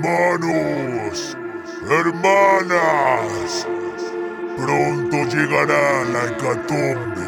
Hermanos, 0.00 1.36
hermanas, 1.90 3.66
pronto 4.56 5.16
llegará 5.24 6.04
la 6.04 6.24
hecatombe 6.26 7.26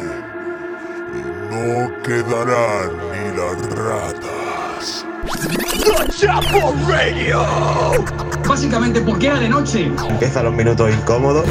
y 1.13 1.21
no 1.51 1.91
quedarán 2.01 2.91
ni 3.11 3.23
las 3.37 3.57
ratas. 3.75 5.05
Básicamente 8.47 9.01
porque 9.01 9.27
era 9.27 9.39
de 9.39 9.49
noche. 9.49 9.91
Empiezan 10.09 10.45
los 10.45 10.53
minutos 10.53 10.93
incómodos. 10.93 11.45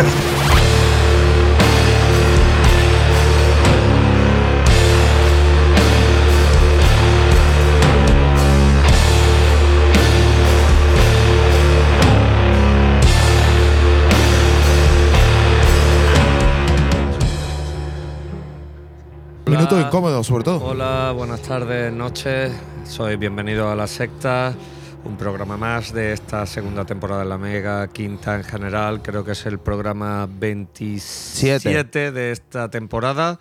Sobre 20.22 20.44
todo. 20.44 20.62
Hola, 20.62 21.12
buenas 21.16 21.40
tardes, 21.40 21.90
noches. 21.92 22.52
Soy 22.84 23.16
bienvenido 23.16 23.70
a 23.70 23.74
La 23.74 23.86
Secta, 23.86 24.54
un 25.04 25.16
programa 25.16 25.56
más 25.56 25.94
de 25.94 26.12
esta 26.12 26.44
segunda 26.44 26.84
temporada 26.84 27.22
de 27.22 27.28
la 27.28 27.38
Mega, 27.38 27.88
quinta 27.88 28.36
en 28.36 28.44
general. 28.44 29.00
Creo 29.00 29.24
que 29.24 29.32
es 29.32 29.46
el 29.46 29.58
programa 29.58 30.28
27 30.30 32.12
de 32.12 32.32
esta 32.32 32.68
temporada. 32.68 33.38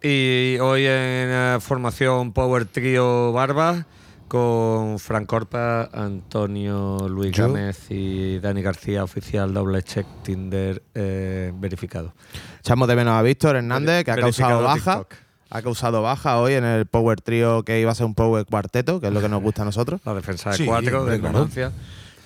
Y 0.00 0.56
hoy 0.60 0.82
en 0.82 0.90
eh, 0.90 1.58
formación 1.60 2.32
Power 2.32 2.66
Trio 2.66 3.32
Barba 3.32 3.84
con 4.28 5.00
Frank 5.00 5.26
Corpa, 5.26 5.90
Antonio 5.92 7.08
Luis 7.08 7.32
Yo. 7.32 7.48
Gámez 7.48 7.90
y 7.90 8.38
Dani 8.38 8.62
García, 8.62 9.02
oficial 9.02 9.52
doble 9.52 9.82
check 9.82 10.06
Tinder 10.22 10.80
eh, 10.94 11.52
verificado. 11.56 12.14
Echamos 12.60 12.86
de 12.86 12.94
menos 12.94 13.14
a 13.14 13.22
Víctor 13.22 13.56
Hernández, 13.56 14.04
que 14.04 14.12
ha 14.12 14.14
Verificado 14.14 14.60
causado 14.60 14.62
baja. 14.62 14.98
TikTok. 15.00 15.27
Ha 15.50 15.62
causado 15.62 16.02
baja 16.02 16.38
hoy 16.38 16.54
en 16.54 16.64
el 16.64 16.86
Power 16.86 17.20
Trio 17.20 17.62
que 17.62 17.80
iba 17.80 17.90
a 17.90 17.94
ser 17.94 18.04
un 18.06 18.14
Power 18.14 18.44
Cuarteto, 18.44 19.00
que 19.00 19.06
es 19.06 19.12
lo 19.12 19.20
que 19.20 19.28
nos 19.30 19.42
gusta 19.42 19.62
a 19.62 19.64
nosotros. 19.64 20.00
La 20.04 20.14
defensa 20.14 20.50
de 20.50 20.56
Sí, 20.58 20.66
cuatro, 20.66 21.06
de 21.06 21.18
claro. 21.18 21.38
Numancia, 21.38 21.72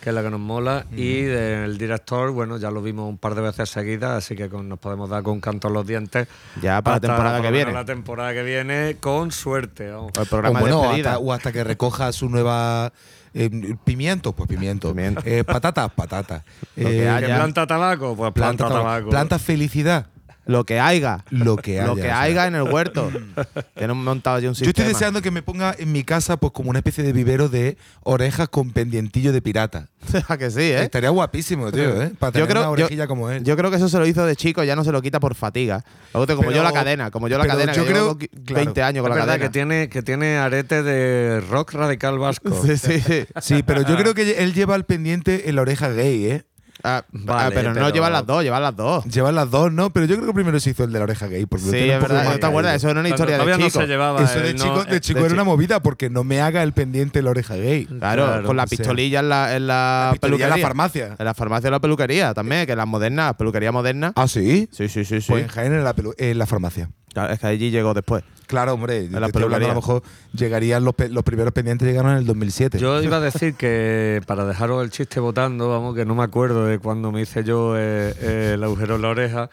que 0.00 0.08
es 0.08 0.14
la 0.14 0.22
que 0.22 0.30
nos 0.30 0.40
mola. 0.40 0.86
Y 0.90 1.20
del 1.22 1.78
director, 1.78 2.32
bueno, 2.32 2.56
ya 2.58 2.72
lo 2.72 2.82
vimos 2.82 3.08
un 3.08 3.18
par 3.18 3.36
de 3.36 3.42
veces 3.42 3.70
seguidas, 3.70 4.10
así 4.10 4.34
que 4.34 4.48
con- 4.48 4.68
nos 4.68 4.80
podemos 4.80 5.08
dar 5.08 5.22
con 5.22 5.40
canto 5.40 5.68
en 5.68 5.74
los 5.74 5.86
dientes. 5.86 6.26
Ya 6.60 6.82
para 6.82 6.96
la 6.96 7.00
temporada 7.00 7.36
por 7.38 7.46
que 7.46 7.52
viene. 7.52 7.72
La 7.72 7.84
temporada 7.84 8.32
que 8.32 8.42
viene, 8.42 8.96
con 8.98 9.30
suerte. 9.30 9.90
vamos. 9.92 10.10
El 10.16 10.22
O, 10.22 10.24
programa 10.26 10.58
de 10.58 10.64
bueno, 10.64 10.80
despedida. 10.82 11.10
hasta, 11.12 11.18
o 11.24 11.32
hasta 11.32 11.52
que 11.52 11.62
recoja 11.64 12.10
su 12.12 12.28
nueva. 12.28 12.92
eh, 13.34 13.48
pimiento, 13.84 14.32
pues 14.34 14.46
pimiento. 14.48 14.88
Pimiento. 14.88 15.22
Eh, 15.24 15.42
patata, 15.44 15.88
patata. 15.88 16.44
Lo 16.76 16.86
que 16.88 17.04
Eh, 17.04 17.08
haya. 17.08 17.26
¿Que 17.28 17.32
planta 17.34 17.66
tabaco? 17.66 18.14
Pues 18.14 18.30
planta, 18.32 18.66
planta, 18.66 18.82
tabaco. 18.82 19.08
planta 19.08 19.38
felicidad. 19.38 20.06
Lo 20.44 20.64
que 20.64 20.80
haya. 20.80 21.24
Lo 21.30 21.56
que 21.56 21.78
haya. 21.80 21.86
Lo 21.86 21.94
que 21.94 22.00
o 22.02 22.04
sea. 22.04 22.20
haya 22.22 22.46
en 22.46 22.54
el 22.56 22.62
huerto. 22.62 23.10
Tenemos 23.74 24.04
montado 24.04 24.38
ya 24.40 24.48
un 24.48 24.54
Yo 24.54 24.64
sistema. 24.64 24.70
estoy 24.70 24.86
deseando 24.86 25.22
que 25.22 25.30
me 25.30 25.42
ponga 25.42 25.74
en 25.78 25.92
mi 25.92 26.02
casa 26.04 26.36
pues 26.36 26.52
como 26.52 26.70
una 26.70 26.80
especie 26.80 27.04
de 27.04 27.12
vivero 27.12 27.48
de 27.48 27.76
orejas 28.02 28.48
con 28.48 28.70
pendientillo 28.72 29.32
de 29.32 29.40
pirata. 29.40 29.88
¿A 30.28 30.36
que 30.38 30.50
sí, 30.50 30.60
¿eh? 30.62 30.82
Estaría 30.82 31.10
guapísimo, 31.10 31.70
tío, 31.70 32.02
¿eh? 32.02 32.12
Para 32.18 32.30
Yo 32.30 32.32
tener 32.32 32.48
creo- 32.48 32.60
una 32.62 32.66
yo- 32.78 32.84
orejilla 32.84 33.06
como 33.06 33.30
él. 33.30 33.44
Yo 33.44 33.56
creo 33.56 33.70
que 33.70 33.76
eso 33.76 33.88
se 33.88 33.98
lo 33.98 34.06
hizo 34.06 34.26
de 34.26 34.34
chico, 34.36 34.64
ya 34.64 34.74
no 34.74 34.82
se 34.84 34.90
lo 34.92 35.00
quita 35.00 35.20
por 35.20 35.34
fatiga. 35.34 35.84
Luego 36.12 36.26
te- 36.26 36.34
como 36.34 36.48
Pero- 36.48 36.56
yo 36.58 36.64
la 36.64 36.72
cadena, 36.72 37.10
como 37.12 37.28
yo 37.28 37.38
la 37.38 37.46
cadena, 37.46 37.72
yo 37.72 37.84
que 37.84 37.92
llevo 37.92 38.18
creo- 38.18 38.28
claro. 38.44 38.64
20 38.64 38.82
años 38.82 39.02
con 39.02 39.10
la 39.10 39.14
verdad 39.16 39.28
cadena. 39.34 39.44
que 39.46 39.52
tiene, 39.52 39.88
que 39.88 40.02
tiene 40.02 40.36
arete 40.38 40.82
de 40.82 41.40
rock 41.40 41.72
radical 41.74 42.18
vasco. 42.18 42.50
Sí, 42.64 42.76
sí, 42.76 43.00
sí. 43.00 43.24
Sí, 43.40 43.62
pero 43.62 43.82
yo 43.82 43.96
creo 43.96 44.12
que 44.14 44.42
él 44.42 44.54
lleva 44.54 44.74
el 44.74 44.84
pendiente 44.84 45.48
en 45.48 45.56
la 45.56 45.62
oreja 45.62 45.88
gay, 45.90 46.26
¿eh? 46.26 46.44
Ah, 46.84 47.04
Vale, 47.12 47.44
ah, 47.46 47.50
pero, 47.54 47.74
no 47.74 47.88
llevan 47.90 48.12
las 48.12 48.26
dos, 48.26 48.42
llevan 48.42 48.62
las 48.62 48.74
dos. 48.76 49.04
Llevan 49.04 49.34
las 49.34 49.50
dos, 49.50 49.72
¿no? 49.72 49.90
Pero 49.90 50.06
yo 50.06 50.16
creo 50.16 50.26
que 50.28 50.34
primero 50.34 50.58
se 50.58 50.70
hizo 50.70 50.84
el 50.84 50.92
de 50.92 50.98
la 50.98 51.04
oreja 51.04 51.26
gay. 51.28 51.46
Porque 51.46 51.64
Sí, 51.66 51.76
es 51.90 52.00
verdad. 52.00 52.24
¿No 52.24 52.38
te 52.38 52.46
acuerdas? 52.46 52.74
Eso 52.76 52.90
era 52.90 53.00
una 53.00 53.08
historia 53.08 53.38
de 53.38 53.44
no 53.46 53.56
chico. 53.56 53.80
se 53.80 53.86
llevaba. 53.86 54.22
Eso 54.22 54.40
de 54.40 54.54
no- 54.54 54.62
chico, 54.64 54.84
de 54.84 55.00
chico 55.00 55.20
de 55.20 55.26
era 55.26 55.34
una 55.34 55.44
movida 55.44 55.80
porque 55.80 56.10
no 56.10 56.24
me 56.24 56.40
haga 56.40 56.62
el 56.62 56.72
pendiente 56.72 57.20
en 57.20 57.26
la 57.26 57.30
oreja 57.30 57.54
gay. 57.56 57.86
Claro, 57.86 58.24
Claro, 58.26 58.46
con 58.46 58.56
la 58.56 58.66
pistolilla 58.66 59.20
en 59.20 59.28
la, 59.28 59.54
en 59.56 59.66
la, 59.66 59.74
La 60.06 60.10
pistolilla 60.12 60.12
en 60.12 60.20
peluquería. 60.50 60.56
la 60.56 60.68
farmacia. 60.68 61.16
En 61.18 61.24
la 61.24 61.34
farmacia 61.34 61.68
o 61.68 61.70
la 61.70 61.80
peluquería 61.80 62.34
también, 62.34 62.66
que 62.66 62.74
las 62.74 62.86
modernas, 62.86 63.26
las 63.26 63.36
peluquerías 63.36 63.72
modernas. 63.72 64.12
¿Ah, 64.16 64.26
sí? 64.26 64.68
Sí, 64.72 64.88
sí, 64.88 65.04
sí, 65.04 65.20
sí. 65.20 65.26
Pues 65.30 65.42
en 65.44 65.48
Jaén 65.48 65.72
en 65.72 65.84
la, 65.84 65.94
pelu- 65.94 66.14
en 66.18 66.36
la 66.38 66.46
farmacia. 66.46 66.90
Claro, 67.12 67.32
es 67.32 67.40
que 67.40 67.46
allí 67.46 67.70
llegó 67.70 67.94
después. 67.94 68.24
Claro, 68.46 68.74
hombre. 68.74 69.08
te 69.08 69.20
la 69.20 69.26
estoy 69.26 69.44
hablando, 69.44 69.66
a 69.66 69.68
lo 69.70 69.74
mejor 69.76 70.02
llegarían 70.34 70.84
los, 70.84 70.94
los 71.10 71.24
primeros 71.24 71.52
pendientes 71.52 71.88
llegaron 71.88 72.12
en 72.12 72.18
el 72.18 72.26
2007. 72.26 72.78
Yo 72.78 73.02
iba 73.02 73.16
a 73.16 73.20
decir 73.20 73.54
que, 73.54 74.20
para 74.26 74.44
dejaros 74.44 74.82
el 74.84 74.90
chiste 74.90 75.20
votando, 75.20 75.70
vamos, 75.70 75.94
que 75.94 76.04
no 76.04 76.14
me 76.14 76.22
acuerdo 76.22 76.66
de 76.66 76.78
cuando 76.78 77.12
me 77.12 77.22
hice 77.22 77.44
yo 77.44 77.76
eh, 77.76 78.14
eh, 78.20 78.50
el 78.54 78.64
agujero 78.64 78.96
en 78.96 79.02
la 79.02 79.08
oreja. 79.08 79.50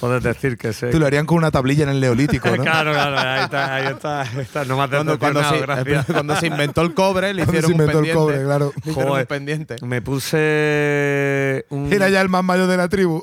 Puedes 0.00 0.22
decir 0.22 0.56
que 0.56 0.72
sé. 0.72 0.88
Te 0.88 0.98
lo 0.98 1.06
harían 1.06 1.26
con 1.26 1.38
una 1.38 1.50
tablilla 1.50 1.82
en 1.84 1.88
el 1.90 2.00
neolítico, 2.00 2.48
¿no? 2.56 2.62
claro, 2.62 2.92
claro, 2.92 3.18
ahí 3.18 3.44
está, 3.44 3.74
ahí 3.74 3.86
está. 3.86 4.20
ahí 4.22 4.28
está. 4.40 4.64
No 4.64 4.76
me 4.76 4.82
has 4.84 4.90
Cuando, 4.90 5.18
cuando, 5.18 5.40
decepcionado, 5.40 5.84
se, 5.84 5.84
gracias. 5.90 6.06
cuando 6.14 6.36
se 6.36 6.46
inventó 6.46 6.82
el 6.82 6.94
cobre, 6.94 7.34
le 7.34 7.42
hicieron 7.42 7.66
se 7.66 7.72
inventó 7.72 7.98
un 7.98 8.04
el 8.06 8.12
cobre, 8.14 8.42
claro. 8.44 8.72
Le 8.84 8.90
hicieron 8.90 9.10
Joder. 9.10 9.22
un 9.24 9.28
pendiente. 9.28 9.76
Me 9.82 10.00
puse 10.02 11.66
un, 11.70 11.92
Era 11.92 12.08
ya 12.08 12.20
el 12.20 12.28
más 12.28 12.44
mayor 12.44 12.66
de 12.68 12.76
la 12.76 12.88
tribu. 12.88 13.20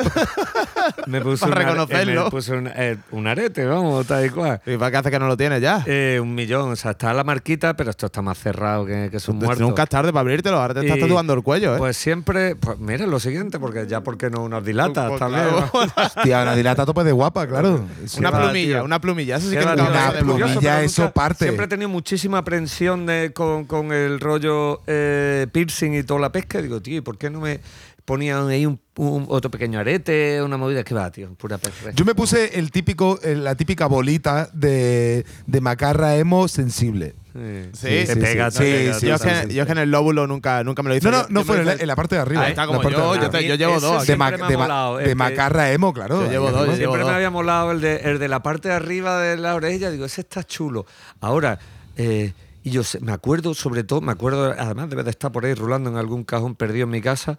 me 1.08 1.22
puse 1.22 1.46
para 1.48 1.62
are- 1.62 1.66
reconocerlo. 1.66 2.24
me 2.26 2.32
puse 2.32 2.54
un, 2.56 2.70
eh, 2.76 2.98
un 3.12 3.28
arete, 3.28 3.66
vamos, 3.66 4.06
tal 4.06 4.26
y 4.26 4.30
cual. 4.30 4.62
¿Y 4.66 4.78
para 4.78 4.92
qué 4.92 4.98
hace 4.98 5.12
que 5.12 5.20
no 5.20 5.28
lo 5.28 5.38
tiene 5.38 5.60
ya? 5.62 5.84
Eh, 5.86 6.20
un 6.22 6.34
millón, 6.36 6.72
o 6.72 6.76
sea, 6.76 6.92
está 6.92 7.14
la 7.14 7.24
marquita, 7.24 7.74
pero 7.76 7.90
esto 7.92 8.08
está 8.08 8.22
más 8.22 8.38
cerrado 8.38 8.86
que, 8.86 9.10
que 9.12 9.20
son 9.20 9.38
muertos. 9.38 9.60
Nunca 9.60 9.84
es 9.84 9.90
tarde 9.90 10.12
para 10.12 10.22
abrírtelo, 10.22 10.58
ahora 10.60 10.74
te 10.74 10.82
estás 10.86 11.00
tatuando 11.00 11.34
el 11.34 11.42
cuello, 11.44 11.76
¿eh? 11.76 11.78
Pues 11.78 11.98
siempre, 11.98 12.56
pues 12.56 12.78
mira 12.80 13.06
lo 13.08 13.20
siguiente, 13.20 13.60
porque 13.60 13.86
ya 13.88 14.02
porque 14.02 14.30
no 14.30 14.48
nos 14.50 14.64
dilatas 14.64 15.08
Pues 15.10 15.20
también. 15.20 15.46
claro. 15.46 15.72
Hostia, 16.72 16.84
una 16.84 16.86
dilata 16.86 16.86
tope 16.86 17.04
de 17.04 17.12
guapa, 17.12 17.48
claro. 17.48 17.86
Sí, 18.06 18.20
una 18.20 18.32
plumilla, 18.32 18.76
tío. 18.78 18.84
una 18.86 19.00
plumilla. 19.00 19.36
Eso 19.38 19.50
sí 19.50 19.56
que 19.56 19.64
Una 19.64 19.76
curioso, 20.22 20.54
plumilla, 20.54 20.82
eso 20.84 21.02
nunca- 21.04 21.14
parte. 21.14 21.46
Siempre 21.46 21.66
he 21.66 21.70
tenido 21.70 21.90
muchísima 21.90 22.40
aprensión 22.40 23.06
de, 23.06 23.32
con, 23.34 23.66
con 23.66 23.92
el 23.92 24.20
rollo 24.20 24.82
eh, 24.88 25.48
piercing 25.52 25.94
y 25.94 26.04
toda 26.04 26.20
la 26.20 26.32
pesca. 26.32 26.62
Digo, 26.62 26.82
tío, 26.82 26.98
¿y 26.98 27.02
por 27.02 27.18
qué 27.18 27.30
no 27.30 27.40
me 27.42 27.60
ponían 28.06 28.48
ahí 28.48 28.66
un, 28.66 28.80
un- 28.98 29.26
otro 29.30 29.50
pequeño 29.52 29.80
arete, 29.80 30.42
una 30.42 30.58
movida? 30.58 30.84
que 30.84 30.94
va, 30.94 31.10
tío? 31.12 31.34
Pura 31.36 31.58
pesca. 31.58 31.92
Yo 31.92 32.06
me 32.06 32.16
puse 32.16 32.58
el 32.60 32.72
típico, 32.72 33.20
la 33.24 33.56
típica 33.56 33.88
bolita 33.88 34.50
de, 34.54 35.26
de 35.48 35.62
macarra 35.62 36.16
emo 36.18 36.48
sensible. 36.48 37.16
Sí, 37.34 38.06
Sí, 38.08 38.16
pega, 38.16 38.50
sí. 38.50 38.94
Sí, 38.98 39.08
yo, 39.08 39.16
es 39.16 39.22
que, 39.22 39.72
en 39.74 39.78
el 39.78 39.92
lóbulo 39.92 40.26
nunca, 40.26 40.64
nunca 40.64 40.82
me 40.84 40.90
lo 40.90 40.96
hice. 40.96 41.12
No, 41.12 41.24
no, 41.24 41.26
no 41.30 41.44
fue 41.44 41.58
en 41.60 41.66
la, 41.66 41.74
hice- 41.74 41.82
en 41.82 41.88
la 41.88 41.96
parte 41.98 42.16
de 42.16 42.22
arriba. 42.22 42.44
Ahí 42.44 42.52
está, 42.52 42.62
la 42.62 42.68
como 42.68 42.82
parte 42.82 42.96
de 42.98 43.04
yo, 43.04 43.10
arriba. 43.12 43.26
yo, 43.26 43.30
te- 43.32 43.48
yo 43.48 43.56
llevo 43.56 43.80
dos. 43.82 44.08
de, 44.08 44.16
ma- 44.16 44.32
de 44.32 44.56
ma- 44.58 45.16
macarra 45.16 45.72
emo, 45.74 45.92
claro. 45.94 46.24
Yo 46.24 46.30
llevo 46.32 46.52
dos, 46.52 46.68
yo 46.68 46.76
Siempre 46.78 47.04
me 47.04 47.12
había 47.12 47.30
molado 47.32 47.72
el 47.74 47.82
de, 47.82 47.98
el 47.98 48.20
de 48.20 48.28
la 48.30 48.42
parte 48.42 48.70
de 48.70 48.76
arriba 48.76 49.20
de 49.20 49.36
la 49.36 49.56
orella. 49.56 49.92
Digo, 49.92 50.06
ese 50.06 50.22
está 50.22 50.46
chulo. 50.46 50.86
Ahora, 51.20 51.60
eh, 51.98 52.32
y 52.64 52.72
yo 52.72 52.84
sé- 52.86 53.02
me 53.02 53.12
acuerdo, 53.12 53.54
sobre 53.54 53.84
todo, 53.84 54.00
me 54.00 54.14
acuerdo, 54.14 54.56
además 54.58 54.90
debe 54.90 55.04
de 55.04 55.10
estar 55.10 55.32
por 55.34 55.46
ahí 55.46 55.54
rulando 55.56 55.90
en 55.90 55.98
algún 55.98 56.24
cajón 56.24 56.56
perdido 56.56 56.86
en 56.86 56.90
mi 56.92 57.02
casa, 57.02 57.38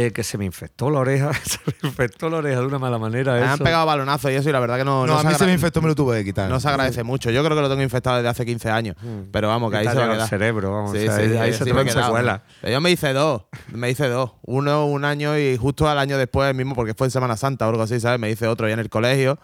eh, 0.00 0.12
que 0.12 0.22
se 0.22 0.38
me 0.38 0.44
infectó 0.44 0.90
la 0.90 1.00
oreja, 1.00 1.32
se 1.44 1.58
me 1.66 1.88
infectó 1.88 2.30
la 2.30 2.36
oreja 2.36 2.60
de 2.60 2.66
una 2.66 2.78
mala 2.78 2.98
manera. 2.98 3.34
Me 3.34 3.42
han 3.46 3.58
pegado 3.58 3.84
balonazos 3.84 4.30
y 4.30 4.34
eso, 4.34 4.48
y 4.48 4.52
la 4.52 4.60
verdad 4.60 4.76
que 4.78 4.84
no. 4.84 5.06
No, 5.06 5.18
a 5.18 5.24
mí 5.24 5.34
se 5.34 5.44
me 5.44 5.52
infectó, 5.52 5.82
me 5.82 5.88
lo 5.88 5.94
tuve 5.94 6.18
que 6.18 6.24
quitar. 6.26 6.48
No 6.48 6.60
se 6.60 6.68
agradece 6.68 7.02
mucho. 7.02 7.30
Yo 7.30 7.42
creo 7.44 7.56
que 7.56 7.62
lo 7.62 7.68
tengo 7.68 7.82
infectado 7.82 8.16
desde 8.16 8.28
hace 8.28 8.46
15 8.46 8.70
años. 8.70 8.96
Pero 9.32 9.48
vamos, 9.48 9.70
que 9.70 9.78
ahí 9.78 9.88
se 9.88 9.94
va 9.94 10.04
a 10.04 10.10
quedar. 10.12 10.28
cerebro, 10.28 10.72
vamos, 10.72 10.92
Sí, 10.92 10.98
o 10.98 11.00
sea, 11.12 11.16
sí, 11.16 11.22
ahí- 11.32 11.36
ahí 11.38 11.52
se 11.52 11.64
te. 11.64 11.74
Pero 11.74 12.72
Yo 12.72 12.80
me 12.80 12.90
hice 12.90 13.12
dos. 13.12 13.42
Me 13.72 13.90
hice 13.90 14.08
dos. 14.08 14.32
Uno 14.42 14.86
un 14.86 15.04
año 15.04 15.36
y 15.38 15.56
justo 15.56 15.88
al 15.88 15.98
año 15.98 16.16
después 16.16 16.54
mismo, 16.54 16.74
porque 16.74 16.94
fue 16.94 17.06
en 17.08 17.10
Semana 17.10 17.36
Santa 17.36 17.66
o 17.66 17.70
algo 17.70 17.82
así, 17.82 17.98
¿sabes? 18.00 18.20
Me 18.20 18.30
hice 18.30 18.46
otro 18.46 18.68
ya 18.68 18.74
en 18.74 18.80
el 18.80 18.88
colegio. 18.90 19.38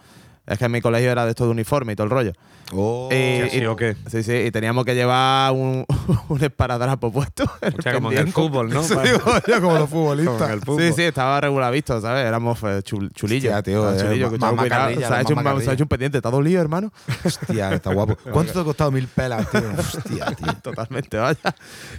Es 0.47 0.59
que 0.59 0.67
en 0.67 0.73
mi 0.73 0.81
colegio 0.81 1.11
era 1.11 1.25
de 1.25 1.31
esto 1.31 1.45
de 1.45 1.51
uniforme 1.51 1.93
y 1.95 1.97
todo 1.97 2.05
el 2.05 2.11
rollo. 2.11 2.33
Oh. 2.73 3.09
Y- 3.13 3.49
¿Sí 3.51 3.65
o 3.67 3.77
qué? 3.77 3.95
Sí, 4.11 4.23
sí, 4.23 4.33
y 4.33 4.51
teníamos 4.51 4.85
que 4.85 4.95
llevar 4.95 5.53
un, 5.53 5.85
un 6.29 6.43
esparadrapo 6.45 7.13
puesto. 7.13 7.45
O 7.45 7.83
sea, 7.83 7.93
como 7.95 8.11
en 8.11 8.19
el 8.19 8.33
fútbol, 8.33 8.71
¿no? 8.71 8.83
Sí, 8.83 8.95
yo 9.49 9.61
como 9.61 9.79
los 9.79 9.89
futbolistas. 9.91 10.61
Sí, 10.79 10.93
sí, 10.95 11.03
estaba 11.03 11.41
regular 11.41 11.73
visto, 11.73 12.01
¿sabes? 12.01 12.27
Éramos 12.27 12.59
eh, 12.63 12.81
chul- 12.83 13.11
chulillos. 13.15 13.53
Hostia, 13.55 13.63
tío, 13.63 13.87
Ah, 13.89 13.95
eh, 13.97 14.01
chulillos, 14.01 14.39
mamá 14.39 14.67
carrilla, 14.69 15.09
se, 15.09 15.15
ha 15.15 15.21
hecho 15.21 15.29
un, 15.31 15.35
mamá 15.37 15.51
se 15.51 15.51
ha 15.51 15.55
carrilla. 15.57 15.73
hecho 15.75 15.85
un 15.85 15.89
pendiente. 15.89 16.19
¿Está 16.19 16.31
dolido, 16.31 16.61
hermano? 16.61 16.93
Hostia, 17.25 17.73
está 17.75 17.93
guapo. 17.93 18.17
¿Cuánto 18.33 18.53
te 18.53 18.59
ha 18.61 18.65
costado 18.65 18.91
mil 18.91 19.07
pelas, 19.09 19.49
tío? 19.51 19.63
Hostia, 19.79 20.27
tío. 20.27 20.53
Totalmente, 20.63 21.17
vaya. 21.19 21.39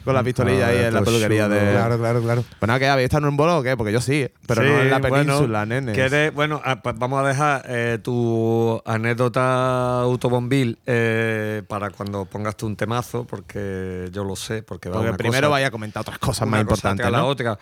Con 0.03 0.13
la 0.15 0.23
pistolilla 0.23 0.67
ahí 0.67 0.77
en 0.79 0.93
la 0.93 1.01
peluquería 1.03 1.47
de. 1.47 1.71
Claro, 1.71 1.97
claro, 1.99 2.21
claro. 2.21 2.43
Pues 2.59 2.67
nada, 2.67 2.79
que 2.79 2.87
habéis 2.87 3.05
estado 3.05 3.23
en 3.25 3.29
un 3.29 3.37
bolo 3.37 3.59
o 3.59 3.63
qué? 3.63 3.77
Porque 3.77 3.93
yo 3.93 4.01
sí, 4.01 4.27
pero 4.47 4.61
Sí, 4.63 4.67
no 4.67 4.81
en 4.81 4.89
la 4.89 4.97
bueno, 4.99 5.15
península, 5.25 5.65
nene. 5.65 5.93
¿quieres- 5.93 6.33
bueno, 6.33 6.61
ah, 6.65 6.81
pues 6.81 6.97
vamos 6.97 7.23
a 7.23 7.27
dejar 7.27 7.65
eh, 7.67 7.99
tu 8.35 8.81
anécdota 8.85 10.01
autobombil 10.01 10.77
eh, 10.85 11.63
para 11.67 11.89
cuando 11.91 12.25
pongas 12.25 12.57
tú 12.57 12.65
un 12.67 12.75
temazo, 12.75 13.25
porque 13.25 14.09
yo 14.11 14.23
lo 14.23 14.35
sé, 14.35 14.61
porque 14.63 14.89
va 14.89 14.95
Porque 14.95 15.09
una 15.09 15.17
primero 15.17 15.47
cosa- 15.47 15.49
vaya 15.51 15.67
a 15.67 15.71
comentar 15.71 16.01
otras 16.01 16.19
cosas 16.19 16.47
más 16.47 16.61
importantes. 16.61 17.09
la 17.09 17.19
¿no? 17.19 17.27
otra. 17.27 17.57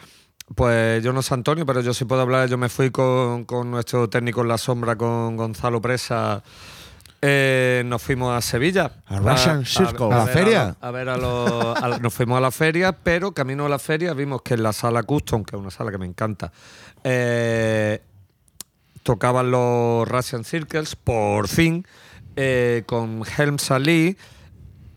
Pues 0.56 1.04
yo 1.04 1.14
no 1.14 1.22
sé 1.22 1.34
Antonio, 1.36 1.66
pero 1.66 1.82
yo 1.82 1.94
sí 1.94 2.06
puedo 2.06 2.22
hablar. 2.22 2.50
Yo 2.50 2.58
me 2.58 2.70
fui 2.70 2.90
con, 2.92 3.46
con 3.46 3.70
nuestro 3.72 4.10
técnico 4.10 4.42
en 4.42 4.48
la 4.50 4.58
sombra, 4.58 4.96
con 4.96 5.38
Gonzalo 5.38 5.80
Presa, 5.82 6.44
eh, 7.22 7.84
nos 7.86 8.02
fuimos 8.02 8.36
a 8.36 8.42
Sevilla. 8.42 8.92
A 9.06 9.20
Russian 9.20 9.66
Circle. 9.66 10.08
¿A 10.12 10.18
la 10.18 10.28
feria? 10.28 10.76
A, 10.82 10.92
ver 10.92 11.08
a 11.10 11.18
los. 11.18 12.02
nos 12.02 12.14
fuimos 12.14 12.38
a 12.38 12.42
la 12.42 12.52
feria, 12.52 12.92
pero 12.92 13.32
camino 13.32 13.66
a 13.66 13.70
la 13.70 13.80
feria 13.80 14.14
vimos 14.14 14.42
que 14.42 14.56
en 14.56 14.64
la 14.64 14.74
sala 14.74 15.04
Custom, 15.04 15.44
que 15.46 15.56
es 15.56 15.62
una 15.62 15.72
sala 15.72 15.92
que 15.92 15.98
me 15.98 16.06
encanta, 16.06 16.52
eh, 17.04 18.02
tocaban 19.04 19.52
los 19.52 20.08
Russian 20.08 20.44
Circles, 20.44 20.96
por 20.96 21.48
fin, 21.48 21.86
eh, 22.36 22.84
con 22.86 23.24
Helms 23.38 23.70
Ali. 23.72 24.18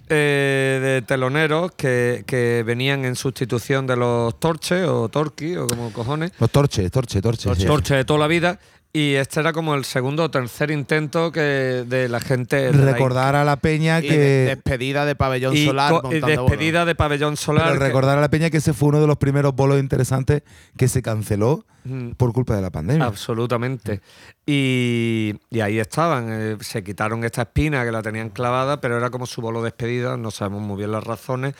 eh, 0.08 0.78
de 0.80 1.02
teloneros 1.02 1.72
que, 1.72 2.22
que 2.28 2.62
venían 2.64 3.04
en 3.04 3.16
sustitución 3.16 3.88
de 3.88 3.96
los 3.96 4.38
Torches 4.38 4.86
o 4.86 5.08
Torquis 5.08 5.56
o 5.56 5.66
como 5.66 5.92
cojones 5.92 6.30
Los 6.38 6.48
torches, 6.50 6.88
torches, 6.92 7.20
torches. 7.20 7.58
sí. 7.58 7.66
Torche 7.66 7.96
de 7.96 8.04
toda 8.04 8.20
la 8.20 8.28
vida. 8.28 8.60
Y 8.92 9.14
este 9.14 9.40
era 9.40 9.52
como 9.52 9.74
el 9.74 9.84
segundo 9.84 10.24
o 10.24 10.30
tercer 10.30 10.70
intento 10.70 11.30
que 11.30 11.40
de 11.86 12.08
la 12.08 12.18
gente. 12.18 12.72
Recordar 12.72 13.34
a 13.36 13.44
la 13.44 13.56
peña 13.56 13.98
Y 14.00 14.08
que. 14.08 14.18
de- 14.18 14.44
despedida 14.46 15.04
de 15.04 15.14
pabellón 15.14 15.54
y, 15.54 15.66
solar. 15.66 16.00
y 16.10 16.20
despedida 16.20 16.84
de 16.86 16.94
pabellón 16.94 17.36
solar. 17.36 17.72
pero 17.72 17.80
recordar 17.84 18.16
a 18.16 18.20
la 18.22 18.30
peña 18.30 18.48
que 18.48 18.56
ese 18.56 18.72
fue 18.72 18.88
uno 18.88 19.00
de 19.02 19.06
los 19.06 19.18
primeros 19.18 19.54
bolos 19.54 19.78
interesantes 19.80 20.42
que 20.78 20.88
se 20.88 21.02
canceló 21.02 21.64
Mm, 21.88 22.14
por 22.16 22.32
culpa 22.32 22.56
de 22.56 22.62
la 22.62 22.70
pandemia. 22.70 23.04
Absolutamente. 23.06 24.00
Y, 24.44 25.34
y 25.50 25.60
ahí 25.60 25.78
estaban. 25.78 26.26
eh, 26.30 26.56
se 26.60 26.82
quitaron 26.82 27.22
esta 27.22 27.42
espina 27.42 27.84
que 27.84 27.92
la 27.92 28.02
tenían 28.02 28.30
clavada, 28.30 28.80
pero 28.80 28.96
era 28.96 29.10
como 29.10 29.24
su 29.24 29.40
bolo 29.40 29.60
de 29.62 29.66
despedida. 29.66 30.16
No 30.16 30.32
sabemos 30.32 30.62
muy 30.62 30.78
bien 30.78 30.90
las 30.90 31.04
razones. 31.04 31.54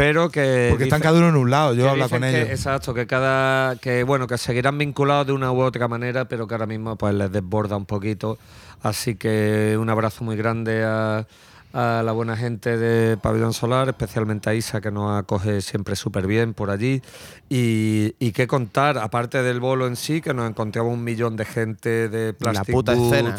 Pero 0.00 0.30
que. 0.30 0.68
Porque 0.70 0.84
están 0.84 1.00
cada 1.02 1.18
uno 1.18 1.28
en 1.28 1.36
un 1.36 1.50
lado. 1.50 1.74
Yo 1.74 1.90
hablo 1.90 2.08
con 2.08 2.22
que- 2.22 2.28
ellos. 2.40 2.48
Exacto, 2.50 2.94
que 2.94 3.06
cada. 3.06 3.76
que 3.76 4.02
bueno, 4.02 4.26
que 4.26 4.38
seguirán 4.38 4.78
vinculados 4.78 5.26
de 5.26 5.32
una 5.34 5.52
u 5.52 5.60
otra 5.60 5.88
manera, 5.88 6.24
pero 6.26 6.46
que 6.48 6.54
ahora 6.54 6.66
mismo 6.66 6.96
pues 6.96 7.14
les 7.14 7.30
desborda 7.30 7.76
un 7.76 7.84
poquito. 7.84 8.38
Así 8.82 9.16
que 9.16 9.76
un 9.78 9.90
abrazo 9.90 10.24
muy 10.24 10.36
grande 10.36 10.84
a, 10.84 11.26
a 11.74 12.02
la 12.02 12.12
buena 12.12 12.34
gente 12.34 12.78
de 12.78 13.18
Pabellón 13.18 13.52
Solar, 13.52 13.88
especialmente 13.90 14.48
a 14.48 14.54
Isa, 14.54 14.80
que 14.80 14.90
nos 14.90 15.18
acoge 15.20 15.60
siempre 15.60 15.94
súper 15.96 16.26
bien 16.26 16.54
por 16.54 16.70
allí. 16.70 17.02
Y, 17.50 18.14
y 18.18 18.32
qué 18.32 18.46
contar, 18.46 18.96
aparte 18.96 19.42
del 19.42 19.60
bolo 19.60 19.86
en 19.86 19.96
sí, 19.96 20.22
que 20.22 20.32
nos 20.32 20.48
encontramos 20.48 20.94
un 20.94 21.04
millón 21.04 21.36
de 21.36 21.44
gente 21.44 22.08
de 22.08 22.32
Plastic 22.32 22.74
puta 22.74 22.94
Boots, 22.94 23.12
escena. 23.12 23.36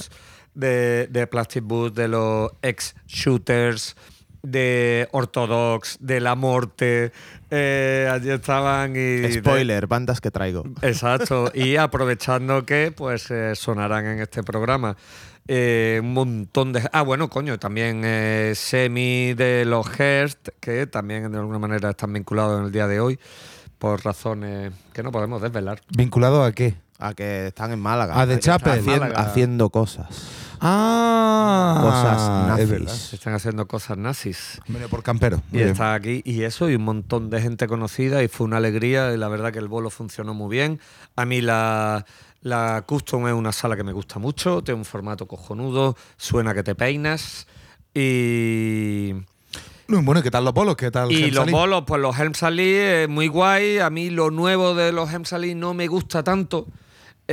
de, 0.54 1.08
de 1.08 1.26
Plastic 1.26 1.64
Boots, 1.64 1.96
de 1.96 2.08
los 2.08 2.52
ex-shooters, 2.62 3.96
de 4.44 5.08
Ortodox, 5.12 5.98
de 6.00 6.20
La 6.20 6.36
Morte. 6.36 7.12
eh, 7.50 8.10
allí 8.12 8.30
estaban 8.32 8.92
y. 8.92 9.00
de- 9.00 9.34
Spoiler, 9.40 9.88
bandas 9.88 10.22
que 10.22 10.32
traigo. 10.32 10.64
Exacto, 10.82 11.52
y 11.54 11.76
aprovechando 11.78 12.66
que 12.66 12.92
pues 12.96 13.30
eh, 13.32 13.56
sonarán 13.56 14.06
en 14.06 14.20
este 14.20 14.42
programa 14.44 14.96
eh, 15.48 16.00
un 16.02 16.14
montón 16.14 16.72
de... 16.74 16.88
Ah, 16.94 17.02
bueno, 17.02 17.30
coño, 17.30 17.58
también 17.60 18.02
eh, 18.06 18.54
Semi 18.56 19.34
de 19.34 19.66
los 19.66 19.86
Hearst, 20.00 20.50
que 20.60 20.88
también 20.88 21.32
de 21.32 21.38
alguna 21.40 21.60
manera 21.60 21.90
están 21.90 22.14
vinculados 22.14 22.60
en 22.60 22.66
el 22.68 22.72
día 22.72 22.88
de 22.88 23.00
hoy 23.00 23.20
por 23.80 24.04
razones 24.06 24.72
que 24.94 25.02
no 25.04 25.12
podemos 25.12 25.42
desvelar. 25.42 25.82
¿Vinculado 25.90 26.44
a 26.44 26.52
qué? 26.52 26.76
A 27.00 27.16
que 27.16 27.48
están 27.48 27.72
en 27.72 27.80
Málaga. 27.80 28.24
De 28.28 28.36
Que 28.36 28.40
están 28.40 28.60
Chapel. 28.60 29.14
haciendo 29.16 29.70
cosas. 29.72 30.08
Ah, 30.64 31.80
Cosas 31.82 32.22
es 32.22 32.48
nazis. 32.48 32.70
verdad. 32.70 32.96
Están 33.14 33.34
haciendo 33.34 33.68
cosas 33.68 33.98
nazis. 33.98 34.62
Venido 34.68 34.90
por 34.90 35.02
campero. 35.04 35.42
Y 35.52 35.60
está 35.62 35.94
aquí, 35.96 36.22
y 36.24 36.44
eso, 36.44 36.70
y 36.70 36.76
un 36.76 36.84
montón 36.84 37.30
de 37.30 37.42
gente 37.42 37.68
conocida, 37.68 38.22
y 38.24 38.28
fue 38.28 38.46
una 38.46 38.58
alegría, 38.58 39.12
y 39.14 39.18
la 39.18 39.28
verdad 39.28 39.52
que 39.52 39.60
el 39.60 39.68
bolo 39.68 39.90
funcionó 39.90 40.34
muy 40.34 40.50
bien. 40.56 40.80
A 41.16 41.26
mí 41.26 41.42
la, 41.42 42.06
la 42.42 42.84
Custom 42.86 43.28
es 43.28 43.34
una 43.34 43.52
sala 43.52 43.76
que 43.76 43.84
me 43.84 43.92
gusta 43.94 44.20
mucho, 44.20 44.62
tiene 44.64 44.78
un 44.80 44.86
formato 44.86 45.28
cojonudo, 45.28 45.96
suena 46.18 46.54
que 46.54 46.62
te 46.64 46.76
peinas, 46.76 47.48
y, 47.94 49.14
No, 49.88 50.02
Bueno, 50.04 50.20
¿y 50.22 50.24
¿qué 50.24 50.32
tal 50.32 50.46
los 50.46 50.54
bolos? 50.54 50.76
¿Qué 50.78 50.92
tal 50.92 51.12
y 51.12 51.24
Helms 51.24 51.34
los 51.36 51.44
Ali? 51.44 51.52
bolos, 51.52 51.84
pues 51.86 52.02
los 52.02 52.18
Helms 52.18 52.44
Ali, 52.44 52.64
eh, 52.68 53.08
muy 53.10 53.28
guay, 53.28 53.80
a 53.80 53.90
mí 53.90 54.10
lo 54.10 54.30
nuevo 54.32 54.74
de 54.76 54.92
los 54.92 55.12
Helms 55.12 55.34
Ali 55.34 55.56
no 55.56 55.74
me 55.74 55.88
gusta 55.88 56.24
tanto. 56.24 56.68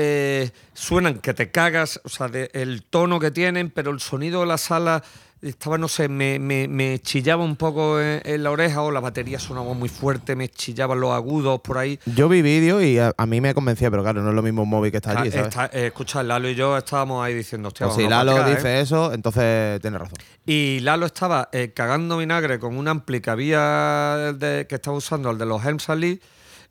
Eh, 0.01 0.51
suenan 0.75 1.19
que 1.19 1.35
te 1.35 1.51
cagas, 1.51 2.01
o 2.05 2.09
sea, 2.09 2.29
de- 2.29 2.51
el 2.53 2.85
tono 2.85 3.19
que 3.19 3.33
tienen, 3.33 3.69
pero 3.71 3.91
el 3.91 3.99
sonido 3.99 4.41
de 4.43 4.47
la 4.47 4.57
sala 4.57 5.03
estaba, 5.43 5.77
no 5.77 5.89
sé, 5.89 6.09
me, 6.09 6.39
me- 6.39 6.69
me 6.69 7.01
chillaba 7.01 7.43
un 7.43 7.57
poco 7.57 8.01
en, 8.01 8.21
en 8.25 8.43
la 8.45 8.53
oreja 8.53 8.83
o 8.83 8.93
la 8.93 9.01
batería 9.01 9.41
sonaba 9.41 9.73
muy 9.75 9.89
fuerte, 9.89 10.37
me 10.37 10.49
chillaban 10.49 11.01
los 11.01 11.11
agudos 11.13 11.61
por 11.63 11.79
ahí. 11.79 11.99
Yo 12.07 12.29
vi 12.29 12.43
vídeo 12.43 12.81
y 12.81 12.99
a, 12.99 13.13
a 13.17 13.27
mí 13.27 13.41
me 13.41 13.55
convencía, 13.55 13.91
pero 13.91 14.03
claro, 14.05 14.23
no 14.23 14.29
es 14.29 14.35
lo 14.37 14.43
mismo 14.43 14.63
un 14.63 14.69
móvil 14.69 14.93
que 14.93 14.99
está 14.99 15.19
allí, 15.21 15.31
¿sabes? 15.33 15.49
está- 15.49 15.67
eh, 15.73 15.87
escucha, 15.89 16.23
Lalo 16.23 16.49
y 16.49 16.55
yo 16.55 16.77
estábamos 16.77 17.25
ahí 17.25 17.35
diciendo, 17.35 17.67
hostia, 17.69 17.87
Pues 17.87 17.97
si 17.97 18.07
Lalo 18.09 18.33
atrás, 18.37 18.57
dice 18.57 18.79
¿eh? 18.79 18.81
eso, 18.83 19.13
entonces 19.13 19.81
tiene 19.81 19.99
razón. 19.99 20.19
Y 20.47 20.79
Lalo 20.81 21.07
estaba 21.07 21.49
eh, 21.53 21.73
cagando 21.75 22.19
vinagre 22.19 22.61
con 22.61 22.77
un 22.77 22.87
ampli 22.87 23.21
que 23.21 23.31
había 23.31 24.33
de- 24.37 24.67
que 24.69 24.77
estaba 24.77 24.97
usando, 24.97 25.31
el 25.33 25.39
de 25.39 25.47
los 25.47 25.65
Helms 25.65 25.89
Ali, 25.89 26.21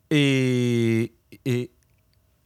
y. 0.09 1.11
y 1.43 1.71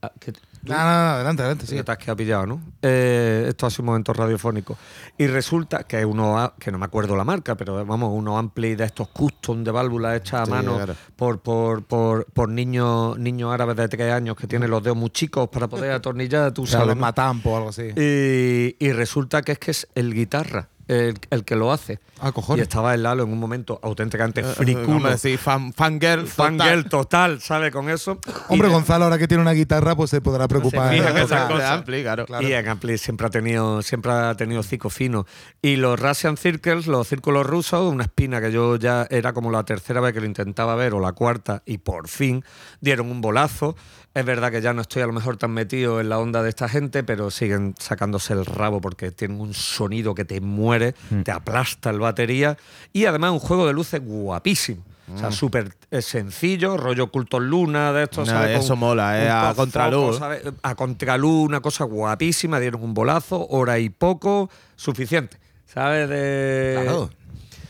ah, 0.04 0.12
que- 0.20 0.34
No, 0.64 0.76
no, 0.76 0.84
no, 0.84 1.10
adelante, 1.16 1.42
adelante. 1.42 1.66
Sí, 1.66 1.82
te 1.82 1.92
has 1.92 1.98
quedado 1.98 2.16
pillado, 2.18 2.46
¿no? 2.46 2.62
Eh, 2.82 3.46
esto 3.50 3.66
ha 3.66 3.70
sido 3.70 3.82
un 3.84 3.86
momento 3.88 4.14
radiofónico. 4.14 4.78
Y 5.18 5.28
resulta 5.28 5.84
que 5.84 6.06
uno, 6.06 6.54
que 6.60 6.72
no 6.72 6.78
me 6.78 6.86
acuerdo 6.86 7.16
la 7.16 7.24
marca, 7.24 7.56
pero 7.56 7.84
vamos, 7.86 8.12
uno 8.14 8.38
ampli 8.38 8.76
de 8.76 8.84
estos 8.86 9.08
custom 9.10 9.64
de 9.64 9.72
válvulas 9.72 10.18
hechas 10.18 10.48
a 10.48 10.52
mano 10.52 10.76
claro. 10.76 10.96
por, 11.16 11.40
por, 11.40 11.84
por, 11.84 12.26
por 12.26 12.50
niños, 12.50 13.18
niños 13.18 13.52
árabes 13.54 13.76
de 13.76 13.88
tres 13.88 14.14
años 14.14 14.36
que 14.36 14.48
tienen 14.48 14.70
los 14.70 14.84
dedos 14.84 14.98
muy 14.98 15.10
chicos 15.10 15.50
para 15.50 15.68
poder 15.68 15.92
atornillar, 15.94 16.52
tú 16.52 16.64
O 16.64 16.68
sea, 16.68 16.82
sabes. 16.82 16.96
matampo 16.96 17.52
o 17.52 17.58
algo 17.58 17.70
así. 17.70 17.90
Y, 17.96 18.76
y 18.80 18.92
resulta 18.92 19.42
que 19.42 19.54
es 19.54 19.60
que 19.60 19.72
es 19.72 19.88
el 19.96 20.14
guitarra 20.14 20.70
el, 20.92 21.20
el 21.30 21.44
que 21.46 21.56
lo 21.56 21.72
hace. 21.72 22.00
Ah, 22.20 22.30
Y 22.30 22.32
cojones. 22.34 22.64
estaba 22.64 22.94
el 22.94 23.04
Lalo 23.04 23.24
en 23.24 23.32
un 23.34 23.40
momento 23.40 23.80
auténticamente 23.82 24.42
Eh, 24.42 24.44
friculo. 24.44 24.98
hombre, 24.98 25.18
sí, 25.18 25.38
fan, 25.38 25.74
fangirl. 25.74 26.28
Fangirl 26.28 26.84
total. 26.84 26.90
total, 26.90 27.42
¿sabe? 27.42 27.72
Con 27.72 27.90
eso. 27.90 28.20
Hombre, 28.50 28.68
Y- 28.68 28.72
Gonzalo, 28.72 29.06
ahora 29.06 29.18
que 29.18 29.28
tiene 29.28 29.42
una 29.42 29.54
guitarra, 29.54 29.96
pues 29.96 30.10
se 30.12 30.22
podrá 30.22 30.48
preocupar. 30.48 30.92
fija 30.94 31.10
en 31.10 31.16
que 31.16 31.22
tocar. 31.22 31.38
esas 31.38 31.48
De 31.50 31.54
cosas. 31.56 31.72
Ampli, 31.72 32.02
claro. 32.04 32.26
Y 32.42 32.54
en 32.54 32.68
Ampli 32.68 32.98
siempre 32.98 33.28
ha 33.28 33.30
tenido, 33.30 33.82
siempre 33.82 34.12
ha 34.12 34.36
tenido 34.36 34.62
cico 34.64 34.90
fino. 34.90 35.26
Y 35.62 35.78
los 35.78 36.00
Russian 36.00 36.38
Circles, 36.38 36.88
los 36.88 37.08
círculos 37.08 37.46
rusos, 37.46 37.92
una 37.92 38.04
espina 38.04 38.40
que 38.42 38.52
yo 38.52 38.76
ya 38.76 39.08
era 39.10 39.34
como 39.34 39.50
la 39.52 39.64
tercera 39.64 40.02
vez 40.02 40.14
que 40.14 40.20
lo 40.20 40.26
intentaba 40.26 40.76
ver, 40.76 40.94
o 40.94 41.00
la 41.00 41.14
cuarta, 41.14 41.64
y 41.66 41.80
por 41.80 42.08
fin 42.08 42.44
dieron 42.82 43.10
un 43.10 43.22
bolazo. 43.22 43.76
Es 44.14 44.26
verdad 44.26 44.52
que 44.52 44.62
ya 44.62 44.74
no 44.74 44.82
estoy 44.82 45.02
a 45.04 45.08
lo 45.08 45.14
mejor 45.14 45.38
tan 45.38 45.52
metido 45.52 46.02
en 46.02 46.10
la 46.10 46.20
onda 46.20 46.44
de 46.44 46.50
esta 46.50 46.68
gente, 46.68 47.02
pero 47.04 47.32
siguen 47.32 47.76
sacándose 47.80 48.34
el 48.34 48.46
rabo 48.46 48.82
porque 48.82 49.12
tienen 49.12 49.40
un 49.40 49.54
sonido 49.54 50.14
que 50.14 50.26
te 50.26 50.42
muere, 50.42 50.96
Mm. 51.10 51.22
te 51.22 51.32
aplasta 51.32 51.92
el 51.92 52.00
batería. 52.00 52.58
Y 52.92 53.06
además 53.06 53.32
un 53.32 53.40
juego 53.40 53.66
de 53.68 53.74
luces 53.74 54.02
guapísimo. 54.04 54.84
O 55.10 55.14
Mm. 55.14 55.18
sea, 55.20 55.32
súper 55.32 55.74
eh, 55.92 56.02
sencillo, 56.02 56.76
rollo 56.78 57.08
culto 57.08 57.40
luna 57.40 57.94
de 57.94 58.04
estos. 58.04 58.28
No, 58.28 58.34
¿sabes? 58.34 58.56
Con 58.58 58.66
eso 58.66 58.76
mola, 58.76 59.22
eh, 59.24 59.30
a 59.30 59.54
contraluz. 59.56 60.18
¿sabes? 60.20 60.42
A 60.62 60.76
contraluz, 60.76 61.48
una 61.48 61.62
cosa 61.62 61.86
guapísima, 61.86 62.60
dieron 62.60 62.84
un 62.84 62.94
bolazo, 62.94 63.48
hora 63.50 63.80
y 63.80 63.90
poco, 63.90 64.50
suficiente. 64.76 65.38
¿Sabes? 65.66 66.10
De... 66.10 66.80
Claro. 66.84 67.10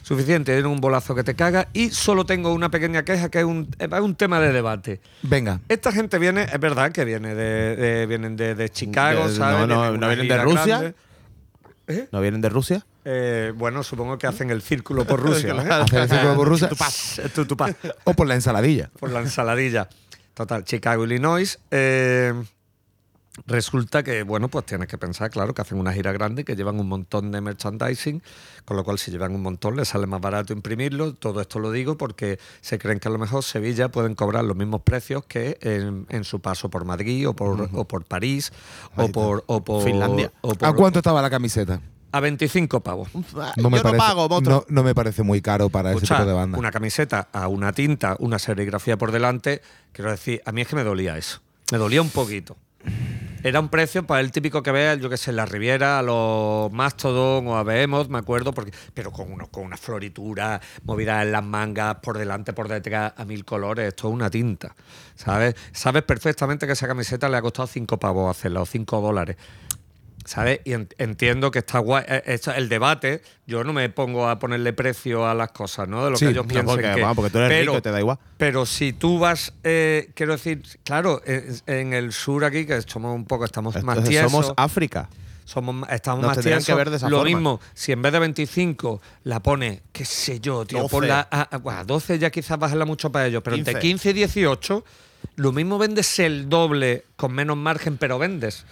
Suficiente, 0.03 0.51
dieron 0.53 0.72
un 0.72 0.81
bolazo 0.81 1.13
que 1.15 1.24
te 1.24 1.36
caga. 1.36 1.67
Y 1.74 1.89
solo 1.91 2.25
tengo 2.25 2.53
una 2.53 2.70
pequeña 2.72 3.03
queja 3.03 3.29
que 3.29 3.39
es 3.39 3.46
un, 3.46 3.67
es 3.77 3.89
un 4.00 4.15
tema 4.15 4.39
de 4.39 4.51
debate. 4.51 5.00
Venga. 5.22 5.60
Esta 5.70 5.91
gente 5.91 6.17
viene, 6.20 6.43
es 6.51 6.60
verdad 6.60 6.91
que 6.91 7.05
viene 7.05 7.36
de, 7.36 7.75
de- 7.75 8.05
vienen 8.08 8.36
de, 8.36 8.55
de 8.55 8.70
Chicago, 8.70 9.27
De- 9.29 9.36
¿sabes? 9.36 9.67
no, 9.67 9.67
no, 9.67 9.81
Vienen 9.81 10.00
¿no 10.00 10.08
vienen 10.08 10.27
de 10.27 10.38
Rusia? 10.38 10.77
grande. 10.79 10.96
¿No 12.12 12.22
vienen 12.22 12.41
de 12.41 12.50
Rusia? 12.50 12.86
Eh, 13.03 13.51
bueno, 13.55 13.84
supongo 13.84 14.17
que 14.17 14.25
hacen 14.27 14.50
el 14.50 14.62
círculo 14.62 15.05
por 15.05 15.20
Rusia. 15.20 15.53
¿eh? 15.55 15.67
Hacer 15.70 16.00
el 16.03 16.10
círculo 16.10 16.36
por 16.36 16.48
Rusia. 16.48 16.70
O 18.05 18.13
por 18.13 18.27
la 18.27 18.36
ensaladilla. 18.36 18.89
por 19.00 19.10
la 19.12 19.20
ensaladilla. 19.20 19.89
Total, 20.34 20.63
Chicago, 20.63 21.03
Illinois. 21.03 21.60
eh, 21.72 22.34
resulta 23.47 24.03
que, 24.03 24.23
bueno, 24.23 24.47
pues 24.50 24.65
tienes 24.65 24.88
que 24.88 24.97
pensar, 24.97 25.29
claro, 25.29 25.53
que 25.53 25.61
hacen 25.61 25.79
una 25.79 25.93
gira 25.93 26.11
grande, 26.11 26.43
que 26.43 26.55
llevan 26.55 26.79
un 26.79 26.88
montón 26.89 27.31
de 27.31 27.39
merchandising, 27.41 28.21
con 28.65 28.77
lo 28.77 28.83
cual 28.83 29.00
si 29.00 29.09
llevan 29.11 29.33
un 29.33 29.41
montón 29.41 29.75
les 29.77 29.88
sale 29.88 30.05
más 30.07 30.19
barato 30.21 30.53
imprimirlo. 30.53 31.13
Todo 31.15 31.41
esto 31.41 31.59
lo 31.59 31.71
digo 31.71 31.97
porque 31.97 32.39
se 32.61 32.77
creen 32.77 33.00
que 33.00 33.07
a 33.07 33.11
lo 33.11 33.17
mejor 33.17 33.43
Sevilla 33.43 33.89
pueden 33.89 34.15
cobrar 34.15 34.43
los 34.43 34.55
mismos 34.57 34.81
precios 34.81 35.23
que 35.25 35.57
en, 35.61 36.05
en 36.09 36.23
su 36.23 36.39
paso 36.41 36.69
por 36.69 36.85
Madrid 36.85 37.27
o 37.29 37.33
por, 37.35 37.69
o 37.73 37.85
por 37.85 38.03
París 38.05 38.51
o 38.95 39.07
por, 39.09 39.43
o 39.47 39.63
por 39.63 39.83
Finlandia. 39.83 40.31
o 40.41 40.53
por- 40.53 40.67
¿A 40.67 40.73
cuánto 40.73 41.00
estaba 41.00 41.21
la 41.21 41.29
camiseta? 41.29 41.81
A 42.13 42.19
25 42.19 42.81
pavos. 42.81 43.07
No 43.55 43.69
me 43.69 43.77
Yo 43.77 43.83
parece, 43.83 43.91
no 43.91 43.97
pago, 44.27 44.41
no, 44.41 44.65
no 44.67 44.83
me 44.83 44.93
parece 44.93 45.23
muy 45.23 45.41
caro 45.41 45.69
para 45.69 45.93
ese 45.93 46.01
tipo 46.05 46.25
de 46.25 46.33
banda. 46.33 46.57
una 46.59 46.69
camiseta 46.71 47.29
a 47.31 47.47
una 47.47 47.71
tinta, 47.71 48.17
una 48.19 48.38
serigrafía 48.38 48.97
por 48.97 49.13
delante, 49.13 49.61
quiero 49.93 50.11
decir, 50.11 50.41
a 50.45 50.51
mí 50.51 50.59
es 50.59 50.67
que 50.67 50.75
me 50.75 50.83
dolía 50.83 51.17
eso. 51.17 51.39
Me 51.71 51.77
dolía 51.77 52.01
un 52.01 52.09
poquito. 52.09 52.57
Era 53.43 53.59
un 53.59 53.69
precio 53.69 54.05
para 54.05 54.21
el 54.21 54.31
típico 54.31 54.61
que 54.61 54.71
vea, 54.71 54.93
yo 54.93 55.09
que 55.09 55.17
sé, 55.17 55.31
en 55.31 55.38
la 55.38 55.47
Riviera, 55.47 55.97
a 55.97 56.03
los 56.03 56.71
Mastodon 56.71 57.47
o 57.47 57.57
a 57.57 57.63
Behemoth, 57.63 58.07
me 58.07 58.19
acuerdo, 58.19 58.53
porque, 58.53 58.71
pero 58.93 59.11
con, 59.11 59.31
unos, 59.31 59.50
con 59.50 59.63
una 59.63 59.77
floritura, 59.77 60.61
movida 60.83 61.23
en 61.23 61.31
las 61.31 61.43
mangas, 61.43 61.95
por 62.03 62.19
delante, 62.19 62.53
por 62.53 62.67
detrás, 62.67 63.13
a 63.17 63.25
mil 63.25 63.43
colores, 63.43 63.88
esto 63.88 64.09
es 64.09 64.13
una 64.13 64.29
tinta, 64.29 64.75
¿sabes? 65.15 65.55
Sabes 65.71 66.03
perfectamente 66.03 66.67
que 66.67 66.73
esa 66.73 66.88
camiseta 66.88 67.27
le 67.29 67.38
ha 67.38 67.41
costado 67.41 67.65
cinco 67.65 67.97
pavos 67.97 68.29
hacerla, 68.29 68.61
o 68.61 68.65
cinco 68.67 69.01
dólares. 69.01 69.38
¿Sabes? 70.31 70.61
Y 70.63 70.71
en- 70.73 70.88
entiendo 70.97 71.51
que 71.51 71.59
está 71.59 71.79
guay. 71.79 72.05
eh, 72.07 72.23
esto- 72.25 72.53
el 72.53 72.69
debate, 72.69 73.21
yo 73.45 73.65
no 73.65 73.73
me 73.73 73.89
pongo 73.89 74.29
a 74.29 74.39
ponerle 74.39 74.71
precio 74.71 75.27
a 75.27 75.33
las 75.33 75.51
cosas, 75.51 75.89
¿no? 75.89 76.05
De 76.05 76.11
lo 76.11 76.15
Sí, 76.17 76.23
que 76.25 76.31
ellos 76.31 76.45
no, 76.45 76.47
piensan 76.47 76.65
porque, 76.67 76.93
que. 76.95 77.01
vamos, 77.01 77.15
porque 77.17 77.29
tú 77.31 77.39
eres 77.39 77.59
rico 77.59 77.77
y 77.77 77.81
te 77.81 77.91
da 77.91 78.00
igual. 78.00 78.17
Pero 78.38 78.65
si 78.65 78.93
tú 78.93 79.19
vas, 79.19 79.51
eh, 79.65 80.09
quiero 80.15 80.31
decir, 80.31 80.61
claro, 80.85 81.21
en, 81.25 81.43
en 81.67 81.93
el 81.93 82.13
sur 82.13 82.45
aquí, 82.45 82.65
que 82.65 82.81
somos 82.83 83.13
un 83.13 83.25
poco, 83.25 83.43
estamos 83.43 83.83
más 83.83 84.03
tiesos. 84.05 84.31
somos 84.31 84.53
África. 84.55 85.09
Somos, 85.43 85.85
estamos 85.89 86.21
Nos 86.23 86.38
más 86.38 86.45
tiesos. 86.45 86.65
que 86.65 86.73
ver 86.75 86.89
de 86.91 86.95
esa 86.95 87.09
Lo 87.09 87.17
forma. 87.17 87.29
mismo, 87.35 87.59
si 87.73 87.91
en 87.91 88.01
vez 88.01 88.13
de 88.13 88.19
25 88.19 89.01
la 89.25 89.41
pone, 89.41 89.81
qué 89.91 90.05
sé 90.05 90.39
yo, 90.39 90.63
tío, 90.65 90.83
12. 90.83 90.91
ponla 90.95 91.27
a, 91.29 91.41
a- 91.41 91.57
bueno, 91.57 91.79
a 91.79 91.83
12 91.83 92.19
ya 92.19 92.29
quizás 92.29 92.57
bajarla 92.57 92.85
mucho 92.85 93.11
para 93.11 93.27
ellos, 93.27 93.41
pero 93.43 93.57
15. 93.57 93.71
entre 93.71 93.81
15 93.81 94.09
y 94.11 94.13
18, 94.13 94.85
lo 95.35 95.51
mismo 95.51 95.77
vendes 95.77 96.19
el 96.19 96.47
doble 96.47 97.03
con 97.17 97.33
menos 97.33 97.57
margen, 97.57 97.97
pero 97.97 98.17
vendes. 98.17 98.65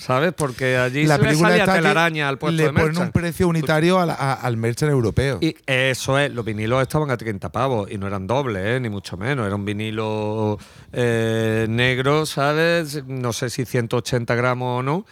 ¿Sabes? 0.00 0.32
Porque 0.32 0.76
allí 0.76 1.06
La 1.06 1.16
se 1.16 1.22
le 1.22 1.26
película 1.28 1.48
salía 1.50 1.64
está 1.64 1.74
que 1.74 1.80
telaraña 1.80 2.28
al 2.28 2.38
puesto 2.38 2.56
le 2.56 2.62
de 2.62 2.68
ponen 2.68 2.84
merchant. 2.86 3.06
un 3.06 3.12
precio 3.12 3.48
unitario 3.48 3.98
a 3.98 4.06
la- 4.06 4.14
a- 4.14 4.34
al 4.34 4.56
merchant 4.56 4.92
europeo. 4.92 5.38
Y 5.40 5.56
eso 5.66 6.16
es, 6.20 6.32
los 6.32 6.44
vinilos 6.44 6.80
estaban 6.82 7.10
a 7.10 7.16
30 7.16 7.50
pavos 7.50 7.90
y 7.90 7.98
no 7.98 8.06
eran 8.06 8.28
dobles, 8.28 8.64
¿eh? 8.64 8.78
ni 8.80 8.88
mucho 8.90 9.16
menos. 9.16 9.44
Era 9.46 9.56
un 9.56 9.64
vinilo 9.64 10.56
eh, 10.92 11.66
negro, 11.68 12.26
¿sabes? 12.26 13.02
No 13.08 13.32
sé 13.32 13.50
si 13.50 13.64
180 13.64 14.34
gramos 14.36 14.78
o 14.78 14.82
no. 14.84 15.04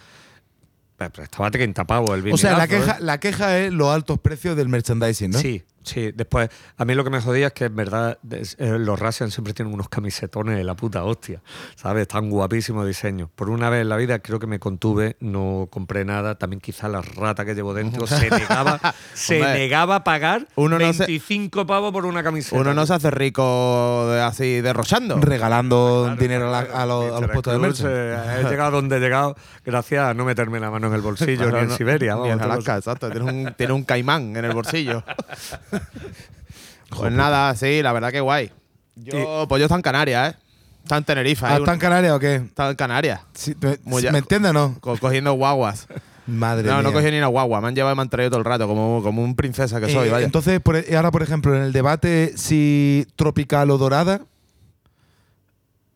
Pero 0.95 1.11
pero 1.11 1.23
estaba 1.25 1.47
a 1.47 1.51
30 1.51 1.85
pavos 1.85 2.11
el 2.11 2.21
vinilo. 2.21 2.35
o 2.35 2.37
sea, 2.37 2.57
la 2.57 2.67
queja, 2.67 2.97
la 3.01 3.19
queja 3.19 3.59
es 3.59 3.73
los 3.73 3.89
altos 3.93 4.19
precios 4.19 4.55
del 4.55 4.69
merchandising, 4.69 5.31
¿no? 5.31 5.39
Sí, 5.39 5.63
sí. 5.87 6.11
Después, 6.13 6.49
a 6.77 6.85
mí 6.85 6.93
lo 6.93 7.03
que 7.03 7.09
me 7.09 7.21
jodía 7.21 7.47
es 7.47 7.53
que 7.53 7.65
en 7.65 7.75
verdad 7.75 8.17
eh, 8.31 8.77
los 8.79 8.99
Russian 8.99 9.31
siempre 9.31 9.53
tienen 9.53 9.73
unos 9.73 9.89
camisetones 9.89 10.57
de 10.57 10.63
la 10.63 10.75
puta 10.75 11.03
hostia, 11.03 11.41
¿sabes? 11.75 12.03
Están 12.03 12.29
guapísimos 12.29 12.85
diseños. 12.85 13.29
Por 13.33 13.49
una 13.49 13.69
vez 13.69 13.81
en 13.81 13.89
la 13.89 13.95
vida 13.97 14.19
creo 14.19 14.39
que 14.39 14.47
me 14.47 14.59
contuve, 14.59 15.15
no 15.19 15.67
compré 15.71 16.05
nada. 16.05 16.35
También 16.35 16.59
quizá 16.59 16.87
la 16.87 17.01
rata 17.01 17.45
que 17.45 17.55
llevo 17.55 17.73
dentro 17.73 18.05
se 18.07 18.29
negaba, 18.29 18.79
se 19.13 19.37
Hombre, 19.41 19.53
negaba 19.59 19.95
a 19.95 20.03
pagar 20.03 20.47
uno 20.55 20.77
no 20.77 20.93
se- 20.93 21.05
25 21.05 21.65
pavos 21.65 21.91
por 21.91 22.05
una 22.05 22.21
camiseta. 22.23 22.59
Uno 22.59 22.73
no 22.73 22.85
se 22.85 22.93
hace 22.93 23.09
rico 23.11 24.07
de- 24.11 24.21
así 24.21 24.61
derrochando. 24.61 25.17
Regalando 25.19 26.03
Claro, 26.05 26.21
dinero 26.21 26.47
a, 26.53 26.63
la- 26.63 26.81
a 26.81 26.85
los, 26.85 27.05
a 27.05 27.09
los 27.19 27.21
Mr. 27.21 27.31
puestos 27.33 27.79
de 27.83 28.13
eh, 28.13 28.41
he 28.41 28.49
llegado 28.49 28.71
donde 28.71 28.97
he 28.97 28.99
llegado 28.99 29.35
gracias 29.65 30.03
a 30.09 30.13
no 30.13 30.25
meterme 30.25 30.59
la 30.59 30.69
mano 30.69 30.87
en 30.87 30.93
el 30.93 31.01
bolsillo 31.01 31.37
Claro, 31.43 31.57
ni 31.57 31.63
en 31.63 31.69
no- 31.69 31.75
Siberia. 31.75 32.13
Ni 32.13 32.19
vamos, 32.21 32.33
en 32.33 32.41
Alaska, 32.41 32.77
exacto. 32.77 33.09
Tiene 33.09 33.25
un, 33.31 33.53
tiene 33.55 33.73
un 33.73 33.83
caimán 33.83 34.35
en 34.35 34.45
el 34.45 34.53
bolsillo. 34.53 35.03
pues 36.89 37.11
nada, 37.11 37.55
sí, 37.55 37.81
la 37.81 37.91
verdad 37.93 38.11
que 38.11 38.19
guay. 38.21 38.51
Yo, 38.95 39.45
pues 39.47 39.59
yo 39.59 39.65
está 39.65 39.75
en 39.75 39.81
Canarias, 39.81 40.33
¿eh? 40.33 40.37
Está 40.83 40.97
en 40.97 41.03
Tenerife. 41.03 41.45
¿Ah, 41.45 41.49
ahí 41.55 41.59
¿Está 41.59 41.73
en 41.73 41.79
Canarias 41.79 42.13
o 42.13 42.19
qué? 42.19 42.35
está 42.35 42.69
en 42.69 42.75
Canarias. 42.75 43.19
Sí, 43.33 43.55
¿Me, 43.59 43.77
Muy 43.83 44.01
ya- 44.01 44.11
¿me 44.11 44.19
entiendes 44.19 44.51
o 44.51 44.53
no? 44.53 44.77
co- 44.79 44.97
cogiendo 44.97 45.33
guaguas. 45.33 45.87
Madre 46.25 46.67
No, 46.67 46.73
mía. 46.75 46.81
no 46.83 46.93
cogí 46.93 47.11
ni 47.11 47.17
una 47.17 47.27
guagua. 47.27 47.61
Me 47.61 47.67
han 47.67 47.75
llevado 47.75 47.93
y 47.93 47.95
me 47.97 48.01
han 48.01 48.09
traído 48.09 48.31
todo 48.31 48.39
el 48.39 48.45
rato, 48.45 48.67
como, 48.67 49.01
como 49.03 49.21
un 49.23 49.35
princesa 49.35 49.79
que 49.79 49.91
soy, 49.91 50.07
Eh, 50.07 50.11
vaya. 50.11 50.25
Entonces, 50.25 50.59
por- 50.61 50.75
e- 50.77 50.95
ahora, 50.95 51.11
por 51.11 51.23
ejemplo, 51.23 51.55
en 51.55 51.61
el 51.63 51.73
debate 51.73 52.33
si 52.37 53.05
tropical 53.15 53.69
o 53.71 53.77
dorada. 53.77 54.21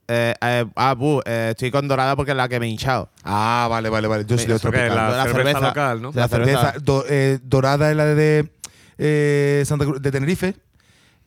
Eh, 0.07 0.33
eh, 0.41 0.65
ah, 0.75 0.93
bu, 0.93 1.21
eh, 1.25 1.49
estoy 1.51 1.71
con 1.71 1.87
dorada 1.87 2.15
porque 2.17 2.31
es 2.31 2.37
la 2.37 2.49
que 2.49 2.59
me 2.59 2.65
he 2.65 2.69
hinchado. 2.69 3.09
Ah, 3.23 3.67
vale, 3.69 3.89
vale, 3.89 4.07
vale. 4.09 4.25
Yo 4.25 4.37
soy 4.37 4.45
de 4.47 4.55
¿Eso 4.55 4.69
qué 4.71 4.77
es? 4.77 4.83
tropical. 4.87 4.95
La 4.95 5.17
La 5.17 5.23
cerveza, 5.23 5.43
cerveza. 5.51 5.67
local, 5.67 6.01
¿no? 6.01 6.11
La 6.13 6.21
La 6.21 6.27
cerveza, 6.27 6.59
cerveza. 6.59 6.79
do- 6.83 7.05
eh, 7.07 7.39
dorada 7.43 7.89
es 7.91 7.95
la 7.97 8.05
de 8.05 8.51
eh, 9.03 9.63
Santa 9.65 9.85
Cruz 9.85 9.99
de 10.01 10.11
Tenerife 10.11 10.55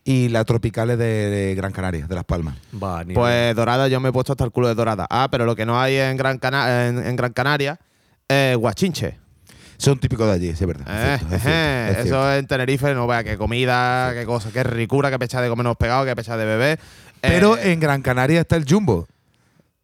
y 0.04 0.28
la 0.28 0.44
tropical 0.44 0.90
es 0.90 0.98
de, 0.98 1.04
de 1.30 1.54
Gran 1.54 1.72
Canaria, 1.72 2.06
de 2.06 2.14
Las 2.14 2.24
Palmas. 2.24 2.56
Va, 2.80 3.02
Pues 3.12 3.56
dorada, 3.56 3.88
yo 3.88 3.98
me 4.00 4.10
he 4.10 4.12
puesto 4.12 4.32
hasta 4.32 4.44
el 4.44 4.50
culo 4.52 4.68
de 4.68 4.74
dorada. 4.74 5.06
Ah, 5.10 5.28
pero 5.30 5.44
lo 5.46 5.56
que 5.56 5.66
no 5.66 5.80
hay 5.80 5.96
en 5.96 6.16
Gran, 6.16 6.38
Cana- 6.38 6.86
en, 6.88 7.04
en 7.04 7.16
Gran 7.16 7.32
Canaria 7.32 7.80
es 8.28 8.56
guachinche. 8.56 9.18
Son 9.76 9.98
típicos 9.98 10.26
de 10.28 10.32
allí, 10.34 10.46
sí, 10.54 10.62
es 10.62 10.66
verdad. 10.66 10.86
es 10.86 10.94
Eh, 10.94 11.18
cierto, 11.18 11.34
es 11.34 11.40
eh, 11.40 11.44
cierto, 11.44 11.90
es 11.90 12.04
cierto. 12.06 12.28
eso 12.30 12.34
en 12.38 12.46
Tenerife, 12.46 12.94
no 12.94 13.06
vea 13.08 13.24
qué 13.24 13.36
comida, 13.36 14.12
qué 14.14 14.24
cosa, 14.24 14.50
qué 14.52 14.62
ricura, 14.62 15.10
qué 15.10 15.18
pecha 15.18 15.40
de 15.40 15.48
comernos 15.48 15.76
pegados, 15.76 16.06
qué 16.06 16.14
pecha 16.14 16.36
de 16.36 16.44
bebé. 16.44 16.78
Pero 17.20 17.56
Eh, 17.56 17.72
en 17.72 17.80
Gran 17.80 18.00
Canaria 18.02 18.40
está 18.42 18.54
el 18.56 18.66
Jumbo. 18.68 19.08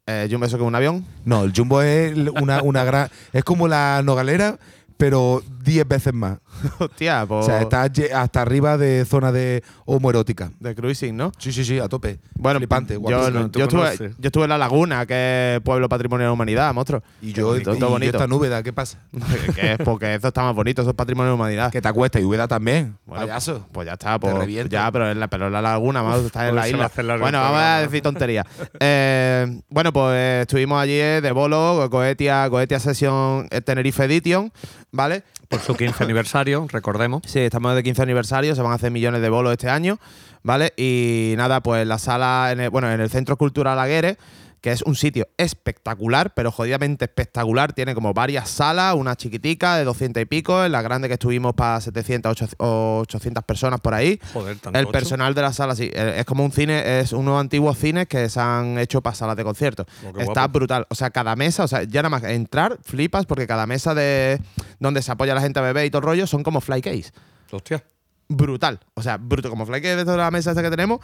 eh, 0.07 0.27
me 0.31 0.37
beso 0.37 0.57
que 0.57 0.63
un 0.63 0.75
avión. 0.75 1.05
No, 1.25 1.43
el 1.43 1.51
Jumbo 1.55 1.81
es 1.81 2.15
una, 2.39 2.61
una 2.61 2.83
gran. 2.83 3.09
Es 3.33 3.43
como 3.43 3.67
la 3.67 4.01
Nogalera, 4.03 4.57
pero 4.97 5.43
10 5.63 5.87
veces 5.87 6.13
más. 6.13 6.37
Hostia, 6.79 7.25
pues. 7.27 7.43
O 7.45 7.47
sea, 7.47 7.61
está 7.61 7.85
lle- 7.87 8.11
hasta 8.13 8.41
arriba 8.41 8.77
de 8.77 9.05
zona 9.05 9.31
de 9.31 9.63
homoerótica. 9.85 10.51
De 10.59 10.75
cruising, 10.75 11.15
¿no? 11.15 11.31
Sí, 11.37 11.51
sí, 11.51 11.63
sí, 11.65 11.79
a 11.79 11.87
tope. 11.87 12.19
Bueno, 12.35 12.59
Flipante, 12.59 12.93
yo, 12.95 13.29
no- 13.31 13.51
yo, 13.51 13.63
estuve, 13.65 13.97
yo 14.17 14.27
estuve 14.27 14.43
en 14.43 14.49
La 14.49 14.57
Laguna, 14.57 15.05
que 15.05 15.55
es 15.55 15.61
pueblo 15.61 15.87
patrimonio 15.89 16.23
de 16.25 16.29
la 16.29 16.33
humanidad, 16.33 16.73
monstruo. 16.73 17.01
Y 17.21 17.33
Qué 17.33 17.41
yo, 17.41 17.47
bonito, 17.47 17.71
y 17.73 17.79
todo 17.79 17.87
yo 17.87 17.89
bonito. 17.89 18.17
esta 18.17 18.27
Núbeda, 18.27 18.63
¿qué 18.63 18.73
pasa? 18.73 18.99
que 19.55 19.73
es 19.73 19.77
porque 19.83 20.13
eso 20.15 20.27
está 20.27 20.43
más 20.43 20.55
bonito, 20.55 20.81
eso 20.81 20.91
es 20.91 20.95
patrimonio 20.95 21.31
de 21.31 21.37
la 21.37 21.41
humanidad. 21.43 21.71
Que 21.71 21.81
te 21.81 21.87
acuesta 21.87 22.19
y 22.19 22.23
Úbeda 22.23 22.47
también. 22.47 22.97
Bueno, 23.05 23.25
payaso. 23.25 23.65
Pues 23.71 23.85
ya 23.87 23.93
está, 23.93 24.19
pues, 24.19 24.33
ya, 24.69 24.91
pero 24.91 25.11
en 25.11 25.19
la, 25.19 25.27
pero 25.27 25.47
en 25.47 25.53
la 25.53 25.61
laguna, 25.61 26.01
vamos, 26.01 26.25
está 26.25 26.43
en 26.47 26.51
Hoy 26.51 26.55
la 26.55 26.67
isla. 26.69 26.91
Bueno, 27.19 27.39
vamos 27.39 27.59
a 27.61 27.79
decir 27.81 28.01
tonterías. 28.01 28.45
Eh, 28.83 29.61
bueno, 29.69 29.93
pues 29.93 30.41
estuvimos 30.41 30.81
allí 30.81 30.93
eh, 30.99 31.19
de 31.21 31.31
bolo, 31.31 31.87
Coetia, 31.91 32.49
Coetia 32.49 32.79
Session 32.79 33.47
eh, 33.51 33.61
Tenerife 33.61 34.03
Edition, 34.05 34.51
¿vale? 34.91 35.23
Por 35.51 35.59
su 35.59 35.75
15 35.75 36.03
aniversario, 36.05 36.65
recordemos. 36.71 37.21
Sí, 37.27 37.39
estamos 37.39 37.75
de 37.75 37.83
15 37.83 38.01
aniversario, 38.01 38.55
se 38.55 38.61
van 38.61 38.71
a 38.71 38.75
hacer 38.75 38.89
millones 38.89 39.21
de 39.21 39.29
bolos 39.29 39.51
este 39.51 39.69
año, 39.69 39.99
¿vale? 40.43 40.73
Y 40.77 41.33
nada, 41.37 41.61
pues 41.61 41.85
la 41.85 41.99
sala, 41.99 42.49
en 42.51 42.61
el- 42.61 42.69
bueno, 42.71 42.91
en 42.91 43.01
el 43.01 43.09
Centro 43.09 43.37
Cultural 43.37 43.77
Aguere, 43.77 44.17
que 44.61 44.71
es 44.71 44.83
un 44.83 44.95
sitio 44.95 45.27
espectacular, 45.37 46.33
pero 46.35 46.51
jodidamente 46.51 47.05
espectacular. 47.05 47.73
Tiene 47.73 47.95
como 47.95 48.13
varias 48.13 48.47
salas, 48.47 48.93
una 48.95 49.15
chiquitica 49.15 49.75
de 49.75 49.83
200 49.83 50.21
y 50.21 50.25
pico, 50.25 50.63
en 50.63 50.71
la 50.71 50.83
grande 50.83 51.07
que 51.07 51.15
estuvimos 51.15 51.55
para 51.55 51.81
700 51.81 52.55
o 52.59 52.99
800 53.01 53.43
personas 53.43 53.81
por 53.81 53.95
ahí. 53.95 54.19
Joder. 54.33 54.57
El 54.73 54.87
personal 54.87 55.33
de 55.33 55.41
la 55.41 55.51
sala, 55.51 55.75
sí, 55.75 55.89
eh, 55.91 56.15
es 56.17 56.25
como 56.25 56.45
un 56.45 56.51
cine, 56.51 56.99
es 56.99 57.11
unos 57.11 57.41
antiguos 57.41 57.77
cines 57.77 58.07
que 58.07 58.29
se 58.29 58.39
han 58.39 58.77
hecho 58.77 59.01
para 59.01 59.15
salas 59.15 59.35
de 59.35 59.43
conciertos. 59.43 59.87
Oh, 60.05 60.19
Está 60.19 60.41
guapo. 60.41 60.59
brutal. 60.59 60.85
O 60.89 60.95
sea, 60.95 61.09
cada 61.09 61.35
mesa, 61.35 61.63
o 61.63 61.67
sea, 61.67 61.81
ya 61.83 62.03
nada 62.03 62.09
más 62.09 62.23
entrar, 62.23 62.77
flipas, 62.83 63.25
porque 63.25 63.47
cada 63.47 63.65
mesa 63.65 63.95
de 63.95 64.39
donde 64.79 65.01
se 65.01 65.11
apoya 65.11 65.33
la 65.33 65.41
gente 65.41 65.59
a 65.59 65.63
beber 65.63 65.85
y 65.85 65.89
todo 65.89 66.01
el 66.01 66.05
rollo 66.05 66.27
son 66.27 66.43
como 66.43 66.61
fly 66.61 66.81
case. 66.81 67.11
Hostia. 67.51 67.83
Brutal. 68.27 68.79
O 68.93 69.01
sea, 69.01 69.17
bruto. 69.17 69.49
Como 69.49 69.65
fly 69.65 69.81
case 69.81 69.95
de 69.95 70.05
toda 70.05 70.17
la 70.17 70.31
mesa 70.31 70.51
esta 70.51 70.61
que 70.61 70.69
tenemos, 70.69 70.99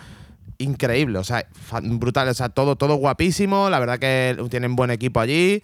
increíble. 0.58 1.20
O 1.20 1.24
sea, 1.24 1.46
brutal. 1.82 2.28
O 2.30 2.34
sea, 2.34 2.50
todo, 2.50 2.76
todo 2.76 2.96
guapísimo. 2.96 3.70
La 3.70 3.80
verdad 3.80 4.00
que 4.00 4.38
tienen 4.50 4.76
buen 4.76 4.92
equipo 4.92 5.20
allí. 5.20 5.64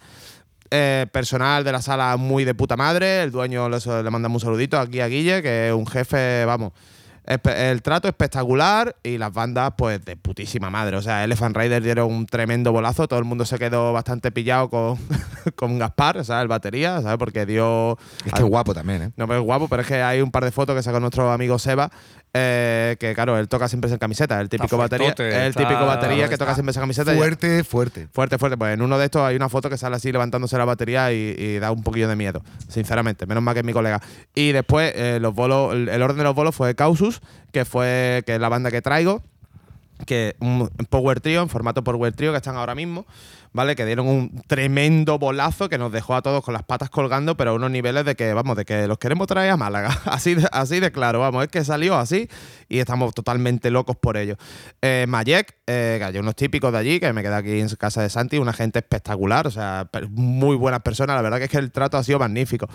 Eh, 0.70 1.06
personal 1.12 1.62
de 1.62 1.72
la 1.72 1.82
sala 1.82 2.16
muy 2.16 2.44
de 2.44 2.54
puta 2.54 2.76
madre. 2.76 3.22
El 3.22 3.30
dueño 3.30 3.68
le, 3.68 3.78
le 3.78 4.10
mandamos 4.10 4.42
un 4.42 4.48
saludito 4.48 4.78
aquí 4.78 5.00
a 5.00 5.08
Guille, 5.08 5.42
que 5.42 5.68
es 5.68 5.74
un 5.74 5.86
jefe, 5.86 6.44
vamos. 6.44 6.72
El 7.26 7.80
trato 7.80 8.06
espectacular 8.06 8.96
y 9.02 9.16
las 9.16 9.32
bandas, 9.32 9.72
pues, 9.78 10.04
de 10.04 10.14
putísima 10.14 10.68
madre. 10.68 10.98
O 10.98 11.02
sea, 11.02 11.24
Elephant 11.24 11.56
Rider 11.56 11.82
dieron 11.82 12.12
un 12.12 12.26
tremendo 12.26 12.70
bolazo. 12.70 13.08
Todo 13.08 13.18
el 13.18 13.24
mundo 13.24 13.46
se 13.46 13.58
quedó 13.58 13.94
bastante 13.94 14.30
pillado 14.30 14.68
con, 14.68 14.98
con 15.56 15.78
Gaspar, 15.78 16.18
o 16.18 16.24
sea, 16.24 16.42
el 16.42 16.48
batería, 16.48 17.00
¿sabes? 17.00 17.16
Porque 17.16 17.46
dio. 17.46 17.96
Es 18.26 18.32
que 18.34 18.42
guapo 18.42 18.74
también, 18.74 19.02
¿eh? 19.02 19.10
No, 19.16 19.26
pero 19.26 19.40
es 19.40 19.44
guapo, 19.44 19.68
pero 19.68 19.80
es 19.80 19.88
que 19.88 20.02
hay 20.02 20.20
un 20.20 20.30
par 20.30 20.44
de 20.44 20.52
fotos 20.52 20.76
que 20.76 20.82
sacó 20.82 21.00
nuestro 21.00 21.32
amigo 21.32 21.58
Seba, 21.58 21.90
eh, 22.36 22.96
que 22.98 23.14
claro, 23.14 23.38
él 23.38 23.48
toca 23.48 23.68
siempre 23.68 23.88
en 23.90 23.96
camiseta, 23.98 24.40
el 24.40 24.48
típico 24.48 24.76
batería, 24.76 25.06
fuertote, 25.06 25.28
el 25.28 25.50
está- 25.50 25.60
típico 25.68 25.86
batería 25.86 26.28
que 26.28 26.36
toca 26.36 26.52
siempre 26.54 26.72
esa 26.72 26.80
camiseta. 26.80 27.14
y- 27.14 27.16
Fuerte, 27.16 27.62
fuerte. 27.64 28.08
Fuerte, 28.12 28.38
fuerte. 28.38 28.56
Pues 28.56 28.74
en 28.74 28.82
uno 28.82 28.98
de 28.98 29.04
estos 29.04 29.22
hay 29.22 29.36
una 29.36 29.48
foto 29.48 29.70
que 29.70 29.78
sale 29.78 29.94
así 29.96 30.10
levantándose 30.10 30.58
la 30.58 30.64
batería 30.64 31.12
y, 31.12 31.34
y 31.38 31.58
da 31.60 31.70
un 31.70 31.82
poquillo 31.84 32.08
de 32.08 32.16
miedo, 32.16 32.42
sinceramente. 32.68 33.24
Menos 33.26 33.42
mal 33.42 33.54
que 33.54 33.60
es 33.60 33.66
mi 33.66 33.72
colega. 33.72 34.02
Y 34.34 34.50
después 34.52 34.92
eh, 34.96 35.18
los 35.20 35.32
bolos, 35.32 35.72
el, 35.74 35.88
el 35.88 36.02
orden 36.02 36.18
de 36.18 36.24
los 36.24 36.34
bolos 36.34 36.54
fue 36.56 36.74
Causus, 36.74 37.20
que 37.52 37.64
fue 37.64 38.24
que 38.26 38.34
es 38.34 38.40
la 38.40 38.48
banda 38.48 38.70
que 38.72 38.82
traigo, 38.82 39.22
que 40.06 40.34
un 40.40 40.68
Power 40.90 41.20
Trio, 41.20 41.40
en 41.42 41.48
formato 41.48 41.84
Power 41.84 42.12
Trio 42.14 42.32
que 42.32 42.38
están 42.38 42.56
ahora 42.56 42.74
mismo, 42.74 43.06
¿vale? 43.54 43.76
Que 43.76 43.86
dieron 43.86 44.06
un 44.06 44.42
tremendo 44.46 45.18
bolazo 45.18 45.70
que 45.70 45.78
nos 45.78 45.90
dejó 45.90 46.16
a 46.16 46.22
todos 46.22 46.44
con 46.44 46.52
las 46.52 46.64
patas 46.64 46.90
colgando, 46.90 47.36
pero 47.36 47.52
a 47.52 47.54
unos 47.54 47.70
niveles 47.70 48.04
de 48.04 48.16
que, 48.16 48.34
vamos, 48.34 48.56
de 48.56 48.64
que 48.66 48.86
los 48.86 48.98
queremos 48.98 49.26
traer 49.28 49.52
a 49.52 49.56
Málaga. 49.56 49.98
Así 50.04 50.36
así 50.52 50.80
de 50.80 50.90
claro, 50.92 51.20
vamos, 51.20 51.44
es 51.44 51.50
que 51.50 51.64
salió 51.64 51.96
así 51.96 52.28
y 52.68 52.78
estamos 52.78 53.14
totalmente 53.14 53.70
locos 53.70 53.96
por 53.96 54.16
ello. 54.16 54.36
Eh, 54.82 55.06
Mayek, 55.08 55.56
eh, 55.66 55.96
que 55.98 56.04
hay 56.04 56.18
unos 56.18 56.36
típicos 56.36 56.72
de 56.72 56.78
allí, 56.78 57.00
que 57.00 57.12
me 57.12 57.22
quedé 57.22 57.34
aquí 57.34 57.60
en 57.60 57.68
casa 57.76 58.02
de 58.02 58.10
Santi, 58.10 58.38
una 58.38 58.52
gente 58.52 58.78
espectacular, 58.78 59.46
o 59.46 59.50
sea, 59.50 59.88
muy 60.10 60.56
buenas 60.56 60.80
personas, 60.80 61.16
la 61.16 61.22
verdad 61.22 61.38
que 61.38 61.44
es 61.44 61.50
que 61.50 61.58
el 61.58 61.72
trato 61.72 61.96
ha 61.96 62.04
sido 62.04 62.18
magnífico. 62.18 62.68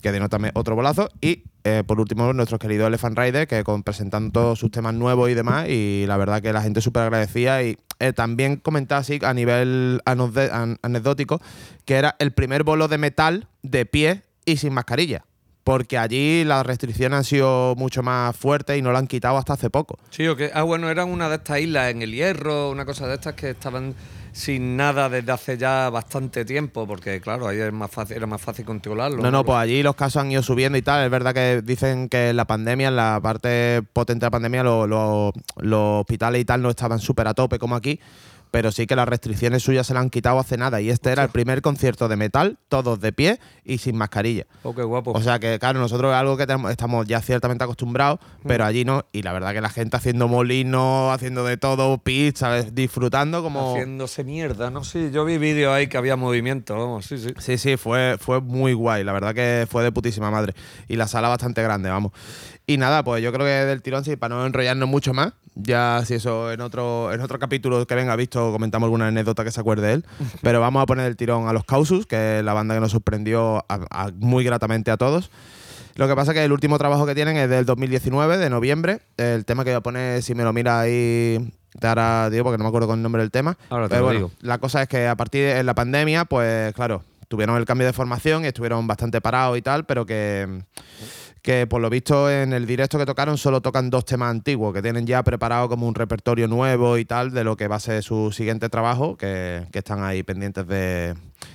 Que 0.00 0.12
denota 0.12 0.38
otro 0.54 0.76
bolazo. 0.76 1.10
Y 1.20 1.42
eh, 1.64 1.82
por 1.84 2.00
último, 2.00 2.32
nuestro 2.32 2.58
querido 2.58 2.86
Elephant 2.86 3.18
Rider, 3.18 3.48
que 3.48 3.64
con, 3.64 3.82
presentando 3.82 4.30
todos 4.30 4.58
sus 4.58 4.70
temas 4.70 4.94
nuevos 4.94 5.28
y 5.28 5.34
demás, 5.34 5.68
y 5.68 6.04
la 6.06 6.16
verdad 6.16 6.40
que 6.40 6.52
la 6.52 6.62
gente 6.62 6.80
súper 6.80 7.02
agradecida. 7.02 7.62
Y 7.62 7.76
eh, 7.98 8.12
también 8.12 8.56
comentar 8.56 8.98
así 8.98 9.18
a 9.22 9.34
nivel 9.34 10.00
anecdótico, 10.04 11.40
que 11.84 11.94
era 11.94 12.14
el 12.20 12.32
primer 12.32 12.62
bolo 12.62 12.86
de 12.86 12.98
metal 12.98 13.48
de 13.62 13.86
pie 13.86 14.22
y 14.44 14.58
sin 14.58 14.72
mascarilla. 14.72 15.24
Porque 15.68 15.98
allí 15.98 16.44
las 16.44 16.64
restricciones 16.64 17.18
han 17.18 17.24
sido 17.24 17.74
mucho 17.76 18.02
más 18.02 18.34
fuertes 18.34 18.78
y 18.78 18.82
no 18.82 18.90
lo 18.90 18.96
han 18.96 19.06
quitado 19.06 19.36
hasta 19.36 19.52
hace 19.52 19.68
poco. 19.68 19.98
Sí, 20.08 20.26
o 20.26 20.34
que, 20.34 20.50
ah, 20.54 20.62
bueno, 20.62 20.88
eran 20.88 21.10
una 21.10 21.28
de 21.28 21.34
estas 21.36 21.60
islas 21.60 21.90
en 21.90 22.00
el 22.00 22.12
Hierro, 22.12 22.70
una 22.70 22.86
cosa 22.86 23.06
de 23.06 23.14
estas 23.16 23.34
que 23.34 23.50
estaban 23.50 23.94
sin 24.32 24.76
nada 24.76 25.08
desde 25.08 25.30
hace 25.32 25.58
ya 25.58 25.90
bastante 25.90 26.44
tiempo, 26.44 26.86
porque 26.86 27.20
claro, 27.20 27.48
ahí 27.48 27.58
es 27.58 27.72
más 27.72 27.90
fácil, 27.90 28.16
era 28.16 28.26
más 28.26 28.40
fácil 28.40 28.64
controlarlo. 28.64 29.22
No, 29.22 29.30
no, 29.30 29.44
pues 29.44 29.58
allí 29.58 29.82
los 29.82 29.94
casos 29.96 30.22
han 30.22 30.30
ido 30.30 30.42
subiendo 30.42 30.78
y 30.78 30.82
tal. 30.82 31.04
Es 31.04 31.10
verdad 31.10 31.34
que 31.34 31.60
dicen 31.62 32.08
que 32.08 32.30
en 32.30 32.36
la 32.36 32.46
pandemia, 32.46 32.88
en 32.88 32.96
la 32.96 33.20
parte 33.22 33.82
potente 33.92 34.20
de 34.24 34.26
la 34.26 34.30
pandemia, 34.30 34.62
lo- 34.62 34.86
lo- 34.86 35.32
los 35.58 36.00
hospitales 36.00 36.40
y 36.40 36.44
tal 36.46 36.62
no 36.62 36.70
estaban 36.70 36.98
súper 36.98 37.28
a 37.28 37.34
tope 37.34 37.58
como 37.58 37.74
aquí. 37.76 38.00
Pero 38.50 38.72
sí 38.72 38.86
que 38.86 38.96
las 38.96 39.08
restricciones 39.08 39.62
suyas 39.62 39.86
se 39.86 39.94
las 39.94 40.02
han 40.02 40.10
quitado 40.10 40.38
hace 40.38 40.56
nada. 40.56 40.80
Y 40.80 40.90
este 40.90 41.10
era 41.12 41.22
el 41.24 41.28
primer 41.30 41.60
concierto 41.62 42.08
de 42.08 42.16
metal, 42.16 42.58
todos 42.68 43.00
de 43.00 43.12
pie 43.12 43.40
y 43.64 43.78
sin 43.78 43.96
mascarilla. 43.96 44.46
Oh, 44.62 44.74
qué 44.74 44.82
guapo. 44.82 45.12
O 45.12 45.20
sea 45.22 45.38
que, 45.38 45.58
claro, 45.58 45.78
nosotros 45.80 46.12
es 46.12 46.16
algo 46.16 46.36
que 46.36 46.46
tenemos- 46.46 46.70
estamos 46.70 47.06
ya 47.06 47.20
ciertamente 47.20 47.64
acostumbrados, 47.64 48.18
Mm. 48.42 48.48
pero 48.48 48.64
allí 48.64 48.84
no. 48.84 49.04
Y 49.12 49.22
la 49.22 49.32
verdad 49.32 49.52
que 49.52 49.60
la 49.60 49.70
gente 49.70 49.96
haciendo 49.96 50.28
molinos, 50.28 51.12
haciendo 51.14 51.44
de 51.44 51.56
todo, 51.56 51.98
pitch, 51.98 52.36
¿sabes? 52.36 52.74
Disfrutando 52.74 53.42
como. 53.42 53.72
Haciéndose 53.74 54.24
mierda, 54.24 54.70
¿no? 54.70 54.84
Sí, 54.84 55.10
yo 55.12 55.24
vi 55.24 55.38
vídeos 55.38 55.72
ahí 55.74 55.86
que 55.88 55.96
había 55.98 56.16
movimiento, 56.16 56.76
vamos, 56.76 57.06
sí, 57.06 57.18
sí. 57.18 57.34
Sí, 57.38 57.58
sí, 57.58 57.76
fue, 57.76 58.16
fue 58.18 58.40
muy 58.40 58.72
guay. 58.72 59.04
La 59.04 59.12
verdad 59.12 59.34
que 59.34 59.66
fue 59.70 59.82
de 59.84 59.92
putísima 59.92 60.30
madre. 60.30 60.54
Y 60.88 60.96
la 60.96 61.06
sala 61.08 61.28
bastante 61.28 61.62
grande, 61.62 61.90
vamos. 61.90 62.12
Y 62.68 62.76
nada, 62.76 63.02
pues 63.02 63.22
yo 63.22 63.32
creo 63.32 63.46
que 63.46 63.50
del 63.50 63.80
tirón, 63.80 64.04
sí, 64.04 64.16
para 64.16 64.34
no 64.36 64.44
enrollarnos 64.44 64.86
mucho 64.88 65.14
más, 65.14 65.32
ya 65.54 66.02
si 66.04 66.14
eso 66.14 66.52
en 66.52 66.60
otro, 66.60 67.10
en 67.14 67.20
otro 67.22 67.38
capítulo 67.38 67.86
que 67.86 67.94
venga 67.94 68.14
visto 68.14 68.52
comentamos 68.52 68.86
alguna 68.86 69.06
anécdota 69.06 69.42
que 69.42 69.50
se 69.50 69.58
acuerde 69.60 69.86
de 69.86 69.92
él. 69.94 70.04
Pero 70.42 70.60
vamos 70.60 70.82
a 70.82 70.86
poner 70.86 71.06
el 71.06 71.16
tirón 71.16 71.48
a 71.48 71.54
los 71.54 71.64
Causus, 71.64 72.04
que 72.06 72.38
es 72.40 72.44
la 72.44 72.52
banda 72.52 72.74
que 72.74 72.80
nos 72.82 72.90
sorprendió 72.92 73.64
a- 73.70 73.86
a- 73.90 74.10
muy 74.14 74.44
gratamente 74.44 74.90
a 74.90 74.98
todos. 74.98 75.30
Lo 75.94 76.06
que 76.08 76.14
pasa 76.14 76.32
es 76.32 76.36
que 76.38 76.44
el 76.44 76.52
último 76.52 76.76
trabajo 76.76 77.06
que 77.06 77.14
tienen 77.14 77.38
es 77.38 77.48
del 77.48 77.64
2019, 77.64 78.36
de 78.36 78.50
noviembre. 78.50 79.00
El 79.16 79.46
tema 79.46 79.64
que 79.64 79.70
voy 79.70 79.78
a 79.78 79.80
poner, 79.80 80.22
si 80.22 80.34
me 80.34 80.44
lo 80.44 80.52
mira 80.52 80.78
ahí, 80.78 81.50
te 81.80 81.86
hará, 81.86 82.28
digo, 82.28 82.44
porque 82.44 82.58
no 82.58 82.64
me 82.64 82.68
acuerdo 82.68 82.86
con 82.86 82.98
el 82.98 83.02
nombre 83.02 83.22
del 83.22 83.30
tema. 83.30 83.56
Ahora 83.70 83.86
te 83.86 83.94
Pero 83.94 84.00
lo 84.02 84.04
bueno, 84.06 84.18
digo. 84.20 84.30
la 84.42 84.58
cosa 84.58 84.82
es 84.82 84.88
que 84.88 85.08
a 85.08 85.16
partir 85.16 85.46
de 85.46 85.62
la 85.64 85.74
pandemia, 85.74 86.26
pues 86.26 86.72
claro, 86.74 87.02
tuvieron 87.28 87.56
el 87.56 87.64
cambio 87.64 87.86
de 87.86 87.92
formación 87.94 88.44
y 88.44 88.48
estuvieron 88.48 88.86
bastante 88.86 89.20
parados 89.22 89.56
y 89.58 89.62
tal, 89.62 89.86
pero 89.86 90.06
que, 90.06 90.62
que 91.48 91.66
por 91.66 91.80
lo 91.80 91.88
visto 91.88 92.30
en 92.30 92.52
el 92.52 92.66
directo 92.66 92.98
que 92.98 93.06
tocaron 93.06 93.38
solo 93.38 93.62
tocan 93.62 93.88
dos 93.88 94.04
temas 94.04 94.30
antiguos, 94.30 94.74
que 94.74 94.82
tienen 94.82 95.06
ya 95.06 95.22
preparado 95.22 95.66
como 95.70 95.88
un 95.88 95.94
repertorio 95.94 96.46
nuevo 96.46 96.98
y 96.98 97.06
tal 97.06 97.30
de 97.30 97.42
lo 97.42 97.56
que 97.56 97.68
va 97.68 97.76
a 97.76 97.80
ser 97.80 98.02
su 98.02 98.30
siguiente 98.32 98.68
trabajo, 98.68 99.16
que, 99.16 99.66
que 99.72 99.78
están 99.78 100.04
ahí 100.04 100.22
pendientes 100.22 100.66
de, 100.66 101.14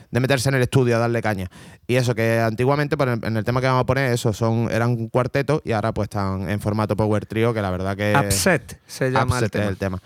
de 0.10 0.20
meterse 0.20 0.50
en 0.50 0.56
el 0.56 0.64
estudio 0.64 0.96
a 0.96 0.98
darle 0.98 1.22
caña. 1.22 1.48
Y 1.86 1.98
eso, 1.98 2.16
que 2.16 2.40
antiguamente 2.40 2.96
en 3.00 3.38
el 3.38 3.44
tema 3.44 3.62
que 3.62 3.68
vamos 3.68 3.82
a 3.84 3.86
poner, 3.86 4.12
eso, 4.12 4.34
son, 4.34 4.68
eran 4.72 4.90
un 4.90 5.10
cuarteto 5.10 5.62
y 5.64 5.74
ahora 5.74 5.94
pues 5.94 6.08
están 6.08 6.50
en 6.50 6.60
formato 6.60 6.96
Power 6.96 7.28
Trio, 7.28 7.54
que 7.54 7.62
la 7.62 7.70
verdad 7.70 7.96
que... 7.96 8.16
Upset 8.18 8.82
se 8.88 9.12
llama 9.12 9.38
el 9.38 9.44
Upset 9.44 9.46
es 9.46 9.52
tema. 9.52 9.70
el 9.70 9.78
tema. 9.78 10.02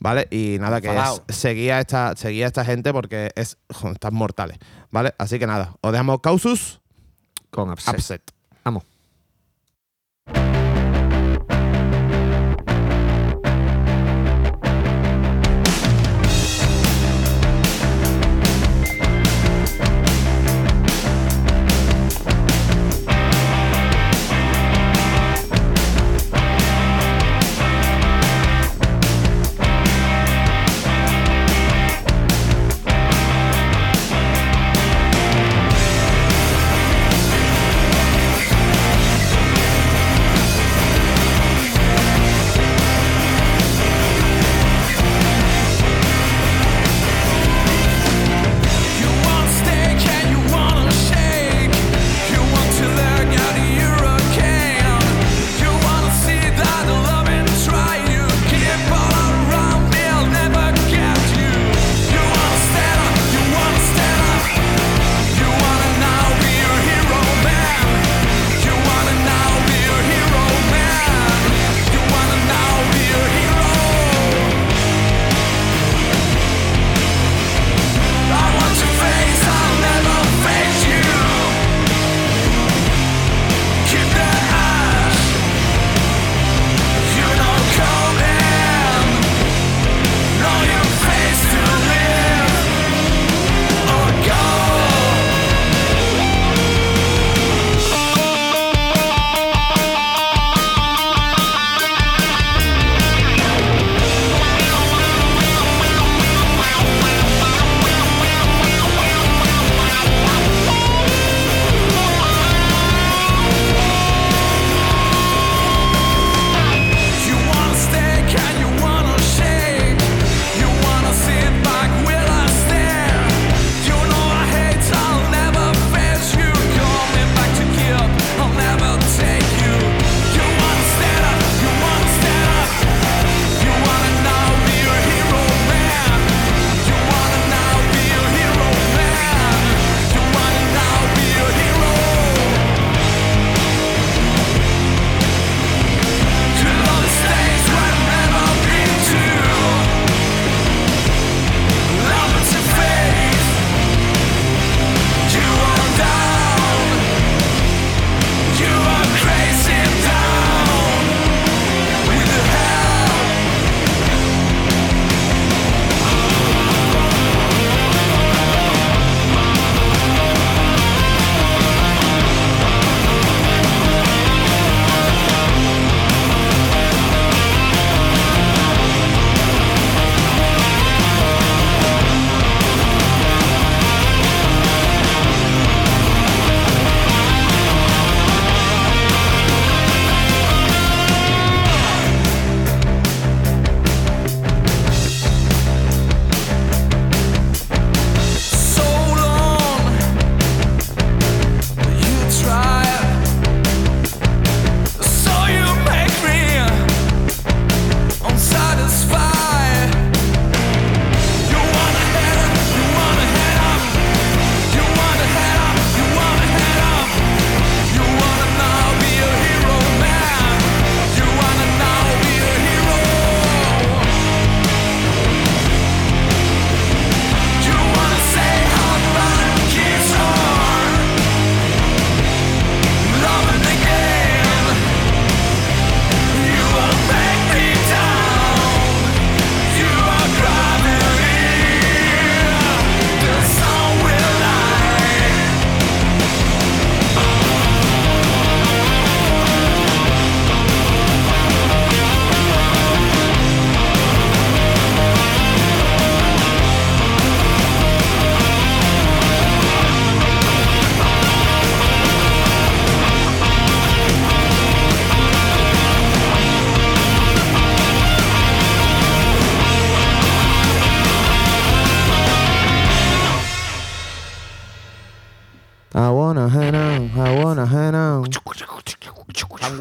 ¿Vale? 0.00 0.26
Y 0.32 0.56
nada, 0.58 0.80
que 0.80 0.88
es, 0.88 1.36
seguía, 1.36 1.76
a 1.76 1.80
esta, 1.82 2.16
seguía 2.16 2.48
esta 2.48 2.64
gente 2.64 2.92
porque 2.92 3.30
es, 3.36 3.58
jo, 3.72 3.92
están 3.92 4.12
mortales. 4.12 4.58
¿Vale? 4.90 5.14
Así 5.18 5.38
que 5.38 5.46
nada, 5.46 5.76
os 5.82 5.92
dejamos 5.92 6.18
Causus 6.20 6.80
Con 7.52 7.70
Upset. 7.70 7.94
Upset. 7.94 8.22
Vamos. 8.64 8.89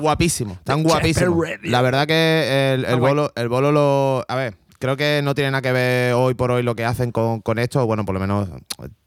Guapísimos, 0.09 0.57
están 0.57 0.83
guapísimos. 0.83 1.37
La 1.63 1.81
verdad 1.81 2.07
que 2.07 2.73
el, 2.73 2.79
el 2.79 2.85
Está 2.85 2.95
guay. 2.97 3.13
bolo, 3.13 3.31
el 3.35 3.49
bolo 3.49 3.71
lo. 3.71 4.25
A 4.27 4.35
ver, 4.35 4.55
creo 4.79 4.97
que 4.97 5.21
no 5.23 5.35
tiene 5.35 5.51
nada 5.51 5.61
que 5.61 5.71
ver 5.71 6.13
hoy 6.13 6.33
por 6.33 6.51
hoy 6.51 6.63
lo 6.63 6.75
que 6.75 6.85
hacen 6.85 7.11
con, 7.11 7.41
con 7.41 7.59
esto. 7.59 7.85
Bueno, 7.85 8.05
por 8.05 8.13
lo 8.15 8.19
menos 8.19 8.49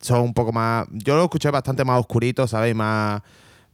son 0.00 0.20
un 0.20 0.34
poco 0.34 0.52
más. 0.52 0.86
Yo 0.92 1.16
lo 1.16 1.24
escuché 1.24 1.50
bastante 1.50 1.84
más 1.84 1.98
oscurito, 2.00 2.46
¿sabéis? 2.46 2.74
Más. 2.74 3.20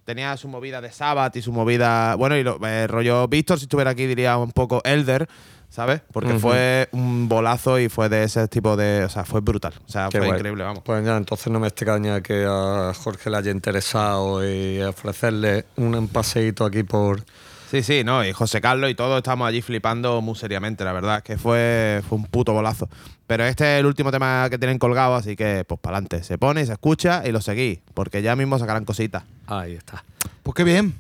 Tenía 0.05 0.35
su 0.39 0.49
movida 0.49 0.81
de 0.81 0.91
Sabbath 0.91 1.37
y 1.37 1.43
su 1.43 1.53
movida. 1.53 2.15
Bueno, 2.15 2.37
y 2.37 2.43
lo, 2.43 2.59
eh, 2.67 2.87
rollo 2.87 3.29
Víctor, 3.29 3.59
si 3.59 3.65
estuviera 3.65 3.91
aquí, 3.91 4.07
diría 4.07 4.39
un 4.39 4.53
poco 4.53 4.81
Elder, 4.85 5.29
¿sabes? 5.69 6.01
Porque 6.13 6.35
fue 6.39 6.89
un 6.93 7.29
bolazo 7.29 7.79
y 7.79 7.89
fue 7.89 8.09
de 8.09 8.25
ese 8.25 8.49
tipo 8.49 8.77
de. 8.77 9.05
O 9.05 9.09
sea, 9.09 9.25
fue 9.25 9.41
brutal. 9.41 9.75
O 9.87 9.89
sea, 9.91 10.09
Qué 10.11 10.19
fue 10.19 10.27
guay. 10.29 10.39
increíble, 10.39 10.65
vamos. 10.65 10.83
Pues 10.85 11.05
ya, 11.05 11.17
entonces 11.17 11.53
no 11.53 11.61
me 11.61 11.69
extraña 11.69 12.21
que 12.21 12.45
a 12.49 12.93
Jorge 12.95 13.31
le 13.31 13.37
haya 13.37 13.51
interesado 13.51 14.47
y 14.49 14.81
ofrecerle 14.83 15.67
un 15.77 16.09
paseíto 16.09 16.65
aquí 16.65 16.83
por. 16.83 17.23
Sí, 17.71 17.83
sí, 17.83 18.03
no, 18.03 18.25
y 18.25 18.33
José 18.33 18.63
Carlos 18.63 18.91
y 18.91 18.95
todos 18.95 19.19
estamos 19.19 19.47
allí 19.47 19.61
flipando 19.61 20.23
muy 20.23 20.35
seriamente, 20.37 20.85
la 20.85 20.93
verdad, 20.95 21.19
es 21.19 21.23
que 21.23 21.37
fue, 21.37 22.03
fue 22.09 22.17
un 22.17 22.25
puto 22.25 22.55
bolazo. 22.55 22.89
Pero 23.27 23.45
este 23.45 23.75
es 23.75 23.81
el 23.81 23.85
último 23.87 24.11
tema 24.11 24.49
que 24.49 24.57
tienen 24.57 24.79
colgado, 24.79 25.15
así 25.17 25.37
que 25.37 25.67
pues 25.69 25.79
para 25.79 25.99
adelante. 25.99 26.23
Se 26.25 26.39
pone, 26.39 26.65
se 26.65 26.73
escucha 26.73 27.23
y 27.27 27.31
lo 27.31 27.43
seguís, 27.43 27.81
porque 27.93 28.23
ya 28.23 28.35
mismo 28.37 28.59
sacarán 28.59 28.87
cositas. 28.87 29.25
Ahí 29.47 29.75
está. 29.75 30.03
Pues 30.43 30.55
qué 30.55 30.65
bien. 30.65 30.95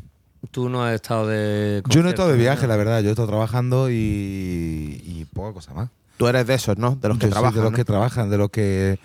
Tú 0.50 0.68
no 0.68 0.84
has 0.84 0.94
estado 0.94 1.26
de. 1.26 1.82
Yo 1.88 2.02
no 2.02 2.08
he 2.08 2.10
estado 2.10 2.30
de 2.30 2.36
viaje, 2.36 2.62
¿no? 2.62 2.68
la 2.68 2.76
verdad. 2.76 3.00
Yo 3.00 3.08
he 3.08 3.10
estado 3.10 3.28
trabajando 3.28 3.90
y, 3.90 3.94
y 3.94 5.26
poca 5.32 5.52
cosa 5.52 5.74
más. 5.74 5.88
Tú 6.16 6.26
eres 6.28 6.46
de 6.46 6.54
esos, 6.54 6.78
¿no? 6.78 6.96
De 6.96 7.08
los 7.08 7.18
que 7.18 7.26
Yo 7.26 7.32
soy 7.32 7.32
trabajan. 7.32 7.54
De 7.56 7.62
los 7.62 7.70
¿no? 7.72 7.76
que 7.76 7.84
trabajan, 7.84 8.30
de 8.30 8.38
los 8.38 8.50
que 8.50 8.98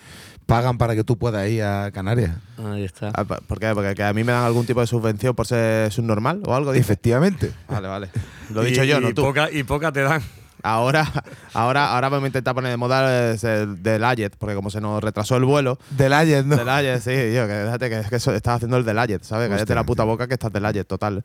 pagan 0.46 0.78
para 0.78 0.96
que 0.96 1.04
tú 1.04 1.18
puedas 1.18 1.48
ir 1.50 1.64
a 1.64 1.90
Canarias. 1.92 2.36
Ahí 2.64 2.84
está. 2.84 3.12
Ah, 3.16 3.24
¿Por 3.24 3.60
qué? 3.60 3.72
Porque 3.74 3.96
que 3.96 4.04
a 4.04 4.14
mí 4.14 4.24
me 4.24 4.32
dan 4.32 4.44
algún 4.44 4.66
tipo 4.66 4.82
de 4.82 4.88
subvención 4.88 5.36
por 5.36 5.48
ser 5.48 5.92
subnormal 5.92 6.42
o 6.46 6.54
algo. 6.56 6.74
Efectivamente. 6.74 7.52
Vale, 7.68 7.88
vale. 7.88 8.10
Lo 8.52 8.62
he 8.64 8.68
Y- 8.68 8.72
dicho 8.72 8.84
yo, 8.84 9.00
no 9.00 9.10
y 9.10 9.14
tú. 9.14 9.22
Poca, 9.24 9.50
y 9.52 9.64
poca 9.64 9.92
te 9.92 10.02
dan. 10.02 10.22
Ahora, 10.64 11.06
ahora, 11.54 11.92
ahora 11.94 12.08
vamos 12.10 12.24
a 12.24 12.28
intentar 12.28 12.56
poner 12.56 12.72
de 12.72 12.78
moda 12.78 13.32
el 13.34 13.38
el 13.46 13.84
del 13.84 14.04
Ayet, 14.04 14.36
porque 14.38 14.56
como 14.56 14.70
se 14.70 14.80
nos 14.82 15.04
retrasó 15.04 15.36
el 15.36 15.44
vuelo, 15.44 15.78
Del 15.92 16.14
Ayes, 16.14 16.46
¿no? 16.46 16.56
Del 16.56 16.70
Ayet, 16.70 17.00
sí, 17.02 17.10
tío, 17.12 17.46
que 17.48 17.54
déjate 17.54 17.90
que, 17.90 18.02
que 18.10 18.16
eso- 18.16 18.34
estás 18.34 18.56
haciendo 18.56 18.78
el 18.78 18.86
del 18.86 18.98
Ayet, 18.98 19.24
¿sabes? 19.24 19.50
Cállate 19.50 19.76
la 19.76 19.84
puta 19.84 20.04
boca 20.06 20.26
que 20.28 20.34
estás 20.36 20.52
del 20.54 20.66
Ayet, 20.66 20.88
total. 20.88 21.22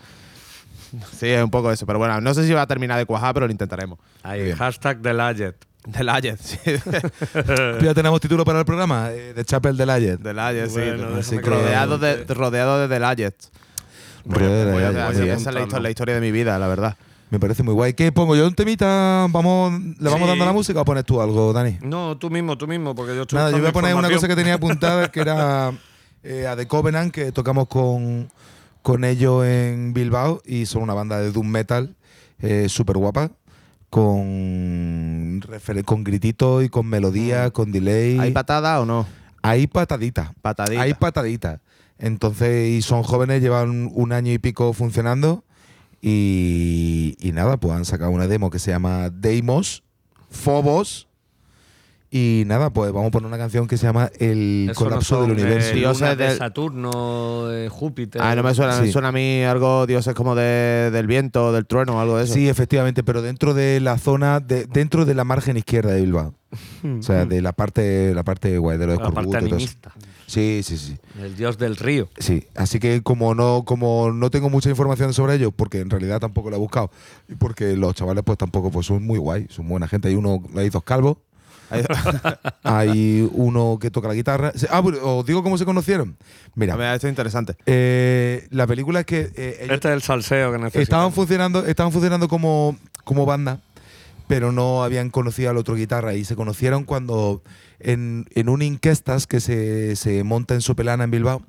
Sí, 1.19 1.29
es 1.29 1.43
un 1.45 1.51
poco 1.51 1.71
eso, 1.71 1.87
pero 1.87 1.99
bueno, 1.99 2.21
no 2.21 2.35
sé 2.35 2.47
si 2.47 2.53
va 2.53 2.63
a 2.63 2.67
terminar 2.67 2.99
de 2.99 3.07
cuajar, 3.07 3.33
pero 3.35 3.47
lo 3.47 3.53
intentaremos. 3.53 3.99
Ahí, 4.23 4.43
Bien. 4.43 4.57
hashtag. 4.57 4.99
Del 4.99 5.21
Ayet, 5.21 6.39
sí. 6.41 6.59
Ya 7.83 7.95
tenemos 7.95 8.21
título 8.21 8.45
para 8.45 8.59
el 8.59 8.65
programa, 8.65 9.11
eh, 9.13 9.33
de 9.35 9.45
Chapel 9.45 9.77
del 9.77 9.89
Ayes. 9.91 10.23
del 10.23 10.39
Ayet, 10.39 10.69
sí. 10.69 10.81
Bueno, 10.81 11.17
así 11.19 11.37
déjame 11.37 11.43
que- 11.43 11.51
rodeado, 11.51 11.99
de, 11.99 12.25
rodeado 12.25 12.79
de 12.81 12.89
Del 12.89 13.05
Ayet. 13.05 13.35
Voy 14.25 14.43
a- 14.43 14.47
Del 14.49 14.99
Ayet, 15.01 15.39
esa- 15.39 15.51
es 15.63 15.73
la 15.81 15.91
historia 15.91 16.15
de 16.17 16.21
mi 16.21 16.33
vida, 16.33 16.59
la 16.59 16.67
verdad. 16.67 16.97
Me 17.31 17.39
parece 17.39 17.63
muy 17.63 17.75
guay. 17.75 17.93
¿Qué 17.93 18.11
pongo 18.11 18.35
yo 18.37 18.47
un 18.47 18.55
temita? 18.55 19.27
Vamos, 19.31 19.73
¿Le 19.99 20.11
vamos 20.11 20.23
Sí. 20.23 20.27
dando 20.29 20.45
la 20.47 20.53
música 20.53 20.81
o 20.81 20.85
pones 20.85 21.05
tú 21.05 21.21
algo, 21.21 21.53
Dani? 21.53 21.77
No, 21.83 22.17
tú 22.17 22.31
mismo, 22.31 22.57
tú 22.57 22.67
mismo, 22.67 22.95
porque 22.95 23.15
yo 23.15 23.23
estoy 23.23 23.37
Nada, 23.37 23.51
yo 23.51 23.59
voy 23.59 23.67
a 23.69 23.73
poner 23.73 23.95
una 23.95 24.11
cosa 24.11 24.27
que 24.29 24.35
tenía 24.37 24.55
apuntada, 24.55 25.11
que 25.11 25.21
era 25.21 25.73
eh, 26.23 26.47
a 26.47 26.57
The 26.57 26.67
Covenant, 26.67 27.13
que 27.13 27.31
tocamos 27.33 27.69
con, 27.69 28.29
con 28.83 29.05
ellos 29.05 29.45
en 29.45 29.93
Bilbao 29.93 30.41
y 30.47 30.65
son 30.67 30.83
una 30.83 30.95
banda 30.95 31.21
de 31.21 31.31
doom 31.31 31.49
metal 31.49 31.95
eh, 32.41 32.67
súper 32.71 32.97
guapa, 32.97 33.31
con, 33.91 35.41
con 35.85 36.05
grititos 36.05 36.65
y 36.65 36.69
con 36.69 36.87
melodía, 36.87 37.51
con 37.51 37.73
delay. 37.73 38.19
¿Hay 38.19 38.31
patada 38.33 38.81
o 38.81 38.87
no? 38.87 39.07
Hay 39.43 39.67
patadita. 39.67 40.35
Patadita. 40.41 40.83
Hay 40.83 40.95
patadita. 40.95 41.61
Entonces, 41.99 42.69
y 42.69 42.83
son 42.83 43.03
jóvenes, 43.03 43.43
llevan 43.43 43.91
un 43.93 44.13
año 44.13 44.33
y 44.33 44.39
pico 44.39 44.73
funcionando. 44.73 45.45
Y, 46.01 47.17
y 47.21 47.33
nada, 47.33 47.57
pues 47.57 47.75
han 47.75 47.85
sacado 47.85 48.11
una 48.11 48.27
demo 48.27 48.51
que 48.51 48.59
se 48.59 48.71
llama 48.71 49.11
Deimos, 49.11 49.83
Phobos. 50.31 51.07
Y 52.11 52.45
nada, 52.47 52.71
pues 52.71 52.91
vamos 52.91 53.09
a 53.09 53.11
poner 53.11 53.27
una 53.27 53.37
canción 53.37 53.67
que 53.67 53.77
se 53.77 53.87
llama 53.87 54.11
El 54.19 54.69
Eso 54.71 54.81
no 54.85 54.89
colapso 54.91 55.17
son, 55.17 55.29
del 55.29 55.33
universo. 55.39 55.73
eh, 55.73 55.75
Dioses 55.75 56.01
lunas 56.01 56.17
de 56.17 56.37
Saturno, 56.39 57.47
de 57.49 57.69
Júpiter. 57.69 58.23
Ah, 58.23 58.35
no 58.35 58.43
me 58.43 58.55
suena, 58.55 58.81
me 58.81 58.91
suena 58.91 59.09
a 59.09 59.13
mí 59.13 59.43
algo 59.43 59.87
dioses 59.87 60.15
como 60.15 60.35
de, 60.35 60.91
del 60.91 61.07
viento, 61.07 61.53
del 61.53 61.67
trueno 61.67 61.97
o 61.97 62.01
algo 62.01 62.17
de 62.17 62.25
eso. 62.25 62.33
Sí, 62.33 62.49
efectivamente, 62.49 63.05
pero 63.05 63.21
dentro 63.21 63.53
de 63.53 63.81
la 63.81 63.99
zona, 63.99 64.41
de, 64.41 64.65
dentro 64.65 65.05
de 65.05 65.15
la 65.15 65.25
margen 65.25 65.59
izquierda 65.59 65.93
de 65.93 66.01
Bilbao. 66.01 66.35
O 66.99 67.03
sea, 67.03 67.27
de 67.27 67.43
la 67.43 67.53
parte, 67.53 68.15
la 68.15 68.23
parte 68.23 68.57
guay 68.57 68.79
de 68.79 68.87
los 68.87 68.99
la 68.99 69.11
parte 69.11 69.21
escorbutos 69.21 69.63
y 69.63 69.67
todo 69.77 69.91
eso. 69.91 70.09
Sí, 70.29 70.61
sí, 70.63 70.77
sí. 70.77 70.97
El 71.21 71.37
dios 71.37 71.57
del 71.59 71.77
río. 71.77 72.09
Sí, 72.19 72.47
así 72.55 72.79
que 72.79 73.03
como 73.03 73.35
no, 73.35 73.65
como 73.65 74.13
no 74.13 74.31
tengo 74.31 74.51
mucha 74.51 74.69
información 74.71 75.13
sobre 75.15 75.35
ellos, 75.35 75.53
porque 75.57 75.81
en 75.81 75.89
realidad 75.91 76.21
tampoco 76.21 76.51
la 76.51 76.57
he 76.57 76.61
buscado, 76.61 76.91
y 77.29 77.35
porque 77.35 77.75
los 77.77 77.95
chavales 77.95 78.23
pues 78.25 78.37
tampoco 78.39 78.71
pues 78.71 78.87
son 78.87 79.03
muy 79.05 79.19
guay, 79.19 79.47
son 79.49 79.67
buena 79.69 79.89
gente. 79.89 80.09
Hay 80.09 80.15
uno, 80.15 80.43
hay 80.55 80.69
dos 80.69 80.85
calvos, 80.85 81.17
Ahí- 81.71 81.83
hay 82.63 83.29
uno 83.33 83.79
que 83.81 83.91
toca 83.91 84.09
la 84.09 84.15
guitarra. 84.15 84.53
Se- 84.55 84.69
Ah, 84.71 84.83
pero 84.85 85.19
os 85.19 85.27
digo 85.27 85.43
cómo 85.43 85.59
se 85.59 85.65
conocieron. 85.65 86.17
Mira, 86.55 86.75
A 86.75 86.77
ver, 86.77 86.95
esto 86.95 87.07
es 87.07 87.11
interesante. 87.13 87.57
eh, 87.67 88.47
la 88.51 88.67
película 88.67 89.01
es 89.01 89.07
que 89.07 89.31
eh, 89.35 89.57
ellos 89.63 89.75
Este 89.75 89.89
es 89.89 89.95
el 89.95 90.03
salseo 90.03 90.53
que 90.53 90.59
necesitamos. 90.59 90.83
estaban 90.83 91.13
funcionando, 91.13 91.67
estaban 91.67 91.93
funcionando 91.93 92.29
como, 92.29 92.77
como 93.05 93.27
banda, 93.27 93.61
pero 94.29 94.53
no 94.53 94.85
habían 94.85 95.11
conocido 95.11 95.51
al 95.51 95.57
otro 95.57 95.75
guitarra 95.75 96.15
y 96.15 96.25
se 96.25 96.37
conocieron 96.37 96.85
cuando 96.85 97.43
en, 97.81 98.27
en 98.35 98.49
un 98.49 98.63
Inquestas 98.63 99.27
que 99.27 99.41
se, 99.41 99.97
se 99.97 100.23
monta 100.23 100.55
en 100.55 100.61
Sopelana 100.61 101.05
en 101.05 101.11
Bilbao. 101.11 101.43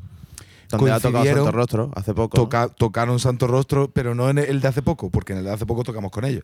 Donde 0.69 0.91
ha 0.91 0.99
tocado 0.99 1.25
Santo 1.25 1.51
Rostro 1.51 1.91
hace 1.95 2.13
poco. 2.13 2.47
tocaron 2.77 3.19
Santo 3.19 3.47
Rostro, 3.47 3.89
pero 3.91 4.13
no 4.13 4.29
en 4.29 4.37
el 4.37 4.61
de 4.61 4.67
hace 4.67 4.83
poco, 4.83 5.09
porque 5.09 5.33
en 5.33 5.39
el 5.39 5.45
de 5.45 5.51
hace 5.51 5.65
poco 5.65 5.83
tocamos 5.83 6.11
con 6.11 6.25
ellos. 6.25 6.43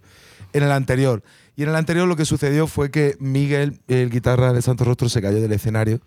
En 0.52 0.64
el 0.64 0.72
anterior. 0.72 1.22
Y 1.56 1.62
en 1.62 1.70
el 1.70 1.76
anterior 1.76 2.08
lo 2.08 2.16
que 2.16 2.26
sucedió 2.26 2.66
fue 2.66 2.90
que 2.90 3.16
Miguel, 3.20 3.80
el 3.88 4.10
guitarra 4.10 4.52
de 4.52 4.64
Santo 4.64 4.84
Rostro, 4.84 5.10
se 5.10 5.22
cayó 5.22 5.40
del 5.40 5.52
escenario 5.52 6.02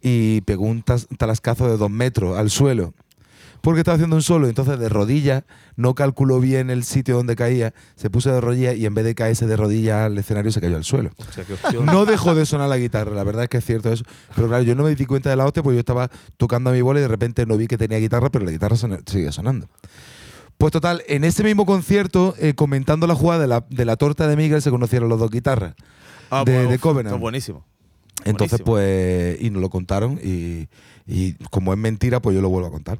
y 0.00 0.40
pegó 0.42 0.64
un 0.64 0.82
talascazo 0.82 1.68
de 1.68 1.76
dos 1.76 1.90
metros 1.90 2.38
al 2.38 2.48
suelo. 2.48 2.94
Porque 3.62 3.80
estaba 3.80 3.96
haciendo 3.96 4.16
un 4.16 4.22
solo, 4.22 4.48
entonces 4.48 4.78
de 4.78 4.88
rodillas 4.88 5.42
no 5.76 5.94
calculó 5.94 6.40
bien 6.40 6.70
el 6.70 6.82
sitio 6.84 7.16
donde 7.16 7.36
caía, 7.36 7.74
se 7.94 8.08
puso 8.08 8.32
de 8.32 8.40
rodillas 8.40 8.76
y 8.76 8.86
en 8.86 8.94
vez 8.94 9.04
de 9.04 9.14
caerse 9.14 9.46
de 9.46 9.56
rodillas 9.56 10.06
al 10.06 10.16
escenario 10.16 10.50
se 10.50 10.60
cayó 10.60 10.76
al 10.76 10.84
suelo. 10.84 11.10
Qué 11.46 11.52
opción. 11.54 11.84
No 11.86 12.06
dejó 12.06 12.34
de 12.34 12.46
sonar 12.46 12.68
la 12.70 12.78
guitarra, 12.78 13.14
la 13.14 13.22
verdad 13.24 13.42
es 13.44 13.48
que 13.50 13.58
es 13.58 13.64
cierto 13.64 13.92
eso. 13.92 14.04
Pero 14.34 14.48
claro, 14.48 14.62
yo 14.62 14.74
no 14.74 14.84
me 14.84 14.94
di 14.94 15.04
cuenta 15.04 15.28
de 15.30 15.36
la 15.36 15.44
hostia 15.44 15.62
porque 15.62 15.76
yo 15.76 15.80
estaba 15.80 16.10
tocando 16.38 16.70
a 16.70 16.72
mi 16.72 16.80
bola 16.80 17.00
y 17.00 17.02
de 17.02 17.08
repente 17.08 17.44
no 17.44 17.56
vi 17.58 17.66
que 17.66 17.76
tenía 17.76 17.98
guitarra, 17.98 18.30
pero 18.30 18.44
la 18.46 18.50
guitarra 18.50 18.76
sona- 18.76 19.00
sigue 19.04 19.30
sonando. 19.32 19.68
Pues 20.56 20.72
total, 20.72 21.02
en 21.08 21.24
ese 21.24 21.42
mismo 21.42 21.64
concierto, 21.66 22.34
eh, 22.38 22.54
comentando 22.54 23.06
la 23.06 23.14
jugada 23.14 23.40
de 23.42 23.46
la, 23.48 23.64
de 23.70 23.84
la 23.84 23.96
torta 23.96 24.26
de 24.28 24.36
Miguel, 24.36 24.60
se 24.60 24.70
conocieron 24.70 25.08
los 25.08 25.18
dos 25.18 25.30
guitarras 25.30 25.74
Ah, 26.30 26.44
de, 26.46 26.52
pues, 26.54 26.68
de 26.70 26.78
Covenant. 26.78 27.18
buenísimo. 27.18 27.64
Entonces, 28.24 28.60
buenísimo. 28.62 29.36
pues, 29.36 29.40
y 29.42 29.48
nos 29.50 29.62
lo 29.62 29.70
contaron 29.70 30.20
y, 30.22 30.68
y 31.06 31.34
como 31.50 31.72
es 31.72 31.78
mentira, 31.78 32.20
pues 32.20 32.34
yo 32.36 32.42
lo 32.42 32.48
vuelvo 32.48 32.68
a 32.68 32.70
contar. 32.70 32.98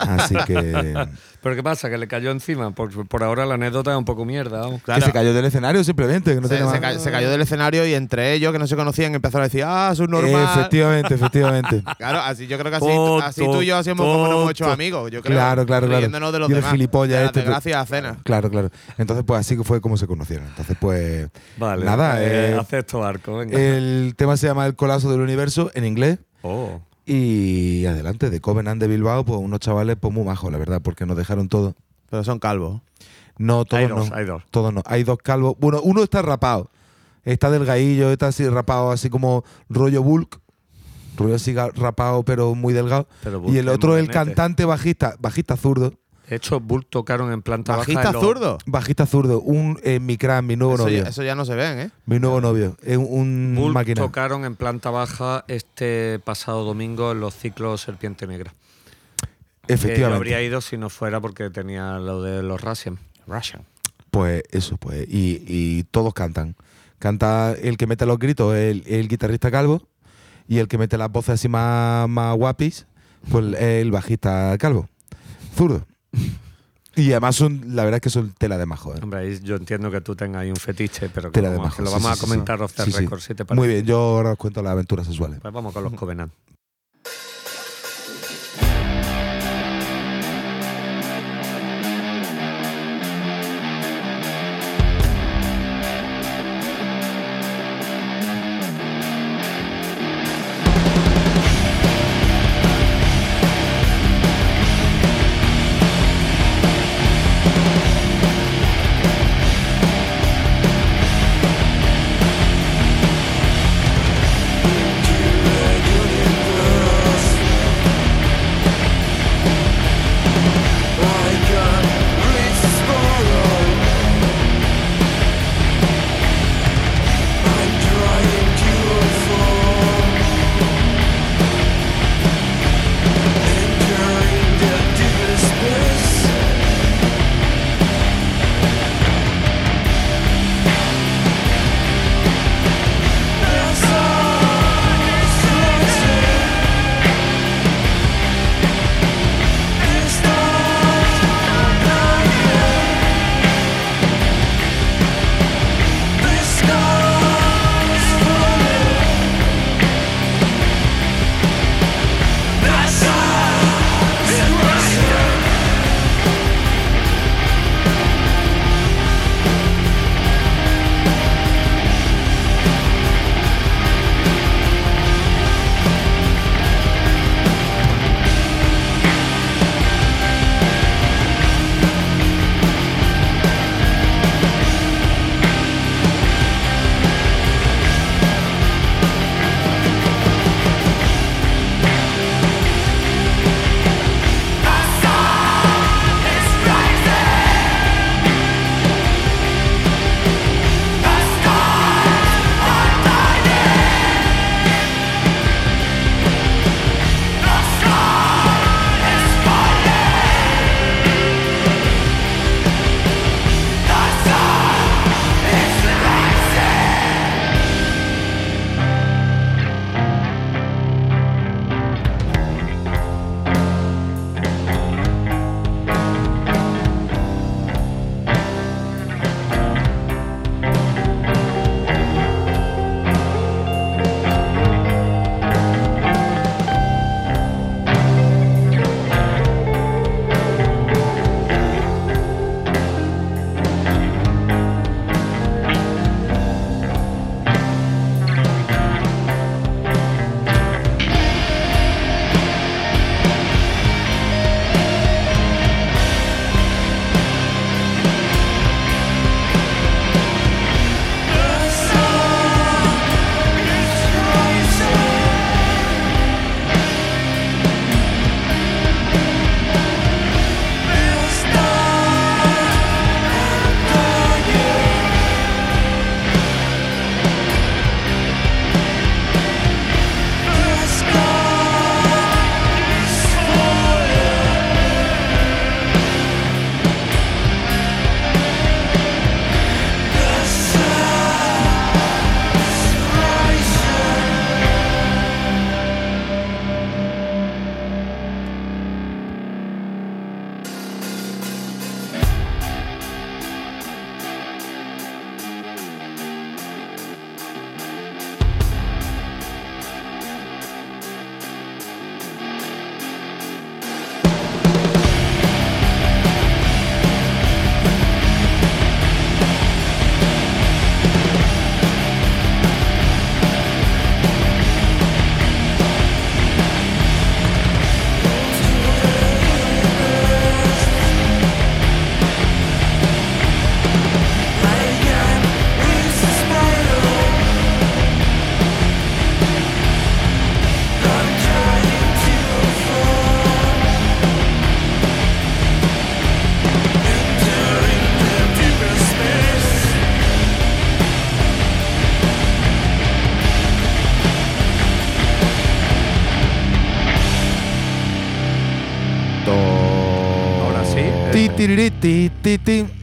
Así 0.00 0.34
que... 0.46 0.94
Pero 1.42 1.56
¿qué 1.56 1.62
pasa? 1.64 1.90
Que 1.90 1.98
le 1.98 2.06
cayó 2.06 2.30
encima. 2.30 2.70
Por, 2.70 3.08
por 3.08 3.24
ahora 3.24 3.44
la 3.44 3.54
anécdota 3.54 3.90
es 3.90 3.96
un 3.96 4.04
poco 4.04 4.24
mierda. 4.24 4.62
Claro. 4.84 5.00
Que 5.00 5.06
se 5.06 5.12
cayó 5.12 5.34
del 5.34 5.44
escenario 5.44 5.82
simplemente. 5.82 6.34
Que 6.36 6.40
no 6.40 6.46
se, 6.46 6.54
tenía 6.54 6.70
se 6.70 6.80
más- 6.80 6.94
ca- 6.94 6.98
se 7.00 7.10
cayó 7.10 7.30
del 7.30 7.40
escenario 7.40 7.84
y 7.84 7.94
entre 7.94 8.32
ellos, 8.32 8.52
que 8.52 8.60
no 8.60 8.68
se 8.68 8.76
conocían, 8.76 9.12
empezaron 9.16 9.42
a 9.42 9.46
decir, 9.48 9.64
ah, 9.66 9.90
es 9.92 9.98
un 9.98 10.10
normal. 10.12 10.48
Efectivamente, 10.54 11.14
efectivamente. 11.14 11.82
Claro, 11.98 12.20
así 12.20 12.46
yo 12.46 12.58
creo 12.58 12.70
que 12.70 12.76
así, 12.76 12.86
así 13.24 13.44
tú 13.44 13.60
y 13.62 13.66
yo 13.66 13.76
hacemos 13.76 14.06
como 14.06 14.22
nos 14.28 14.30
hemos 14.36 14.50
hecho 14.52 14.70
amigos. 14.70 15.10
Yo 15.10 15.20
creo, 15.20 15.36
Claro, 15.36 15.66
claro, 15.66 15.88
claro. 15.88 16.32
de 16.32 16.38
los 16.38 16.50
Y 16.50 16.54
demás. 16.54 16.70
gilipollas 16.70 17.22
este, 17.24 17.32
pero- 17.40 17.44
desgracias 17.46 17.90
ajenas. 17.90 18.16
Claro, 18.22 18.48
claro. 18.48 18.70
Entonces, 18.98 19.24
pues 19.26 19.40
así 19.40 19.56
que 19.56 19.64
fue 19.64 19.80
como 19.80 19.96
se 19.96 20.06
conocieron. 20.06 20.46
Entonces, 20.46 20.76
pues. 20.80 21.28
Vale. 21.56 21.84
Nada, 21.84 22.22
eh, 22.22 22.52
eh, 22.52 22.56
acepto 22.58 23.02
arco, 23.04 23.38
venga. 23.38 23.58
El 23.58 24.14
tema 24.16 24.36
se 24.36 24.46
llama 24.46 24.64
El 24.66 24.76
colapso 24.76 25.10
del 25.10 25.20
universo 25.20 25.72
en 25.74 25.84
inglés. 25.86 26.18
oh. 26.42 26.80
Y 27.04 27.84
adelante, 27.86 28.30
de 28.30 28.40
Covenant 28.40 28.80
de 28.80 28.86
Bilbao, 28.86 29.24
pues 29.24 29.40
unos 29.40 29.60
chavales 29.60 29.96
pues 30.00 30.14
muy 30.14 30.24
majos, 30.24 30.52
la 30.52 30.58
verdad, 30.58 30.80
porque 30.82 31.04
nos 31.04 31.16
dejaron 31.16 31.48
todo. 31.48 31.74
Pero 32.08 32.22
son 32.24 32.38
calvos. 32.38 32.80
No, 33.38 33.64
todos 33.64 33.82
Hay 33.82 33.88
dos, 33.88 34.10
no. 34.10 34.16
hay 34.16 34.24
dos. 34.24 34.42
Todos 34.50 34.72
no. 34.72 34.82
Hay 34.86 35.02
dos 35.02 35.18
calvos. 35.18 35.56
Bueno, 35.58 35.80
uno 35.82 36.02
está 36.02 36.22
rapado. 36.22 36.70
Está 37.24 37.50
delgadillo, 37.50 38.10
está 38.10 38.28
así 38.28 38.48
rapado, 38.48 38.90
así 38.90 39.08
como 39.10 39.44
rollo 39.68 40.02
bulk. 40.02 40.40
Rollo 41.16 41.34
así 41.34 41.54
rapado, 41.54 42.22
pero 42.24 42.54
muy 42.54 42.72
delgado. 42.72 43.06
Pero 43.22 43.42
y 43.46 43.58
el 43.58 43.68
es 43.68 43.74
otro, 43.74 43.96
el 43.96 44.08
cantante 44.08 44.64
bajista, 44.64 45.16
bajista 45.18 45.56
zurdo. 45.56 45.92
De 46.32 46.36
hecho, 46.36 46.60
Bull 46.60 46.86
tocaron 46.86 47.30
en 47.30 47.42
planta 47.42 47.76
baja. 47.76 47.92
¿Bajista 47.92 48.18
zurdo? 48.18 48.56
Bajista 48.64 49.04
zurdo, 49.04 49.42
un 49.42 49.78
eh, 49.82 50.00
mi 50.00 50.16
cran, 50.16 50.46
mi 50.46 50.56
nuevo 50.56 50.76
Eso 50.76 50.84
novio. 50.84 51.02
ya, 51.02 51.10
eso 51.10 51.22
ya 51.22 51.34
no 51.34 51.44
se 51.44 51.54
ven, 51.54 51.78
¿eh? 51.78 51.90
Mi 52.06 52.18
nuevo 52.18 52.40
novio. 52.40 52.74
Es 52.82 52.96
un 52.96 53.52
Bull 53.54 53.74
máquina. 53.74 54.00
tocaron 54.00 54.46
en 54.46 54.56
planta 54.56 54.88
baja 54.88 55.44
este 55.46 56.20
pasado 56.24 56.64
domingo 56.64 57.12
en 57.12 57.20
los 57.20 57.34
ciclos 57.36 57.82
Serpiente 57.82 58.26
Negra. 58.26 58.54
Que 59.20 59.26
yo 59.68 59.74
Efectivamente. 59.74 60.16
habría 60.16 60.40
ido 60.40 60.62
si 60.62 60.78
no 60.78 60.88
fuera 60.88 61.20
porque 61.20 61.50
tenía 61.50 61.98
lo 61.98 62.22
de 62.22 62.42
los 62.42 62.62
Russian. 62.62 62.98
Russian. 63.26 63.66
Pues 64.10 64.42
eso, 64.52 64.78
pues. 64.78 65.06
Y, 65.10 65.44
y 65.46 65.84
todos 65.90 66.14
cantan. 66.14 66.56
Canta 66.98 67.52
el 67.60 67.76
que 67.76 67.86
mete 67.86 68.06
los 68.06 68.18
gritos, 68.18 68.54
el, 68.56 68.84
el 68.86 69.06
guitarrista 69.06 69.50
calvo. 69.50 69.86
Y 70.48 70.60
el 70.60 70.66
que 70.68 70.78
mete 70.78 70.96
las 70.96 71.12
voces 71.12 71.34
así 71.34 71.48
más, 71.50 72.08
más 72.08 72.34
guapis, 72.38 72.86
pues 73.30 73.54
el 73.60 73.90
bajista 73.90 74.56
calvo. 74.56 74.88
Zurdo. 75.54 75.86
Y 76.94 77.10
además 77.12 77.36
son, 77.36 77.74
la 77.74 77.84
verdad 77.84 77.96
es 77.96 78.02
que 78.02 78.10
son 78.10 78.32
tela 78.36 78.58
de 78.58 78.66
majo. 78.66 78.94
¿eh? 78.94 78.98
Hombre, 79.02 79.40
yo 79.40 79.56
entiendo 79.56 79.90
que 79.90 80.02
tú 80.02 80.14
tengas 80.14 80.42
ahí 80.42 80.50
un 80.50 80.56
fetiche, 80.56 81.08
pero 81.08 81.30
que, 81.30 81.40
Tela 81.40 81.48
de 81.50 81.56
vamos- 81.56 81.68
majo. 81.70 81.76
que 81.78 81.82
lo 81.82 81.88
sí, 81.88 81.94
vamos 81.94 82.18
sí, 82.18 82.24
a 82.24 82.28
comentar 82.28 82.58
sí. 82.58 82.64
off 82.64 82.74
the 82.74 82.84
Sí, 82.84 82.92
sí. 82.92 82.98
record, 82.98 83.20
si 83.20 83.34
te 83.34 83.44
parece. 83.46 83.54
Muy 83.54 83.68
bien, 83.68 83.86
yo 83.86 83.98
ahora 83.98 84.32
os 84.32 84.36
cuento 84.38 84.62
las 84.62 84.72
aventuras 84.72 85.06
sexuales. 85.06 85.38
Pues 85.40 85.54
vamos 85.54 85.72
con 85.72 85.84
los 85.84 85.92
Covenant. 85.94 86.30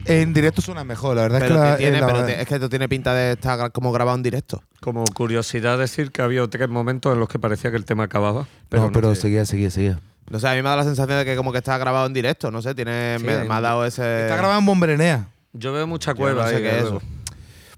En 0.06 0.34
directo 0.34 0.62
suena 0.62 0.84
mejor, 0.84 1.15
la 1.15 1.24
verdad 1.24 1.39
Pero 1.39 1.56
es 1.56 1.60
que, 1.62 1.65
que 1.65 1.69
la- 1.72 1.78
tiene, 1.78 1.98
en 1.98 2.02
la- 2.02 2.08
pero 2.13 2.26
te- 2.26 2.41
es 2.41 2.48
que 2.48 2.54
esto 2.56 2.69
tiene 2.69 2.89
pinta 2.89 3.13
de 3.13 3.32
estar 3.34 3.72
como 3.72 3.91
grabado 3.91 4.17
en 4.17 4.24
directo. 4.24 4.62
Como 4.82 5.04
curiosidad 5.06 5.78
decir 5.78 6.12
que 6.12 6.22
había 6.22 6.45
tres 6.48 6.69
momentos 6.69 7.13
en 7.13 7.19
los 7.19 7.30
que 7.30 7.39
parecía 7.39 7.72
que 7.72 7.78
el 7.78 7.86
tema 7.86 8.04
acababa. 8.04 8.48
Pero 8.69 8.84
no, 8.84 8.91
pero 8.91 9.15
seguía, 9.15 9.45
seguía, 9.45 9.69
seguía. 9.72 10.00
No 10.30 10.39
sé, 10.39 10.48
a 10.48 10.52
mí 10.54 10.62
me 10.62 10.67
ha 10.67 10.72
dado 10.72 10.78
la 10.78 10.84
sensación 10.84 11.17
de 11.19 11.26
que 11.26 11.36
como 11.36 11.52
que 11.52 11.58
está 11.58 11.78
grabado 11.78 12.06
en 12.06 12.13
directo, 12.13 12.52
no 12.52 12.62
sé, 12.62 12.76
tiene, 12.76 13.15
Sí, 13.17 13.26
me, 13.26 13.43
me 13.45 13.54
ha 13.54 13.62
dado 13.62 13.86
ese... 13.86 14.24
Está 14.24 14.36
grabado 14.36 14.60
en 14.60 14.65
Bomberenea. 14.65 15.28
Yo 15.54 15.74
veo 15.74 15.88
mucha 15.88 16.12
Yo 16.12 16.17
cueva 16.17 16.43
no 16.43 16.50
sé 16.50 16.56
ahí, 16.58 16.62
qué 16.62 16.78
es 16.78 16.84
eso. 16.86 17.02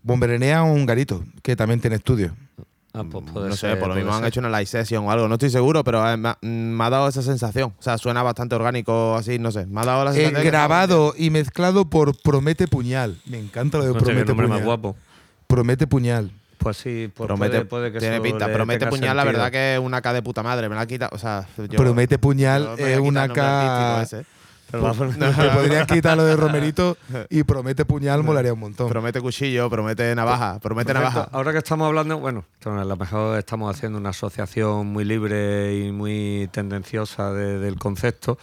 Bomberenea 0.04 0.64
un 0.64 0.86
garito, 0.86 1.24
que 1.44 1.56
también 1.56 1.80
tiene 1.80 1.96
estudio. 1.98 2.36
Ah, 2.94 3.04
pues 3.10 3.24
puede 3.32 3.48
no 3.50 3.56
sé, 3.56 3.76
por 3.78 3.88
lo 3.88 3.96
mismo 3.96 4.14
han 4.14 4.26
hecho 4.26 4.42
una 4.42 4.50
live 4.50 4.66
session 4.66 5.06
o 5.06 5.12
algo, 5.12 5.28
no 5.30 5.36
estoy 5.36 5.50
seguro, 5.50 5.82
pero 5.84 6.06
eh, 6.10 6.18
me, 6.18 6.30
ha, 6.30 6.38
me 6.42 6.84
ha 6.84 6.90
dado 6.90 7.08
esa 7.08 7.22
sensación. 7.22 7.74
O 7.80 7.82
sea, 7.82 7.98
suena 7.98 8.22
bastante 8.22 8.54
orgánico, 8.56 9.16
así, 9.16 9.40
no 9.40 9.50
sé. 9.52 9.66
Me 9.66 9.80
ha 9.80 9.86
dado 9.86 10.04
la 10.04 10.12
Eh, 10.12 10.16
sensación. 10.26 10.44
grabado 10.46 11.14
y 11.18 11.30
mezclado 11.30 11.86
por 11.90 12.18
Promete 12.22 12.68
Puñal. 12.68 13.18
Me 13.26 13.40
encanta 13.40 13.78
lo 13.78 13.86
de 13.86 13.94
Promete 13.94 14.34
Puñal. 14.34 14.50
más 14.50 14.64
guapo. 14.64 14.98
Promete 15.48 15.88
Puñal. 15.88 16.32
Pues 16.58 16.78
sí, 16.78 17.10
pues 17.16 17.28
Promete, 17.28 17.66
puede, 17.66 17.66
puede 17.66 17.92
que 17.94 18.00
tiene 18.00 18.20
pinta. 18.22 18.48
le 18.48 18.54
Promete 18.54 18.86
puñal, 18.86 19.18
la 19.18 19.24
verdad 19.24 19.50
que 19.52 19.74
es 19.76 19.80
una 19.80 20.00
K 20.02 20.14
de 20.14 20.22
puta 20.22 20.44
madre. 20.44 20.70
Me 20.70 20.76
la 20.76 20.82
ha 20.82 20.86
quitado. 20.86 21.10
O 21.16 21.18
sea, 21.18 21.48
yo- 21.58 21.78
Promete 21.78 22.20
Puñal 22.20 22.76
es 22.78 23.00
una 23.00 23.28
K. 23.30 24.06
forma- 24.94 25.14
Te 25.36 25.50
podrías 25.50 25.88
quitar 25.88 26.18
lo 26.18 26.24
de 26.24 26.36
Romerito 26.36 26.98
y 27.30 27.44
Promete 27.44 27.86
Puñal 27.86 28.24
molaría 28.24 28.54
un 28.54 28.60
montón. 28.60 28.88
Promete 28.90 29.22
cuchillo, 29.22 29.70
promete 29.70 30.14
navaja, 30.16 30.60
promete 30.60 30.94
navaja. 30.94 31.28
ahora 31.32 31.52
que 31.52 31.58
estamos 31.60 31.88
hablando, 31.88 32.18
bueno, 32.20 32.46
a 32.66 32.84
lo 32.84 32.96
mejor 32.98 33.38
estamos 33.40 33.76
haciendo 33.76 33.98
una 33.98 34.10
asociación 34.10 34.88
muy 34.88 35.04
libre 35.06 35.78
y 35.78 35.92
muy 35.92 36.50
tendenciosa 36.52 37.32
de- 37.32 37.60
del 37.60 37.78
concepto, 37.78 38.38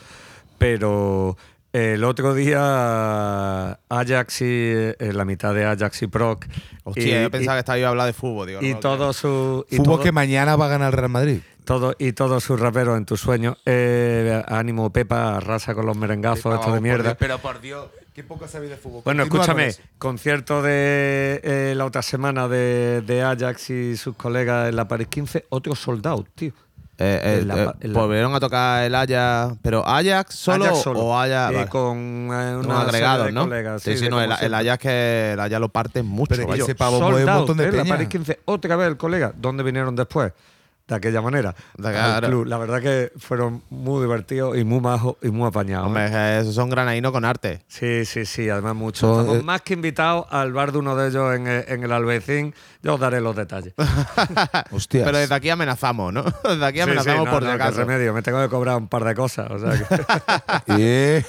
pero 0.58 1.36
el 1.72 2.02
otro 2.04 2.34
día 2.34 3.78
Ajax 3.88 4.40
y 4.40 4.44
eh, 4.46 4.96
la 5.12 5.24
mitad 5.24 5.54
de 5.54 5.64
Ajax 5.64 6.02
y 6.02 6.06
Proc 6.06 6.46
Hostia, 6.84 7.20
y, 7.20 7.22
yo 7.24 7.30
pensaba 7.30 7.56
que 7.56 7.60
estaba 7.60 7.78
iba 7.78 7.88
a 7.88 7.90
hablar 7.90 8.06
de 8.06 8.12
fútbol. 8.14 8.46
Digo, 8.46 8.62
y, 8.62 8.72
no, 8.74 8.80
todo 8.80 9.12
su 9.12 9.66
y 9.70 9.76
Fútbol 9.76 9.96
todo- 9.96 10.04
que 10.04 10.12
mañana 10.12 10.56
va 10.56 10.66
a 10.66 10.68
ganar 10.68 10.92
el 10.94 10.98
Real 10.98 11.10
Madrid. 11.10 11.40
todo- 11.64 11.94
y 11.98 12.12
todos 12.12 12.42
sus 12.42 12.58
raperos 12.58 12.96
en 12.96 13.04
tus 13.04 13.20
sueños. 13.20 13.56
Eh, 13.66 14.42
ánimo 14.48 14.90
Pepa, 14.90 15.36
arrasa 15.36 15.74
con 15.74 15.84
los 15.84 15.96
merengazos 15.96 16.54
estos 16.54 16.72
de 16.72 16.80
mierda. 16.80 17.14
Pero 17.16 17.38
por 17.38 17.60
Dios, 17.60 17.88
qué 18.14 18.24
poco 18.24 18.48
sabéis 18.48 18.70
de 18.70 18.76
fútbol. 18.78 19.02
Bueno, 19.04 19.22
escúchame, 19.24 19.74
concierto 19.98 20.62
de 20.62 21.40
eh, 21.44 21.74
la 21.76 21.84
otra 21.84 22.00
semana 22.00 22.48
de, 22.48 23.02
de 23.06 23.22
Ajax 23.22 23.68
y 23.70 23.96
sus 23.98 24.16
colegas 24.16 24.70
en 24.70 24.76
la 24.76 24.88
Paris 24.88 25.08
15, 25.08 25.44
otro 25.50 25.74
soldado, 25.74 26.24
tío. 26.34 26.52
Eh, 27.00 27.20
eh, 27.22 27.44
la 27.46 27.76
eh, 27.80 27.88
la- 27.88 28.00
volvieron 28.00 28.34
a 28.34 28.40
tocar 28.40 28.82
el 28.82 28.92
Ajax, 28.92 29.56
pero 29.62 29.86
Ajax 29.86 30.34
solo, 30.34 30.64
Ajax 30.64 30.80
solo. 30.82 30.98
o 30.98 31.16
Ajax 31.16 31.54
vale. 31.54 31.68
con 31.68 31.96
eh, 32.32 32.60
serie 32.90 33.24
de 33.24 33.32
¿no? 33.32 33.44
colegas, 33.44 33.82
sí, 33.82 33.96
sí, 33.96 34.08
no, 34.08 34.20
el. 34.20 34.32
Ajax 34.54 34.78
que 34.82 35.32
el 35.34 35.40
Ajax 35.40 35.60
lo 35.60 35.68
parte 35.68 36.02
mucho. 36.02 36.34
Pero 36.34 36.52
ese 36.52 36.74
pavo 36.74 37.00
mueve 37.00 37.24
un 37.24 37.32
montón 37.32 37.56
de 37.56 37.68
¿eh? 37.68 37.72
La 37.72 37.82
peña. 37.84 37.94
Paris 37.94 38.08
15, 38.08 38.40
otra 38.46 38.74
vez 38.74 38.88
el 38.88 38.96
colega. 38.96 39.32
¿Dónde 39.36 39.62
vinieron 39.62 39.94
después? 39.94 40.32
De 40.88 40.94
aquella 40.94 41.20
manera. 41.20 41.54
De 41.76 41.88
al 41.88 41.92
claro. 41.94 42.28
club. 42.28 42.46
La 42.46 42.56
verdad 42.56 42.80
que 42.80 43.12
fueron 43.18 43.62
muy 43.68 44.00
divertidos 44.02 44.56
y 44.56 44.64
muy 44.64 44.80
majos 44.80 45.16
y 45.22 45.28
muy 45.28 45.46
apañados. 45.46 45.86
Hombre, 45.86 46.06
¿eh? 46.10 46.38
esos 46.40 46.54
son 46.54 46.70
granaínos 46.70 47.12
con 47.12 47.26
arte. 47.26 47.60
Sí, 47.68 48.06
sí, 48.06 48.24
sí, 48.24 48.48
además 48.48 48.74
mucho. 48.74 49.00
Son, 49.00 49.20
Estamos 49.20 49.40
eh, 49.40 49.44
más 49.44 49.60
que 49.60 49.74
invitados 49.74 50.24
al 50.30 50.54
bar 50.54 50.72
de 50.72 50.78
uno 50.78 50.96
de 50.96 51.08
ellos 51.08 51.34
en, 51.36 51.46
el- 51.46 51.64
en 51.68 51.82
el 51.84 51.92
Albecín. 51.92 52.54
Yo 52.82 52.94
os 52.94 53.00
daré 53.00 53.20
los 53.20 53.36
detalles. 53.36 53.74
Hostias. 54.70 55.04
Pero 55.04 55.18
desde 55.18 55.34
aquí 55.34 55.50
amenazamos, 55.50 56.10
¿no? 56.12 56.22
Desde 56.42 56.64
aquí 56.64 56.78
Sí, 56.78 56.84
sí, 56.84 56.90
amenazamos 56.90 57.24
no, 57.26 57.30
por 57.32 57.42
no, 57.42 57.50
si 57.52 57.56
qué 57.58 57.62
acaso. 57.62 57.78
remedio, 57.80 58.14
me 58.14 58.22
tengo 58.22 58.40
que 58.40 58.48
cobrar 58.48 58.76
un 58.76 58.88
par 58.88 59.04
de 59.04 59.14
cosas. 59.14 59.50
O 59.50 59.58
sea 59.58 59.70
que, 60.64 61.24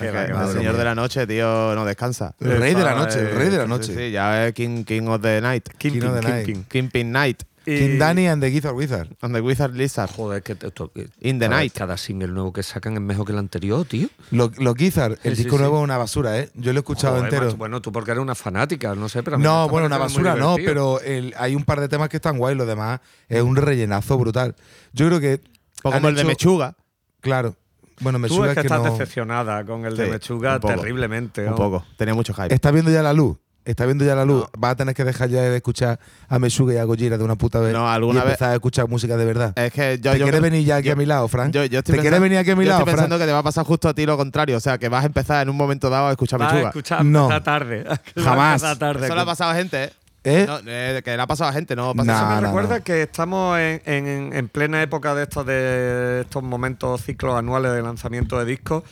Eh, 0.00 0.32
va, 0.34 0.44
el 0.44 0.52
señor 0.52 0.76
de 0.76 0.84
la 0.84 0.94
noche, 0.94 1.26
tío, 1.26 1.74
no 1.74 1.84
descansa. 1.86 2.34
el 2.40 2.58
rey 2.58 2.74
de 2.74 2.84
la 2.84 2.94
noche, 2.94 3.20
el 3.20 3.30
rey 3.34 3.48
de 3.48 3.56
la 3.56 3.62
Sí, 3.64 3.68
noche. 3.70 3.94
sí, 3.96 4.10
ya 4.10 4.46
es 4.46 4.52
King, 4.52 4.84
King 4.84 5.06
of 5.08 5.22
the 5.22 5.40
Night. 5.40 5.68
Kingpin, 5.78 6.00
King 6.02 6.08
of 6.10 6.20
the 6.20 6.28
Night. 6.28 6.44
Kingpin. 6.46 6.64
Kingpin 6.68 7.12
Night. 7.12 7.42
Y- 7.66 7.78
King 7.78 7.98
Danny 7.98 8.26
and 8.28 8.40
the 8.42 8.48
Guitar 8.50 8.72
Wizard. 8.72 9.08
And 9.20 9.34
the 9.34 9.40
Wizard 9.40 9.74
Lizard. 9.74 10.08
Joder, 10.14 10.42
que 10.42 10.52
esto- 10.52 10.92
In 11.20 11.38
the 11.40 11.46
cada- 11.46 11.56
night. 11.56 11.72
Cada 11.74 11.96
single 11.96 12.28
nuevo 12.28 12.52
que 12.52 12.62
sacan 12.62 12.94
es 12.94 13.00
mejor 13.00 13.26
que 13.26 13.32
el 13.32 13.38
anterior, 13.38 13.84
tío. 13.84 14.08
Lo- 14.30 14.52
Los 14.58 14.74
Guitar, 14.74 15.18
el 15.24 15.36
Sí, 15.36 15.42
disco 15.42 15.56
sí. 15.56 15.62
nuevo 15.62 15.78
es 15.78 15.84
una 15.84 15.98
basura, 15.98 16.38
¿eh? 16.38 16.50
Yo 16.54 16.72
lo 16.72 16.78
he 16.78 16.80
escuchado 16.80 17.14
Joder, 17.16 17.24
entero. 17.26 17.46
macho, 17.46 17.56
bueno, 17.56 17.82
tú 17.82 17.90
porque 17.90 18.12
eres 18.12 18.22
una 18.22 18.34
fanática, 18.36 18.94
no 18.94 19.08
sé, 19.08 19.22
pero 19.22 19.34
a 19.36 19.38
mí 19.38 19.42
me 19.42 19.48
No, 19.48 19.68
bueno, 19.68 19.86
una 19.88 19.98
basura 19.98 20.36
no, 20.36 20.56
pero 20.56 21.00
el- 21.00 21.34
hay 21.36 21.54
un 21.56 21.64
par 21.64 21.80
de 21.80 21.88
temas 21.88 22.08
que 22.08 22.16
están 22.18 22.38
guay, 22.38 22.54
lo 22.54 22.66
demás 22.66 23.00
es 23.28 23.42
un 23.42 23.56
rellenazo 23.56 24.16
brutal. 24.16 24.54
Yo 24.92 25.06
creo 25.08 25.20
que. 25.20 25.40
Pues 25.82 25.94
como 25.94 26.08
el 26.08 26.14
de 26.14 26.24
Mechuga. 26.24 26.74
Claro. 27.20 27.56
Bueno, 28.00 28.18
me 28.18 28.28
Tú 28.28 28.44
es 28.44 28.50
que, 28.50 28.54
que 28.56 28.60
estás 28.66 28.82
no. 28.82 28.90
decepcionada 28.92 29.64
con 29.64 29.84
el 29.86 29.96
de 29.96 30.06
Mechuga 30.10 30.54
un 30.56 30.60
poco. 30.60 30.74
terriblemente. 30.74 31.48
Un 31.48 31.54
poco. 31.56 31.84
Tenía 31.96 32.14
mucho 32.14 32.34
hype. 32.34 32.54
Está 32.54 32.70
viendo 32.70 32.90
ya 32.90 33.02
la 33.02 33.12
luz. 33.12 33.36
Está 33.66 33.84
viendo 33.84 34.04
ya 34.04 34.14
la 34.14 34.24
luz. 34.24 34.46
Vas 34.56 34.70
a 34.72 34.76
tener 34.76 34.94
que 34.94 35.04
dejar 35.04 35.28
ya 35.28 35.42
de 35.42 35.56
escuchar 35.56 35.98
a 36.28 36.38
Mesuga 36.38 36.72
y 36.74 36.76
a 36.78 36.84
Gojira 36.84 37.18
de 37.18 37.24
una 37.24 37.34
puta 37.34 37.58
vez. 37.60 37.72
No, 37.72 37.86
alguna 37.90 38.20
y 38.20 38.22
vez- 38.22 38.32
empezar 38.32 38.50
a 38.52 38.54
escuchar 38.54 38.88
música 38.88 39.16
de 39.16 39.24
verdad. 39.24 39.52
Es 39.58 39.72
que 39.72 39.98
yo. 40.00 40.12
¿Te 40.12 40.18
yo 40.20 40.24
quieres 40.24 40.40
venir 40.40 40.64
ya 40.64 40.76
aquí 40.76 40.86
yo- 40.86 40.92
a 40.92 40.96
mi 40.96 41.04
lado, 41.04 41.26
Fran? 41.28 41.50
Yo, 41.52 41.64
yo 41.64 41.80
estoy 41.80 41.96
¿Te 41.96 42.00
quieres 42.00 42.04
pensando- 42.04 42.22
venir 42.22 42.38
aquí 42.38 42.50
a 42.52 42.56
mi 42.56 42.64
yo 42.64 42.68
lado, 42.70 42.80
estoy 42.80 42.92
pensando 42.94 43.18
que 43.18 43.26
te 43.26 43.32
va 43.32 43.38
a 43.40 43.42
pasar 43.42 43.64
justo 43.66 43.88
a 43.88 43.94
ti 43.94 44.06
lo 44.06 44.16
contrario. 44.16 44.56
O 44.56 44.60
sea, 44.60 44.78
que 44.78 44.88
vas 44.88 45.02
a 45.02 45.06
empezar 45.06 45.42
en 45.42 45.50
un 45.50 45.56
momento 45.56 45.90
dado 45.90 46.06
a 46.06 46.10
escuchar 46.12 46.38
Vas 46.38 46.50
a 46.50 46.54
Mechuga. 46.54 46.68
escuchar 46.70 47.04
No. 47.04 47.42
tarde. 47.42 47.84
A 48.16 48.22
Jamás. 48.22 48.78
tarde. 48.78 49.04
Eso 49.06 49.14
le 49.14 49.20
ha 49.20 49.24
pasado 49.26 49.50
a 49.50 49.54
gente, 49.56 49.84
¿eh? 49.84 49.92
¿Eh? 50.28 50.44
No, 50.46 50.58
eh, 50.66 51.02
que 51.04 51.14
le 51.16 51.22
ha 51.22 51.26
pasado 51.26 51.50
a 51.50 51.52
gente, 51.52 51.76
no 51.76 51.94
pasa 51.94 52.12
Nah. 52.12 52.16
Eso 52.18 52.26
me 52.28 52.34
no, 52.40 52.46
recuerda 52.48 52.78
no. 52.78 52.84
que 52.84 53.02
estamos 53.02 53.58
en, 53.58 53.80
en- 53.84 54.32
en 54.32 54.48
plena 54.48 54.82
época 54.82 55.14
de 55.14 55.22
estos, 55.24 55.44
de 55.46 56.20
estos 56.22 56.42
momentos 56.42 57.02
ciclos 57.02 57.36
anuales 57.36 57.72
de 57.72 57.82
lanzamiento 57.82 58.38
de 58.38 58.44
discos 58.44 58.82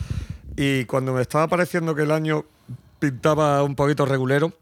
y 0.57 0.85
cuando 0.85 1.13
me 1.13 1.23
estaba 1.23 1.49
pareciendo 1.49 1.95
que 1.97 2.03
el 2.03 2.13
año 2.13 2.45
pintaba 3.01 3.63
un 3.65 3.75
poquito 3.75 4.07
regulero, 4.07 4.53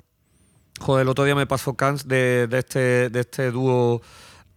joder, 0.81 1.03
el 1.03 1.09
otro 1.09 1.25
día 1.25 1.35
me 1.35 1.47
pasó 1.47 1.75
Cans 1.75 2.07
de, 2.09 2.47
de 2.49 2.59
este, 2.59 3.11
de 3.11 3.21
este 3.21 3.51
dúo 3.51 4.03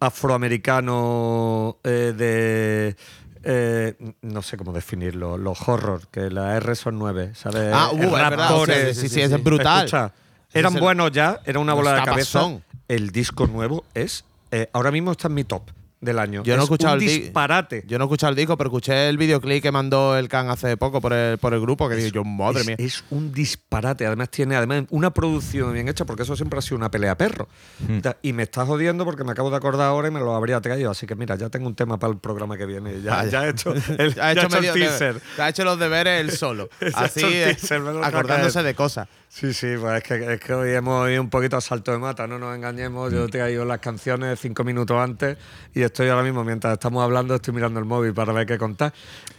afroamericano 0.00 1.78
eh, 1.84 2.12
de... 2.16 2.96
eh, 3.44 3.94
no 4.22 4.42
sé 4.42 4.56
cómo 4.56 4.72
definirlo, 4.72 5.38
los 5.38 5.68
horror, 5.68 6.08
que 6.10 6.30
la 6.30 6.56
R 6.56 6.74
son 6.74 6.98
nueve, 6.98 7.32
¿sabes? 7.34 7.72
Ah, 7.72 7.90
uh, 7.92 8.02
es 8.02 8.12
verdad, 8.12 8.50
sí, 8.66 9.00
sí, 9.00 9.08
sí, 9.08 9.20
ese 9.22 9.36
es 9.36 9.42
brutal. 9.42 9.84
Escucha, 9.86 10.12
eran 10.52 10.74
buenos 10.74 11.12
ya, 11.12 11.40
era 11.44 11.58
una 11.60 11.74
bola 11.74 11.94
de 11.94 12.02
cabeza. 12.02 12.46
El 12.88 13.10
disco 13.10 13.46
nuevo 13.46 13.84
es. 13.94 14.24
eh, 14.50 14.68
ahora 14.72 14.90
mismo 14.90 15.12
está 15.12 15.28
en 15.28 15.34
mi 15.34 15.44
top 15.44 15.62
del 16.06 16.18
año. 16.18 16.42
Yo 16.42 16.54
no 16.56 16.62
he 16.62 16.64
Es 16.64 16.64
escuchado 16.64 16.94
un 16.96 17.02
el 17.02 17.06
di- 17.06 17.18
disparate. 17.20 17.84
Yo 17.86 17.98
no 17.98 18.04
he 18.04 18.06
escuchado 18.06 18.30
el 18.30 18.36
disco, 18.36 18.56
pero 18.56 18.68
escuché 18.68 19.08
el 19.10 19.18
videoclip 19.18 19.62
que 19.62 19.70
mandó 19.70 20.16
el 20.16 20.28
Can 20.28 20.48
hace 20.48 20.76
poco 20.78 21.02
por 21.02 21.12
el, 21.12 21.36
por 21.36 21.52
el 21.52 21.60
grupo, 21.60 21.88
que 21.88 21.96
dije 21.96 22.10
yo, 22.10 22.24
madre 22.24 22.60
es, 22.62 22.66
mía. 22.66 22.76
es 22.78 23.04
un 23.10 23.32
disparate. 23.32 24.06
Además, 24.06 24.30
tiene 24.30 24.56
además 24.56 24.84
una 24.90 25.12
producción 25.12 25.72
bien 25.74 25.88
hecha, 25.88 26.04
porque 26.06 26.22
eso 26.22 26.34
siempre 26.36 26.58
ha 26.58 26.62
sido 26.62 26.76
una 26.78 26.90
pelea 26.90 27.16
perro. 27.18 27.48
Hmm. 27.86 27.98
Y 28.22 28.32
me 28.32 28.44
está 28.44 28.64
jodiendo 28.64 29.04
porque 29.04 29.24
me 29.24 29.32
acabo 29.32 29.50
de 29.50 29.56
acordar 29.56 29.88
ahora 29.88 30.08
y 30.08 30.10
me 30.10 30.20
lo 30.20 30.34
habría 30.34 30.60
traído. 30.60 30.90
Así 30.90 31.06
que 31.06 31.14
mira, 31.14 31.36
ya 31.36 31.50
tengo 31.50 31.66
un 31.66 31.74
tema 31.74 31.98
para 31.98 32.12
el 32.12 32.18
programa 32.18 32.56
que 32.56 32.64
viene. 32.64 33.02
Ya, 33.02 33.24
ya 33.28 33.46
he 33.46 33.50
hecho 33.50 33.72
el, 33.74 34.14
ha 34.20 34.32
hecho, 34.32 34.46
el 34.58 34.72
teaser. 34.72 35.20
ha 35.38 35.48
hecho 35.48 35.64
los 35.64 35.78
deberes 35.78 36.20
él 36.20 36.30
solo. 36.30 36.68
Así, 36.94 37.20
teaser, 37.20 37.82
acordándose 38.02 38.62
de 38.62 38.74
cosas. 38.74 39.08
Sí, 39.38 39.52
sí, 39.52 39.66
pues 39.78 39.98
es 39.98 40.02
que, 40.02 40.32
es 40.32 40.40
que 40.40 40.54
hoy 40.54 40.70
hemos 40.72 41.10
ido 41.10 41.20
un 41.20 41.28
poquito 41.28 41.58
a 41.58 41.60
salto 41.60 41.92
de 41.92 41.98
mata, 41.98 42.26
no 42.26 42.38
nos 42.38 42.56
engañemos. 42.56 43.12
Mm. 43.12 43.16
Yo 43.16 43.28
te 43.28 43.38
he 43.42 43.52
ido 43.52 43.66
las 43.66 43.80
canciones 43.80 44.40
cinco 44.40 44.64
minutos 44.64 44.96
antes 44.98 45.36
y 45.74 45.82
estoy 45.82 46.08
ahora 46.08 46.22
mismo, 46.22 46.42
mientras 46.42 46.72
estamos 46.72 47.04
hablando, 47.04 47.34
estoy 47.34 47.52
mirando 47.52 47.78
el 47.78 47.84
móvil 47.84 48.14
para 48.14 48.32
ver 48.32 48.46
qué 48.46 48.56
contar. 48.56 48.94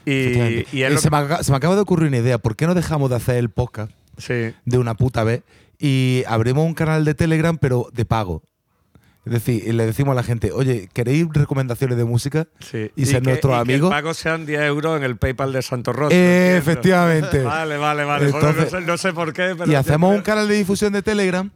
Y, 0.06 0.12
Efectivamente. 0.12 0.68
y 0.72 0.84
es 0.84 0.94
Eh, 0.94 0.98
se, 1.00 1.10
me 1.10 1.18
acaba, 1.18 1.42
se 1.42 1.50
me 1.52 1.58
acaba 1.58 1.74
de 1.74 1.82
ocurrir 1.82 2.10
una 2.10 2.18
idea. 2.18 2.38
¿Por 2.38 2.56
qué 2.56 2.68
no 2.68 2.76
dejamos 2.76 3.10
de 3.10 3.16
hacer 3.16 3.38
el 3.38 3.50
podcast 3.50 3.92
Sí. 4.20 4.54
de 4.66 4.78
una 4.78 4.94
puta 4.94 5.24
vez 5.24 5.42
y 5.80 6.24
abrimos 6.28 6.64
un 6.68 6.76
canal 6.76 7.04
de 7.04 7.16
Telegram, 7.16 7.58
pero 7.58 7.88
de 7.92 8.06
pago? 8.06 8.44
Es 9.28 9.32
decir, 9.46 9.64
y 9.66 9.72
le 9.72 9.86
decimos 9.86 10.12
a 10.14 10.16
la 10.16 10.24
gente, 10.24 10.52
oye, 10.52 10.90
¿queréis 10.94 11.28
recomendaciones 11.32 11.98
de 11.98 12.06
música? 12.06 12.48
Sí. 12.60 12.92
Y 12.96 13.06
ser 13.06 13.22
que- 13.22 13.30
nuestros 13.30 13.52
y 13.54 13.56
que 13.56 13.62
amigos. 13.74 13.92
el 13.92 13.96
pago 13.98 14.14
sean 14.14 14.46
10 14.46 14.62
euros 14.62 14.98
en 14.98 15.04
el 15.04 15.18
PayPal 15.18 15.54
de 15.54 15.62
Santo. 15.62 15.92
Eh, 15.92 15.94
entiendo. 16.02 16.58
efectivamente. 16.58 17.44
Vale, 17.44 17.78
vale, 17.78 18.04
vale. 18.04 18.26
Entonces- 18.26 18.72
no, 18.74 18.80
sé, 18.80 18.86
no 18.86 18.98
sé 18.98 19.14
por 19.14 19.34
qué, 19.34 19.54
pero. 19.58 19.72
y 19.72 19.76
hacemos 19.76 20.16
un 20.16 20.22
canal 20.22 20.48
de 20.48 20.56
difusión 20.56 20.94
de 20.94 21.02
Telegram 21.02 21.50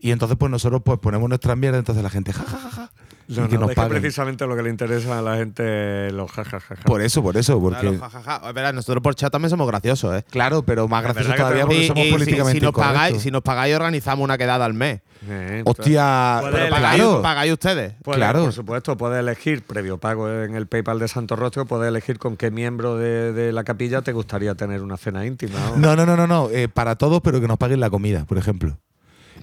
y 0.00 0.10
entonces 0.10 0.36
pues 0.38 0.50
nosotros 0.50 0.82
pues 0.84 0.98
ponemos 0.98 1.28
nuestras 1.28 1.56
mierdas, 1.56 1.78
entonces 1.78 2.02
la 2.02 2.10
gente 2.10 2.32
ja, 2.32 2.44
ja, 2.44 2.58
ja, 2.58 2.70
ja, 2.70 2.90
No, 3.28 3.44
y 3.44 3.48
que 3.48 3.54
no, 3.54 3.60
nos 3.62 3.70
es 3.70 3.76
que 3.76 3.86
precisamente 3.88 4.46
lo 4.46 4.56
que 4.56 4.62
le 4.62 4.70
interesa 4.70 5.18
a 5.18 5.22
la 5.22 5.36
gente 5.36 6.10
los 6.12 6.30
jajajaja. 6.30 6.76
Por 6.84 7.00
eso, 7.02 7.22
por 7.22 7.36
eso, 7.36 7.60
porque 7.60 7.80
Claro, 7.80 7.98
jajaja. 7.98 8.48
Es 8.48 8.54
verdad, 8.54 8.72
nosotros 8.74 9.02
por 9.02 9.14
chat 9.14 9.30
también 9.32 9.50
somos 9.50 9.66
graciosos, 9.66 10.14
¿eh? 10.16 10.24
claro, 10.30 10.62
pero 10.62 10.88
más 10.88 11.02
La 11.02 11.12
gracioso 11.12 11.30
verdad 11.30 11.36
que 11.36 11.42
todavía 11.42 11.66
porque 11.66 11.82
Y- 11.84 11.86
somos 11.88 12.02
y 12.02 12.06
si- 12.06 12.12
políticamente 12.12 12.60
si, 12.60 12.64
nos 12.64 12.74
pagáis, 12.74 13.22
si 13.22 13.30
nos 13.30 13.42
pagáis, 13.42 13.74
organizamos 13.74 14.24
una 14.24 14.36
quedada 14.38 14.64
al 14.64 14.74
mes. 14.74 15.00
Eh, 15.28 15.62
Hostia, 15.64 16.38
Puede 16.40 16.52
Pero 16.52 16.64
elegir- 16.66 16.70
pagáis, 16.70 17.02
claro. 17.02 17.22
pagáis 17.22 17.52
ustedes. 17.52 17.94
Puede, 18.02 18.16
Claro. 18.18 18.42
Por 18.44 18.52
supuesto, 18.52 18.96
puede 18.96 19.20
elegir, 19.20 19.62
previo 19.62 19.98
pago 19.98 20.28
en 20.30 20.54
el 20.56 20.66
PayPal 20.66 20.98
de 20.98 21.06
Santo 21.08 21.36
Rostro, 21.36 21.64
puede 21.64 21.88
elegir 21.88 22.18
con 22.18 22.36
qué 22.36 22.50
miembro 22.50 22.96
de, 22.96 23.32
de 23.32 23.52
la 23.52 23.62
capilla 23.64 24.02
te 24.02 24.12
gustaría 24.12 24.54
tener 24.56 24.82
una 24.82 24.96
cena 24.96 25.24
íntima. 25.24 25.58
¿no? 25.76 25.76
No, 25.76 25.96
no, 25.96 26.06
no, 26.06 26.16
no, 26.16 26.26
no. 26.26 26.50
eh, 26.50 26.68
para 26.68 26.96
todos, 26.96 27.20
pero 27.22 27.40
que 27.40 27.46
nos 27.46 27.56
paguen 27.58 27.78
la 27.80 27.88
comida, 27.90 28.24
por 28.24 28.36
ejemplo. 28.38 28.78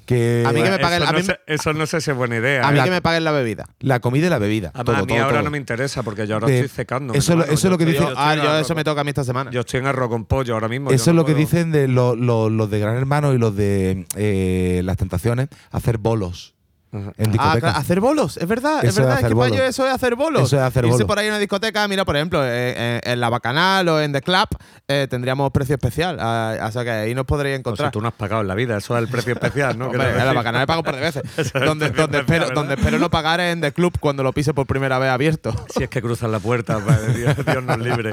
Que 0.09 0.43
A 0.43 0.51
mí 0.51 0.63
que 0.63 0.69
me 0.71 0.75
Eso 0.77 0.81
paguen- 0.81 1.03
a 1.03 1.11
no 1.11 1.17
mí- 1.19 1.23
sé- 1.23 1.39
eso 1.45 1.71
no 1.73 1.85
sé 1.85 2.01
si 2.01 2.09
es 2.09 2.17
buena 2.17 2.37
idea. 2.37 2.67
A 2.67 2.71
mí 2.71 2.79
¿eh? 2.79 2.83
que 2.83 2.89
me 2.89 2.99
paguen 2.99 3.23
la 3.23 3.31
bebida. 3.31 3.65
la 3.79 3.99
comida 3.99 4.25
y 4.25 4.29
la 4.31 4.39
bebida. 4.39 4.69
Además, 4.73 4.85
todo, 4.85 4.95
a 4.95 5.01
mí 5.01 5.07
todo, 5.13 5.17
ahora 5.23 5.35
todo. 5.35 5.43
no 5.43 5.51
me 5.51 5.57
interesa 5.59 6.01
porque 6.01 6.25
yo 6.25 6.33
ahora 6.33 6.47
De- 6.47 6.55
estoy 6.61 6.69
secando. 6.75 7.13
eso 7.13 7.35
lo- 7.35 7.43
eso 7.43 7.53
es 7.53 7.63
lo 7.65 7.77
que 7.77 7.85
Yo 7.85 7.91
dice- 7.91 8.03
estoy- 8.05 8.15
Ah, 8.17 8.35
yo 8.35 8.57
eso 8.57 8.73
me 8.73 8.83
toca 8.83 9.01
a 9.01 9.03
mí 9.03 9.09
esta 9.09 9.23
semana. 9.23 9.51
Yo 9.51 9.59
estoy 9.59 9.81
en 9.81 9.85
arroz 9.85 10.09
con 10.09 10.25
pollo 10.25 10.55
ahora 10.55 10.67
mismo. 10.67 10.89
Eso 10.89 11.11
es 11.11 11.15
no 11.15 11.21
lo 11.21 11.25
que 11.25 11.35
dicen 11.35 11.71
de 11.71 11.87
lo- 11.87 12.15
lo- 12.15 12.49
los 12.49 12.71
de 12.71 12.79
Gran 12.79 12.95
Hermano 12.97 13.33
y 13.35 13.37
los 13.37 13.55
de 13.55 14.07
eh, 14.15 14.81
las 14.83 14.97
tentaciones, 14.97 15.49
hacer 15.69 15.99
bolos. 15.99 16.55
En 16.91 17.35
Ah, 17.37 17.55
claro, 17.59 17.77
hacer 17.77 17.99
bolos, 17.99 18.37
es 18.37 18.47
verdad, 18.47 18.83
es 18.83 18.89
Eso 18.89 19.01
es 19.01 19.05
verdad, 19.05 19.11
es, 19.11 19.17
hacer 19.17 19.29
que 19.29 19.35
para 19.35 19.49
bolos. 19.49 19.57
yo 19.57 19.63
eso 19.63 19.85
es 19.85 19.93
hacer 19.93 20.15
bolos. 20.15 20.43
Eso 20.43 20.55
es 20.55 20.63
hacer 20.63 20.85
Irse 20.85 20.93
bolos. 20.93 21.07
por 21.07 21.19
ahí 21.19 21.27
a 21.27 21.29
una 21.29 21.37
discoteca, 21.37 21.87
mira, 21.87 22.03
por 22.03 22.15
ejemplo, 22.15 22.43
eh, 22.43 22.73
eh, 22.75 23.01
en 23.03 23.19
la 23.19 23.29
Bacanal 23.29 23.87
o 23.89 24.01
en 24.01 24.11
The 24.11 24.23
Club 24.23 24.47
eh, 24.87 25.05
tendríamos 25.07 25.51
precio 25.51 25.75
especial, 25.75 26.17
ah, 26.19 26.57
o 26.67 26.71
sea 26.71 26.83
que 26.83 26.89
ahí 26.89 27.13
nos 27.13 27.25
podréis 27.25 27.53
O 27.53 27.53
sea, 27.53 27.59
encontrar. 27.59 27.91
tú 27.91 28.01
no 28.01 28.07
has 28.07 28.15
pagado 28.15 28.41
en 28.41 28.47
la 28.47 28.55
vida, 28.55 28.77
eso 28.77 28.97
es 28.97 29.03
el 29.03 29.07
precio 29.07 29.33
especial, 29.33 29.77
¿no? 29.77 29.85
Hombre, 29.89 30.09
en 30.09 30.17
la. 30.17 30.33
Bacanal 30.33 30.65
pago 30.65 30.81
por 30.81 30.95
de 30.95 31.01
veces. 31.01 31.23
es 31.37 31.53
donde, 31.53 31.91
donde, 31.91 32.19
espero, 32.19 32.41
¿verdad? 32.41 32.55
donde 32.55 32.73
espero 32.73 32.97
no 32.97 33.11
pagar 33.11 33.39
es 33.39 33.53
en 33.53 33.61
The 33.61 33.71
Club 33.71 33.99
cuando 33.99 34.23
lo 34.23 34.33
pise 34.33 34.55
por 34.55 34.65
primera 34.65 34.97
vez 34.97 35.11
abierto. 35.11 35.53
Si 35.69 35.83
es 35.83 35.89
que 35.89 36.01
cruzan 36.01 36.31
la 36.31 36.39
puerta, 36.39 36.79
pues, 36.79 37.15
Dios, 37.15 37.35
Dios 37.45 37.63
nos 37.63 37.77
libre. 37.77 38.11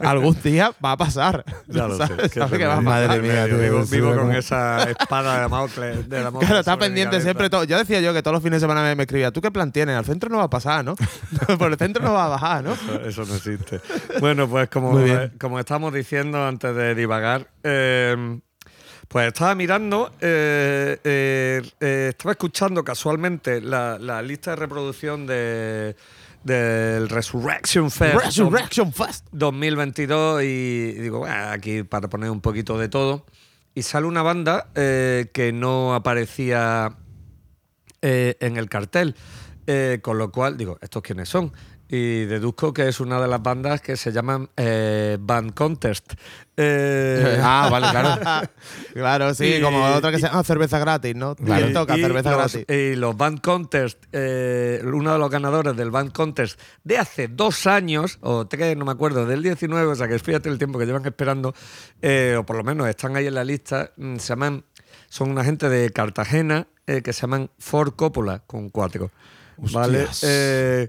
Algún 0.00 0.36
día 0.42 0.72
va 0.82 0.92
a 0.92 0.96
pasar. 0.96 1.44
Ya 1.66 1.86
lo 1.86 1.96
sé. 1.96 2.06
¿Sabes? 2.06 2.32
qué 2.32 2.40
¿Sabes 2.40 2.60
va 2.60 2.72
a 2.72 2.76
pasar? 2.76 2.82
Madre 2.82 3.20
mía, 3.20 3.44
Vivo, 3.44 3.84
tío, 3.84 3.86
vivo, 3.90 4.16
con 4.16 4.34
esa 4.34 4.82
espada 4.90 5.34
de 5.34 5.40
Damocles. 5.42 6.08
De 6.08 6.22
Damocles 6.22 6.48
Claro, 6.48 6.60
está 6.60 6.76
pendiente 6.78 7.20
siempre 7.20 7.50
todo. 7.50 7.64
Yo 7.64 7.76
decía 7.78 7.97
yo 8.00 8.12
que 8.12 8.22
todos 8.22 8.34
los 8.34 8.42
fines 8.42 8.60
de 8.60 8.64
semana 8.64 8.82
me, 8.82 8.94
me 8.94 9.02
escribía, 9.04 9.30
¿tú 9.30 9.40
qué 9.40 9.50
plan 9.50 9.72
tienes? 9.72 9.96
Al 9.96 10.04
centro 10.04 10.28
no 10.30 10.38
va 10.38 10.44
a 10.44 10.50
pasar, 10.50 10.84
¿no? 10.84 10.94
por 11.58 11.72
el 11.72 11.78
centro 11.78 12.02
no 12.02 12.12
va 12.12 12.26
a 12.26 12.28
bajar, 12.28 12.64
¿no? 12.64 12.72
Eso, 12.72 13.00
eso 13.00 13.24
no 13.24 13.34
existe. 13.34 13.80
Bueno, 14.20 14.48
pues 14.48 14.68
como, 14.68 14.98
como 15.38 15.58
estamos 15.58 15.92
diciendo 15.92 16.46
antes 16.46 16.74
de 16.74 16.94
divagar, 16.94 17.48
eh, 17.62 18.38
pues 19.08 19.28
estaba 19.28 19.54
mirando, 19.54 20.12
eh, 20.20 20.98
eh, 21.02 21.62
eh, 21.80 22.06
estaba 22.10 22.32
escuchando 22.32 22.84
casualmente 22.84 23.60
la, 23.60 23.98
la 23.98 24.20
lista 24.20 24.50
de 24.50 24.56
reproducción 24.56 25.26
de, 25.26 25.96
del 26.44 27.08
Resurrection 27.08 27.90
Fest. 27.90 28.14
Resurrection 28.22 28.92
Fest. 28.92 29.26
2022 29.32 30.42
y 30.42 30.92
digo, 30.92 31.20
"Bueno, 31.20 31.34
aquí 31.50 31.82
para 31.84 32.08
poner 32.08 32.30
un 32.30 32.40
poquito 32.42 32.78
de 32.78 32.88
todo. 32.88 33.24
Y 33.74 33.82
sale 33.82 34.06
una 34.06 34.22
banda 34.22 34.68
eh, 34.74 35.30
que 35.32 35.52
no 35.52 35.94
aparecía 35.94 36.96
eh, 38.02 38.36
en 38.40 38.56
el 38.56 38.68
cartel. 38.68 39.14
Eh, 39.70 39.98
con 40.00 40.16
lo 40.16 40.32
cual, 40.32 40.56
digo, 40.56 40.78
¿estos 40.80 41.02
quiénes 41.02 41.28
son? 41.28 41.52
Y 41.90 42.24
deduzco 42.24 42.72
que 42.72 42.88
es 42.88 43.00
una 43.00 43.20
de 43.20 43.28
las 43.28 43.42
bandas 43.42 43.82
que 43.82 43.98
se 43.98 44.12
llaman 44.12 44.48
eh, 44.56 45.18
Band 45.20 45.52
Contest. 45.52 46.14
Eh, 46.56 47.38
ah, 47.42 47.68
vale, 47.70 47.88
claro. 47.90 48.48
claro, 48.94 49.34
sí, 49.34 49.56
Y- 49.56 49.60
como 49.60 49.84
otra 49.84 50.10
que 50.10 50.18
se 50.18 50.26
llama 50.26 50.42
cerveza 50.42 50.78
gratis, 50.78 51.14
¿no? 51.14 51.36
Claro. 51.36 51.68
Y 51.68 51.72
toca 51.74 51.98
y 51.98 52.00
cerveza 52.00 52.30
los, 52.30 52.38
gratis. 52.54 52.64
y 52.66 52.96
los 52.96 53.14
Band 53.14 53.42
Contest, 53.42 54.02
eh, 54.12 54.80
uno 54.84 55.12
de 55.12 55.18
los 55.18 55.30
ganadores 55.30 55.76
del 55.76 55.90
Band 55.90 56.12
Contest 56.12 56.58
de 56.84 56.96
hace 56.96 57.28
dos 57.28 57.66
años, 57.66 58.18
o 58.22 58.46
tres, 58.46 58.74
no 58.74 58.86
me 58.86 58.92
acuerdo, 58.92 59.26
del 59.26 59.42
19, 59.42 59.86
o 59.86 59.94
sea 59.94 60.08
que 60.08 60.18
fíjate 60.18 60.48
el 60.48 60.56
tiempo 60.56 60.78
que 60.78 60.86
llevan 60.86 61.04
esperando, 61.04 61.50
o 61.50 62.42
por 62.46 62.56
lo 62.56 62.64
menos 62.64 62.88
están 62.88 63.16
ahí 63.16 63.26
en 63.26 63.34
la 63.34 63.44
lista, 63.44 63.92
mm, 63.98 64.16
se 64.16 64.28
llaman, 64.28 64.64
son 65.10 65.30
una 65.30 65.44
gente 65.44 65.68
de 65.68 65.90
Cartagena 65.90 66.68
eh, 66.88 67.02
que 67.02 67.12
se 67.12 67.20
llaman 67.20 67.50
Ford 67.58 67.92
Coppola, 67.94 68.40
con 68.40 68.70
cuatro. 68.70 69.10
¿Vale? 69.58 70.06
Eh, 70.22 70.88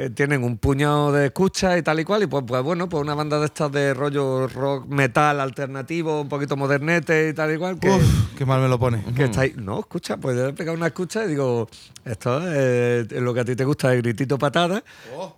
eh, 0.00 0.10
tienen 0.10 0.44
un 0.44 0.58
puñado 0.58 1.10
de 1.10 1.26
escuchas 1.26 1.76
y 1.76 1.82
tal 1.82 1.98
y 1.98 2.04
cual, 2.04 2.22
y 2.22 2.26
pues, 2.28 2.44
pues 2.46 2.62
bueno, 2.62 2.88
pues 2.88 3.02
una 3.02 3.14
banda 3.16 3.40
de 3.40 3.46
estas 3.46 3.72
de 3.72 3.94
rollo 3.94 4.46
rock 4.46 4.86
metal 4.86 5.40
alternativo, 5.40 6.20
un 6.20 6.28
poquito 6.28 6.56
modernete 6.56 7.30
y 7.30 7.32
tal 7.34 7.52
y 7.52 7.58
cual, 7.58 7.80
que, 7.80 7.90
Uf, 7.90 8.34
qué 8.36 8.46
mal 8.46 8.60
me 8.60 8.68
lo 8.68 8.78
pone. 8.78 9.02
que 9.16 9.24
está 9.24 9.40
ahí. 9.40 9.54
No, 9.56 9.80
escucha, 9.80 10.16
pues 10.16 10.36
yo 10.36 10.44
le 10.44 10.50
he 10.50 10.52
pegado 10.52 10.76
una 10.76 10.86
escucha 10.86 11.24
y 11.24 11.28
digo, 11.28 11.68
esto 12.04 12.48
es 12.48 13.10
lo 13.10 13.34
que 13.34 13.40
a 13.40 13.44
ti 13.44 13.56
te 13.56 13.64
gusta, 13.64 13.92
el 13.92 14.02
gritito 14.02 14.38
patada, 14.38 14.84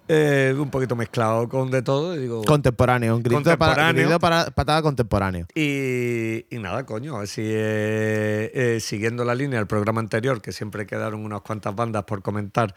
eh, 0.08 0.54
un 0.58 0.68
poquito 0.68 0.94
mezclado 0.94 1.48
con 1.48 1.70
de 1.70 1.80
todo, 1.80 2.14
y 2.14 2.18
digo... 2.18 2.44
Contemporáneo, 2.44 3.16
un 3.16 3.22
grito, 3.22 3.40
Para, 3.42 3.56
Contemporáneo. 3.56 4.02
grito 4.04 4.20
para- 4.20 4.50
patada 4.50 4.82
contemporáneo. 4.82 5.46
Y, 5.54 6.44
y 6.54 6.58
nada, 6.58 6.84
coño, 6.84 7.16
a 7.16 7.20
ver 7.20 7.28
si 7.28 7.40
eh, 7.44 8.50
eh, 8.52 8.78
siguiendo 8.80 9.24
la 9.24 9.34
línea 9.34 9.58
del 9.58 9.66
programa 9.66 10.00
anterior, 10.00 10.42
que 10.42 10.52
siempre 10.52 10.86
quedaron 10.86 11.24
unas 11.24 11.40
cuantas 11.40 11.74
bandas 11.74 12.04
por 12.04 12.20
comentar, 12.22 12.74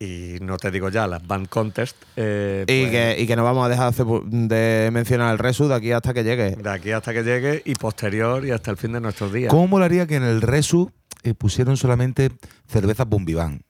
y 0.00 0.36
no 0.40 0.56
te 0.58 0.70
digo 0.70 0.88
ya, 0.90 1.06
las 1.06 1.26
Band 1.26 1.48
Contest, 1.48 1.96
eh, 2.16 2.64
Y, 2.68 2.82
pues, 2.82 2.90
que, 2.90 3.22
y 3.22 3.26
que 3.26 3.36
no 3.36 3.44
vamos 3.44 3.66
a 3.66 3.68
dejar 3.68 3.92
de 3.92 4.90
mencionar 4.92 5.32
el 5.32 5.38
Resu 5.38 5.66
de 5.68 5.74
aquí 5.74 5.92
hasta 5.92 6.14
que 6.14 6.22
llegue. 6.24 6.56
de 6.56 6.70
aquí 6.70 6.92
hasta 6.92 7.12
que 7.12 7.22
llegue 7.22 7.62
y 7.64 7.74
posterior 7.74 8.44
y 8.46 8.50
hasta 8.52 8.70
el 8.70 8.76
fin 8.76 8.92
de 8.92 9.00
nuestros 9.00 9.32
días. 9.32 9.50
¿Cómo 9.50 9.66
molaría 9.66 10.06
que 10.06 10.16
en 10.16 10.22
el 10.22 10.40
Resu 10.40 10.90
eh, 11.24 11.34
pusieron 11.34 11.76
solamente 11.76 12.30
cervezas 12.68 13.08
Bombiván? 13.08 13.62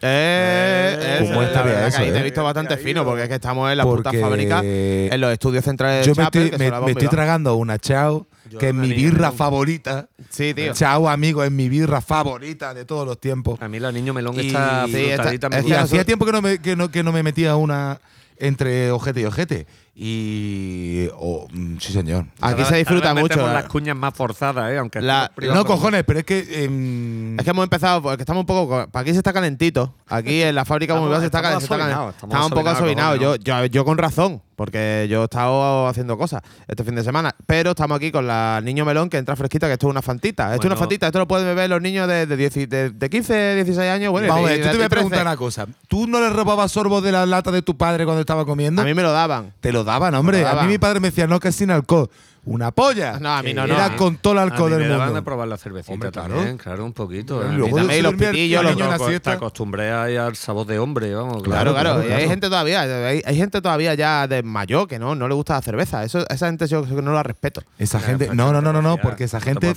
Eh, 0.00 1.18
¿Cómo 1.28 1.42
eh, 1.42 1.46
estaría 1.46 1.80
que 1.80 1.86
eso, 1.88 1.98
Ahí 1.98 2.10
te 2.10 2.16
he 2.16 2.20
eh? 2.20 2.24
visto 2.24 2.44
bastante 2.44 2.76
fino 2.76 3.04
porque 3.04 3.22
es 3.24 3.28
que 3.28 3.34
estamos 3.34 3.70
en 3.70 3.78
la 3.78 3.84
puta 3.84 4.04
Porque 4.04 4.20
fábrica, 4.20 4.60
en 4.62 5.20
los 5.20 5.32
estudios 5.32 5.64
centrales 5.64 6.06
Yo 6.06 6.14
de 6.14 6.20
me 6.20 6.24
Chapel, 6.26 6.42
estoy, 6.44 6.50
que 6.50 6.58
me- 6.58 6.64
son 6.66 6.70
la 6.72 6.76
me 6.76 6.80
bomba 6.80 6.90
y 6.90 7.04
estoy 7.04 7.16
tragando 7.16 7.54
una 7.56 7.78
Chao, 7.78 8.26
Yo 8.48 8.58
que 8.58 8.68
es 8.68 8.74
mi 8.74 8.92
birra 8.92 9.32
favorita. 9.32 10.08
Sí, 10.30 10.54
tío. 10.54 10.72
Chao, 10.72 11.08
amigo, 11.08 11.42
es 11.42 11.50
mi 11.50 11.68
birra 11.68 12.00
favorita 12.00 12.74
de 12.74 12.84
todos 12.84 13.06
los 13.06 13.18
tiempos. 13.18 13.60
A 13.60 13.68
mí 13.68 13.80
la 13.80 13.90
niño 13.92 14.14
melón 14.14 14.36
Y- 14.36 14.46
está 14.48 14.86
sí, 14.86 14.92
frutadita, 14.92 15.32
esta- 15.32 15.48
me 15.48 15.56
es 15.56 15.60
Y 15.62 15.64
gusta. 15.64 15.74
hacía 15.82 15.82
nosotros- 15.82 16.06
tiempo 16.06 16.26
que 16.26 16.32
no, 16.32 16.42
me, 16.42 16.58
que, 16.58 16.76
no, 16.76 16.90
que 16.90 17.02
no 17.02 17.12
me 17.12 17.22
metía 17.22 17.56
una 17.56 18.00
entre 18.38 18.92
ojete 18.92 19.20
y 19.20 19.24
ojete. 19.24 19.66
Y. 20.00 21.08
oh, 21.16 21.46
mm, 21.52 21.76
sí, 21.78 21.92
señor. 21.92 22.26
Aquí 22.40 22.64
se 22.64 22.76
disfruta 22.76 23.14
mucho. 23.14 23.40
eh. 23.48 23.52
las 23.52 23.64
cuñas 23.64 23.96
más 23.96 24.14
forzadas, 24.14 24.70
¿eh? 24.72 24.78
Aunque 24.78 25.00
La- 25.00 25.22
estemos 25.24 25.36
privados. 25.36 25.64
No, 25.64 25.68
cojones, 25.68 26.04
pero 26.06 26.20
es 26.20 26.24
que. 26.24 26.64
em, 26.64 27.36
Es 27.38 27.44
que 27.44 27.50
hemos 27.50 27.64
empezado, 27.64 28.00
porque 28.02 28.22
estamos 28.22 28.40
un 28.42 28.46
poco. 28.46 28.86
Para 28.90 29.02
aquí 29.02 29.10
se 29.12 29.18
está 29.18 29.32
calentito. 29.32 29.94
Aquí 30.06 30.40
en 30.42 30.54
la 30.54 30.64
fábrica 30.64 30.92
Estamos- 30.94 31.08
Bombiván 31.08 31.20
se 31.22 31.26
está, 31.26 31.38
estamos 31.38 31.54
cal- 31.54 31.60
se 31.60 31.64
está 31.64 31.76
cal- 31.76 31.82
asobinados, 31.90 32.14
estamos, 32.14 32.32
estamos 32.34 32.46
un 32.52 32.54
poco 32.56 32.68
asobinados, 32.70 33.14
asobinados. 33.16 33.38
Yo, 33.44 33.60
yo, 33.62 33.66
yo 33.66 33.84
con 33.84 33.98
razón, 33.98 34.42
porque 34.58 35.06
yo 35.08 35.22
he 35.22 35.24
estado 35.24 35.86
haciendo 35.86 36.18
cosas 36.18 36.42
este 36.66 36.82
fin 36.82 36.96
de 36.96 37.04
semana. 37.04 37.32
Pero 37.46 37.70
estamos 37.70 37.96
aquí 37.96 38.10
con 38.10 38.26
la 38.26 38.60
niño 38.60 38.84
melón 38.84 39.08
que 39.08 39.16
entra 39.16 39.36
fresquita, 39.36 39.68
que 39.68 39.74
esto 39.74 39.86
es 39.86 39.92
una 39.92 40.02
fantita. 40.02 40.52
Esto 40.52 40.66
es 40.66 40.66
una 40.66 40.76
fantita. 40.76 41.06
Esto 41.06 41.20
lo 41.20 41.28
pueden 41.28 41.46
beber 41.46 41.70
los 41.70 41.80
niños 41.80 42.08
de, 42.08 42.26
de, 42.26 42.36
10 42.36 42.68
de, 42.68 42.90
de 42.90 43.08
15, 43.10 43.54
16 43.54 43.88
años. 43.88 44.10
Bueno, 44.10 44.26
Vamos 44.26 44.46
a 44.46 44.48
ver, 44.50 44.58
yo 44.58 44.70
te 44.72 44.76
voy 44.76 44.84
a 44.84 44.88
13. 44.88 44.90
preguntar 44.90 45.22
una 45.22 45.36
cosa. 45.36 45.66
¿Tú 45.86 46.08
no 46.08 46.20
le 46.20 46.28
robabas 46.30 46.72
sorbo 46.72 47.00
de 47.00 47.12
la 47.12 47.24
lata 47.24 47.52
de 47.52 47.62
tu 47.62 47.76
padre 47.76 48.04
cuando 48.04 48.20
estaba 48.20 48.44
comiendo? 48.44 48.82
A 48.82 48.84
mí 48.84 48.94
me 48.94 49.02
lo 49.02 49.12
daban. 49.12 49.54
Te 49.60 49.70
lo 49.70 49.84
daban, 49.84 50.12
hombre. 50.16 50.44
A 50.44 50.62
mí 50.62 50.66
mi 50.66 50.78
padre 50.78 50.98
me 50.98 51.08
decía, 51.08 51.28
no, 51.28 51.38
que 51.38 51.48
es 51.48 51.54
sin 51.54 51.70
alcohol. 51.70 52.10
Una 52.44 52.70
polla. 52.70 53.18
No, 53.20 53.30
a 53.36 53.42
mí 53.42 53.52
no, 53.52 53.66
no. 53.66 53.74
Era 53.74 53.86
A 53.86 53.88
mí- 53.90 53.96
con 53.96 54.16
todo 54.16 54.32
el 54.34 54.38
A 54.38 54.42
alcohol 54.42 54.70
mí 54.70 54.76
del 54.78 54.96
mundo. 54.96 55.12
de 55.14 55.22
probar 55.22 55.48
la 55.48 55.58
cervecita 55.58 55.92
Hombre, 55.92 56.10
claro. 56.10 56.34
también, 56.34 56.56
claro, 56.56 56.84
un 56.84 56.92
poquito. 56.94 57.42
Y 57.42 57.46
¿eh? 57.46 57.52
luego 57.52 57.76
también 57.76 57.96
se 57.98 58.02
los 58.02 58.14
pitillos, 58.14 58.62
los 58.64 59.22
Te 59.22 59.30
acostumbré 59.30 59.92
ahí 59.92 60.16
al 60.16 60.34
sabor 60.36 60.66
de 60.66 60.78
hombre, 60.78 61.14
vamos. 61.14 61.42
Claro, 61.42 61.72
claro. 61.72 61.94
claro, 61.96 62.08
y 62.08 62.12
hay 62.12 62.26
gente 62.28 62.48
todavía, 62.48 62.82
hay, 62.82 63.22
hay 63.24 63.36
gente 63.36 63.60
todavía 63.60 63.92
ya 63.94 64.26
de 64.26 64.42
mayor 64.42 64.88
que 64.88 64.98
no, 64.98 65.14
no 65.14 65.28
le 65.28 65.34
gusta 65.34 65.54
la 65.54 65.62
cerveza. 65.62 66.04
Eso, 66.04 66.24
esa 66.28 66.46
gente 66.46 66.66
yo 66.68 66.86
no 66.86 67.12
la 67.12 67.22
respeto. 67.22 67.62
Esa 67.78 68.00
gente. 68.00 68.28
No, 68.34 68.52
no, 68.52 68.62
no, 68.62 68.72
no, 68.72 68.80
no, 68.82 68.96
porque 68.96 69.24
esa 69.24 69.40
gente 69.40 69.74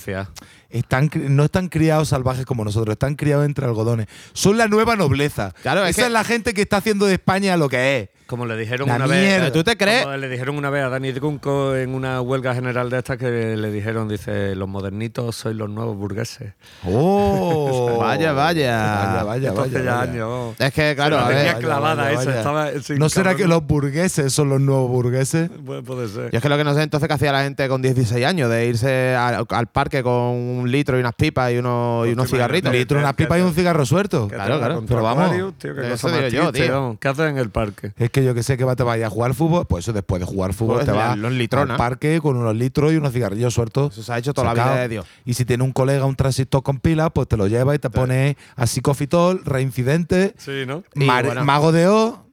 están, 0.70 1.10
no 1.28 1.44
están 1.44 1.68
criados 1.68 2.08
salvajes 2.08 2.46
como 2.46 2.64
nosotros, 2.64 2.92
están 2.94 3.16
criados 3.16 3.44
entre 3.44 3.66
algodones. 3.66 4.06
Son 4.32 4.56
la 4.56 4.68
nueva 4.68 4.96
nobleza. 4.96 5.52
Claro, 5.62 5.84
es 5.84 5.90
Esa 5.90 6.02
que- 6.02 6.06
es 6.06 6.12
la 6.12 6.24
gente 6.24 6.54
que 6.54 6.62
está 6.62 6.78
haciendo 6.78 7.06
de 7.06 7.14
España 7.14 7.56
lo 7.56 7.68
que 7.68 7.98
es. 8.00 8.08
Como 8.26 8.46
le 8.46 8.56
dijeron 8.56 8.88
La 8.88 8.96
una 8.96 9.06
mierda. 9.06 9.44
vez. 9.44 9.52
¿Tú 9.52 9.62
te 9.64 9.76
crees? 9.76 10.04
como 10.04 10.16
le 10.16 10.28
dijeron 10.28 10.56
una 10.56 10.70
vez 10.70 10.84
a 10.84 10.88
Dani 10.88 11.12
Drunco 11.12 11.74
en 11.76 11.94
una 11.94 12.20
huelga 12.20 12.54
general 12.54 12.88
de 12.90 12.98
estas 12.98 13.18
que 13.18 13.56
le 13.56 13.70
dijeron, 13.70 14.08
dice, 14.08 14.54
los 14.54 14.68
modernitos 14.68 15.36
sois 15.36 15.54
los 15.56 15.68
nuevos 15.68 15.96
burgueses. 15.96 16.52
Oh. 16.84 17.98
Vaya, 18.02 18.32
vaya. 18.32 19.22
Vaya, 19.22 19.24
vaya, 19.24 19.52
vaya, 19.52 19.70
ya 19.82 19.92
vaya. 19.94 20.00
años. 20.02 20.54
Es 20.58 20.72
que, 20.72 20.94
claro, 20.94 21.18
a 21.18 21.28
ver. 21.28 21.36
vaya, 21.36 21.58
clavada 21.58 22.02
vaya, 22.04 22.12
esa, 22.14 22.24
vaya. 22.24 22.38
estaba 22.38 22.82
sin 22.82 22.98
¿No 22.98 23.08
será 23.08 23.34
que 23.34 23.46
los 23.46 23.64
burgueses 23.66 24.32
son 24.32 24.48
los 24.48 24.60
nuevos 24.60 24.88
burgueses? 24.90 25.50
Puede, 25.64 25.82
puede 25.82 26.08
ser. 26.08 26.30
Yo 26.30 26.36
es 26.38 26.42
que 26.42 26.48
lo 26.48 26.56
que 26.56 26.64
no 26.64 26.74
sé 26.74 26.82
entonces 26.82 27.06
qué 27.08 27.14
hacía 27.14 27.32
la 27.32 27.42
gente 27.42 27.68
con 27.68 27.80
16 27.82 28.24
años, 28.26 28.50
de 28.50 28.66
irse 28.66 29.14
al, 29.14 29.46
al 29.48 29.66
parque 29.68 30.02
con 30.02 30.12
un 30.12 30.70
litro 30.70 30.96
y 30.96 31.00
unas 31.00 31.14
pipas 31.14 31.52
y 31.52 31.58
unos, 31.58 32.06
y 32.08 32.12
unos 32.12 32.28
cigarritos. 32.30 32.68
imagínate. 32.68 32.78
Litro, 32.78 32.98
una 32.98 33.12
pipa 33.14 33.38
y 33.38 33.42
un 33.42 33.54
cigarro 33.54 33.84
suelto. 33.86 34.28
Que 34.28 34.34
Claro, 34.34 34.58
claro. 34.58 34.84
Pero 34.86 35.02
vamos, 35.02 35.30
qué 35.60 35.68
eso 35.70 36.08
cosa 36.08 36.08
más 36.08 36.16
digo 36.18 36.28
yo, 36.30 36.50
triste, 36.50 36.66
tío. 36.68 36.72
vamos. 36.80 36.96
¿Qué 37.00 37.08
haces 37.08 37.30
en 37.30 37.38
el 37.38 37.50
parque? 37.50 37.92
Es 37.96 38.10
que 38.10 38.21
yo 38.24 38.34
que 38.34 38.42
sé 38.42 38.56
que 38.56 38.64
va- 38.64 38.76
te 38.76 38.82
vayas 38.82 39.06
a 39.08 39.10
jugar 39.10 39.34
fútbol, 39.34 39.66
pues 39.66 39.84
eso 39.84 39.92
después 39.92 40.20
de 40.20 40.26
jugar 40.26 40.52
fútbol 40.54 40.76
Pues 40.76 40.86
te 40.86 40.92
vas 40.92 41.16
al 41.52 41.76
parque 41.76 42.20
con 42.20 42.36
unos 42.36 42.54
litros 42.56 42.92
y 42.92 42.96
unos 42.96 43.12
cigarrillos 43.12 43.54
sueltos. 43.54 43.92
Eso 43.92 44.02
se 44.02 44.12
ha 44.12 44.18
hecho 44.18 44.32
toda 44.34 44.48
la 44.48 44.54
vida 44.54 44.76
de 44.80 44.88
Dios. 44.88 45.06
Y 45.24 45.34
si 45.34 45.44
tiene 45.44 45.64
un 45.64 45.72
colega 45.72 46.04
un 46.04 46.16
transistor 46.16 46.62
con 46.62 46.78
pilas, 46.80 47.10
pues 47.14 47.28
te 47.28 47.36
lo 47.36 47.46
lleva 47.46 47.74
y 47.74 47.78
te 47.78 47.90
pone 47.90 48.36
así 48.56 48.80
cofitol, 48.80 49.42
reincidente, 49.44 50.34
Sí, 50.38 50.64
¿no? 50.66 50.82
Y 50.94 51.04
mar- 51.04 51.24
bueno. 51.24 51.44
mago 51.44 51.72
de 51.72 51.88
O. 51.88 52.26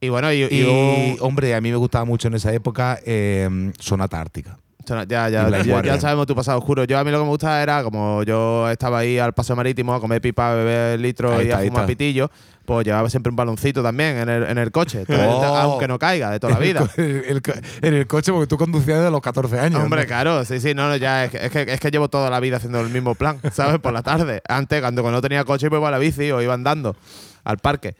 Y 0.00 0.08
bueno, 0.10 0.32
y, 0.32 0.42
y 0.42 0.48
Y, 0.60 0.62
un- 0.64 1.16
hombre, 1.20 1.54
a 1.54 1.60
mí 1.60 1.70
me 1.70 1.76
gustaba 1.76 2.04
mucho 2.04 2.28
en 2.28 2.34
esa 2.34 2.52
época 2.52 2.98
eh, 3.06 3.72
Sonata 3.78 4.20
Ártica. 4.20 4.58
Ya, 4.86 5.30
ya, 5.30 5.48
ya, 5.82 5.98
sabemos 5.98 6.26
tu 6.26 6.34
pasado 6.34 6.58
oscuro. 6.58 6.84
Yo 6.84 6.98
a 6.98 7.04
mí 7.04 7.10
lo 7.10 7.16
que 7.18 7.24
me 7.24 7.30
gusta 7.30 7.62
era, 7.62 7.82
como 7.82 8.22
yo 8.22 8.68
estaba 8.68 8.98
ahí 8.98 9.18
al 9.18 9.32
paseo 9.32 9.56
marítimo 9.56 9.94
a 9.94 10.00
comer 10.00 10.20
pipa, 10.20 10.52
a 10.52 10.54
beber 10.56 11.00
litros 11.00 11.32
Ahí 11.32 11.46
y 11.46 11.48
está, 11.48 11.56
a 11.62 11.64
fumar 11.64 11.86
pitillo, 11.86 12.30
pues 12.64 12.84
llevaba 12.86 13.10
siempre 13.10 13.30
un 13.30 13.36
baloncito 13.36 13.82
también 13.82 14.16
en 14.18 14.28
el, 14.28 14.42
en 14.44 14.58
el 14.58 14.70
coche, 14.70 15.04
Oh. 15.08 15.44
aunque 15.56 15.86
no 15.88 15.98
caiga, 15.98 16.30
de 16.30 16.40
toda 16.40 16.54
la 16.54 16.58
vida. 16.60 16.88
En 16.96 17.04
el, 17.04 17.24
el 17.26 17.42
co- 17.42 17.52
en 17.82 17.94
el 17.94 18.06
coche, 18.06 18.32
porque 18.32 18.46
tú 18.46 18.56
conducías 18.56 18.98
desde 18.98 19.10
los 19.10 19.20
14 19.20 19.58
años. 19.60 19.82
Hombre, 19.82 20.02
¿no? 20.02 20.06
claro, 20.06 20.44
sí, 20.44 20.60
sí, 20.60 20.74
no, 20.74 20.88
no, 20.88 20.96
ya 20.96 21.24
es 21.26 21.30
que, 21.30 21.44
es 21.46 21.50
que, 21.52 21.62
es 21.74 21.80
que 21.80 21.90
llevo 21.90 22.08
toda 22.08 22.30
la 22.30 22.40
vida 22.40 22.56
haciendo 22.56 22.80
el 22.80 22.88
mismo 22.90 23.14
plan, 23.14 23.38
¿sabes? 23.52 23.78
Por 23.80 23.92
la 23.92 24.02
tarde. 24.02 24.42
Antes, 24.48 24.80
cuando, 24.80 25.02
cuando 25.02 25.18
no 25.18 25.22
tenía 25.22 25.44
coche, 25.44 25.68
pues 25.68 25.78
iba 25.78 25.88
a 25.88 25.90
la 25.92 25.98
bici 25.98 26.30
o 26.30 26.40
iba 26.42 26.54
andando 26.54 26.96
al 27.44 27.58
parque. 27.58 27.94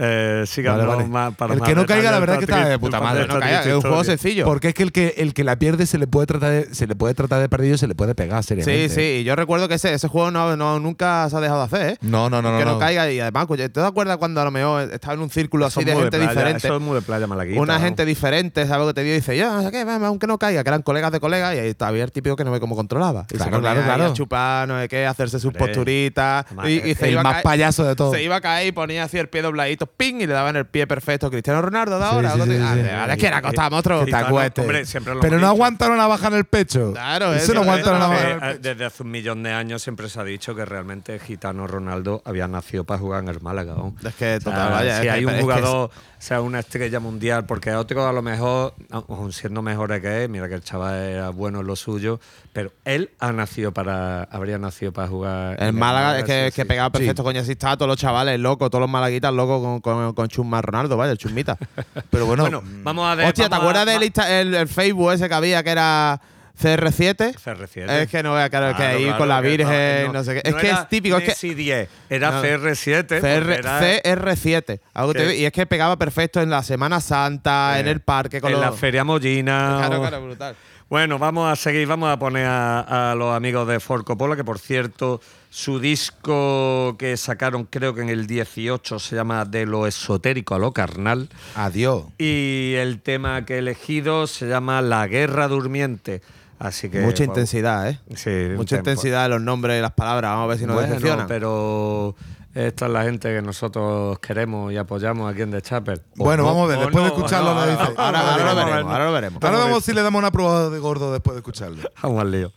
Eh, 0.00 0.44
síganos 0.46 0.86
Vale, 0.86 0.96
vale. 0.98 1.08
más 1.08 1.34
para 1.34 1.54
El 1.54 1.60
que 1.60 1.74
no 1.74 1.84
caiga, 1.84 2.12
la 2.12 2.20
verdad 2.20 2.36
es 2.40 2.46
que 2.46 2.52
está 2.52 2.68
de 2.68 2.78
puta 2.78 3.00
madre. 3.00 3.22
No 3.22 3.26
triste 3.34 3.40
caiga, 3.40 3.60
es 3.64 3.74
un 3.74 3.80
juego 3.80 4.04
sencillo. 4.04 4.44
Porque 4.44 4.68
es 4.68 4.74
que 4.74 4.84
el 4.84 4.92
que 4.92 5.14
el 5.18 5.34
que 5.34 5.42
la 5.42 5.56
pierde 5.58 5.86
se 5.86 5.98
le 5.98 6.06
puede 6.06 6.26
tratar 6.28 6.50
de, 6.50 6.72
se 6.74 6.86
le 6.86 6.94
puede 6.94 7.14
tratar 7.14 7.40
de 7.40 7.48
perdido 7.48 7.74
y 7.74 7.78
se 7.78 7.88
le 7.88 7.96
puede 7.96 8.14
pegar 8.14 8.44
seriamente. 8.44 8.88
Sí, 8.88 8.94
sí, 8.94 9.00
y 9.20 9.24
yo 9.24 9.34
recuerdo 9.34 9.66
que 9.66 9.74
ese, 9.74 9.92
ese 9.92 10.06
juego 10.06 10.30
no, 10.30 10.56
no- 10.56 10.78
nunca 10.78 11.28
se 11.28 11.36
ha 11.36 11.40
dejado 11.40 11.60
de 11.60 11.64
hacer, 11.66 11.90
¿eh? 11.94 11.98
No, 12.00 12.30
no, 12.30 12.40
no, 12.40 12.52
no. 12.52 12.58
que 12.58 12.64
no, 12.64 12.72
no. 12.74 12.78
caiga 12.78 13.10
y 13.10 13.18
además, 13.18 13.48
¿te 13.48 13.68
das 13.80 13.90
cuenta 13.90 14.16
cuando 14.18 14.40
a 14.40 14.44
lo 14.44 14.50
mejor 14.52 14.82
estaba 14.92 15.14
en 15.14 15.20
un 15.20 15.30
círculo 15.30 15.66
Eso 15.66 15.80
así 15.80 15.84
de 15.88 15.96
gente 15.96 16.10
playa, 16.16 16.28
diferente? 16.30 16.66
Eso 16.68 16.76
es 16.76 16.80
muy 16.82 16.94
de 16.94 17.02
playa 17.02 17.26
malaguita. 17.26 17.60
Una 17.60 17.80
gente 17.80 18.04
diferente, 18.04 18.66
¿sabes 18.66 18.82
lo 18.82 18.86
que 18.86 18.94
te 18.94 19.02
dio? 19.02 19.12
Y 19.14 19.16
dice, 19.16 19.36
ya, 19.36 19.50
no 19.50 19.62
sé 19.64 19.72
qué, 19.72 19.84
ven, 19.84 20.04
aunque 20.04 20.28
no 20.28 20.38
caiga, 20.38 20.62
que 20.62 20.68
eran 20.70 20.82
colegas 20.82 21.10
de 21.10 21.18
colegas, 21.18 21.56
y 21.56 21.58
ahí 21.58 21.74
había 21.80 22.04
el 22.04 22.12
típico 22.12 22.36
que 22.36 22.44
no 22.44 22.52
ve 22.52 22.60
cómo 22.60 22.76
controlaba. 22.76 23.26
Y 23.30 23.32
se 23.32 23.38
Claro, 23.48 23.56
ponía 23.62 23.82
claro. 23.84 24.04
A 24.04 24.12
chupar, 24.12 24.68
no 24.68 24.80
sé 24.80 24.86
qué, 24.88 25.06
hacerse 25.06 25.40
sus 25.40 25.52
posturitas. 25.54 26.46
Y, 26.64 26.88
y 26.90 26.94
se, 26.94 27.06
el 27.06 27.12
iba 27.12 27.22
más 27.22 27.42
payaso 27.42 27.84
de 27.84 27.96
todo. 27.96 28.12
se 28.12 28.22
iba 28.22 28.36
a 28.36 28.40
caer 28.40 28.68
y 28.68 28.72
ponía 28.72 29.04
así 29.04 29.18
el 29.18 29.28
pie 29.28 29.42
dobladito, 29.42 29.87
ping, 29.88 30.16
y 30.20 30.26
le 30.26 30.32
daban 30.32 30.56
el 30.56 30.66
pie 30.66 30.86
perfecto. 30.86 31.30
Cristiano 31.30 31.60
Ronaldo, 31.62 31.98
Sí, 31.98 32.04
ahora. 32.04 32.30
sí, 32.32 32.40
sí, 32.42 32.58
Ah, 32.62 32.74
sí. 32.74 32.82
de- 32.82 32.90
ahora 32.92 33.12
es 33.14 33.18
que 33.20 33.26
era 33.26 33.42
Costa, 33.42 33.70
monstruo. 33.70 33.98
te 34.00 34.04
Gitano, 34.06 34.26
acuestes. 34.28 34.62
hombre, 34.64 34.86
siempre 34.86 35.14
lo 35.14 35.20
Pero 35.20 35.34
hemos 35.36 35.42
no 35.42 35.46
dicho. 35.48 35.54
aguanta 35.62 35.86
una 35.86 35.96
navaja 35.96 36.28
en 36.28 36.34
el 36.34 36.44
pecho. 36.44 36.92
Claro, 36.92 37.32
Eso 37.34 37.44
eso 37.44 37.54
no 37.54 37.60
es, 37.62 37.66
aguanta 37.68 37.90
una 37.90 37.98
eso 37.98 38.08
navaja. 38.08 38.28
es. 38.28 38.30
en 38.30 38.36
el 38.36 38.42
Eh, 38.42 38.54
pecho. 38.58 38.68
Desde 38.68 38.84
hace 38.84 39.02
un 39.02 39.10
millón 39.10 39.42
de 39.42 39.52
años 39.52 39.82
siempre 39.82 40.08
se 40.08 40.20
ha 40.20 40.24
dicho 40.24 40.54
que 40.54 40.64
realmente 40.64 41.18
Gitano 41.18 41.66
Ronaldo 41.66 42.22
había 42.24 42.48
nacido 42.48 42.84
para 42.84 43.00
jugar 43.00 43.22
en 43.22 43.28
el 43.30 43.40
Málaga. 43.40 43.74
¿no? 43.74 43.94
Es 44.06 44.14
que, 44.14 44.36
O 44.36 44.40
sea, 44.40 44.40
total, 44.40 44.70
vaya. 44.72 45.00
si 45.00 45.06
es 45.06 45.12
hay 45.12 45.20
que- 45.20 45.26
un 45.26 45.32
es 45.32 45.36
que 45.38 45.42
jugador, 45.42 45.90
sea, 46.18 46.40
una 46.40 46.58
estrella 46.60 47.00
mundial, 47.00 47.46
porque 47.46 47.72
otro 47.74 48.06
a 48.08 48.12
lo 48.12 48.22
mejor, 48.22 48.74
aun 48.90 49.32
siendo 49.32 49.62
mejores 49.62 50.00
que 50.00 50.24
él, 50.24 50.28
mira 50.30 50.48
que 50.48 50.54
el 50.54 50.62
chaval 50.62 50.94
era 50.96 51.30
bueno 51.30 51.60
en 51.60 51.66
lo 51.66 51.76
suyo, 51.76 52.18
pero 52.52 52.72
él 52.84 53.10
ha 53.20 53.30
nacido 53.32 53.72
para, 53.72 54.24
habría 54.24 54.58
nacido 54.58 54.92
para 54.92 55.06
jugar. 55.08 55.62
El 55.62 55.72
Málaga 55.74 56.18
es 56.18 56.24
que, 56.24 56.32
sí, 56.32 56.38
es 56.48 56.54
que 56.54 56.62
sí. 56.62 56.68
pegaba 56.68 56.90
perfecto, 56.90 57.22
coño, 57.22 57.40
así 57.40 57.52
está, 57.52 57.76
todos 57.76 57.88
los 57.88 57.96
chavales 57.98 58.38
locos, 58.40 58.68
todos 58.70 58.80
los 58.80 58.90
malaguitas 58.90 59.32
locos 59.32 59.62
con, 59.62 59.77
con, 59.80 60.12
con 60.14 60.28
Ronaldo, 60.62 60.96
vaya, 60.96 61.12
el 61.12 61.18
Chusmita. 61.18 61.56
Pero 62.10 62.26
bueno, 62.26 62.42
Bueno, 62.44 62.62
vamos 62.82 63.06
a 63.10 63.14
ver. 63.14 63.26
Hostia, 63.26 63.48
¿te 63.48 63.54
acuerdas 63.54 63.82
a- 63.86 63.90
del 63.90 64.12
el, 64.28 64.54
el 64.54 64.68
Facebook 64.68 65.12
ese 65.12 65.28
que 65.28 65.34
había 65.34 65.62
que 65.62 65.70
era 65.70 66.20
CR7? 66.60 67.34
CR7. 67.36 67.88
Es 67.88 68.08
que 68.08 68.22
no 68.22 68.34
vea, 68.34 68.50
claro, 68.50 68.76
que 68.76 68.82
ahí 68.82 69.04
claro, 69.04 69.18
con 69.18 69.28
la 69.28 69.40
Virgen, 69.40 70.12
no, 70.12 70.24
sé 70.24 70.34
qué. 70.34 70.48
Es 70.48 70.54
que 70.56 70.70
es 70.70 70.88
típico, 70.88 71.16
es 71.16 71.22
que. 71.22 71.28
Messi 71.30 71.54
10, 71.54 71.88
era 72.10 72.30
No. 72.32 72.42
CR7. 72.42 73.06
porque 73.06 73.20
CR, 73.20 73.52
era 73.52 73.80
CR7. 73.80 74.80
Algo 74.94 75.12
que 75.12 75.18
te- 75.20 75.26
Que- 75.28 75.36
y 75.36 75.44
es 75.44 75.52
que 75.52 75.66
pegaba 75.66 75.96
perfecto 75.96 76.40
en 76.40 76.50
la 76.50 76.62
Semana 76.62 77.00
Santa, 77.00 77.76
Eh, 77.76 77.80
en 77.80 77.88
el 77.88 78.00
parque 78.00 78.40
con 78.40 78.50
en 78.52 78.60
los. 78.60 78.70
la 78.70 78.72
Feria 78.72 79.04
Mollina. 79.04 79.76
Claro, 79.78 79.96
o- 79.98 80.00
claro, 80.00 80.24
brutal. 80.24 80.56
Bueno, 80.90 81.18
vamos 81.18 81.52
a 81.52 81.54
seguir, 81.54 81.86
vamos 81.86 82.10
a 82.10 82.18
poner 82.18 82.46
a, 82.46 83.10
a 83.10 83.14
los 83.14 83.36
amigos 83.36 83.68
de 83.68 83.78
Ford 83.78 84.04
Coppola, 84.04 84.34
que 84.36 84.42
por 84.44 84.58
cierto, 84.58 85.20
su 85.50 85.80
disco 85.80 86.96
que 86.98 87.16
sacaron 87.16 87.64
creo 87.64 87.94
que 87.94 88.02
en 88.02 88.08
el 88.10 88.26
18 88.26 88.98
se 88.98 89.16
llama 89.16 89.44
De 89.44 89.66
lo 89.66 89.86
esotérico 89.86 90.54
a 90.54 90.58
lo 90.58 90.72
carnal. 90.72 91.28
adiós. 91.54 92.04
Y 92.18 92.74
el 92.76 93.00
tema 93.00 93.44
que 93.44 93.54
he 93.56 93.58
elegido 93.58 94.26
se 94.26 94.46
llama 94.48 94.82
La 94.82 95.06
Guerra 95.06 95.48
Durmiente. 95.48 96.22
Así 96.58 96.88
que. 96.90 97.00
Mucha 97.00 97.18
bueno, 97.18 97.32
intensidad, 97.32 97.88
¿eh? 97.88 98.00
Sí, 98.16 98.30
Mucha 98.56 98.76
intensidad 98.76 99.24
en 99.26 99.30
los 99.30 99.40
nombres 99.40 99.78
y 99.78 99.82
las 99.82 99.92
palabras. 99.92 100.32
Vamos 100.32 100.44
a 100.44 100.48
ver 100.48 100.58
si 100.58 100.66
nos 100.66 100.74
Bueno, 100.74 100.88
decepcionan. 100.88 101.26
pero 101.28 102.16
esta 102.54 102.86
es 102.86 102.92
la 102.92 103.04
gente 103.04 103.32
que 103.32 103.40
nosotros 103.42 104.18
queremos 104.18 104.72
y 104.72 104.76
apoyamos 104.76 105.32
aquí 105.32 105.42
en 105.42 105.52
The 105.52 105.62
Chapel. 105.62 106.02
Bueno, 106.16 106.42
no, 106.42 106.48
vamos 106.48 106.64
a 106.64 106.66
ver, 106.74 106.78
después 106.80 107.04
de 107.04 107.10
escucharlo 107.10 107.54
no, 107.54 107.64
lo 107.64 107.70
dice. 107.70 107.82
Ahora, 107.96 108.20
ahora 108.32 108.36
lo 108.38 108.44
vamos 108.44 108.50
a 108.50 108.54
veremos, 108.64 108.74
ver. 108.74 108.92
ahora 108.92 109.04
lo 109.06 109.12
veremos. 109.12 109.42
Ahora 109.44 109.64
vemos 109.64 109.84
si 109.84 109.92
le 109.92 110.02
damos 110.02 110.18
una 110.18 110.32
prueba 110.32 110.68
de 110.68 110.78
gordo 110.80 111.12
después 111.12 111.34
de 111.36 111.38
escucharlo. 111.38 111.88
Vamos 112.02 112.20
al 112.20 112.30
lío. 112.32 112.52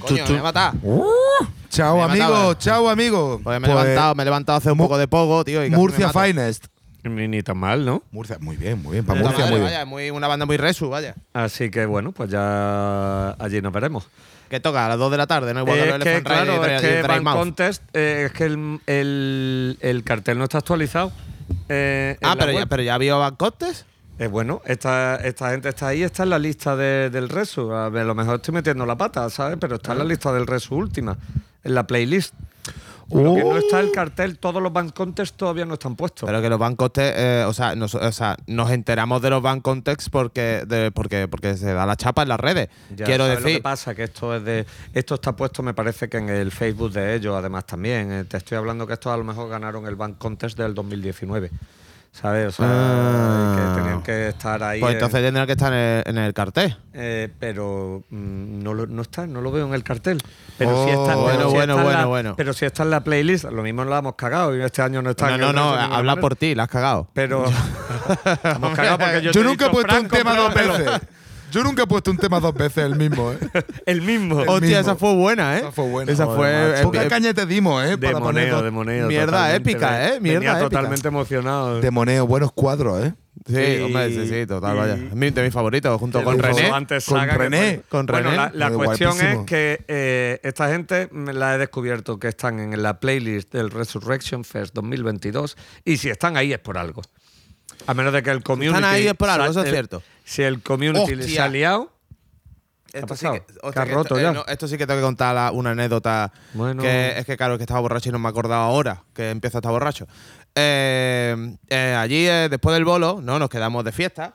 Coño, 0.00 0.24
me 0.24 0.30
voy 0.30 0.38
a 0.38 0.42
matar. 0.42 0.72
Chao, 1.70 1.96
Me 1.96 2.02
he 2.02 2.06
matado, 2.08 2.34
amigo, 2.34 2.52
eh. 2.52 2.56
chao, 2.58 2.88
amigo. 2.88 3.40
Pues 3.42 3.60
me 3.60 3.66
he 3.66 3.70
Pues, 3.72 3.84
levantado, 3.84 4.14
me 4.14 4.22
he 4.22 4.24
levantado 4.26 4.58
hace 4.58 4.70
un 4.72 4.78
Mu- 4.78 4.84
poco 4.84 4.98
de 4.98 5.08
poco, 5.08 5.44
tío. 5.44 5.64
y 5.64 5.70
casi 5.70 5.80
Murcia 5.80 5.98
me 6.08 6.12
mato. 6.12 6.20
Finest. 6.20 6.66
Ni, 7.04 7.26
ni 7.28 7.42
tan 7.42 7.56
mal, 7.56 7.84
¿no? 7.84 8.02
Murcia, 8.12 8.36
muy 8.40 8.56
bien, 8.56 8.80
muy 8.82 8.92
bien. 8.92 9.04
Para 9.04 9.18
Puta 9.20 9.30
Murcia, 9.30 9.44
madre, 9.46 9.56
muy 9.58 9.60
bien. 9.66 9.72
vaya, 9.72 9.84
muy, 9.86 10.10
una 10.10 10.28
banda 10.28 10.46
muy 10.46 10.56
resu, 10.56 10.88
vaya. 10.88 11.14
Así 11.32 11.70
que 11.70 11.86
bueno, 11.86 12.12
pues 12.12 12.30
ya 12.30 13.30
allí 13.38 13.60
nos 13.60 13.72
veremos. 13.72 14.06
Que 14.48 14.60
toca 14.60 14.84
a 14.84 14.88
las 14.90 14.98
2 14.98 15.10
de 15.10 15.16
la 15.16 15.26
tarde, 15.26 15.54
¿no? 15.54 15.60
Igual 15.62 15.78
que 15.78 15.82
es 15.84 15.88
los 15.94 15.98
que, 16.04 16.10
Elephant 16.10 16.28
Ride 16.28 16.42
y 16.42 16.44
claro, 16.44 16.66
es 16.66 16.82
y 16.82 17.12
que 17.14 17.20
Mouth. 17.22 17.36
Contest, 17.38 17.82
eh, 17.94 18.22
es 18.26 18.32
que 18.32 18.44
el, 18.44 18.80
el- 18.86 19.78
el 19.80 20.04
cartel 20.04 20.36
no 20.38 20.44
está 20.44 20.58
actualizado. 20.58 21.10
eh, 21.68 22.16
en 22.20 22.26
Ah, 22.28 22.34
la 22.34 22.40
pero 22.40 22.52
ya, 22.52 22.58
web. 22.60 22.68
pero 22.68 22.82
ya 22.82 22.98
vio 22.98 23.18
Van 23.18 23.34
Contest. 23.36 23.86
Eh, 24.18 24.26
bueno, 24.26 24.60
esta, 24.66 25.16
esta 25.16 25.50
gente 25.50 25.70
está 25.70 25.88
ahí, 25.88 26.02
está 26.02 26.22
en 26.22 26.30
la 26.30 26.38
lista 26.38 26.76
de- 26.76 27.10
del 27.10 27.28
Resu. 27.28 27.72
A, 27.72 27.88
ver, 27.88 28.02
a 28.02 28.06
lo 28.06 28.14
mejor 28.14 28.36
estoy 28.36 28.54
metiendo 28.54 28.86
la 28.86 28.96
pata, 28.96 29.28
¿sabes? 29.30 29.56
Pero 29.60 29.76
está 29.76 29.92
en 29.92 29.98
la 29.98 30.04
lista 30.04 30.32
del 30.32 30.46
Resu 30.46 30.76
última, 30.76 31.16
en 31.64 31.74
la 31.74 31.86
playlist. 31.86 32.34
Lo 33.10 33.34
que 33.34 33.44
no 33.44 33.58
está 33.58 33.80
el 33.80 33.90
cartel, 33.92 34.38
todos 34.38 34.62
los 34.62 34.72
band 34.72 34.94
contests 34.94 35.36
todavía 35.36 35.66
no 35.66 35.74
están 35.74 35.96
puestos. 35.96 36.26
Pero 36.26 36.40
que 36.40 36.48
los 36.48 36.58
Van 36.58 36.76
Context, 36.76 37.14
eh, 37.18 37.44
o, 37.46 37.52
sea, 37.52 37.74
nos, 37.74 37.94
o 37.94 38.12
sea, 38.12 38.36
nos 38.46 38.70
enteramos 38.70 39.20
de 39.20 39.28
los 39.28 39.42
Van 39.42 39.60
Context 39.60 40.08
porque, 40.10 40.62
de- 40.66 40.90
porque, 40.92 41.28
porque 41.28 41.56
se 41.58 41.74
da 41.74 41.84
la 41.84 41.96
chapa 41.96 42.22
en 42.22 42.28
las 42.28 42.40
redes. 42.40 42.70
Ya 42.96 43.04
Quiero 43.04 43.24
sabes 43.24 43.40
Lo 43.40 43.44
decir, 43.44 43.58
que 43.58 43.62
pasa 43.62 43.94
que 43.94 44.04
esto 44.04 44.34
es 44.34 44.44
de 44.44 44.64
esto 44.94 45.16
está 45.16 45.36
puesto 45.36 45.62
me 45.62 45.74
parece 45.74 46.08
que 46.08 46.16
en 46.18 46.30
el 46.30 46.52
Facebook 46.52 46.92
de 46.92 47.14
ellos 47.16 47.34
además 47.36 47.66
también. 47.66 48.12
Eh, 48.12 48.24
te 48.24 48.38
estoy 48.38 48.56
hablando 48.56 48.86
que 48.86 48.94
estos 48.94 49.12
a 49.12 49.16
lo 49.18 49.24
mejor 49.24 49.50
ganaron 49.50 49.86
el 49.86 49.96
Bank 49.96 50.16
Contest 50.16 50.56
del 50.56 50.72
2019. 50.72 51.50
¿Sabes? 52.12 52.48
O 52.48 52.52
sea, 52.52 52.66
Ah. 52.68 53.56
que 53.74 53.80
tenían 53.80 54.02
que 54.02 54.28
estar 54.28 54.62
ahí. 54.62 54.80
pues 54.80 54.90
en- 54.90 54.96
entonces 54.98 55.22
tendrán 55.22 55.46
que 55.46 55.52
estar 55.52 55.72
en 55.72 55.78
el, 55.78 56.02
en 56.06 56.18
el 56.18 56.34
cartel. 56.34 56.76
eh, 56.92 57.30
pero 57.40 58.02
mm, 58.10 58.62
no, 58.62 58.74
lo- 58.74 58.86
no 58.86 59.00
está, 59.00 59.26
no 59.26 59.40
lo 59.40 59.50
veo 59.50 59.66
en 59.66 59.72
el 59.72 59.82
cartel. 59.82 60.18
Pero 60.58 60.84
sí 60.84 60.90
Oh, 60.94 61.06
pero 61.06 61.20
bueno, 61.22 61.48
sí 61.48 61.54
bueno, 61.54 61.72
está 61.72 61.80
en 61.80 61.84
bueno, 61.84 61.98
la- 62.00 62.06
bueno. 62.06 62.34
Pero 62.36 62.52
si 62.52 62.66
está 62.66 62.82
en 62.82 62.90
la 62.90 63.02
playlist, 63.02 63.44
lo 63.46 63.62
mismo 63.62 63.82
la 63.86 63.98
hemos 63.98 64.14
cagado 64.16 64.54
y 64.54 64.60
este 64.60 64.82
año 64.82 65.00
no 65.00 65.10
está. 65.10 65.28
No, 65.28 65.34
en 65.36 65.40
no, 65.40 65.52
no, 65.54 65.74
ninguna 65.76 65.96
habla 65.96 66.16
por 66.16 66.36
ti, 66.36 66.54
la 66.54 66.64
has 66.64 66.68
cagado. 66.68 67.08
Pero 67.14 67.44
hemos 68.44 68.74
cagado 68.76 68.98
porque 68.98 69.22
yo, 69.22 69.32
Yo, 69.32 69.40
te 69.40 69.46
nunca 69.48 69.64
he 69.64 69.68
dicho, 69.68 69.80
puesto 69.80 70.00
un 70.00 70.08
tema 70.08 70.36
dos 70.36 70.54
veces. 70.54 71.00
Yo 71.52 71.62
nunca 71.62 71.82
he 71.82 71.86
puesto 71.86 72.10
un 72.10 72.16
tema 72.16 72.40
dos 72.40 72.54
veces 72.54 72.84
el 72.84 72.96
mismo, 72.96 73.30
¿eh? 73.32 73.38
El 73.86 74.02
mismo. 74.02 74.42
El 74.42 74.48
Hostia, 74.48 74.60
mismo. 74.68 74.80
esa 74.80 74.96
fue 74.96 75.14
buena, 75.14 75.56
¿eh? 75.56 75.60
Esa 75.60 75.72
fue 75.72 75.88
buena. 75.88 76.12
Esa 76.12 76.26
fue. 76.26 76.80
eh, 76.80 76.82
Poca 76.82 77.04
eh, 77.04 77.08
caña 77.08 77.34
te 77.34 77.46
dimos, 77.46 77.84
¿eh? 77.84 77.90
De 77.90 77.98
Para 77.98 78.18
poner 78.20 78.44
moneo, 78.44 78.54
dos- 78.56 78.64
de 78.64 78.70
moneo. 78.70 79.06
Mierda 79.08 79.54
épica, 79.54 80.08
¿eh? 80.08 80.20
Mierda 80.20 80.38
Venía 80.40 80.52
épica. 80.52 80.68
totalmente 80.70 81.08
emocionado. 81.08 81.80
De 81.80 81.90
moneo, 81.90 82.26
buenos 82.26 82.52
cuadros, 82.52 83.04
¿eh? 83.04 83.14
Sí, 83.46 83.80
hombre, 83.82 84.08
sí, 84.10 84.28
sí, 84.28 84.46
total, 84.46 84.76
y- 84.76 84.78
vaya. 84.78 84.94
Es 84.94 85.14
mi- 85.14 85.30
de 85.30 85.42
mis 85.42 85.52
favoritos, 85.52 85.98
junto 85.98 86.22
con 86.22 86.38
René. 86.38 86.70
antes 86.70 87.04
con 87.06 87.20
René, 87.28 87.80
con 87.88 88.06
Bueno, 88.06 88.30
René. 88.30 88.36
la, 88.36 88.50
la 88.54 88.68
Muy 88.70 88.86
cuestión 88.86 89.10
guapísimo. 89.12 89.40
es 89.40 89.46
que 89.46 89.84
eh, 89.88 90.40
esta 90.44 90.68
gente 90.68 91.08
me 91.12 91.32
la 91.32 91.54
he 91.54 91.58
descubierto 91.58 92.18
que 92.18 92.28
están 92.28 92.60
en 92.60 92.82
la 92.82 93.00
playlist 93.00 93.52
del 93.52 93.70
Resurrection 93.70 94.44
Fest 94.44 94.74
2022 94.74 95.56
y 95.84 95.96
si 95.96 96.08
están 96.10 96.36
ahí 96.36 96.52
es 96.52 96.60
por 96.60 96.78
algo. 96.78 97.02
A 97.86 97.94
menos 97.94 98.12
de 98.12 98.22
que 98.22 98.30
el 98.30 98.42
community. 98.42 98.74
Están 98.76 98.84
ahí 98.94 99.06
es 99.06 99.14
por 99.14 99.28
algo, 99.28 99.46
eso 99.50 99.62
es 99.62 99.70
cierto. 99.70 100.02
Si 100.24 100.42
el 100.42 100.62
community 100.62 101.14
les 101.14 101.38
ha 101.38 101.48
liado. 101.48 101.90
Esto 102.92 103.14
roto 103.14 104.02
esto, 104.02 104.20
ya? 104.20 104.30
eh, 104.30 104.32
no, 104.34 104.44
esto 104.46 104.68
sí 104.68 104.76
que 104.76 104.86
tengo 104.86 105.00
que 105.00 105.04
contar 105.04 105.34
la- 105.34 105.50
una 105.50 105.70
anécdota. 105.70 106.30
Bueno. 106.52 106.82
Que 106.82 107.14
es 107.18 107.24
que, 107.24 107.38
claro, 107.38 107.54
es 107.54 107.58
que 107.58 107.62
estaba 107.62 107.80
borracho 107.80 108.10
y 108.10 108.12
no 108.12 108.18
me 108.18 108.28
he 108.28 108.30
acordado 108.30 108.60
ahora 108.60 109.02
que 109.14 109.30
empiezo 109.30 109.56
a 109.56 109.60
estar 109.60 109.72
borracho. 109.72 110.06
Eh, 110.54 111.56
eh, 111.70 111.96
allí, 111.98 112.26
eh, 112.28 112.48
después 112.50 112.74
del 112.74 112.84
bolo, 112.84 113.20
¿no? 113.22 113.38
Nos 113.38 113.48
quedamos 113.48 113.82
de 113.84 113.92
fiesta. 113.92 114.34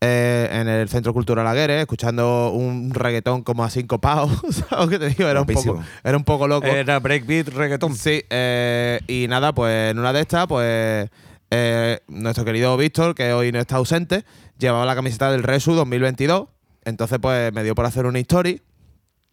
eh, 0.00 0.48
en 0.52 0.68
el 0.68 0.88
Centro 0.90 1.14
Cultural 1.14 1.46
Aguere, 1.46 1.80
escuchando 1.80 2.50
un 2.50 2.92
reggaetón 2.92 3.42
como 3.42 3.64
a 3.64 3.70
cinco 3.70 4.00
pavos. 4.00 4.32
¿Sabes 4.68 4.88
qué 4.90 4.98
te 4.98 5.08
digo? 5.08 5.26
Era 5.28 5.40
un, 5.40 5.46
poco, 5.46 5.82
era 6.02 6.16
un 6.18 6.24
poco 6.24 6.46
loco. 6.46 6.66
Era 6.66 6.98
breakbeat, 6.98 7.48
reggaetón. 7.48 7.96
Sí, 7.96 8.22
eh, 8.28 9.00
y 9.06 9.26
nada, 9.28 9.54
pues 9.54 9.92
en 9.92 9.98
una 9.98 10.12
de 10.12 10.20
estas, 10.20 10.46
pues 10.46 11.08
eh, 11.50 12.00
nuestro 12.08 12.44
querido 12.44 12.76
Víctor, 12.76 13.14
que 13.14 13.32
hoy 13.32 13.52
no 13.52 13.60
está 13.60 13.76
ausente, 13.76 14.24
llevaba 14.58 14.84
la 14.84 14.94
camiseta 14.94 15.30
del 15.30 15.42
Resu 15.42 15.74
2022. 15.74 16.48
Entonces, 16.84 17.18
pues 17.20 17.52
me 17.52 17.62
dio 17.64 17.74
por 17.74 17.86
hacer 17.86 18.06
una 18.06 18.18
story. 18.18 18.60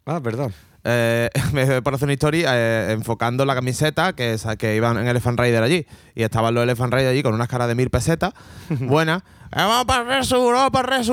Ah, 0.06 0.18
verdad. 0.20 0.50
Eh, 0.84 1.30
por 1.84 1.94
hacer 1.94 2.06
una 2.06 2.12
story 2.14 2.44
eh, 2.46 2.88
enfocando 2.90 3.44
la 3.44 3.54
camiseta 3.54 4.12
que, 4.14 4.36
que 4.58 4.76
iban 4.76 4.96
en 4.98 5.06
Elephant 5.06 5.38
Rider 5.38 5.62
allí. 5.62 5.86
Y 6.14 6.22
estaban 6.22 6.54
los 6.54 6.62
Elephant 6.64 6.92
Rider 6.92 7.08
allí 7.10 7.22
con 7.22 7.34
unas 7.34 7.48
caras 7.48 7.68
de 7.68 7.74
mil 7.74 7.90
pesetas. 7.90 8.32
buenas. 8.70 9.22
Eh, 9.54 9.56
vamos 9.56 9.84
para 9.84 10.00
el 10.00 10.08
Resu, 10.08 10.46
vamos 10.50 10.70
para 10.70 10.96
el 10.96 10.98
Resu, 10.98 11.12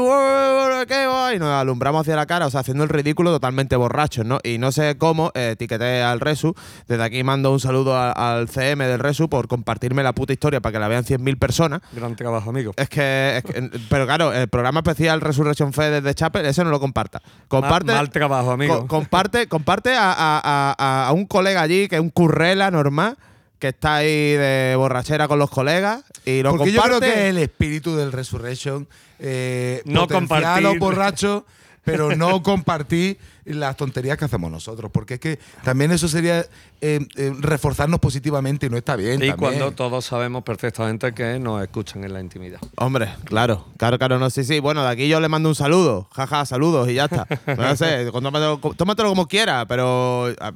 ¿qué 0.87 1.05
va? 1.07 1.33
Y 1.35 1.39
nos 1.39 1.49
alumbramos 1.49 1.99
hacia 2.01 2.15
la 2.15 2.25
cara, 2.25 2.47
o 2.47 2.49
sea, 2.49 2.61
haciendo 2.61 2.85
el 2.85 2.89
ridículo 2.89 3.31
totalmente 3.31 3.75
borrachos, 3.75 4.25
¿no? 4.25 4.39
Y 4.45 4.59
no 4.59 4.71
sé 4.71 4.97
cómo 4.97 5.31
eh, 5.35 5.49
etiqueté 5.55 6.01
al 6.01 6.21
Resu. 6.21 6.55
Desde 6.87 7.03
aquí 7.03 7.21
mando 7.21 7.51
un 7.51 7.59
saludo 7.59 7.97
a- 7.97 8.13
al 8.13 8.47
CM 8.47 8.87
del 8.87 8.99
Resu 8.99 9.27
por 9.27 9.49
compartirme 9.49 10.03
la 10.03 10.13
puta 10.13 10.31
historia 10.31 10.61
para 10.61 10.71
que 10.71 10.79
la 10.79 10.87
vean 10.87 11.03
100.000 11.03 11.37
personas. 11.37 11.81
Gran 11.91 12.15
trabajo, 12.15 12.49
amigo. 12.51 12.71
Es 12.77 12.87
que, 12.87 13.37
es 13.37 13.43
que- 13.43 13.71
pero 13.89 14.05
claro, 14.05 14.31
el 14.31 14.47
programa 14.47 14.79
especial 14.79 15.19
Resurrection 15.19 15.73
Fest 15.73 15.91
desde 16.01 16.15
Chapel, 16.15 16.45
ese 16.45 16.63
no 16.63 16.69
lo 16.69 16.79
comparta. 16.79 17.21
Comparte, 17.49 17.87
mal, 17.87 17.95
mal 17.97 18.09
trabajo, 18.09 18.51
amigo. 18.51 18.79
co- 18.81 18.87
comparte, 18.87 19.47
comparte 19.47 19.58
a, 19.65 20.13
a- 20.13 20.75
a- 20.77 21.07
a 21.07 21.11
un 21.13 21.25
colega 21.25 21.61
allí 21.61 21.87
que 21.87 21.95
es 21.95 22.01
un 22.01 22.09
currela 22.09 22.71
normal 22.71 23.17
que 23.59 23.69
está 23.69 23.95
ahí 23.95 24.07
de 24.33 24.73
borrachera 24.77 25.27
con 25.27 25.37
los 25.39 25.49
colegas 25.49 26.03
y 26.25 26.41
lo 26.43 26.51
Porque 26.55 26.71
yo 26.71 26.81
comparte. 26.81 27.05
creo 27.05 27.13
que 27.15 27.29
el 27.29 27.37
espíritu 27.39 27.95
del 27.95 28.11
Resurrection 28.13 28.87
eh, 29.19 29.81
No 29.85 30.07
compartir. 30.07 30.63
los 30.63 30.77
borrachos, 30.79 31.43
pero 31.83 32.15
no 32.15 32.41
compartir 32.43 33.17
las 33.53 33.75
tonterías 33.77 34.17
que 34.17 34.25
hacemos 34.25 34.51
nosotros. 34.51 34.91
Porque 34.91 35.15
es 35.15 35.19
que 35.19 35.39
también 35.63 35.91
eso 35.91 36.07
sería 36.07 36.45
eh, 36.81 36.99
eh, 37.15 37.33
reforzarnos 37.39 37.99
positivamente 37.99 38.67
y 38.67 38.69
no 38.69 38.77
está 38.77 38.95
bien. 38.95 39.15
Y 39.23 39.27
también. 39.27 39.37
cuando 39.37 39.71
todos 39.71 40.05
sabemos 40.05 40.43
perfectamente 40.43 41.13
que 41.13 41.39
nos 41.39 41.61
escuchan 41.61 42.03
en 42.03 42.13
la 42.13 42.21
intimidad. 42.21 42.59
Hombre, 42.77 43.09
claro, 43.25 43.65
claro, 43.77 43.97
claro, 43.97 44.19
no, 44.19 44.29
sí, 44.29 44.43
sí. 44.43 44.59
Bueno, 44.59 44.83
de 44.83 44.89
aquí 44.89 45.07
yo 45.07 45.19
le 45.19 45.27
mando 45.27 45.49
un 45.49 45.55
saludo, 45.55 46.07
jaja, 46.13 46.45
saludos 46.45 46.89
y 46.89 46.95
ya 46.95 47.05
está. 47.05 47.27
No 47.57 47.75
sé, 47.75 48.05
tómatelo, 48.11 48.59
tómatelo 48.75 49.09
como 49.09 49.27
quiera, 49.27 49.65
pero, 49.67 50.27
ah, 50.39 50.53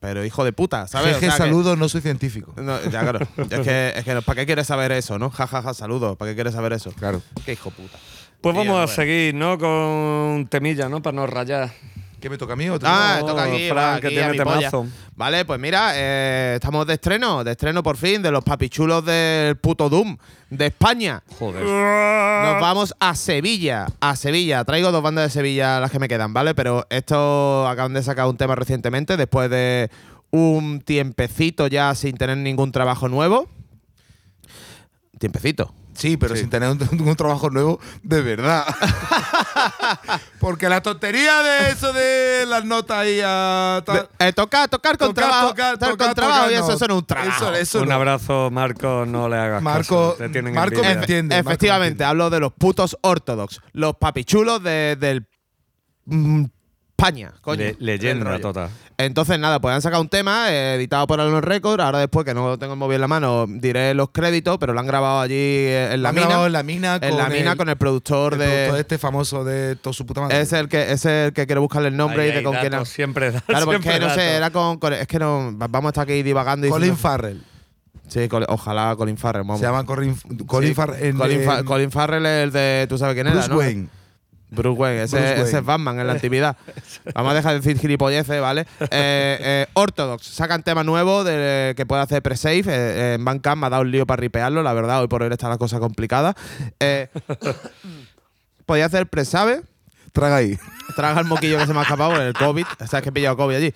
pero 0.00 0.24
hijo 0.24 0.44
de 0.44 0.52
puta, 0.52 0.86
¿sabes? 0.86 1.16
O 1.16 1.20
sea 1.20 1.30
que- 1.30 1.36
saludos, 1.36 1.78
no 1.78 1.88
soy 1.88 2.00
científico. 2.00 2.54
No, 2.56 2.82
ya, 2.84 3.00
claro. 3.00 3.20
es 3.50 3.60
que, 3.60 3.92
es 3.96 4.04
que 4.04 4.22
¿para 4.22 4.40
qué 4.40 4.46
quieres 4.46 4.66
saber 4.66 4.92
eso, 4.92 5.18
no? 5.18 5.30
Ja, 5.30 5.46
ja, 5.46 5.62
ja, 5.62 5.74
saludos. 5.74 6.16
¿Para 6.16 6.30
qué 6.30 6.34
quieres 6.34 6.54
saber 6.54 6.72
eso? 6.72 6.92
Claro. 6.92 7.22
Qué 7.44 7.52
hijo 7.52 7.70
puta. 7.70 7.98
Pues 8.40 8.54
vamos 8.54 8.78
a 8.78 8.94
seguir, 8.94 9.34
¿no? 9.34 9.58
Con 9.58 10.46
temilla, 10.50 10.88
¿no? 10.88 11.00
Para 11.00 11.16
no 11.16 11.26
rayar. 11.26 11.72
¿Qué 12.24 12.30
me 12.30 12.38
toca 12.38 12.54
a 12.54 12.56
mí? 12.56 12.70
¿O 12.70 12.78
te 12.78 12.86
Ah, 12.88 13.18
No, 13.20 13.26
toca 13.26 13.42
aquí, 13.44 13.68
Fran, 13.68 13.96
va, 13.96 14.00
que 14.00 14.08
tiene 14.08 14.32
temazo. 14.32 14.86
Vale, 15.14 15.44
pues 15.44 15.60
mira, 15.60 15.90
eh, 15.94 16.52
estamos 16.54 16.86
de 16.86 16.94
estreno, 16.94 17.44
de 17.44 17.50
estreno 17.50 17.82
por 17.82 17.98
fin, 17.98 18.22
de 18.22 18.30
los 18.30 18.42
papichulos 18.42 19.04
del 19.04 19.56
puto 19.58 19.90
Doom 19.90 20.16
de 20.48 20.68
España. 20.68 21.22
Joder. 21.38 21.62
Nos 21.62 22.62
vamos 22.62 22.94
a 22.98 23.14
Sevilla, 23.14 23.88
a 24.00 24.16
Sevilla. 24.16 24.64
Traigo 24.64 24.90
dos 24.90 25.02
bandas 25.02 25.24
de 25.24 25.30
Sevilla 25.38 25.78
las 25.80 25.90
que 25.90 25.98
me 25.98 26.08
quedan, 26.08 26.32
¿vale? 26.32 26.54
Pero 26.54 26.86
estos 26.88 27.68
acaban 27.68 27.92
de 27.92 28.02
sacar 28.02 28.26
un 28.26 28.38
tema 28.38 28.54
recientemente, 28.54 29.18
después 29.18 29.50
de 29.50 29.90
un 30.30 30.80
tiempecito 30.80 31.66
ya 31.66 31.94
sin 31.94 32.16
tener 32.16 32.38
ningún 32.38 32.72
trabajo 32.72 33.06
nuevo. 33.10 33.50
Tiempecito. 35.18 35.74
Sí, 35.94 36.16
pero 36.16 36.34
sin 36.36 36.50
tener 36.50 36.68
un, 36.70 36.78
un 37.08 37.16
trabajo 37.16 37.50
nuevo 37.50 37.80
de 38.02 38.20
verdad. 38.22 38.64
Porque 40.40 40.68
la 40.68 40.82
tontería 40.82 41.42
de 41.42 41.70
eso 41.70 41.92
de 41.92 42.44
las 42.46 42.64
notas 42.64 42.98
ahí 42.98 43.20
a. 43.24 43.82
tal- 43.84 44.08
Eh, 44.18 44.32
tocar, 44.32 44.68
tocar 44.68 44.98
con 44.98 45.08
Tocar, 45.08 45.24
trabajo. 45.24 45.48
tocar, 45.50 45.74
tocar 45.78 45.90
tocar, 45.92 46.06
con 46.06 46.14
trabajo 46.14 46.38
tocar, 46.44 46.52
y 46.52 46.54
eso, 46.56 46.68
no. 46.68 46.74
eso 46.74 46.86
no 46.88 46.94
es 46.94 47.00
un 47.00 47.06
trabajo. 47.06 47.44
Eso- 47.46 47.54
eso 47.54 47.80
Un 47.82 47.88
no. 47.88 47.94
abrazo, 47.94 48.50
Marco, 48.50 49.04
no 49.06 49.28
le 49.28 49.36
hagas 49.36 49.62
Marco- 49.62 50.10
caso. 50.12 50.14
Te 50.18 50.28
tienen 50.30 50.54
Marco 50.54 50.74
envidia. 50.76 50.94
me 50.94 51.00
entiende. 51.00 51.36
Marco 51.36 51.48
Efectivamente, 51.50 52.04
me 52.04 52.10
hablo 52.10 52.30
de 52.30 52.40
los 52.40 52.52
putos 52.52 52.96
ortodox, 53.02 53.60
los 53.72 53.96
papichulos 53.96 54.62
de, 54.62 54.96
del 54.98 55.26
mm, 56.06 56.44
España, 56.96 57.32
coño. 57.42 57.58
Le- 57.60 57.76
leyenda 57.80 58.38
total. 58.38 58.70
Entonces, 58.96 59.38
nada, 59.40 59.60
pues 59.60 59.74
han 59.74 59.82
sacado 59.82 60.00
un 60.00 60.08
tema 60.08 60.50
eh, 60.52 60.76
editado 60.76 61.06
por 61.08 61.20
Alon 61.20 61.42
Record. 61.42 61.80
Ahora, 61.80 61.98
después 61.98 62.24
que 62.24 62.32
no 62.34 62.46
lo 62.46 62.58
tengo 62.58 62.74
el 62.74 62.78
móvil 62.78 62.94
en 62.94 63.00
la 63.00 63.08
mano, 63.08 63.46
diré 63.48 63.92
los 63.94 64.10
créditos, 64.10 64.56
pero 64.58 64.72
lo 64.72 64.78
han 64.80 64.86
grabado 64.86 65.20
allí 65.20 65.34
eh, 65.34 65.92
en 65.92 66.02
la 66.02 66.10
han 66.10 66.14
mina. 66.14 66.26
grabado 66.28 66.46
en 66.46 66.52
la 66.52 66.62
mina 66.62 66.98
en 67.02 67.16
la 67.16 67.24
con 67.24 67.32
mina 67.32 67.50
el- 67.52 67.56
con 67.58 67.68
el 67.68 67.76
productor 67.76 68.34
el 68.34 68.38
de. 68.38 68.46
productor 68.46 68.78
este 68.80 68.98
famoso 68.98 69.44
de 69.44 69.74
todo 69.76 69.92
su 69.92 70.06
puta 70.06 70.20
madre. 70.20 70.40
Es 70.40 70.52
el 70.52 70.68
que 70.68 70.92
es 70.92 71.04
el 71.04 71.32
que 71.32 71.46
quiero 71.46 71.60
buscarle 71.62 71.88
el 71.88 71.96
nombre 71.96 72.22
Ahí 72.22 72.30
y 72.30 72.32
de 72.34 72.42
con 72.44 72.54
quién. 72.56 72.86
Siempre 72.86 73.32
da- 73.32 73.40
Claro, 73.40 73.66
porque 73.66 73.82
siempre 73.82 74.06
no 74.06 74.14
sé, 74.14 74.30
era 74.36 74.50
con, 74.50 74.78
con- 74.78 74.92
Es 74.92 75.08
que 75.08 75.18
no. 75.18 75.50
Vamos 75.52 75.86
a 75.86 75.88
estar 75.88 76.04
aquí 76.04 76.22
divagando 76.22 76.66
y 76.66 76.70
Colin 76.70 76.90
diciendo- 76.90 77.02
Farrell. 77.02 77.42
Sí, 78.06 78.28
ojalá 78.48 78.94
Colin 78.96 79.16
Farrell. 79.18 79.42
Vamos. 79.42 79.58
Se 79.60 79.66
llama 79.66 79.84
Colin, 79.84 80.16
Colin 80.46 80.68
Sí, 80.68 80.74
Farrell. 80.74 81.64
Colin 81.64 81.90
Farrell 81.90 82.24
es 82.24 82.44
el 82.44 82.52
de. 82.52 82.86
¿Tú 82.88 82.98
sabes 82.98 83.14
quién 83.14 83.26
Bruce 83.26 83.46
era? 83.46 83.48
¿no? 83.54 83.58
Wayne. 83.58 83.88
Bruce 84.54 84.78
Wayne, 84.78 85.02
ese, 85.02 85.16
Bruce 85.16 85.32
ese 85.32 85.42
Wayne. 85.42 85.58
es 85.58 85.64
Batman 85.64 86.00
en 86.00 86.06
la 86.06 86.14
intimidad. 86.14 86.56
Vamos 87.14 87.32
a 87.32 87.34
dejar 87.34 87.52
de 87.52 87.60
decir 87.60 87.78
gilipolleces, 87.78 88.40
¿vale? 88.40 88.66
Eh, 88.80 89.38
eh, 89.40 89.66
Orthodox, 89.74 90.26
sacan 90.26 90.62
tema 90.62 90.84
nuevo 90.84 91.24
de, 91.24 91.74
que 91.76 91.86
puede 91.86 92.02
hacer 92.02 92.22
pre-save. 92.22 92.64
Eh, 92.66 93.14
en 93.14 93.24
Bandcamp 93.24 93.60
me 93.60 93.66
ha 93.66 93.70
dado 93.70 93.82
un 93.82 93.90
lío 93.90 94.06
para 94.06 94.20
ripearlo, 94.20 94.62
la 94.62 94.72
verdad, 94.72 95.00
hoy 95.00 95.08
por 95.08 95.22
hoy 95.22 95.30
está 95.32 95.48
la 95.48 95.58
cosa 95.58 95.78
complicada. 95.80 96.34
Eh, 96.80 97.08
podía 98.66 98.86
hacer 98.86 99.06
pre-save, 99.08 99.62
Traga 100.12 100.36
ahí. 100.36 100.56
traga 100.94 101.20
el 101.20 101.26
moquillo 101.26 101.58
que 101.58 101.66
se 101.66 101.72
me 101.72 101.80
ha 101.80 101.82
escapado 101.82 102.12
por 102.12 102.20
el 102.20 102.34
COVID. 102.34 102.64
O 102.80 102.86
sea, 102.86 103.00
es 103.00 103.02
que 103.02 103.08
he 103.08 103.12
pillado 103.12 103.36
COVID 103.36 103.56
allí. 103.56 103.74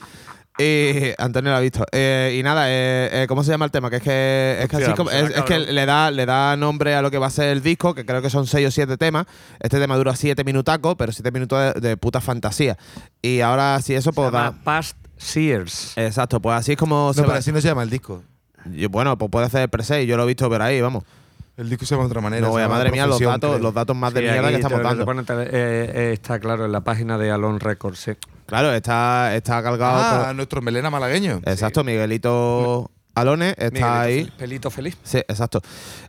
Y 0.59 1.13
Antonio 1.19 1.53
lo 1.53 1.57
ha 1.57 1.61
visto. 1.61 1.85
Eh, 1.93 2.37
y 2.39 2.43
nada, 2.43 2.69
eh, 2.69 3.23
eh, 3.23 3.27
¿cómo 3.29 3.45
se 3.45 3.51
llama 3.53 3.65
el 3.65 3.71
tema? 3.71 3.91
Que 3.91 3.97
es 3.97 4.03
que, 4.03 4.59
es 4.63 4.69
que, 4.69 4.77
Hostia, 4.77 4.89
así 4.89 4.97
como- 4.97 5.11
será 5.11 5.23
es, 5.23 5.31
es 5.37 5.43
que 5.43 5.55
cabrón. 5.55 5.75
le 5.75 5.87
da, 5.87 6.11
le 6.11 6.27
da 6.27 6.57
nombre 6.57 6.95
a 6.97 7.03
lo 7.03 7.11
que 7.11 7.19
va 7.19 7.29
a 7.29 7.31
ser 7.31 7.49
el 7.51 7.63
disco, 7.63 7.95
que 7.95 8.05
creo 8.05 8.21
que 8.23 8.29
son 8.29 8.47
6 8.47 8.67
o 8.67 8.71
7 8.73 8.97
temas. 8.97 9.27
Este 9.61 9.79
tema 9.79 9.97
dura 9.97 10.17
7 10.17 10.43
minutacos, 10.45 10.97
pero 10.99 11.13
7 11.13 11.31
minutos 11.31 11.75
de, 11.75 11.81
de 11.81 11.97
puta 11.97 12.21
fantasía. 12.21 12.77
Y 13.23 13.41
ahora, 13.41 13.81
si 13.83 13.95
eso, 13.95 14.11
Se 14.11 14.15
pues 14.17 14.33
da. 14.33 14.47
llama 14.47 14.59
Past 14.65 14.97
Sears. 15.17 15.93
Exacto, 15.97 16.41
pues 16.41 16.57
así 16.57 16.73
es 16.73 16.79
como 16.79 17.09
No, 17.09 17.13
se 17.15 17.21
pero 17.23 17.33
va. 17.33 17.39
así 17.39 17.53
no 17.53 17.61
se 17.61 17.69
llama 17.69 17.83
el 17.85 17.91
disco. 17.91 18.23
Bueno, 18.91 19.17
pues 19.17 19.31
puede 19.31 19.47
hacer 19.47 19.63
el 19.63 19.69
pre 19.69 20.07
Yo 20.07 20.17
lo 20.17 20.25
he 20.25 20.27
visto 20.27 20.49
por 20.49 20.61
ahí, 20.61 20.81
vamos. 20.81 21.05
El 21.57 21.69
disco 21.71 21.85
se 21.87 21.95
llama 21.95 22.05
de 22.05 22.09
otra 22.09 22.21
manera. 22.21 22.41
No, 22.43 22.49
se 22.49 22.55
vaya, 22.55 22.65
llama 22.67 22.75
madre 22.79 22.91
mía, 22.91 23.07
los 23.07 23.19
datos, 23.21 23.51
creo. 23.51 23.63
los 23.63 23.75
datos 23.75 23.97
más 23.97 24.13
de 24.15 24.21
Sí, 24.21 24.27
mierda 24.27 24.49
que 24.51 24.55
estamos 24.57 24.83
dando. 24.83 25.05
eh, 25.43 25.47
eh, 25.53 26.11
está 26.13 26.39
claro 26.39 26.65
en 26.67 26.73
la 26.73 26.81
página 26.83 27.17
de 27.19 27.31
Alon 27.31 27.59
Records, 27.61 27.99
sí. 28.01 28.13
Claro, 28.49 28.73
está, 28.73 29.37
está 29.37 29.63
cargado. 29.63 29.99
Ah, 30.01 30.25
con- 30.29 30.37
nuestro 30.39 30.63
melena 30.63 30.89
malagueño. 30.89 31.43
Exacto, 31.45 31.85
Miguelito 31.85 32.91
Alone 33.15 33.51
está 33.51 33.69
Miguelito 33.71 33.87
ahí. 33.87 34.33
Pelito 34.39 34.71
feliz. 34.71 34.97
Sí, 35.03 35.19
exacto. 35.19 35.61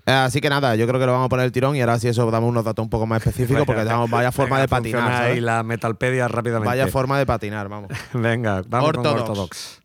Eh, 0.05 0.11
así 0.13 0.39
que 0.39 0.49
nada, 0.49 0.73
yo 0.77 0.87
creo 0.87 1.01
que 1.01 1.05
lo 1.05 1.11
vamos 1.11 1.25
a 1.25 1.29
poner 1.29 1.45
el 1.45 1.51
tirón 1.51 1.75
y 1.75 1.81
ahora 1.81 1.99
sí 1.99 2.07
eso 2.07 2.31
damos 2.31 2.49
unos 2.49 2.63
datos 2.63 2.81
un 2.81 2.89
poco 2.89 3.05
más 3.05 3.17
específicos 3.17 3.65
porque 3.65 3.83
tenemos 3.83 4.09
vaya 4.09 4.31
forma 4.31 4.55
venga, 4.55 4.61
de 4.61 4.67
patinar. 4.69 5.11
¿sabes? 5.11 5.33
ahí 5.33 5.41
la 5.41 5.63
Metalpedia 5.63 6.29
rápidamente. 6.29 6.67
Vaya 6.69 6.87
forma 6.87 7.19
de 7.19 7.25
patinar, 7.25 7.67
vamos. 7.67 7.91
Venga, 8.13 8.63
vamos 8.69 8.93
con 8.93 9.05
Ortodox. 9.05 9.81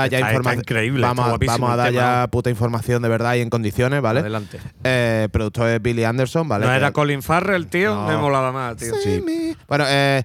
Dar 0.00 0.10
ya 0.10 0.20
información. 0.20 0.60
increíble, 0.60 1.02
Vamos, 1.02 1.38
vamos 1.46 1.70
a 1.70 1.76
dar 1.76 1.88
tema. 1.90 2.00
ya 2.22 2.28
puta 2.30 2.50
información 2.50 3.02
de 3.02 3.08
verdad 3.08 3.34
y 3.34 3.40
en 3.40 3.50
condiciones, 3.50 4.00
¿vale? 4.02 4.20
Adelante. 4.20 4.58
Eh, 4.84 5.28
productor 5.32 5.68
es 5.68 5.82
Billy 5.82 6.04
Anderson, 6.04 6.48
¿vale? 6.48 6.66
¿No 6.66 6.72
era 6.72 6.92
Colin 6.92 7.22
Farrell, 7.22 7.66
tío? 7.66 7.94
No. 7.94 8.06
Me 8.06 8.16
molaba 8.16 8.52
más, 8.52 8.76
tío. 8.76 8.94
Sí. 9.02 9.22
Bueno, 9.68 9.84
eh, 9.88 10.22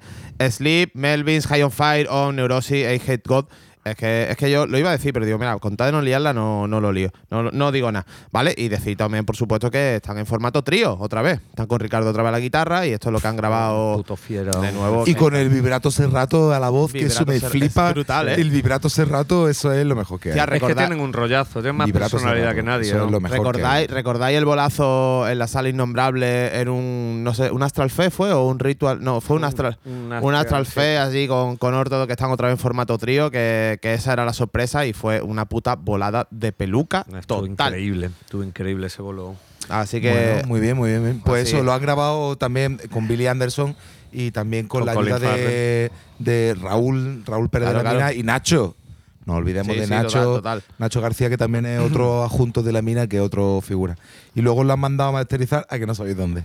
Sleep, 0.49 0.91
Melvins, 0.93 1.47
High 1.47 1.63
on 1.63 1.71
Fire, 1.71 2.07
On, 2.09 2.35
Neurosis, 2.35 2.85
I 2.85 3.01
Hate 3.11 3.23
God. 3.25 3.45
Es 3.85 3.95
que, 3.95 4.27
es 4.31 4.35
que 4.35 4.49
yo 4.49 4.65
lo 4.65 4.79
iba 4.79 4.89
a 4.89 4.93
decir, 4.93 5.13
pero 5.13 5.27
digo, 5.27 5.37
mira, 5.37 5.55
con 5.59 5.77
tal 5.77 5.85
de 5.87 5.91
no 5.91 6.01
liarla, 6.01 6.33
no, 6.33 6.67
no 6.67 6.81
lo 6.81 6.91
lío. 6.91 7.11
No, 7.29 7.51
no 7.51 7.71
digo 7.71 7.91
nada. 7.91 8.07
¿Vale? 8.31 8.53
Y 8.57 8.67
decir 8.67 8.97
también, 8.97 9.25
por 9.25 9.35
supuesto, 9.35 9.69
que 9.69 9.97
están 9.97 10.17
en 10.17 10.25
formato 10.25 10.63
trío, 10.63 10.97
otra 10.99 11.21
vez. 11.21 11.39
Están 11.49 11.67
con 11.67 11.79
Ricardo 11.79 12.09
otra 12.09 12.23
vez 12.23 12.29
a 12.29 12.31
la 12.31 12.39
guitarra 12.39 12.87
y 12.87 12.93
esto 12.93 13.09
es 13.09 13.13
lo 13.13 13.19
que 13.19 13.27
han 13.27 13.37
grabado 13.37 13.97
Puto 13.97 14.17
de 14.27 14.71
nuevo. 14.71 15.03
Y 15.05 15.13
con 15.13 15.35
el 15.35 15.49
vibrato 15.49 15.91
serrato 15.91 16.51
a 16.51 16.59
la 16.59 16.69
voz, 16.69 16.91
que 16.91 17.05
eso 17.05 17.25
me 17.27 17.39
flipa. 17.39 17.89
es 17.89 17.93
brutal, 17.93 18.29
¿eh? 18.29 18.35
El 18.35 18.49
vibrato 18.49 18.89
serrato, 18.89 19.47
eso 19.49 19.71
es 19.71 19.85
lo 19.85 19.95
mejor 19.95 20.19
que 20.19 20.29
hay. 20.29 20.33
Tía, 20.33 20.45
Es 20.51 20.63
que 20.63 20.75
tienen 20.75 20.99
un 20.99 21.13
rollazo, 21.13 21.61
tienen 21.61 21.75
más 21.75 21.85
Vibrato 21.85 22.11
personalidad 22.11 22.49
serrato, 22.49 22.55
que 22.55 22.63
nadie. 22.63 22.87
eso 22.87 22.95
es 22.97 23.03
¿no? 23.05 23.11
lo 23.11 23.19
mejor 23.19 23.37
que 23.37 23.43
¿Recordáis, 23.43 23.89
hay. 23.89 23.93
¿Recordáis 23.93 24.37
el 24.37 24.45
bolazo 24.45 25.27
en 25.29 25.37
la 25.37 25.47
sala 25.47 25.69
innombrable 25.69 26.59
en 26.59 26.69
un, 26.69 27.23
no 27.23 27.35
sé, 27.35 27.51
un 27.51 27.61
Astral 27.61 27.91
Fe 27.91 28.09
fue 28.09 28.33
o 28.33 28.47
un 28.47 28.57
ritual? 28.57 29.03
No, 29.03 29.21
fue 29.21 29.35
un 29.35 29.43
Astral, 29.43 29.77
un 29.85 30.11
un 30.21 30.33
Astral. 30.33 30.65
Fe 30.65 30.97
así 30.97 31.27
con, 31.27 31.57
con 31.57 31.75
Ortodo 31.75 32.07
que 32.07 32.13
están 32.13 32.31
otra 32.31 32.47
vez 32.47 32.53
en 32.53 32.59
formato 32.59 32.97
trío, 32.97 33.29
que, 33.29 33.74
que 33.77 33.93
esa 33.93 34.13
era 34.13 34.25
la 34.25 34.33
sorpresa 34.33 34.85
y 34.85 34.93
fue 34.93 35.21
una 35.21 35.45
puta 35.45 35.75
volada 35.75 36.27
de 36.31 36.51
peluca 36.51 37.05
Estuvo 37.19 37.41
total. 37.45 37.73
increíble, 37.73 38.09
estuvo 38.21 38.43
increíble 38.43 38.87
ese 38.87 39.01
bolo. 39.01 39.35
Así 39.69 39.99
que 40.01 40.11
Bueno, 40.11 40.47
muy 40.47 40.59
bien, 40.59 40.77
muy 40.77 40.89
bien. 40.91 41.21
Pues 41.25 41.47
eso, 41.47 41.57
es. 41.59 41.63
lo 41.65 41.73
han 41.73 41.81
grabado 41.81 42.35
también 42.37 42.79
con 42.91 43.07
Billy 43.07 43.27
Anderson 43.27 43.75
y 44.11 44.31
también 44.31 44.67
con, 44.67 44.79
Con 44.81 44.85
la 44.87 44.93
Colin 44.93 45.13
ayuda 45.13 45.35
de, 45.35 45.91
de 46.19 46.55
Raúl, 46.61 47.23
Raúl 47.25 47.49
Pérez 47.49 47.69
Claro, 47.69 47.79
de 47.79 47.83
la 47.83 47.89
claro. 47.91 48.05
Mina 48.09 48.13
y 48.19 48.23
Nacho. 48.23 48.75
No 49.25 49.33
olvidemos 49.33 49.73
Sí, 49.73 49.79
de 49.79 49.85
sí, 49.87 49.91
Nacho, 49.91 50.19
total, 50.23 50.61
total. 50.61 50.63
Nacho 50.77 51.01
García, 51.01 51.29
que 51.29 51.37
también 51.37 51.65
es 51.65 51.79
otro 51.79 52.23
adjunto 52.25 52.61
de 52.61 52.71
la 52.71 52.81
mina 52.83 53.07
que 53.07 53.19
otro 53.19 53.59
figura. 53.61 53.97
Y 54.35 54.41
luego 54.41 54.63
lo 54.63 54.71
han 54.71 54.79
mandado 54.79 55.09
a 55.09 55.13
masterizar 55.13 55.65
a 55.69 55.79
que 55.79 55.87
no 55.87 55.95
sabéis 55.95 56.15
dónde. 56.15 56.43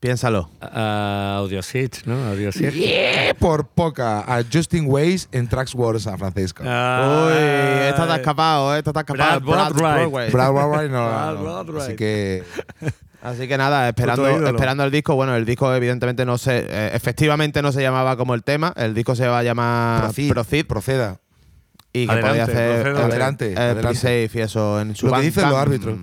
Piénsalo. 0.00 0.50
A 0.60 1.36
Audiosit, 1.38 2.04
¿no? 2.06 2.14
Audiosit. 2.30 2.72
Yeah, 2.72 3.34
por 3.38 3.66
poca. 3.66 4.20
A 4.20 4.42
Justin 4.50 4.86
Ways 4.86 5.28
en 5.32 5.48
Tracks 5.48 5.74
World 5.74 6.00
San 6.00 6.18
Francisco. 6.18 6.62
Ah, 6.66 7.26
Uy, 7.26 7.88
esta 7.88 8.06
te 8.06 8.12
ha 8.12 8.16
escapado, 8.16 8.74
¿eh? 8.74 8.78
esta 8.78 8.92
te 8.92 8.98
ha 8.98 9.02
escapado. 9.02 9.40
Brad. 9.40 9.72
Brad 9.72 9.72
no, 9.72 10.30
Brad 10.30 10.88
no, 10.88 11.34
no. 11.34 11.52
Wainwright. 11.52 11.82
Así 11.82 11.96
que 11.96 12.44
Así 13.20 13.48
que 13.48 13.58
nada, 13.58 13.88
esperando, 13.88 14.28
esperando 14.46 14.84
el 14.84 14.90
disco. 14.90 15.14
Bueno, 15.16 15.34
el 15.34 15.44
disco 15.44 15.74
evidentemente 15.74 16.24
no 16.24 16.38
se, 16.38 16.66
eh, 16.68 16.90
efectivamente 16.94 17.62
no 17.62 17.72
se 17.72 17.82
llamaba 17.82 18.16
como 18.16 18.34
el 18.34 18.44
tema. 18.44 18.72
El 18.76 18.94
disco 18.94 19.16
se 19.16 19.26
va 19.26 19.40
a 19.40 19.42
llamar 19.42 20.02
Procid, 20.02 20.30
Procid 20.30 20.66
proceda. 20.66 21.20
y 21.92 22.06
que 22.06 22.12
Adelante, 22.12 22.28
podía 22.30 22.44
hacer 22.44 22.82
proceda. 22.82 23.06
Adelante, 23.06 23.52
el 23.52 23.58
adelante. 23.58 24.30
y 24.32 24.38
eso 24.38 24.80
en 24.80 24.94
su 24.94 25.08
Lo 25.08 25.14
que 25.14 25.22
dicen 25.22 25.50
los 25.50 25.58
árbitros. 25.58 25.98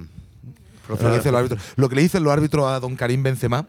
Lo 0.90 0.98
que, 0.98 1.10
dicen 1.10 1.32
los 1.32 1.40
árbitros. 1.40 1.62
Lo 1.78 1.90
que 1.90 1.96
le 1.96 2.02
dicen 2.02 2.24
los 2.24 2.34
árbitros 2.34 2.68
a 2.68 2.80
don 2.82 2.96
Karim 2.96 3.24
Benzema 3.24 3.66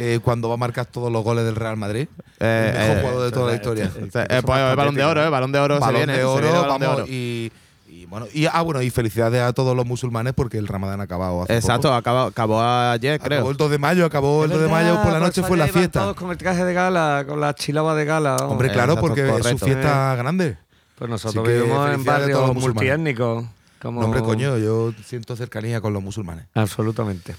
eh, 0.00 0.20
cuando 0.22 0.48
va 0.48 0.54
a 0.54 0.58
marcar 0.58 0.86
todos 0.86 1.10
los 1.10 1.24
goles 1.24 1.44
del 1.44 1.56
Real 1.56 1.76
Madrid. 1.76 2.06
Eh, 2.38 2.72
el 2.72 2.78
mejor 2.78 2.96
eh, 2.96 3.00
jugador 3.00 3.24
de 3.24 3.30
toda 3.32 3.46
la 3.46 3.52
eh, 3.52 3.56
historia. 3.56 3.84
eh, 3.96 4.26
eh, 4.30 4.42
pues 4.44 4.76
balón 4.76 4.94
de 4.94 5.04
oro, 5.04 5.24
¿eh? 5.24 5.28
Balón 5.28 5.50
de 5.52 5.58
oro 5.58 5.74
se 5.74 5.80
Balón 5.80 5.94
viene. 5.96 6.12
de 6.12 6.18
se 6.20 6.24
oro, 6.24 6.42
viene 6.42 6.58
balón 6.58 6.80
de 6.80 6.86
vamos, 6.86 7.00
oro. 7.02 7.06
y, 7.10 7.52
y 7.88 8.06
bueno, 8.06 8.26
y 8.32 8.46
ah, 8.46 8.62
bueno, 8.62 8.80
y 8.80 8.90
felicidades 8.90 9.42
a 9.42 9.52
todos 9.52 9.74
los 9.74 9.84
musulmanes 9.84 10.34
porque 10.34 10.56
el 10.58 10.68
Ramadán 10.68 11.00
ha 11.00 11.04
acabado 11.04 11.42
hace 11.42 11.56
Exacto, 11.56 11.88
poco. 11.88 11.94
acabó, 11.94 12.20
acabó 12.20 12.62
ayer, 12.62 13.18
creo. 13.18 13.38
Acabó 13.38 13.50
el 13.50 13.56
2 13.56 13.70
de 13.72 13.78
mayo, 13.78 14.06
acabó 14.06 14.44
el 14.44 14.50
2 14.50 14.60
de 14.62 14.68
mayo 14.68 15.02
por 15.02 15.12
la 15.12 15.18
noche 15.18 15.42
fue 15.42 15.56
la 15.56 15.66
fiesta. 15.66 16.00
Todos 16.00 16.16
con 16.16 16.30
el 16.30 16.36
traje 16.38 16.64
de 16.64 16.72
gala, 16.74 17.24
con 17.26 17.40
la 17.40 17.54
chilaba 17.54 17.94
de 17.96 18.04
gala. 18.04 18.36
Hombre, 18.36 18.70
claro, 18.70 18.92
Exacto, 18.92 19.08
porque 19.08 19.28
es 19.28 19.46
su 19.58 19.58
fiesta 19.58 20.14
grande. 20.14 20.56
Pues 20.96 21.10
nosotros 21.10 21.44
que 21.44 21.54
vivimos 21.58 21.90
en 21.92 22.04
barrios 22.04 22.54
multiétnicos. 22.54 23.44
Como... 23.80 24.00
No, 24.00 24.06
hombre, 24.06 24.22
coño, 24.22 24.58
yo 24.58 24.92
siento 25.04 25.36
cercanía 25.36 25.80
con 25.80 25.92
los 25.92 26.02
musulmanes. 26.02 26.46
Absolutamente. 26.54 27.36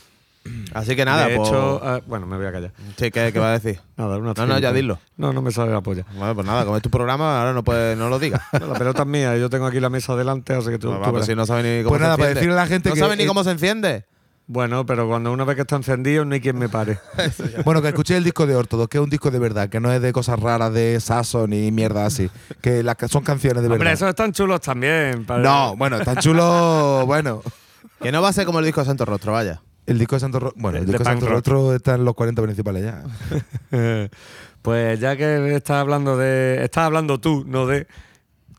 Así 0.73 0.95
que 0.95 1.03
nada, 1.05 1.27
de 1.27 1.35
pues. 1.35 1.49
hecho, 1.49 1.81
ah, 1.83 1.99
bueno, 2.07 2.25
me 2.25 2.37
voy 2.37 2.45
a 2.45 2.51
callar. 2.51 2.71
sí, 2.97 3.11
¿qué, 3.11 3.31
qué 3.33 3.39
va 3.39 3.49
a 3.53 3.59
decir? 3.59 3.79
Nada, 3.97 4.17
una 4.17 4.33
No, 4.33 4.45
no, 4.45 4.59
ya 4.59 4.71
dilo. 4.71 4.97
No, 5.17 5.33
no 5.33 5.41
me 5.41 5.51
sale 5.51 5.71
la 5.71 5.81
polla. 5.81 6.05
Bueno, 6.15 6.33
pues 6.33 6.47
nada, 6.47 6.63
como 6.63 6.77
es 6.77 6.81
tu 6.83 6.89
programa, 6.89 7.39
ahora 7.39 7.53
no, 7.53 7.63
puedes, 7.63 7.97
no 7.97 8.09
lo 8.09 8.17
digas. 8.19 8.41
No, 8.59 8.67
la 8.67 8.73
pelota 8.79 9.01
es 9.01 9.07
mía 9.07 9.35
yo 9.37 9.49
tengo 9.49 9.65
aquí 9.67 9.79
la 9.79 9.89
mesa 9.89 10.15
delante, 10.15 10.53
así 10.53 10.69
que 10.69 10.79
tú, 10.79 10.87
Pues 10.87 10.99
tú 10.99 11.05
va, 11.05 11.11
pues 11.11 11.25
si 11.25 11.35
no 11.35 11.45
sabe 11.45 11.63
ni 11.63 11.83
cómo 11.83 11.89
Pues 11.91 11.99
se 11.99 12.03
nada, 12.05 12.17
para 12.17 12.29
enciende. 12.29 12.39
decirle 12.39 12.53
a 12.59 12.63
la 12.63 12.67
gente 12.67 12.89
¿No 12.89 12.95
que 12.95 13.01
sabe 13.01 13.15
ni 13.17 13.23
es- 13.23 13.27
cómo 13.27 13.43
se 13.43 13.51
enciende? 13.51 14.05
Bueno, 14.47 14.83
pero 14.85 15.07
cuando 15.07 15.31
una 15.31 15.43
vez 15.43 15.55
que 15.57 15.61
está 15.61 15.75
encendido, 15.75 16.25
no 16.25 16.33
hay 16.33 16.41
quien 16.41 16.57
me 16.57 16.69
pare. 16.69 16.97
Bueno, 17.65 17.81
que 17.83 17.89
escuché 17.89 18.17
el 18.17 18.23
disco 18.23 18.47
de 18.47 18.55
Ortodox, 18.55 18.89
que 18.89 18.97
es 18.97 19.03
un 19.03 19.09
disco 19.09 19.29
de 19.29 19.37
verdad, 19.37 19.69
que 19.69 19.79
no 19.79 19.91
es 19.91 20.01
de 20.01 20.11
cosas 20.11 20.39
raras 20.39 20.73
de 20.73 20.99
saso 20.99 21.45
ni 21.45 21.71
mierda 21.71 22.05
así. 22.05 22.31
Que 22.61 22.81
las 22.81 22.95
que 22.95 23.07
son 23.07 23.23
canciones 23.23 23.61
de 23.61 23.67
Hombre, 23.67 23.77
verdad. 23.79 23.93
esos 23.93 24.09
están 24.09 24.31
chulos 24.31 24.61
también. 24.61 25.23
padre. 25.25 25.43
No, 25.43 25.75
bueno, 25.75 25.99
tan 25.99 26.15
chulo. 26.17 27.03
Bueno, 27.05 27.43
Que 28.01 28.11
no 28.11 28.21
va 28.23 28.29
a 28.29 28.33
ser 28.33 28.45
como 28.45 28.57
el 28.59 28.65
disco 28.65 28.79
de 28.81 28.87
Santo 28.87 29.05
Rostro, 29.05 29.33
vaya. 29.33 29.61
El 29.89 29.99
disco 29.99 30.15
de 30.15 30.19
Santo 30.19 30.39
Rostro. 30.39 30.61
Bueno, 30.61 30.77
el 30.77 30.85
disco 30.85 30.99
de 30.99 31.05
Santo. 31.05 31.27
Rostro 31.27 31.75
está 31.75 31.95
en 31.95 32.05
los 32.05 32.13
40 32.15 32.41
principales 32.41 32.83
ya. 32.83 33.03
Pues 34.61 34.99
ya 34.99 35.15
que 35.15 35.55
estás 35.55 35.77
hablando 35.77 36.17
de. 36.17 36.63
Estás 36.63 36.83
hablando 36.83 37.19
tú, 37.19 37.45
no 37.47 37.65
de. 37.65 37.87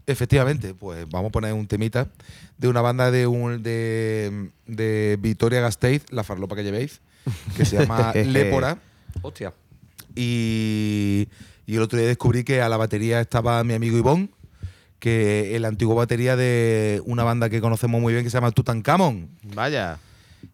Efectivamente, 0.07 0.74
pues 0.74 1.07
vamos 1.09 1.28
a 1.28 1.33
poner 1.33 1.53
un 1.53 1.66
temita 1.66 2.09
de 2.57 2.68
una 2.68 2.81
banda 2.81 3.11
de 3.11 3.26
un 3.26 3.62
de, 3.62 4.51
de 4.66 5.18
Vitoria 5.20 5.61
Gasteiz, 5.61 6.05
la 6.11 6.24
farlopa 6.24 6.57
que 6.57 6.64
llevéis, 6.64 7.01
que 7.57 7.64
se 7.64 7.78
llama 7.78 8.12
Lépora. 8.14 8.78
Hostia. 9.22 9.53
Y, 10.16 11.28
y 11.66 11.76
el 11.76 11.83
otro 11.83 11.99
día 11.99 12.09
descubrí 12.09 12.45
que 12.45 12.62
a 12.62 12.68
la 12.68 12.76
batería 12.76 13.20
estaba 13.20 13.62
mi 13.62 13.74
amigo 13.74 13.97
Ivón, 13.97 14.31
que 14.99 15.55
es 15.55 15.61
la 15.61 15.68
antigua 15.68 15.95
batería 15.95 16.35
de 16.35 17.03
una 17.05 17.24
banda 17.24 17.49
que 17.51 17.61
conocemos 17.61 18.01
muy 18.01 18.12
bien 18.12 18.24
que 18.24 18.31
se 18.31 18.37
llama 18.39 18.51
Tutankamón. 18.51 19.28
Vaya. 19.55 19.99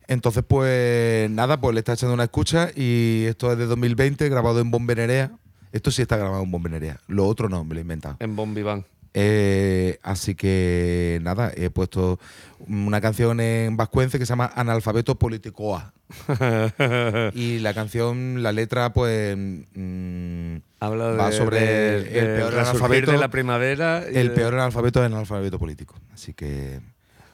Entonces, 0.09 0.45
pues 0.47 1.29
nada, 1.31 1.61
pues 1.61 1.75
le 1.75 1.81
está 1.81 1.95
echando 1.95 2.15
una 2.15 2.25
escucha 2.25 2.71
y 2.75 3.25
esto 3.27 3.51
es 3.53 3.59
de 3.59 3.67
2020, 3.67 4.29
grabado 4.29 4.61
en 4.61 4.71
Bombenerea. 4.71 5.33
Esto 5.73 5.91
sí 5.91 6.03
está 6.03 6.17
grabado 6.17 6.43
en 6.43 6.51
Bombenerea. 6.51 7.01
Lo 7.09 7.27
otro 7.27 7.49
no, 7.49 7.65
me 7.65 7.75
lo 7.75 7.81
he 7.81 7.83
inventado. 7.83 8.17
En 8.21 8.37
Bombiván. 8.37 8.85
Eh, 9.19 9.99
así 10.03 10.35
que 10.35 11.19
nada, 11.23 11.51
he 11.57 11.71
puesto 11.71 12.21
una 12.69 13.01
canción 13.01 13.41
en 13.41 13.77
vascuence 13.77 14.19
que 14.19 14.27
se 14.27 14.31
llama 14.31 14.53
Analfabeto 14.55 15.19
Politicoa. 15.19 15.95
y 17.35 17.59
la 17.61 17.75
canción, 17.75 18.43
la 18.43 18.53
letra, 18.53 18.93
pues. 18.93 19.37
mm, 19.37 20.57
Habla 20.81 21.11
de, 21.13 21.17
Va 21.17 21.33
sobre 21.33 21.61
de- 21.61 21.97
el 21.99 22.27
de 22.27 22.37
peor 22.37 22.55
analfabeto- 22.55 23.13
de 23.13 23.19
la 23.19 23.29
primavera. 23.29 24.05
y 24.13 24.17
el 24.19 24.33
peor 24.33 24.55
analfabeto 24.55 25.01
es 25.01 25.07
el 25.07 25.13
analfabeto 25.15 25.59
político. 25.59 25.95
Así 26.13 26.35
que 26.35 26.81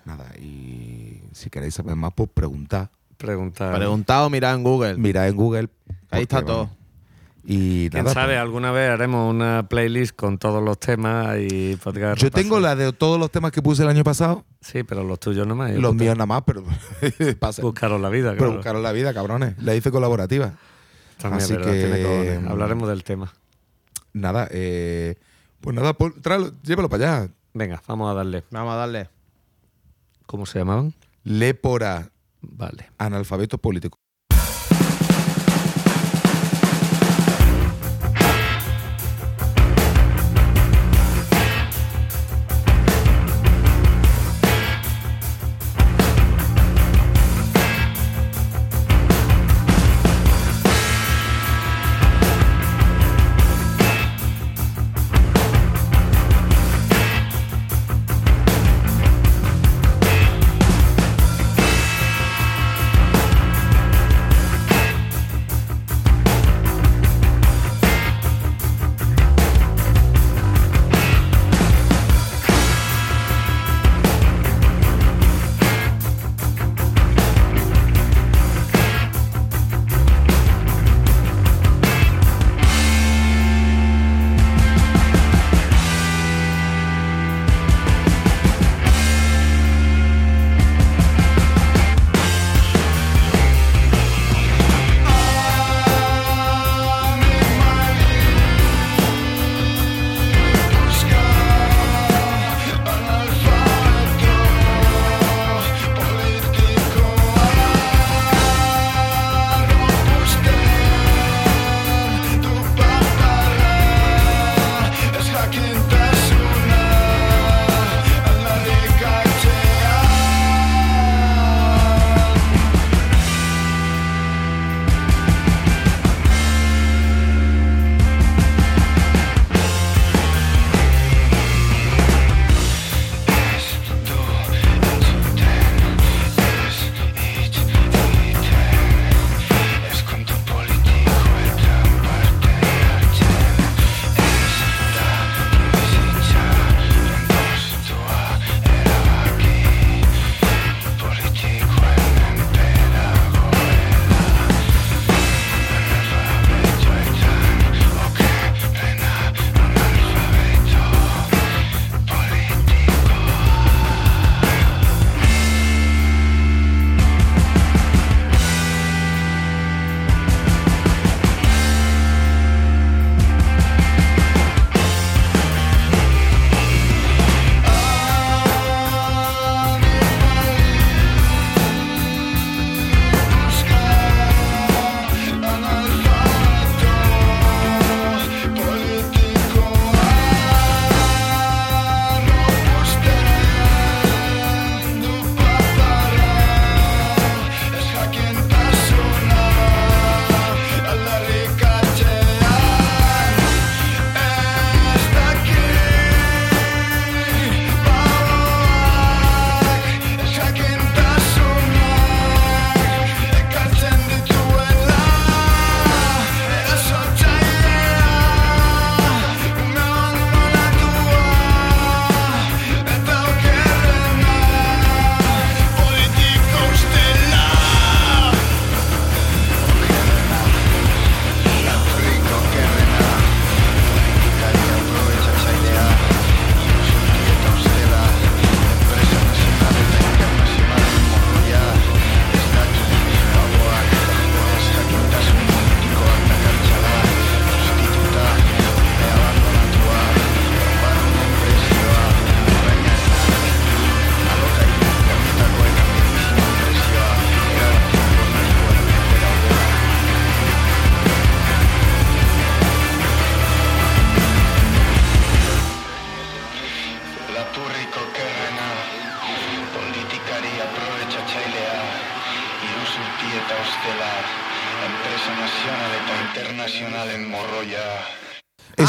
nada, 0.05 0.27
y 0.39 1.23
si 1.33 1.51
queréis 1.51 1.75
saber 1.75 1.97
más, 1.97 2.13
pues 2.15 2.29
preguntad. 2.33 2.91
Preguntar. 3.17 3.75
Preguntado, 3.75 4.29
mirad 4.31 4.55
en 4.55 4.63
Google. 4.65 4.97
Mirad 4.97 5.29
en 5.29 5.37
Google. 5.37 5.69
Ahí 6.11 6.23
está 6.23 6.45
todo. 6.45 6.71
Y 7.45 7.89
Quién 7.91 8.05
nada, 8.05 8.15
sabe, 8.15 8.35
pues, 8.35 8.39
alguna 8.41 8.71
vez 8.71 8.89
haremos 8.91 9.29
una 9.29 9.67
playlist 9.69 10.15
con 10.15 10.39
todos 10.39 10.63
los 10.63 10.79
temas 10.79 11.37
y 11.41 11.75
podcast. 11.77 12.21
yo 12.21 12.31
tengo 12.31 12.61
la 12.61 12.77
de 12.77 12.93
todos 12.93 13.19
los 13.19 13.31
temas 13.33 13.51
que 13.51 13.61
puse 13.61 13.83
el 13.83 13.89
año 13.89 14.05
pasado, 14.05 14.45
Sí, 14.61 14.85
pero 14.85 15.03
los 15.03 15.19
tuyos 15.19 15.45
no 15.47 15.57
más. 15.57 15.73
los 15.73 15.93
míos 15.95 16.15
nada 16.17 16.27
más, 16.27 16.43
pero 16.47 16.63
pasa. 17.41 17.63
Buscaros 17.63 18.01
la 18.01 18.11
vida, 18.11 18.31
Pero 18.31 18.39
claro. 18.45 18.55
buscaros 18.55 18.83
la 18.83 18.93
vida, 18.93 19.13
cabrones. 19.13 19.61
La 19.61 19.75
hice 19.75 19.91
colaborativa. 19.91 20.53
También, 21.19 21.43
así 21.43 21.53
verdad, 21.55 21.73
que- 21.73 21.79
tiene 21.85 22.03
cojones. 22.03 22.51
Hablaremos 22.51 22.89
del 22.89 23.03
tema. 23.05 23.33
Nada, 24.13 24.47
eh, 24.53 25.17
pues 25.61 25.75
nada, 25.75 25.95
pon- 25.95 26.15
tráelo, 26.23 26.53
llévalo 26.63 26.89
para 26.89 27.19
allá. 27.23 27.29
Venga, 27.55 27.83
vamos 27.89 28.11
a 28.11 28.15
darle. 28.15 28.45
Vamos 28.51 28.73
a 28.73 28.77
darle. 28.77 29.09
¿Cómo 30.33 30.47
se 30.47 30.59
llamaban? 30.61 30.95
Lépora, 31.25 32.11
Vale. 32.41 32.89
analfabeto 32.97 33.59
político. 33.59 33.99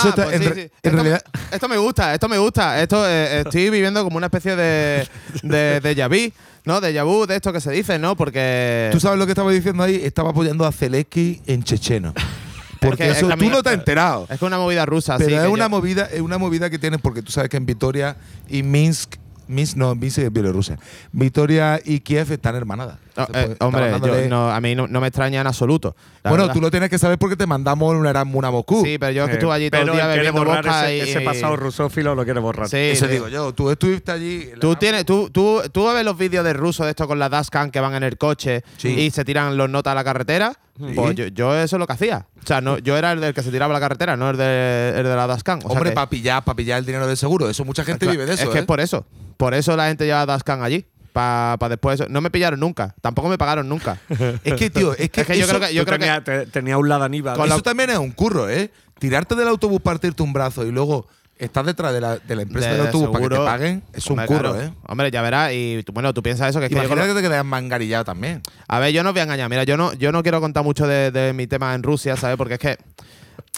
Eso 0.07 0.09
está- 0.09 0.23
pues 0.25 0.35
en, 0.35 0.41
sí, 0.43 0.49
re- 0.49 0.55
sí. 0.55 0.61
en 0.61 0.69
Esto, 0.81 0.89
realidad. 0.91 1.21
esto 1.51 1.67
me 1.69 1.77
gusta, 1.77 2.13
esto 2.13 2.29
me 2.29 2.37
gusta. 2.37 2.81
Esto 2.81 3.07
eh, 3.07 3.39
estoy 3.41 3.69
viviendo 3.69 4.03
como 4.03 4.17
una 4.17 4.27
especie 4.27 4.55
de 4.55 5.07
de, 5.43 5.79
de 5.81 6.07
vu, 6.07 6.33
¿no? 6.65 6.81
De 6.81 7.01
vu, 7.03 7.25
de 7.25 7.35
esto 7.35 7.51
que 7.53 7.61
se 7.61 7.71
dice, 7.71 7.97
¿no? 7.99 8.15
Porque 8.15 8.89
Tú 8.91 8.99
sabes 8.99 9.17
lo 9.19 9.25
que 9.25 9.31
estaba 9.31 9.51
diciendo 9.51 9.83
ahí, 9.83 9.99
estaba 10.03 10.29
apoyando 10.31 10.65
a 10.65 10.71
Zelensky 10.71 11.41
en 11.47 11.63
checheno. 11.63 12.13
Porque 12.79 12.97
que- 13.05 13.11
es 13.11 13.17
eso 13.17 13.27
que 13.27 13.33
a 13.33 13.37
tú 13.37 13.49
no 13.49 13.63
te 13.63 13.69
has 13.69 13.75
enterado. 13.75 14.27
es 14.29 14.37
que 14.37 14.43
una 14.45 14.57
movida 14.57 14.85
rusa, 14.85 15.17
Pero 15.17 15.29
sí, 15.29 15.35
es 15.35 15.47
una 15.47 15.65
yo- 15.65 15.69
movida, 15.69 16.05
es 16.11 16.19
una 16.19 16.37
movida 16.37 16.69
que 16.69 16.77
tienes 16.77 16.99
porque 16.99 17.21
tú 17.21 17.31
sabes 17.31 17.49
que 17.49 17.55
en 17.55 17.65
Vitoria 17.65 18.17
y 18.49 18.61
Minsk, 18.61 19.15
Minsk 19.47 19.77
no, 19.77 19.95
Minsk 19.95 20.17
es 20.19 20.33
Bielorrusia. 20.33 20.77
Vitoria 21.13 21.79
y 21.83 22.01
Kiev 22.01 22.29
están 22.33 22.55
hermanadas. 22.55 22.97
No, 23.15 23.23
Entonces, 23.27 23.51
eh, 23.51 23.55
pues, 23.59 23.61
hombre, 23.61 23.91
yo 24.23 24.29
no- 24.29 24.49
a 24.51 24.59
mí 24.59 24.73
no, 24.73 24.87
no 24.87 24.99
me 24.99 25.07
extraña 25.07 25.41
en 25.41 25.47
absoluto. 25.47 25.95
bueno, 26.23 26.37
verdad. 26.39 26.53
tú 26.53 26.61
lo 26.61 26.71
tienes 26.71 26.89
que 26.89 26.97
saber 26.97 27.19
porque 27.19 27.35
te 27.35 27.45
mandamos 27.45 27.93
un 27.93 28.05
Erasmus 28.07 28.43
a 28.43 28.49
Moscú. 28.51 28.83
Sí, 28.83 28.97
pero 28.97 29.11
yo 29.11 29.23
es 29.23 29.27
que 29.27 29.33
Eh, 29.33 29.37
estuve 29.37 29.53
allí 29.53 29.69
todo 29.69 29.81
el 29.81 29.91
día 29.91 30.07
bebiendo 30.07 30.43
vodka 30.43 30.89
ese, 30.91 30.97
y, 30.97 31.09
ese 31.11 31.21
pasado 31.21 31.55
rusófilo 31.55 32.15
lo 32.15 32.23
quiere 32.23 32.39
borrar. 32.39 32.67
Sí, 32.69 32.77
Eso 32.77 33.05
sí. 33.05 33.11
digo 33.11 33.27
yo. 33.27 33.53
Tú 33.53 33.69
estuviste 33.69 34.11
allí. 34.11 34.49
Tú 34.59 34.75
tienes, 34.77 35.05
tú, 35.05 35.29
tú, 35.29 35.61
tú 35.71 35.85
ves 35.93 36.03
los 36.03 36.17
vídeos 36.17 36.43
de 36.43 36.53
rusos 36.53 36.85
de 36.85 36.89
esto 36.91 37.07
con 37.07 37.19
la 37.19 37.29
dashcam 37.29 37.69
que 37.69 37.79
van 37.79 37.93
en 37.93 38.03
el 38.03 38.17
coche 38.17 38.63
Sí. 38.77 38.89
y 38.89 39.11
se 39.11 39.23
tiran 39.23 39.57
los 39.57 39.69
notas 39.69 39.91
a 39.91 39.95
la 39.95 40.03
carretera. 40.03 40.53
Pues 40.95 41.13
yo, 41.15 41.27
yo 41.27 41.55
eso 41.55 41.75
es 41.75 41.79
lo 41.79 41.85
que 41.85 41.93
hacía. 41.93 42.25
O 42.43 42.47
sea, 42.47 42.61
no, 42.61 42.79
yo 42.79 42.97
era 42.97 43.11
el 43.11 43.21
del 43.21 43.35
que 43.35 43.43
se 43.43 43.51
tiraba 43.51 43.73
a 43.75 43.77
la 43.77 43.79
carretera, 43.79 44.17
no 44.17 44.31
el 44.31 44.37
de, 44.37 44.93
el 44.97 45.03
de 45.03 45.15
la. 45.15 45.27
O 45.27 45.37
sea 45.37 45.59
Hombre, 45.65 45.91
que- 45.91 45.95
para 45.95 46.09
pillar, 46.09 46.43
para 46.43 46.55
pillar 46.55 46.79
el 46.79 46.85
dinero 46.85 47.05
del 47.05 47.15
seguro. 47.15 47.47
Eso 47.47 47.63
mucha 47.63 47.83
gente 47.83 48.07
vive 48.07 48.25
de 48.25 48.33
eso. 48.33 48.43
Es 48.45 48.49
que 48.49 48.57
¿eh? 48.57 48.61
es 48.61 48.65
por 48.65 48.79
eso. 48.79 49.05
Por 49.37 49.53
eso 49.53 49.75
la 49.77 49.87
gente 49.87 50.05
lleva 50.05 50.25
dashcam 50.25 50.63
allí. 50.63 50.85
Para 51.13 51.57
después 51.69 51.99
eso. 52.01 52.09
No 52.09 52.19
me 52.21 52.29
pillaron 52.31 52.59
nunca. 52.59 52.93
Tampoco 53.01 53.29
me 53.29 53.37
pagaron 53.37 53.69
nunca. 53.69 53.99
Es 54.43 54.55
que, 54.55 54.69
tío, 54.69 54.93
es 54.93 55.09
que, 55.11 55.21
Es 55.21 55.27
que 55.27 55.37
yo 55.37 55.47
creo 55.47 55.59
que- 55.59 55.73
yo 55.73 55.85
creo 55.85 55.97
que- 55.99 56.05
tenía, 56.05 56.23
te- 56.23 56.45
tenía 56.47 56.77
un 56.77 56.89
Ladaníbal. 56.89 57.39
eso 57.45 57.61
también 57.61 57.91
es 57.91 57.97
un 57.99 58.11
curro, 58.11 58.49
¿eh? 58.49 58.71
Tirarte 58.99 59.35
del 59.35 59.47
autobús, 59.47 59.79
partirte 59.81 60.23
un 60.23 60.33
brazo 60.33 60.65
y 60.65 60.71
luego 60.71 61.07
estás 61.37 61.65
detrás 61.65 61.91
de 61.93 61.99
la, 62.01 62.17
de 62.17 62.35
la 62.35 62.41
empresa 62.43 62.69
De 62.69 62.77
del 62.77 62.85
autobús 62.87 63.09
para 63.09 63.23
que 63.23 63.29
te 63.29 63.41
paguen. 63.41 63.83
Es 63.93 64.07
un 64.07 64.17
curro, 64.25 64.53
claro. 64.53 64.61
¿eh? 64.61 64.73
Hombre, 64.87 65.11
ya 65.11 65.21
verás. 65.21 65.51
Y 65.53 65.83
tú- 65.83 65.91
bueno, 65.93 66.13
tú 66.13 66.23
piensas 66.23 66.49
eso 66.49 66.59
que 66.59 66.65
es 66.65 66.69
que 66.69 66.75
yo 66.75 66.81
Imagínate 66.81 67.07
con- 67.09 67.17
que 67.17 67.21
te 67.23 67.29
quedas 67.29 67.45
mangarillado 67.45 68.05
también. 68.05 68.41
A 68.67 68.79
ver, 68.79 68.91
yo 68.93 69.03
no 69.03 69.09
os 69.09 69.13
voy 69.13 69.19
a 69.19 69.23
engañar. 69.23 69.49
Mira, 69.49 69.63
yo 69.65 69.77
no, 69.77 69.93
yo 69.93 70.11
no 70.11 70.23
quiero 70.23 70.41
contar 70.41 70.63
mucho 70.63 70.87
de, 70.87 71.11
de 71.11 71.33
mi 71.33 71.45
tema 71.47 71.75
en 71.75 71.83
Rusia, 71.83 72.15
¿sabes? 72.17 72.37
Porque 72.37 72.53
es 72.55 72.59
que 72.59 72.77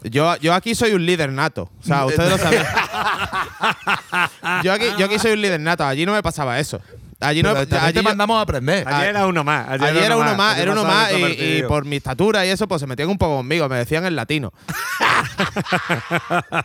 yo, 0.03 0.35
yo 0.37 0.53
aquí 0.53 0.73
soy 0.75 0.91
un 0.93 1.05
líder 1.05 1.31
nato. 1.31 1.69
O 1.81 1.85
sea, 1.85 2.05
ustedes 2.05 2.29
lo 2.31 2.37
saben. 2.37 2.63
yo, 4.63 4.73
aquí, 4.73 4.85
yo 4.97 5.05
aquí 5.05 5.19
soy 5.19 5.31
un 5.33 5.41
líder 5.41 5.59
nato. 5.59 5.85
Allí 5.85 6.05
no 6.05 6.13
me 6.13 6.23
pasaba 6.23 6.59
eso. 6.59 6.81
Allí 7.21 7.41
no 7.41 7.51
allí 7.51 7.65
te 7.67 7.93
yo- 7.93 8.03
mandamos 8.03 8.37
a 8.37 8.41
aprender. 8.41 8.87
Allí 8.87 9.07
era 9.07 9.25
uno 9.27 9.43
más. 9.43 9.69
Allí, 9.69 9.85
Allí 9.85 9.99
era 9.99 10.17
uno 10.17 10.35
más, 10.35 10.57
era 10.57 10.71
uno 10.73 10.83
más 10.83 11.11
y, 11.13 11.63
por 11.63 11.85
mi 11.85 11.95
estatura 11.97 12.45
y 12.45 12.49
eso, 12.49 12.67
pues 12.67 12.81
se 12.81 12.87
metían 12.87 13.09
un 13.09 13.17
poco 13.17 13.37
conmigo, 13.37 13.69
me 13.69 13.77
decían 13.77 14.05
en 14.05 14.15
latino. 14.15 14.51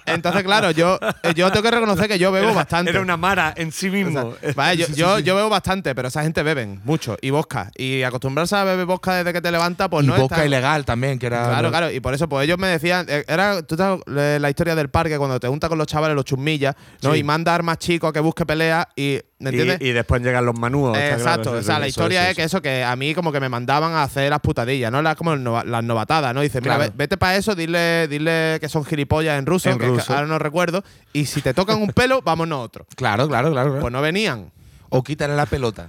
Entonces, 0.06 0.42
claro, 0.42 0.70
yo, 0.70 0.98
eh, 1.22 1.34
yo 1.34 1.50
tengo 1.50 1.62
que 1.62 1.70
reconocer 1.70 2.08
que 2.08 2.18
yo 2.18 2.32
bebo 2.32 2.46
Era- 2.48 2.56
bastante. 2.56 2.90
Era 2.90 3.00
una 3.00 3.16
mara 3.16 3.52
en 3.56 3.72
sí 3.72 3.90
mismo. 3.90 4.34
Vale, 4.54 4.76
yo, 4.76 4.86
yo, 4.94 5.18
yo 5.20 5.36
bebo 5.36 5.48
bastante, 5.48 5.94
pero 5.94 6.08
esa 6.08 6.22
gente 6.22 6.42
beben 6.42 6.80
mucho 6.84 7.16
y 7.20 7.30
vodka. 7.30 7.70
Y 7.76 8.02
acostumbrarse 8.02 8.56
a 8.56 8.64
beber 8.64 8.86
vodka 8.86 9.14
desde 9.16 9.32
que 9.32 9.40
te 9.40 9.50
levantas, 9.50 9.88
pues 9.88 10.04
y 10.04 10.08
no 10.08 10.28
tan- 10.28 10.46
ilegal 10.46 10.84
también, 10.84 11.18
que 11.18 11.26
era. 11.26 11.46
Claro, 11.48 11.70
claro, 11.70 11.90
y 11.90 12.00
por 12.00 12.14
eso 12.14 12.28
pues 12.28 12.44
ellos 12.44 12.58
me 12.58 12.68
decían, 12.68 13.06
eh, 13.08 13.24
era 13.28 13.62
tú 13.62 13.76
sabes, 13.76 14.00
la 14.06 14.50
historia 14.50 14.74
del 14.74 14.88
parque 14.90 15.16
cuando 15.18 15.38
te 15.40 15.48
juntas 15.48 15.68
con 15.68 15.78
los 15.78 15.86
chavales, 15.86 16.14
los 16.16 16.24
chumillas, 16.24 16.74
¿no? 17.02 17.12
Sí. 17.12 17.20
Y 17.20 17.24
manda 17.24 17.54
armas 17.54 17.78
chicos 17.78 18.10
a 18.10 18.12
que 18.12 18.20
busque 18.20 18.46
pelea 18.46 18.88
y 18.96 19.20
¿me 19.40 19.50
entiendes? 19.50 19.78
y, 19.80 19.88
y 19.88 19.92
después 19.92 20.22
llegan 20.22 20.46
los 20.46 20.56
manúos. 20.58 20.96
Exacto, 20.96 21.42
claro, 21.42 21.58
o 21.58 21.62
sea, 21.62 21.78
la 21.80 21.86
eso, 21.86 21.88
historia 21.88 22.22
eso, 22.22 22.30
es 22.30 22.36
que 22.36 22.42
eso, 22.44 22.62
que 22.62 22.84
a 22.84 22.94
mí 22.94 23.14
como 23.14 23.32
que 23.32 23.40
me 23.40 23.48
mandaban 23.48 23.92
a 23.92 24.04
hacer 24.04 24.30
las 24.30 24.38
putadillas, 24.40 24.92
¿no? 24.92 25.02
Las, 25.02 25.16
como 25.16 25.34
las 25.36 25.82
novatadas, 25.84 26.32
¿no? 26.34 26.40
Dice, 26.42 26.60
mira, 26.60 26.76
Claro. 26.76 26.90
ve- 26.92 26.96
vete 26.96 27.16
para 27.16 27.34
eso, 27.36 27.54
dile, 27.56 28.06
dile 28.06 28.58
que 28.60 28.68
son 28.68 28.84
gilipollas 28.84 29.38
en 29.38 29.46
ruso, 29.46 29.68
En 29.70 29.78
que, 29.78 29.86
es 29.86 29.90
que 29.90 29.96
ruso. 29.98 30.12
ahora 30.14 30.26
no 30.28 30.38
recuerdo, 30.38 30.84
y 31.12 31.26
si 31.26 31.40
te 31.42 31.52
tocan 31.54 31.82
un 31.82 31.88
pelo, 31.88 32.22
vámonos 32.22 32.64
otro. 32.64 32.86
Claro, 32.94 33.26
claro, 33.28 33.50
claro. 33.50 33.68
claro. 33.70 33.80
Pues 33.80 33.92
no 33.92 34.00
venían. 34.00 34.52
o 34.90 35.02
quítale 35.02 35.34
la 35.34 35.46
pelota. 35.46 35.88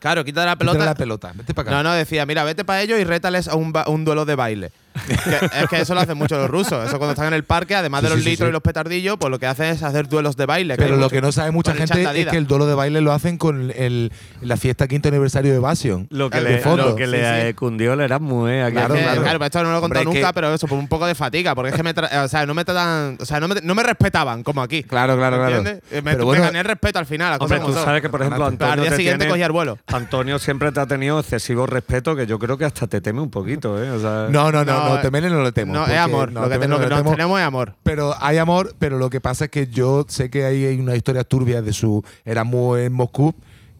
Claro, 0.00 0.20
la 0.20 0.24
Quítale 0.26 0.46
la 0.84 0.94
pelota. 0.94 1.32
Vete 1.34 1.54
para 1.54 1.70
acá. 1.70 1.76
No, 1.82 1.88
no, 1.88 1.94
decía, 1.94 2.26
mira, 2.26 2.44
vete 2.44 2.62
para 2.64 2.82
ellos 2.82 3.00
y 3.00 3.04
rétales 3.04 3.48
a 3.48 3.54
un, 3.56 3.72
un 3.86 4.04
duelo 4.04 4.26
de 4.26 4.34
baile. 4.34 4.70
Que- 4.94 5.60
es 5.62 5.68
que 5.68 5.80
eso 5.80 5.94
lo 5.94 6.00
hacen 6.00 6.16
mucho 6.16 6.36
los 6.38 6.48
rusos. 6.48 6.86
Eso 6.86 6.98
cuando 6.98 7.12
están 7.12 7.26
en 7.28 7.34
el 7.34 7.44
parque, 7.44 7.74
además 7.74 8.00
Sí, 8.00 8.06
de 8.06 8.14
los 8.14 8.22
sí, 8.24 8.30
litros 8.30 8.46
sí. 8.46 8.50
y 8.50 8.52
los 8.52 8.62
petardillos, 8.62 9.16
pues 9.18 9.30
lo 9.30 9.38
que 9.38 9.46
hacen 9.46 9.66
es 9.66 9.82
hacer 9.82 10.08
duelos 10.08 10.36
de 10.36 10.46
baile. 10.46 10.76
Pero 10.76 10.90
lo 10.90 10.96
mucho- 10.96 11.10
que 11.10 11.20
no 11.20 11.32
sabe 11.32 11.50
mucha 11.50 11.74
gente 11.74 12.02
es 12.20 12.26
que 12.28 12.36
el 12.36 12.46
duelo 12.46 12.66
de 12.66 12.74
baile 12.74 13.00
lo 13.00 13.12
hacen 13.12 13.36
con 13.36 13.72
el, 13.74 14.12
la 14.40 14.56
fiesta 14.56 14.86
quinto 14.88 15.08
aniversario 15.08 15.50
de 15.50 15.56
Evasion. 15.58 16.06
Lo 16.10 16.30
que 16.30 16.38
de 16.40 16.44
le, 16.50 16.58
fondo. 16.58 16.90
lo 16.90 16.96
que 16.96 17.06
Sí, 17.06 17.10
le 17.12 17.48
sí. 17.48 17.54
cundió 17.54 17.92
el 17.94 18.00
Erasmus, 18.00 18.50
¿eh? 18.50 18.62
Aquí 18.62 18.72
Claro, 18.74 18.94
claro, 18.94 19.22
claro. 19.22 19.38
pero 19.38 19.44
esto 19.46 19.62
no 19.64 19.70
lo 19.72 19.78
he 19.78 19.80
contado 19.80 20.04
nunca, 20.04 20.26
que- 20.28 20.32
pero 20.34 20.54
eso, 20.54 20.66
por 20.68 20.78
un 20.78 20.88
poco 20.88 21.06
de 21.06 21.14
fatiga, 21.14 21.54
porque 21.54 21.70
es 21.70 21.76
que 21.76 21.82
me, 21.82 21.90
o 21.92 22.28
sea, 22.28 22.46
no 22.46 22.54
me 22.54 22.64
tratan, 22.64 23.16
o 23.20 23.24
sea, 23.24 23.40
no 23.40 23.48
me, 23.48 23.56
no 23.62 23.74
me 23.74 23.82
respetaban 23.82 24.42
como 24.42 24.62
aquí. 24.62 24.82
Claro, 24.84 25.16
claro, 25.16 25.36
claro. 25.36 25.56
¿Entiendes? 25.56 25.82
Eh, 25.90 26.02
Me, 26.02 26.12
Pero 26.12 26.18
me 26.18 26.24
bueno, 26.24 26.44
gané 26.44 26.58
el 26.60 26.64
respeto 26.66 26.98
al 26.98 27.06
final. 27.06 27.36
Hombre, 27.40 27.60
tú 27.60 27.72
sabes 27.72 28.00
que, 28.02 28.08
por 28.08 28.20
ejemplo, 28.20 28.44
Al 28.44 28.52
Antonio, 28.52 28.82
día 28.82 28.90
te 28.90 28.96
siguiente 28.96 29.18
tiene- 29.24 29.30
cogía 29.32 29.46
el 29.46 29.52
vuelo. 29.52 29.78
Antonio 29.88 30.38
siempre 30.38 30.70
te 30.72 30.80
ha 30.80 30.86
tenido 30.86 31.18
excesivo 31.20 31.66
respeto 31.66 32.14
que 32.14 32.26
yo 32.26 32.38
creo 32.38 32.56
que 32.56 32.64
hasta 32.64 32.86
te 32.86 33.00
teme 33.00 33.20
un 33.20 33.30
poquito, 33.30 33.82
¿eh? 33.82 33.88
No, 34.30 34.52
no, 34.52 34.64
no, 34.64 34.83
no, 34.88 34.94
No, 34.96 35.00
Temele 35.00 35.30
no 35.30 35.42
le 35.42 35.52
temo. 35.52 35.72
No, 35.72 35.86
es 35.86 35.98
amor. 35.98 36.32
no, 36.32 36.42
lo 36.42 36.48
que, 36.48 36.68
lo 36.68 36.78
nos 36.78 37.02
tenemos 37.10 37.40
es 37.40 37.46
amor. 37.46 37.74
Pero 37.82 38.14
hay 38.20 38.38
amor, 38.38 38.74
pero 38.78 38.98
lo 38.98 39.10
que 39.10 39.20
pasa 39.20 39.46
es 39.46 39.50
que 39.50 39.66
yo 39.66 40.04
sé 40.08 40.30
que 40.30 40.44
ahí 40.44 40.64
hay 40.64 40.80
una 40.80 40.96
historia 40.96 41.24
turbia 41.24 41.62
de 41.62 41.72
su 41.72 42.04
Erasmus 42.24 42.78
en 42.80 42.92
Moscú 42.92 43.34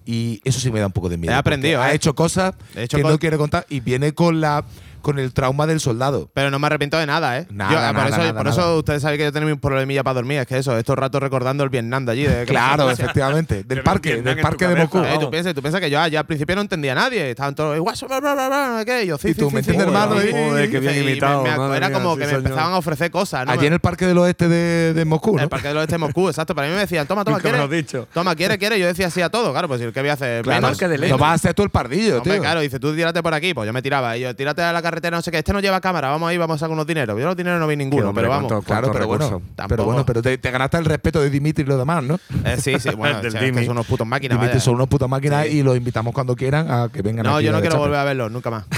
y 0.06 0.40
eso 0.44 0.60
sí 0.60 0.70
me 0.70 0.80
da 0.80 0.86
un 0.86 0.92
poco 0.92 1.08
de 1.08 1.16
miedo. 1.16 1.32
He 1.32 1.36
aprendido, 1.36 1.80
Ha 1.80 1.92
¿eh? 1.92 1.94
hecho 1.94 2.14
cosas 2.14 2.54
He 2.74 2.84
hecho 2.84 2.96
que 2.96 3.02
no 3.02 3.18
quiere 3.18 3.38
contar 3.38 3.66
y 3.68 3.80
viene 3.80 4.12
con 4.12 4.40
la 4.40 4.64
con 5.04 5.20
el 5.20 5.32
trauma 5.32 5.68
del 5.68 5.78
soldado. 5.78 6.28
Pero 6.34 6.50
no 6.50 6.58
me 6.58 6.66
arrepiento 6.66 6.98
de 6.98 7.06
nada, 7.06 7.38
¿eh? 7.38 7.46
Nada, 7.50 7.70
Yo, 7.70 7.76
nada, 7.78 7.92
por 7.92 8.08
eso, 8.08 8.16
nada, 8.18 8.34
por 8.34 8.44
nada. 8.46 8.50
eso 8.56 8.78
ustedes 8.78 9.02
saben 9.02 9.18
que 9.18 9.24
yo 9.24 9.32
tengo 9.32 9.46
un 9.46 9.58
problemilla 9.60 10.02
para 10.02 10.14
dormir. 10.14 10.38
Es 10.40 10.46
que 10.48 10.58
eso, 10.58 10.76
estos 10.76 10.96
ratos 10.98 11.22
recordando 11.22 11.62
el 11.62 11.70
Vietnam 11.70 12.04
de 12.04 12.12
allí. 12.12 12.26
De 12.26 12.44
Claro, 12.46 12.90
efectivamente. 12.90 13.62
Del 13.62 13.82
parque, 13.82 14.20
del 14.20 14.40
parque 14.40 14.66
de 14.66 14.74
Moscú. 14.74 14.98
Eh, 14.98 15.16
tú 15.20 15.30
piensas, 15.30 15.54
tú 15.54 15.60
piensas 15.62 15.80
que 15.80 15.88
yo, 15.90 16.04
ya 16.08 16.20
al 16.20 16.26
principio 16.26 16.56
no 16.56 16.62
entendía 16.62 16.92
a 16.92 16.96
nadie. 16.96 17.30
Estaban 17.30 17.54
todos 17.54 17.76
igual, 17.76 17.94
bla, 18.08 18.20
bla, 18.20 18.34
bla, 18.34 18.48
bla, 18.48 18.82
¿qué? 18.84 19.06
Yo, 19.06 19.18
sí, 19.18 19.28
Y 19.28 19.34
sí, 19.34 19.40
tú, 19.40 19.50
sí, 19.50 19.54
¿me 19.54 19.62
sí, 19.62 19.70
entiendes, 19.70 19.94
sí, 19.94 20.02
hermano? 20.02 20.20
sí, 20.20 20.30
Joder, 20.32 20.66
sí, 20.66 20.72
qué 20.72 20.80
bien 20.80 20.94
sí, 20.94 21.00
imitado, 21.00 21.74
Era 21.74 21.88
mía, 21.88 21.98
como 21.98 22.14
sí, 22.14 22.20
que 22.20 22.24
me 22.24 22.30
señor. 22.32 22.42
empezaban 22.46 22.72
a 22.72 22.78
ofrecer 22.78 23.10
cosas. 23.10 23.46
¿no? 23.46 23.52
Allí 23.52 23.66
en 23.66 23.72
el 23.74 23.80
parque 23.80 24.06
del 24.06 24.18
oeste 24.18 24.48
de, 24.48 24.94
de 24.94 25.04
Moscú, 25.04 25.30
En 25.30 25.36
¿no? 25.36 25.42
el 25.42 25.48
parque 25.48 25.68
del 25.68 25.76
oeste 25.76 25.92
de 25.94 25.98
Moscú, 25.98 26.28
exacto. 26.28 26.54
Para 26.54 26.68
mí 26.68 26.74
me 26.74 26.80
decían, 26.80 27.06
toma, 27.06 27.24
toma, 27.24 27.38
dicho. 27.68 28.08
Toma, 28.12 28.34
¿quieres, 28.34 28.58
quieres? 28.58 28.78
Yo 28.78 28.86
decía 28.86 29.08
así 29.08 29.20
a 29.20 29.28
todo, 29.28 29.52
claro, 29.52 29.68
pues 29.68 29.80
que 29.80 30.00
voy 30.00 30.08
a 30.10 30.14
hacer 30.14 30.46
no 30.46 31.18
vas 31.18 31.30
a 31.30 31.34
hacer 31.34 31.54
tú 31.54 31.62
el 31.62 31.70
pardillo, 31.70 32.22
tío. 32.22 32.40
claro, 32.40 32.60
dice, 32.60 32.78
tú 32.78 32.94
tírate 32.94 33.22
por 33.22 33.34
aquí, 33.34 33.54
pues 33.54 33.66
yo 33.66 33.72
me 33.72 33.82
tiraba. 33.82 34.16
Y 34.16 34.20
yo, 34.22 34.34
tírate 34.34 34.62
a 34.62 34.72
la 34.72 34.82
carretera, 34.94 35.16
no 35.16 35.22
sé 35.22 35.30
qué, 35.30 35.38
este 35.38 35.52
no 35.52 35.60
lleva 35.60 35.80
cámara, 35.80 36.08
vamos 36.10 36.28
ahí, 36.28 36.38
vamos 36.38 36.56
a 36.56 36.58
sacar 36.60 36.72
unos 36.72 36.86
dineros. 36.86 37.18
Yo 37.18 37.26
los 37.26 37.36
dineros 37.36 37.58
no 37.60 37.66
vi 37.66 37.76
ninguno, 37.76 38.08
hombre, 38.10 38.22
pero 38.22 38.30
vamos. 38.30 38.48
cuánto- 38.52 38.66
Claro, 38.66 38.90
pero 38.92 39.06
bueno, 39.06 39.42
pero 39.68 39.84
bueno, 39.84 40.06
pero 40.06 40.22
te, 40.22 40.38
te 40.38 40.50
ganaste 40.50 40.76
el 40.78 40.84
respeto 40.84 41.20
de 41.20 41.30
Dimitri 41.30 41.64
y 41.64 41.66
los 41.66 41.78
demás, 41.78 42.02
¿no? 42.04 42.18
Eh, 42.44 42.56
sí, 42.60 42.78
sí, 42.78 42.90
bueno, 42.96 43.18
Del 43.18 43.28
o 43.28 43.30
sea, 43.32 43.40
es 43.40 43.46
que 43.46 43.52
Dimi. 43.52 43.64
son 43.66 43.72
unos 43.72 43.86
putos 43.86 44.06
máquinas. 44.06 44.36
Dimitri 44.38 44.54
vaya. 44.58 44.64
son 44.64 44.74
unos 44.74 44.88
putas 44.88 45.08
máquinas 45.08 45.46
Sí. 45.46 45.58
y 45.58 45.62
los 45.62 45.76
invitamos 45.76 46.14
cuando 46.14 46.34
quieran 46.36 46.70
a 46.70 46.88
que 46.92 47.02
vengan 47.02 47.24
No, 47.26 47.36
aquí 47.36 47.46
yo 47.46 47.52
no 47.52 47.58
a 47.58 47.60
quiero 47.60 47.78
volver 47.78 47.98
a 47.98 48.04
verlos, 48.04 48.30
nunca 48.30 48.50
más. 48.50 48.64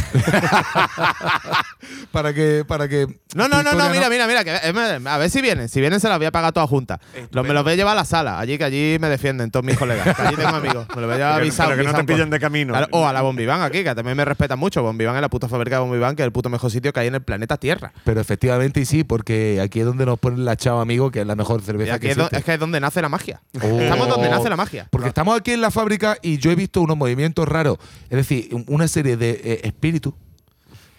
para 2.12 2.32
que 2.34 2.64
para 2.66 2.88
que 2.88 3.06
No, 3.34 3.48
no, 3.48 3.62
no, 3.62 3.72
no, 3.72 3.90
mira, 3.90 4.08
mira, 4.08 4.26
mira, 4.26 4.44
que 4.44 4.72
más, 4.72 5.00
a 5.06 5.18
ver 5.18 5.30
si 5.30 5.40
vienen. 5.42 5.68
Si 5.68 5.80
vienen 5.80 6.00
se 6.00 6.08
las 6.08 6.18
voy 6.18 6.26
a 6.26 6.32
pagar 6.32 6.52
todas 6.52 6.68
juntas. 6.68 6.98
Los, 7.30 7.46
me 7.46 7.52
los 7.54 7.62
voy 7.64 7.74
a 7.74 7.76
llevar 7.76 7.92
a 7.92 7.96
la 7.96 8.04
sala, 8.04 8.38
allí 8.38 8.58
que 8.58 8.64
allí 8.64 8.96
me 9.00 9.08
defienden 9.08 9.50
todos 9.50 9.64
mis 9.64 9.76
colegas. 9.78 10.16
que 10.16 10.22
allí 10.22 10.36
tengo 10.36 10.48
amigos. 10.56 10.86
Me 10.94 11.00
los 11.02 11.04
voy 11.06 11.14
a 11.14 11.16
llevar 11.16 11.32
Pero 11.34 11.36
que- 11.36 11.48
avisado. 11.48 11.70
pero 11.70 11.82
que 11.82 11.88
no 11.92 11.94
te 11.98 12.04
pillen 12.04 12.30
de 12.30 12.40
camino. 12.40 12.74
O 12.92 13.06
a 13.06 13.12
la 13.12 13.22
Bombiván 13.22 13.62
aquí, 13.62 13.82
que 13.84 13.94
también 13.94 14.16
me 14.16 14.24
respetan 14.24 14.58
mucho. 14.58 14.82
Bombiván 14.82 15.14
es 15.16 15.20
la 15.22 15.28
puta 15.28 15.48
fábrica 15.48 15.76
de 15.76 15.82
Bombiván, 15.82 16.05
que 16.14 16.22
es 16.22 16.26
el 16.26 16.32
puto 16.32 16.48
mejor 16.50 16.70
sitio 16.70 16.92
que 16.92 17.00
hay 17.00 17.08
en 17.08 17.14
el 17.16 17.22
planeta 17.22 17.56
Tierra. 17.56 17.92
Pero 18.04 18.20
efectivamente 18.20 18.80
y 18.80 18.84
sí, 18.84 19.02
porque 19.02 19.60
aquí 19.60 19.80
es 19.80 19.86
donde 19.86 20.06
nos 20.06 20.18
ponen 20.18 20.44
la 20.44 20.56
chava 20.56 20.82
amigo, 20.82 21.10
que 21.10 21.22
es 21.22 21.26
la 21.26 21.34
mejor 21.34 21.62
cerveza 21.62 21.94
aquí 21.94 22.02
que 22.06 22.12
es, 22.12 22.18
existe. 22.18 22.36
es 22.38 22.44
que 22.44 22.54
es 22.54 22.60
donde 22.60 22.78
nace 22.78 23.02
la 23.02 23.08
magia. 23.08 23.40
Oh. 23.60 23.80
Estamos 23.80 24.08
donde 24.08 24.28
nace 24.28 24.48
la 24.48 24.56
magia. 24.56 24.86
Porque 24.90 25.08
estamos 25.08 25.36
aquí 25.36 25.52
en 25.52 25.60
la 25.62 25.70
fábrica 25.70 26.18
y 26.22 26.38
yo 26.38 26.50
he 26.52 26.54
visto 26.54 26.80
unos 26.82 26.96
movimientos 26.96 27.48
raros, 27.48 27.78
es 28.10 28.16
decir, 28.16 28.48
un- 28.52 28.64
una 28.68 28.86
serie 28.86 29.16
de 29.16 29.30
eh, 29.42 29.60
espíritus 29.64 30.14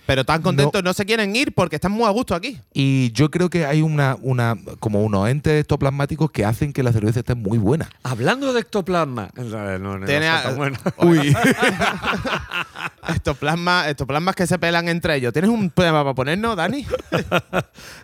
Pero 0.08 0.24
tan 0.26 0.42
contentos 0.42 0.82
no. 0.84 0.94
se 0.94 1.06
quieren 1.06 1.36
ir 1.36 1.54
porque 1.54 1.76
están 1.76 1.92
muy 1.92 2.06
a 2.06 2.10
gusto 2.10 2.34
aquí. 2.34 2.60
y 2.74 3.12
yo 3.12 3.30
creo 3.30 3.50
que 3.50 3.66
hay 3.66 3.82
una 3.84 4.18
una 4.22 4.56
como 4.80 5.04
unos 5.04 5.30
entes 5.30 5.62
ectoplasmáticos 5.62 6.32
que 6.32 6.46
hacen 6.46 6.74
que 6.74 6.82
la 6.82 6.92
cerveza 6.92 7.20
esté 7.20 7.36
muy 7.36 7.58
buena. 7.60 7.90
Hablando 8.04 8.54
de 8.54 8.62
ectoplasma. 8.62 9.30
No, 9.78 9.98
no, 10.00 10.06
Tiene 10.06 10.28
a- 10.28 10.50
bueno. 10.56 10.78
Uy. 10.98 11.36
Ectoplasmas, 13.10 13.88
ectoplasmas 13.88 14.36
que 14.36 14.46
se 14.48 14.60
pelan 14.60 14.90
entre 14.90 15.16
ellos. 15.16 15.32
¿Tienes 15.32 15.50
un 15.50 15.70
tema 15.70 16.04
para 16.04 16.14
ponernos, 16.14 16.56
Dani? 16.58 16.86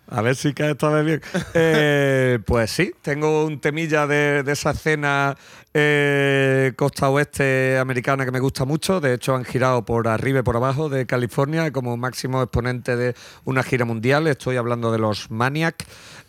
A 0.07 0.21
ver 0.21 0.35
si 0.35 0.53
cae 0.53 0.71
esta 0.71 0.89
vez 0.89 1.05
bien. 1.05 1.21
Eh, 1.53 2.39
pues 2.45 2.71
sí, 2.71 2.91
tengo 3.01 3.45
un 3.45 3.59
temilla 3.59 4.07
de, 4.07 4.43
de 4.43 4.51
esa 4.51 4.71
escena 4.71 5.35
eh, 5.75 6.73
costa 6.75 7.09
oeste 7.09 7.79
americana 7.79 8.25
que 8.25 8.31
me 8.31 8.39
gusta 8.39 8.63
mucho. 8.65 9.01
De 9.01 9.13
hecho, 9.13 9.35
han 9.35 9.43
girado 9.43 9.83
por 9.83 10.07
arriba 10.07 10.39
y 10.39 10.43
por 10.43 10.55
abajo 10.55 10.87
de 10.87 11.05
California, 11.07 11.71
como 11.71 11.97
máximo 11.97 12.41
exponente 12.43 12.95
de 12.95 13.15
una 13.45 13.63
gira 13.63 13.83
mundial. 13.83 14.27
Estoy 14.27 14.57
hablando 14.57 14.91
de 14.91 14.99
los 14.99 15.31
Maniac, 15.31 15.83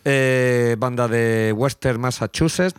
eh, 0.05 0.77
banda 0.79 1.09
de 1.09 1.53
Western 1.55 2.01
Massachusetts. 2.01 2.75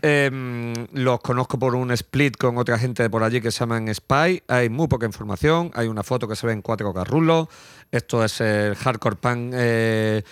Em, 0.00 0.72
los 0.92 1.20
conozco 1.20 1.58
por 1.58 1.74
un 1.74 1.90
split 1.90 2.36
con 2.36 2.56
otra 2.58 2.78
gente 2.78 3.02
de 3.02 3.10
por 3.10 3.22
allí 3.22 3.40
que 3.40 3.50
se 3.50 3.60
llaman 3.60 3.92
Spy. 3.94 4.42
Hay 4.48 4.68
muy 4.70 4.88
poca 4.88 5.04
información. 5.04 5.70
Hay 5.74 5.88
una 5.88 6.02
foto 6.02 6.26
que 6.26 6.36
se 6.36 6.46
ve 6.46 6.54
en 6.54 6.62
cuatro 6.62 6.94
carrulos. 6.94 7.48
Esto 7.90 8.24
es 8.24 8.40
el 8.40 8.74
hardcore 8.74 9.16
punk 9.16 9.52
eh, 9.54 10.22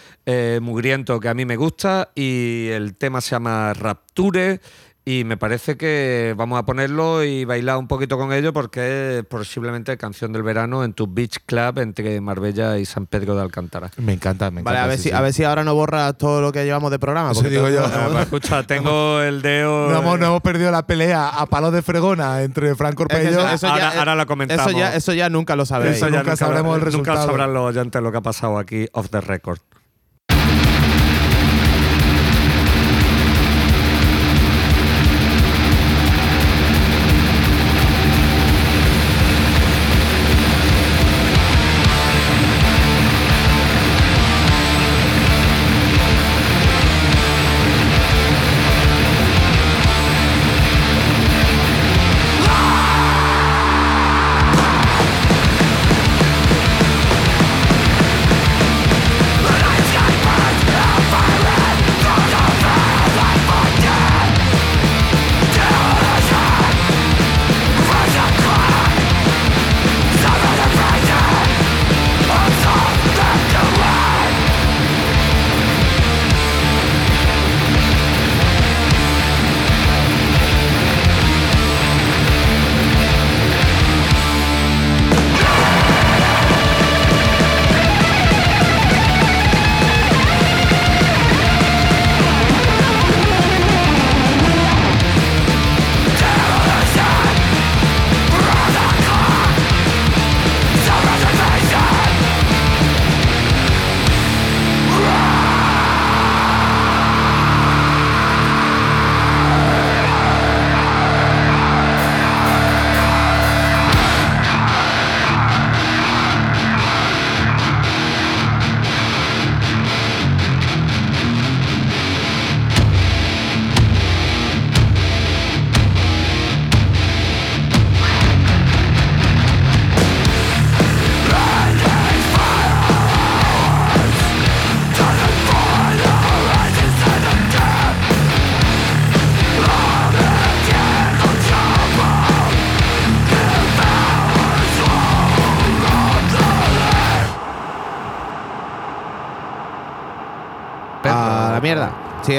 mugriento 0.62 1.20
que 1.20 1.28
a 1.28 1.34
mí 1.34 1.44
me 1.44 1.56
gusta. 1.56 2.10
Y 2.14 2.68
el 2.70 2.94
tema 2.94 3.20
se 3.20 3.32
llama 3.32 3.74
Rapture. 3.74 4.60
Y 5.06 5.24
me 5.24 5.36
parece 5.36 5.76
que 5.76 6.32
vamos 6.34 6.58
a 6.58 6.64
ponerlo 6.64 7.22
y 7.24 7.44
bailar 7.44 7.76
un 7.76 7.86
poquito 7.88 8.16
con 8.16 8.32
ello 8.32 8.54
porque 8.54 9.18
es 9.18 9.24
posiblemente 9.26 9.98
canción 9.98 10.32
del 10.32 10.42
verano 10.42 10.82
en 10.82 10.94
tu 10.94 11.06
beach 11.06 11.40
club 11.44 11.78
entre 11.80 12.22
Marbella 12.22 12.78
y 12.78 12.86
San 12.86 13.04
Pedro 13.04 13.36
de 13.36 13.42
Alcántara. 13.42 13.90
Me 13.98 14.14
encanta, 14.14 14.50
me 14.50 14.62
encanta. 14.62 14.70
Vale, 14.70 14.78
a 14.82 14.86
ver, 14.86 14.96
sí, 14.96 15.02
si, 15.02 15.08
sí. 15.10 15.14
a 15.14 15.20
ver 15.20 15.32
si 15.34 15.44
ahora 15.44 15.62
no 15.62 15.74
borras 15.74 16.16
todo 16.16 16.40
lo 16.40 16.52
que 16.52 16.64
llevamos 16.64 16.90
de 16.90 16.98
programa. 16.98 17.32
Eso 17.32 17.42
digo 17.42 17.66
tengo- 17.66 17.86
yo. 18.12 18.18
Escucha, 18.18 18.62
tengo 18.66 19.20
el 19.20 19.42
dedo. 19.42 19.90
No 19.90 19.98
hemos, 19.98 20.18
no 20.18 20.24
hemos 20.26 20.40
perdido 20.40 20.70
la 20.70 20.86
pelea 20.86 21.28
a 21.28 21.44
palos 21.44 21.74
de 21.74 21.82
fregona 21.82 22.40
entre 22.40 22.70
Es 22.70 22.78
que 22.78 22.94
Corpello. 22.94 23.28
eso- 23.28 23.48
eso 23.50 23.68
Ahora- 23.68 23.92
ya- 23.92 23.98
ahora 23.98 24.14
lo 24.14 24.26
comentamos. 24.26 24.66
Eso 24.68 24.78
ya, 24.78 24.94
eso 24.96 25.12
ya 25.12 25.28
nunca 25.28 25.54
lo 25.54 25.66
sabréis. 25.66 25.96
Eso 25.98 26.08
ya 26.08 26.20
nunca 26.20 26.34
sabremos 26.36 26.76
el 26.78 26.80
Nunca 26.80 26.84
resultado. 26.86 27.26
sabrán 27.26 27.52
los 27.52 27.62
oyentes 27.76 28.00
lo 28.00 28.10
que 28.10 28.16
ha 28.16 28.22
pasado 28.22 28.56
aquí 28.56 28.86
off 28.92 29.10
the 29.10 29.20
record. 29.20 29.58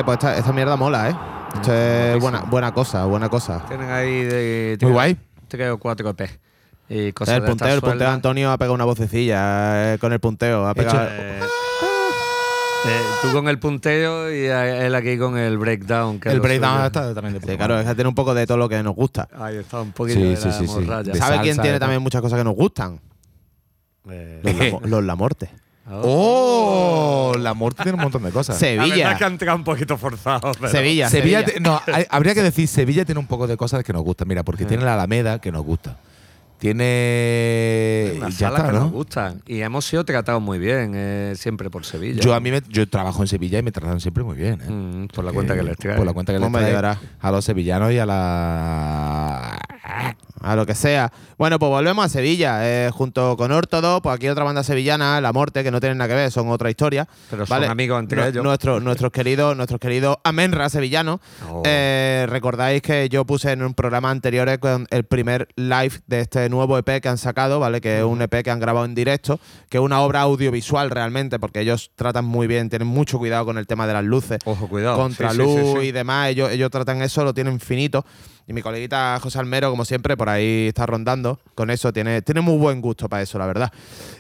Pues 0.06 0.18
esta, 0.18 0.38
esta 0.38 0.54
mierda 0.54 0.76
mola, 0.76 1.10
¿eh? 1.10 1.16
Esto 1.56 1.74
es 1.74 2.20
buena, 2.22 2.42
buena 2.42 2.74
cosa, 2.74 3.06
buena 3.06 3.30
cosa. 3.30 3.64
Tienen 3.68 3.90
ahí 3.90 4.24
de. 4.24 4.78
Muy 4.82 4.92
guay. 4.92 5.18
Tres 5.48 5.72
o 5.72 5.78
cuatro 5.78 6.10
EP. 6.10 6.30
Y 6.90 7.12
cosas 7.14 7.36
El 7.36 7.42
de 7.42 7.48
punteo, 7.50 7.68
el 7.74 7.82
punteo 7.82 8.00
de. 8.00 8.14
Antonio 8.14 8.52
ha 8.52 8.58
pegado 8.58 8.74
una 8.76 8.86
vocecilla 8.86 9.94
eh, 9.94 9.98
con 9.98 10.14
el 10.14 10.20
punteo. 10.20 10.68
Ha 10.68 10.74
pegado, 10.76 11.04
Eh, 11.10 11.40
eh, 12.88 13.02
tú 13.24 13.32
con 13.32 13.48
el 13.48 13.58
punteo 13.58 14.32
y 14.32 14.46
él 14.46 14.94
aquí 14.94 15.18
con 15.18 15.38
el 15.38 15.58
breakdown. 15.58 16.20
que 16.20 16.30
el 16.30 16.40
breakdown 16.42 16.74
suyo. 16.76 16.86
está 16.86 17.14
también 17.16 17.34
de 17.34 17.40
puta 17.40 17.52
Sí, 17.54 17.58
claro, 17.58 17.74
es 17.76 17.80
madre. 17.80 17.90
que 17.92 17.96
tiene 17.96 18.10
un 18.10 18.16
poco 18.16 18.34
de 18.36 18.46
todo 18.46 18.58
lo 18.58 18.70
que 18.70 18.84
nos 18.84 18.94
gusta. 18.96 19.28
Ahí 19.40 19.56
está, 19.58 19.82
un 19.82 19.92
poquito 19.94 20.20
Sí, 20.20 20.26
de 20.26 20.36
sí, 20.38 20.86
la 20.86 21.04
¿Sabe 21.16 21.42
quién 21.42 21.58
tiene 21.58 21.80
también 21.80 22.02
muchas 22.04 22.22
cosas 22.22 22.38
que 22.38 22.44
nos 22.44 22.56
gustan? 22.56 23.00
Eh, 24.10 24.42
Los, 24.44 25.04
Lamo- 25.04 25.28
los. 25.28 25.38
¡Oh! 25.90 27.34
La 27.40 27.54
muerte 27.54 27.84
tiene 27.84 27.96
un 27.98 28.04
montón 28.04 28.24
de 28.24 28.32
cosas. 28.32 28.60
La 28.62 28.68
verdad 28.70 28.86
Sevilla. 28.86 29.12
es 29.12 29.18
que 29.18 29.24
han 29.26 29.32
entrado 29.34 29.58
un 29.58 29.64
poquito 29.64 29.98
forzados. 29.98 30.58
pero- 30.58 30.72
Sevilla. 30.72 31.10
Sevilla, 31.10 31.40
Sevilla. 31.42 31.54
te- 31.56 31.60
no, 31.60 31.82
hay- 31.94 32.06
habría 32.10 32.34
que 32.34 32.42
decir, 32.44 32.68
Sevilla 32.68 33.06
tiene 33.06 33.20
un 33.20 33.28
poco 33.28 33.46
de 33.48 33.56
cosas 33.58 33.84
que 33.84 33.94
nos 33.94 34.04
gustan. 34.04 34.28
Mira, 34.28 34.44
porque 34.44 34.64
Sí. 34.64 34.70
tiene 34.70 34.84
la 34.86 34.96
Alameda 34.96 35.40
que 35.40 35.52
nos 35.52 35.64
gusta. 35.64 35.98
Tiene. 36.58 38.14
Unas 38.18 38.38
ya 38.38 38.48
salas 38.48 38.60
está, 38.62 38.72
que 38.72 38.78
nos 38.80 38.86
¿no? 38.92 38.98
gustan. 38.98 39.42
Y 39.46 39.62
hemos 39.62 39.86
sido 39.86 40.06
tratados 40.06 40.42
muy 40.42 40.58
bien, 40.58 40.94
eh, 40.96 41.34
siempre 41.36 41.70
por 41.70 41.86
Sevilla. 41.86 42.22
Yo 42.22 42.34
a 42.34 42.40
mí 42.40 42.50
me, 42.50 42.62
yo 42.70 42.88
trabajo 42.90 43.22
en 43.22 43.28
Sevilla 43.28 43.60
y 43.60 43.64
me 43.64 43.72
tratan 43.74 44.00
siempre 44.00 44.24
muy 44.24 44.38
bien. 44.38 44.62
¿eh? 44.62 44.70
Mm, 44.72 45.08
por 45.10 45.26
la 45.26 45.34
cuenta 45.34 45.54
que 45.56 45.64
les 45.64 45.78
trae. 45.78 45.98
Por 45.98 46.06
la 46.06 46.14
cuenta 46.14 46.34
que 46.34 46.40
les 46.40 46.52
trae 46.52 46.66
llevará. 46.68 46.98
a 47.22 47.32
los 47.32 47.44
sevillanos 47.46 47.92
y 47.92 48.00
a 48.00 48.06
la. 48.06 49.60
A 50.46 50.56
lo 50.56 50.66
que 50.68 50.76
sea. 50.76 51.12
Bueno, 51.40 51.58
pues 51.58 51.70
volvemos 51.72 52.06
a 52.06 52.10
Sevilla. 52.10 52.60
eh, 52.62 52.92
junto 52.94 53.36
con 53.36 53.52
Órtodo, 53.52 54.02
pues 54.02 54.16
aquí 54.16 54.28
otra 54.30 54.44
banda 54.44 54.64
sevillana, 54.64 55.20
La 55.20 55.34
Morte, 55.34 55.64
que 55.64 55.72
no 55.72 55.80
tienen 55.80 55.98
nada 55.98 56.08
que 56.08 56.14
ver, 56.14 56.32
son 56.32 56.50
otra 56.50 56.70
historia. 56.70 57.08
Pero 57.32 57.48
son 57.48 57.64
amigos 57.64 58.00
entre 58.00 58.28
ellos. 58.28 58.44
Nuestros, 58.44 58.82
nuestros 58.84 59.12
queridos, 59.12 59.58
nuestros 59.58 59.80
queridos 59.80 60.18
Amenra 60.24 60.70
sevillanos. 60.70 61.20
Oh. 61.50 61.64
Eh, 61.66 62.28
Recordáis 62.30 62.82
que 62.84 63.10
yo 63.10 63.26
puse 63.26 63.52
en 63.54 63.64
un 63.64 63.74
programa 63.74 64.12
anterior 64.12 64.48
el 64.48 65.04
primer 65.06 65.48
live 65.56 65.94
de 66.06 66.20
este 66.22 66.48
nuevo 66.50 66.78
EP 66.78 67.02
que 67.02 67.10
han 67.10 67.18
sacado, 67.18 67.60
¿vale? 67.60 67.82
Que 67.82 67.98
es 68.00 68.04
un 68.04 68.22
EP 68.22 68.44
que 68.44 68.52
han 68.52 68.60
grabado 68.60 68.86
en 68.86 68.94
directo, 68.94 69.40
que 69.70 69.78
es 69.78 69.84
una 69.84 70.02
obra 70.02 70.22
audiovisual 70.22 70.92
realmente, 70.92 71.40
porque 71.40 71.62
ellos 71.62 71.90
tratan 71.96 72.26
muy 72.26 72.46
bien, 72.46 72.70
tienen 72.70 72.88
mucho 72.88 73.18
cuidado 73.18 73.46
con 73.46 73.58
el 73.58 73.66
tema 73.66 73.88
de 73.88 73.94
las 73.94 74.04
luces 74.04 74.38
Ojo, 74.46 74.68
cuidado. 74.68 74.98
contra 74.98 75.32
Sí, 75.32 75.38
sí, 75.38 75.42
luz 75.42 75.60
sí, 75.74 75.80
sí. 75.82 75.88
y 75.88 75.92
demás. 75.92 76.30
Ellos, 76.30 76.52
ellos 76.52 76.70
tratan 76.70 77.02
eso, 77.02 77.24
lo 77.24 77.34
tienen 77.34 77.60
finito. 77.60 78.06
Y 78.48 78.54
mi 78.54 78.62
coleguita 78.62 79.18
José 79.24 79.40
Almero, 79.40 79.72
como 79.72 79.86
siempre, 79.86 80.16
por 80.16 80.30
ahí 80.30 80.35
está 80.44 80.86
rondando. 80.86 81.40
Con 81.56 81.70
eso 81.70 81.92
tiene, 81.94 82.22
tiene 82.22 82.42
muy 82.42 82.58
buen 82.58 82.82
gusto 82.82 83.08
para 83.10 83.24
eso, 83.24 83.38
la 83.40 83.46
verdad. 83.48 83.72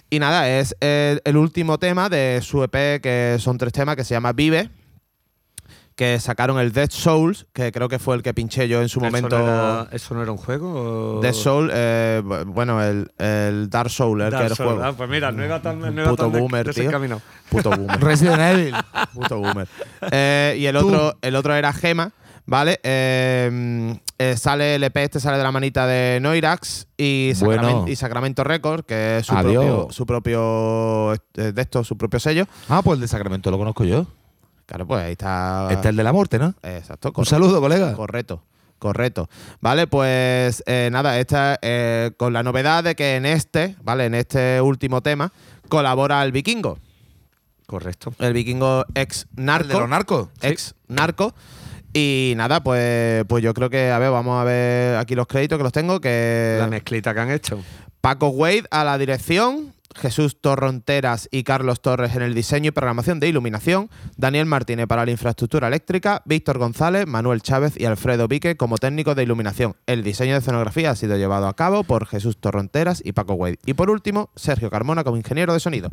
Y 0.09 0.19
nada, 0.19 0.49
es 0.49 0.75
el, 0.79 1.21
el 1.25 1.37
último 1.37 1.77
tema 1.79 2.09
de 2.09 2.39
su 2.43 2.63
EP, 2.63 3.01
que 3.01 3.37
son 3.39 3.57
tres 3.57 3.73
temas, 3.73 3.95
que 3.95 4.03
se 4.03 4.13
llama 4.13 4.33
Vive. 4.33 4.69
Que 5.95 6.19
sacaron 6.19 6.59
el 6.59 6.73
Dead 6.73 6.89
Souls, 6.91 7.45
que 7.53 7.71
creo 7.71 7.87
que 7.87 7.99
fue 7.99 8.17
el 8.17 8.21
que 8.21 8.33
pinché 8.33 8.67
yo 8.67 8.81
en 8.81 8.89
su 8.89 8.99
¿Eso 8.99 9.05
momento. 9.05 9.39
no 9.39 9.45
era- 9.45 9.87
¿Eso 9.93 10.13
no 10.13 10.23
era 10.23 10.31
un 10.33 10.37
juego? 10.37 11.19
o- 11.19 11.21
Dead 11.21 11.31
Soul, 11.33 11.71
eh, 11.73 12.21
bu- 12.21 12.43
bueno, 12.47 12.83
el, 12.83 13.09
el 13.17 13.69
Dark 13.69 13.89
Soul, 13.89 14.19
el 14.19 14.29
Dark 14.29 14.41
que 14.41 14.45
era 14.47 14.51
el 14.51 14.57
Souls. 14.57 14.71
juego. 14.73 14.83
Ah, 14.89 14.91
pues 14.91 15.09
mira, 15.09 15.31
no 15.31 15.45
iba 15.45 15.61
tan, 15.61 15.79
no 15.79 16.03
Puto 16.09 16.23
tan 16.23 16.33
de- 16.33 16.39
boomer, 16.41 16.73
tío. 16.73 16.91
Puto 17.49 17.69
boomer. 17.69 17.97
Resident 18.01 18.39
Evil. 18.41 18.75
Puto 19.13 19.37
boomer. 19.37 19.69
Eh, 20.11 20.57
y 20.59 20.65
el 20.65 20.75
otro, 20.75 21.17
el 21.21 21.33
otro 21.33 21.55
era 21.55 21.71
Gema, 21.71 22.11
¿vale? 22.45 22.77
Eh, 22.83 23.97
eh, 24.17 24.37
sale 24.37 24.75
el 24.75 24.83
EP, 24.83 24.95
este 24.97 25.19
sale 25.19 25.37
de 25.37 25.43
la 25.43 25.51
manita 25.51 25.85
de 25.87 26.19
Noirax 26.21 26.87
y, 26.97 27.33
Bueno. 27.43 27.85
Y 27.87 27.95
Sacramento 27.95 28.43
Records, 28.43 28.85
que 28.85 29.17
es 29.17 29.25
su 29.25 29.35
Adiós. 29.35 29.65
propio, 29.65 29.87
su 29.91 30.05
propio 30.05 31.13
eh, 31.13 31.51
de 31.53 31.61
esto, 31.61 31.83
su 31.83 31.97
propio 31.97 32.19
sello. 32.19 32.45
Ah, 32.69 32.81
pues 32.83 32.95
el 32.95 33.01
de 33.01 33.07
Sacramento 33.07 33.51
lo 33.51 33.57
conozco 33.57 33.83
yo. 33.83 34.07
Claro, 34.65 34.87
pues 34.87 35.03
ahí 35.03 35.11
está. 35.11 35.67
Este 35.69 35.81
es 35.81 35.85
el 35.87 35.95
de 35.95 36.03
la 36.03 36.13
muerte, 36.13 36.39
¿no? 36.39 36.55
Exacto. 36.63 37.13
Un 37.15 37.25
saludo, 37.25 37.59
colega. 37.61 37.93
Correcto. 37.93 38.41
correcto. 38.79 39.29
Vale, 39.61 39.85
pues 39.87 40.63
eh, 40.65 40.89
nada, 40.91 41.19
esta 41.19 41.59
eh, 41.61 42.11
con 42.17 42.33
la 42.33 42.41
novedad 42.41 42.83
de 42.83 42.95
que 42.95 43.15
en 43.15 43.25
este, 43.25 43.75
¿vale? 43.83 44.05
En 44.05 44.15
este 44.15 44.61
último 44.61 45.01
tema, 45.01 45.31
colabora 45.69 46.23
el 46.23 46.31
vikingo. 46.31 46.79
Correcto. 47.67 48.13
El 48.19 48.33
vikingo 48.33 48.85
ex 48.95 49.27
narco. 49.35 49.67
¿El 49.67 49.73
de 49.73 49.79
los 49.79 49.89
narcos? 49.89 50.29
Ex 50.41 50.75
narco. 50.87 51.33
Y 51.97 52.33
nada, 52.35 52.61
pues, 52.61 53.23
pues 53.25 53.41
yo 53.41 53.53
creo 53.53 53.69
que, 53.69 53.89
a 53.89 53.97
ver, 53.99 54.11
vamos 54.11 54.37
a 54.41 54.43
ver 54.43 54.97
aquí 54.97 55.15
los 55.15 55.27
créditos 55.27 55.57
que 55.57 55.63
los 55.63 55.71
tengo. 55.71 56.01
Que 56.01 56.57
La 56.59 56.67
mezclita 56.67 57.13
que 57.13 57.21
han 57.21 57.31
hecho. 57.31 57.63
Paco 58.01 58.27
Wade 58.27 58.65
a 58.69 58.83
la 58.83 58.97
dirección, 58.97 59.73
Jesús 59.95 60.41
Torronteras 60.41 61.29
y 61.31 61.43
Carlos 61.43 61.81
Torres 61.81 62.13
en 62.17 62.21
el 62.21 62.33
diseño 62.35 62.67
y 62.67 62.71
programación 62.71 63.21
de 63.21 63.29
iluminación, 63.29 63.89
Daniel 64.17 64.45
Martínez 64.45 64.87
para 64.87 65.05
la 65.05 65.11
infraestructura 65.11 65.69
eléctrica, 65.69 66.21
Víctor 66.25 66.57
González, 66.57 67.07
Manuel 67.07 67.41
Chávez 67.41 67.75
y 67.79 67.85
Alfredo 67.85 68.27
Vique 68.27 68.57
como 68.57 68.77
técnicos 68.77 69.15
de 69.15 69.23
iluminación. 69.23 69.77
El 69.85 70.03
diseño 70.03 70.33
de 70.33 70.39
escenografía 70.39 70.91
ha 70.91 70.95
sido 70.97 71.15
llevado 71.15 71.47
a 71.47 71.55
cabo 71.55 71.85
por 71.85 72.07
Jesús 72.07 72.37
Torronteras 72.41 73.01
y 73.05 73.13
Paco 73.13 73.35
Wade. 73.35 73.59
Y 73.65 73.73
por 73.73 73.89
último, 73.89 74.31
Sergio 74.35 74.69
Carmona 74.69 75.05
como 75.05 75.15
ingeniero 75.15 75.53
de 75.53 75.61
sonido. 75.61 75.89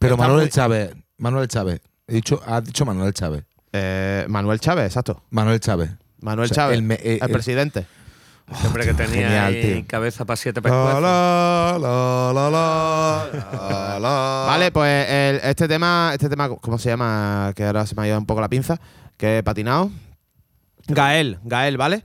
Pero 0.00 0.14
Está 0.16 0.26
Manuel 0.26 0.42
muy- 0.46 0.50
Chávez. 0.50 0.90
Manuel 1.16 1.46
Chávez. 1.46 1.80
He 2.08 2.14
dicho, 2.14 2.40
has 2.44 2.64
dicho 2.64 2.84
Manuel 2.84 3.14
Chávez. 3.14 3.44
Eh, 3.72 4.24
Manuel 4.28 4.60
Chávez, 4.60 4.86
exacto. 4.86 5.22
Manuel 5.30 5.60
Chávez. 5.60 5.90
Manuel 6.20 6.46
O 6.50 6.54
sea, 6.54 6.64
Chávez, 6.64 6.78
el 6.78 6.90
eh, 6.92 7.18
el- 7.22 7.30
presidente. 7.30 7.86
Siempre 8.60 8.86
que 8.86 8.94
tenía 8.94 9.28
genial, 9.28 9.54
ahí 9.54 9.82
cabeza 9.82 10.24
para 10.24 10.36
siete 10.38 10.62
pescuezos. 10.62 11.02
Vale, 14.46 14.70
pues 14.72 15.06
el- 15.08 15.40
este 15.42 15.68
tema, 15.68 16.10
este 16.14 16.28
tema, 16.28 16.48
¿cómo 16.48 16.78
se 16.78 16.88
llama? 16.88 17.52
Que 17.54 17.64
ahora 17.64 17.86
se 17.86 17.94
me 17.94 18.02
ha 18.02 18.08
ido 18.08 18.18
un 18.18 18.26
poco 18.26 18.40
la 18.40 18.48
pinza, 18.48 18.80
que 19.16 19.38
he 19.38 19.42
patinado. 19.42 19.90
Gael, 20.86 21.38
Gael, 21.44 21.76
¿vale? 21.76 22.04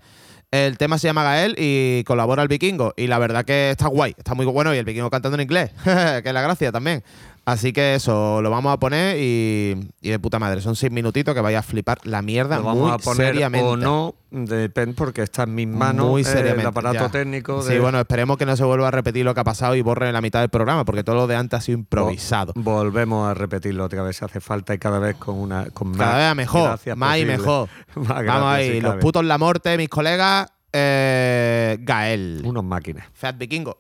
El 0.52 0.78
tema 0.78 0.98
se 1.00 1.08
llama 1.08 1.24
Gael 1.24 1.56
y 1.58 2.04
colabora 2.04 2.44
el 2.44 2.48
vikingo. 2.48 2.94
Y 2.96 3.08
la 3.08 3.18
verdad 3.18 3.44
que 3.46 3.72
está 3.72 3.88
guay, 3.88 4.14
está 4.18 4.36
muy 4.36 4.46
bueno. 4.46 4.76
Y 4.76 4.78
el 4.78 4.86
vikingo 4.86 5.10
cantando 5.10 5.36
en 5.36 5.42
inglés, 5.42 5.72
que 5.84 6.22
es 6.26 6.34
la 6.34 6.42
gracia 6.42 6.72
también. 6.72 7.04
Así 7.46 7.74
que 7.74 7.96
eso, 7.96 8.42
lo 8.42 8.50
vamos 8.50 8.72
a 8.72 8.78
poner 8.80 9.18
y, 9.20 9.76
y 10.02 10.10
de 10.10 10.18
puta 10.20 10.40
madre. 10.40 10.62
Son 10.62 10.78
seis 10.78 10.94
minutitos 10.94 11.36
que 11.36 11.42
vaya 11.42 11.60
a 11.60 11.62
flipar 11.62 11.98
la 12.06 12.22
mierda 12.22 12.56
Lo 12.58 12.64
vamos 12.64 12.84
muy 12.84 12.92
a 12.92 12.98
poner 13.00 13.34
seriamente. 13.34 13.68
o 13.68 13.76
no, 13.76 14.16
depende 14.32 14.96
porque 14.96 15.24
está 15.24 15.44
en 15.44 15.54
mis 15.56 15.68
manos 15.68 16.08
Muy 16.08 16.22
eh, 16.22 16.26
seriamente. 16.26 16.62
el 16.62 16.68
aparato 16.68 17.00
ya. 17.00 17.10
técnico. 17.10 17.62
Sí, 17.62 17.78
bueno, 17.80 18.00
esperemos 18.00 18.38
que 18.38 18.46
no 18.46 18.56
se 18.56 18.64
vuelva 18.64 18.88
a 18.88 18.92
repetir 18.92 19.26
lo 19.26 19.34
que 19.34 19.42
ha 19.42 19.44
pasado 19.44 19.76
y 19.76 19.82
borre 19.82 20.10
la 20.14 20.22
mitad 20.22 20.40
del 20.40 20.48
programa, 20.48 20.86
porque 20.86 21.04
todo 21.04 21.18
lo 21.18 21.28
de 21.28 21.36
antes 21.36 21.58
ha 21.58 21.62
sido 21.62 21.80
improvisado. 21.80 22.54
Volvemos 22.56 23.28
a 23.30 23.34
repetirlo 23.34 23.84
otra 23.84 24.04
vez 24.04 24.24
hace 24.24 24.40
falta 24.40 24.74
y 24.74 24.78
cada 24.78 25.00
vez 25.00 25.18
con 25.18 25.38
una 25.38 25.66
con 25.72 25.90
más 25.90 25.98
Cada 25.98 26.28
vez 26.30 26.38
mejor, 26.38 26.80
más 26.96 27.18
y 27.20 27.26
mejor. 27.26 27.68
Más 27.96 28.26
Vamos 28.26 28.54
ahí, 28.54 28.80
los 28.80 28.96
putos 28.96 29.26
la 29.26 29.38
muerte, 29.38 29.78
mis 29.78 29.90
colegas. 29.90 30.48
eh, 30.72 31.78
Gael. 31.82 32.42
Unos 32.46 32.64
máquinas. 32.64 33.06
Fat 33.14 33.38
Vikingo. 33.38 33.78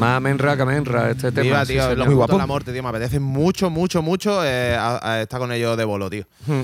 Más 0.00 0.20
menra 0.22 0.56
que 0.56 0.64
menra 0.64 1.10
este 1.10 1.30
tema. 1.30 1.42
Viva, 1.42 1.64
sí, 1.66 1.72
tío, 1.74 1.94
los 1.94 2.06
Muy 2.06 2.14
guapo. 2.16 2.38
la 2.38 2.46
muerte, 2.46 2.72
tío. 2.72 2.82
Me 2.82 2.88
apetece 2.88 3.20
mucho, 3.20 3.70
mucho, 3.70 4.02
mucho 4.02 4.44
eh, 4.44 4.74
a- 4.76 4.98
a 5.02 5.20
estar 5.22 5.38
con 5.38 5.52
ellos 5.52 5.76
de 5.76 5.84
bolo, 5.84 6.08
tío. 6.10 6.24
Hmm, 6.46 6.62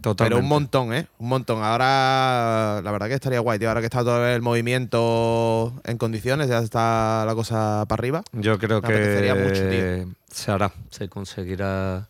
Totalmente. 0.00 0.24
Pero 0.34 0.38
un 0.38 0.48
montón, 0.48 0.94
¿eh? 0.94 1.06
Un 1.18 1.28
montón. 1.28 1.62
Ahora, 1.62 2.80
la 2.82 2.90
verdad 2.90 3.06
que 3.08 3.14
estaría 3.14 3.40
guay, 3.40 3.58
tío. 3.58 3.68
Ahora 3.68 3.80
que 3.80 3.86
está 3.86 4.00
todo 4.00 4.26
el 4.26 4.40
movimiento 4.40 5.74
en 5.84 5.98
condiciones, 5.98 6.48
ya 6.48 6.58
está 6.60 7.24
la 7.26 7.34
cosa 7.34 7.84
para 7.86 8.00
arriba. 8.00 8.22
Yo 8.32 8.58
creo 8.58 8.80
Me 8.80 8.88
apetecería 8.88 9.34
que 9.34 9.40
mucho, 9.42 9.68
tío. 10.08 10.14
se 10.32 10.50
hará, 10.50 10.72
se 10.90 11.08
conseguirá 11.10 12.08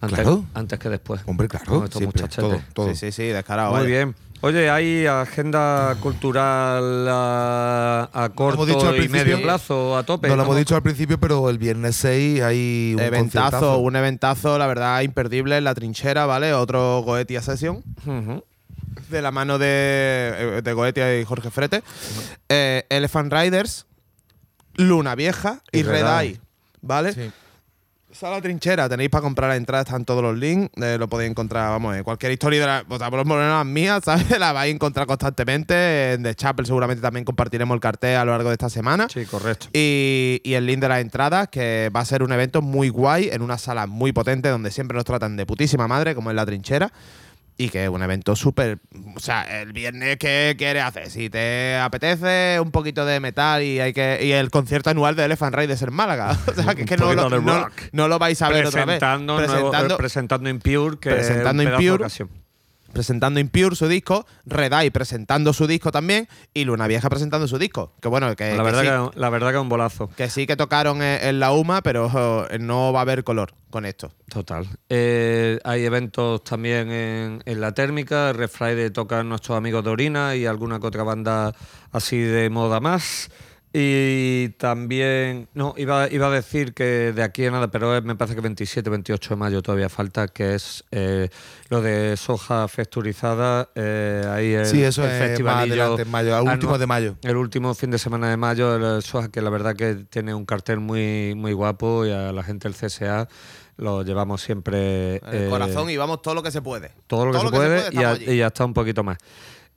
antes, 0.00 0.18
Claro. 0.18 0.44
antes 0.54 0.78
que 0.80 0.88
después. 0.88 1.20
Hombre, 1.26 1.46
claro. 1.46 1.66
Con 1.66 1.84
estos 1.84 1.98
siempre, 2.00 2.22
muchachetes. 2.22 2.50
todo, 2.50 2.60
todo. 2.74 2.88
Sí, 2.88 2.96
sí, 2.96 3.12
sí, 3.12 3.22
descarado. 3.28 3.70
Muy 3.70 3.82
vaya. 3.82 3.88
bien. 3.88 4.16
Oye, 4.42 4.70
¿hay 4.70 5.04
agenda 5.06 5.94
cultural 6.00 7.06
a, 7.08 8.08
a 8.10 8.28
corto 8.30 8.64
dicho 8.64 8.88
al 8.88 9.02
y 9.04 9.08
medio 9.08 9.42
plazo 9.42 9.96
a 9.98 10.02
tope? 10.04 10.28
No 10.28 10.36
lo 10.36 10.44
hemos 10.44 10.56
dicho 10.56 10.74
al 10.74 10.82
principio, 10.82 11.18
pero 11.20 11.50
el 11.50 11.58
viernes 11.58 11.96
6 11.96 12.40
hay 12.42 12.92
un 12.94 13.00
Eventazo, 13.00 13.50
conciertazo. 13.50 13.78
un 13.80 13.96
eventazo, 13.96 14.58
la 14.58 14.66
verdad, 14.66 15.02
imperdible 15.02 15.58
en 15.58 15.64
la 15.64 15.74
trinchera, 15.74 16.24
¿vale? 16.24 16.54
Otro 16.54 17.02
Goetia 17.02 17.42
Session. 17.42 17.82
De 19.10 19.20
la 19.22 19.30
mano 19.30 19.58
de, 19.58 20.60
de 20.64 20.72
Goetia 20.72 21.20
y 21.20 21.24
Jorge 21.24 21.50
Frete. 21.50 21.82
Eh, 22.48 22.86
Elephant 22.88 23.30
Riders, 23.30 23.86
Luna 24.74 25.14
Vieja 25.16 25.60
y, 25.70 25.80
Y 25.80 25.82
Red 25.82 26.02
Red 26.02 26.20
Eye, 26.20 26.40
¿vale? 26.80 27.12
Sí. 27.12 27.30
Sala 28.20 28.42
Trinchera, 28.42 28.86
tenéis 28.86 29.08
para 29.08 29.22
comprar 29.22 29.48
la 29.48 29.56
entrada, 29.56 29.82
están 29.82 30.04
todos 30.04 30.22
los 30.22 30.36
links, 30.36 30.68
eh, 30.76 30.98
lo 30.98 31.08
podéis 31.08 31.30
encontrar, 31.30 31.70
vamos, 31.70 31.96
en 31.96 32.04
cualquier 32.04 32.32
historia 32.32 32.60
de 32.60 32.66
la, 32.66 32.84
o 32.86 32.98
sea, 32.98 33.08
por 33.08 33.18
lo 33.18 33.24
menos 33.24 33.44
las 33.44 33.64
mías, 33.64 34.02
¿sabes? 34.04 34.38
La 34.38 34.52
vais 34.52 34.70
a 34.70 34.74
encontrar 34.74 35.06
constantemente. 35.06 36.12
En 36.12 36.22
The 36.22 36.34
Chapel 36.34 36.66
seguramente 36.66 37.00
también 37.00 37.24
compartiremos 37.24 37.74
el 37.74 37.80
cartel 37.80 38.18
a 38.18 38.26
lo 38.26 38.32
largo 38.32 38.50
de 38.50 38.56
esta 38.56 38.68
semana. 38.68 39.08
Sí, 39.08 39.24
correcto. 39.24 39.68
Y, 39.72 40.42
y 40.44 40.52
el 40.52 40.66
link 40.66 40.80
de 40.80 40.88
las 40.90 41.00
entradas, 41.00 41.48
que 41.48 41.90
va 41.96 42.00
a 42.00 42.04
ser 42.04 42.22
un 42.22 42.30
evento 42.30 42.60
muy 42.60 42.90
guay 42.90 43.30
en 43.32 43.40
una 43.40 43.56
sala 43.56 43.86
muy 43.86 44.12
potente 44.12 44.50
donde 44.50 44.70
siempre 44.70 44.96
nos 44.96 45.06
tratan 45.06 45.38
de 45.38 45.46
putísima 45.46 45.88
madre, 45.88 46.14
como 46.14 46.28
es 46.28 46.36
la 46.36 46.44
trinchera. 46.44 46.92
Y 47.60 47.68
que 47.68 47.84
es 47.84 47.90
un 47.90 48.02
evento 48.02 48.34
súper. 48.36 48.78
O 49.14 49.20
sea, 49.20 49.42
el 49.60 49.72
viernes, 49.74 50.16
¿qué 50.16 50.54
quieres 50.56 50.82
hacer? 50.82 51.10
Si 51.10 51.28
te 51.28 51.76
apetece 51.76 52.58
un 52.58 52.70
poquito 52.70 53.04
de 53.04 53.20
metal 53.20 53.62
y 53.62 53.80
hay 53.80 53.92
que 53.92 54.18
y 54.22 54.32
el 54.32 54.48
concierto 54.50 54.88
anual 54.88 55.14
de 55.14 55.26
Elephant 55.26 55.54
Riders 55.54 55.82
en 55.82 55.92
Málaga. 55.92 56.38
O 56.46 56.54
sea, 56.54 56.74
que, 56.74 56.82
es 56.82 56.88
que 56.88 56.96
no, 56.96 57.12
lo, 57.12 57.28
no- 57.28 57.68
no 57.92 58.08
lo 58.08 58.18
vais 58.18 58.40
a 58.40 58.48
ver 58.48 58.64
otra 58.66 58.86
vez. 58.86 58.98
presentando, 58.98 59.34
nuevo- 59.36 59.52
Presentando, 59.70 59.94
eh, 59.94 59.98
presentando 59.98 60.48
Impure, 60.48 60.98
que 60.98 61.10
presentando 61.10 61.62
es 61.62 61.66
un 61.68 61.70
pedazo 61.72 61.78
de 61.80 61.84
Impure. 61.84 62.02
ocasión. 62.04 62.30
Presentando 62.92 63.40
Impure 63.40 63.76
su 63.76 63.88
disco, 63.88 64.26
Red 64.46 64.72
Eye 64.72 64.90
presentando 64.90 65.52
su 65.52 65.66
disco 65.66 65.90
también 65.92 66.28
y 66.54 66.64
Luna 66.64 66.86
Vieja 66.86 67.08
presentando 67.08 67.48
su 67.48 67.58
disco. 67.58 67.92
Que 68.00 68.08
bueno, 68.08 68.34
que, 68.36 68.50
La 68.50 68.56
que 68.58 68.62
verdad, 68.62 68.80
sí, 68.80 69.10
que, 69.12 69.20
la 69.20 69.30
verdad 69.30 69.50
que 69.50 69.56
es 69.56 69.62
un 69.62 69.68
bolazo. 69.68 70.08
que 70.16 70.28
sí 70.28 70.46
que 70.46 70.56
tocaron 70.56 71.02
en, 71.02 71.26
en 71.26 71.40
la 71.40 71.52
UMA, 71.52 71.82
pero 71.82 72.48
no 72.60 72.92
va 72.92 73.00
a 73.00 73.02
haber 73.02 73.24
color 73.24 73.54
con 73.70 73.86
esto. 73.86 74.12
Total. 74.28 74.66
Eh, 74.88 75.58
hay 75.64 75.84
eventos 75.84 76.42
también 76.44 76.90
en, 76.90 77.42
en 77.44 77.60
la 77.60 77.72
térmica. 77.72 78.32
Red 78.32 78.48
Friday 78.48 78.90
tocan 78.90 79.28
nuestros 79.28 79.56
amigos 79.56 79.84
de 79.84 79.90
Orina 79.90 80.34
y 80.36 80.46
alguna 80.46 80.80
que 80.80 80.86
otra 80.86 81.02
banda 81.04 81.54
así 81.92 82.18
de 82.18 82.50
moda 82.50 82.80
más. 82.80 83.30
Y 83.72 84.48
también, 84.58 85.48
no, 85.54 85.74
iba, 85.76 86.10
iba 86.10 86.26
a 86.26 86.30
decir 86.30 86.74
que 86.74 87.12
de 87.12 87.22
aquí 87.22 87.46
a 87.46 87.52
nada, 87.52 87.70
pero 87.70 88.02
me 88.02 88.16
parece 88.16 88.34
que 88.34 88.40
27, 88.40 88.90
28 88.90 89.30
de 89.30 89.36
mayo 89.36 89.62
todavía 89.62 89.88
falta, 89.88 90.26
que 90.26 90.56
es 90.56 90.82
eh, 90.90 91.28
lo 91.68 91.80
de 91.80 92.16
soja 92.16 92.66
texturizada. 92.66 93.68
eh, 93.76 94.24
ahí 94.28 94.52
el, 94.54 94.66
Sí, 94.66 94.82
eso 94.82 95.04
el 95.04 95.10
es 95.10 95.18
más 95.20 95.28
festivalillo 95.28 95.74
adelante, 95.82 96.02
en 96.02 96.10
mayo, 96.10 96.34
a 96.34 96.40
anua- 96.40 96.52
últimos 96.54 96.80
de 96.80 96.86
mayo. 96.88 97.16
El 97.22 97.36
último 97.36 97.72
fin 97.74 97.92
de 97.92 97.98
semana 97.98 98.28
de 98.28 98.36
mayo, 98.36 98.74
el 98.96 99.02
Soja, 99.04 99.28
que 99.30 99.40
la 99.40 99.50
verdad 99.50 99.76
que 99.76 99.94
tiene 100.10 100.34
un 100.34 100.46
cartel 100.46 100.80
muy, 100.80 101.34
muy 101.36 101.52
guapo 101.52 102.04
y 102.06 102.10
a 102.10 102.32
la 102.32 102.42
gente 102.42 102.68
del 102.68 102.74
CSA 102.76 103.28
lo 103.76 104.02
llevamos 104.02 104.42
siempre. 104.42 105.16
El 105.30 105.44
eh, 105.44 105.46
corazón 105.48 105.88
y 105.90 105.96
vamos 105.96 106.22
todo 106.22 106.34
lo 106.34 106.42
que 106.42 106.50
se 106.50 106.60
puede. 106.60 106.90
todo 107.06 107.24
lo 107.26 107.32
que 107.32 107.38
se 107.38 107.48
puede, 107.50 107.88
y, 107.92 107.98
a- 108.02 108.16
y 108.34 108.42
hasta 108.42 108.64
un 108.64 108.74
poquito 108.74 109.04
más. 109.04 109.18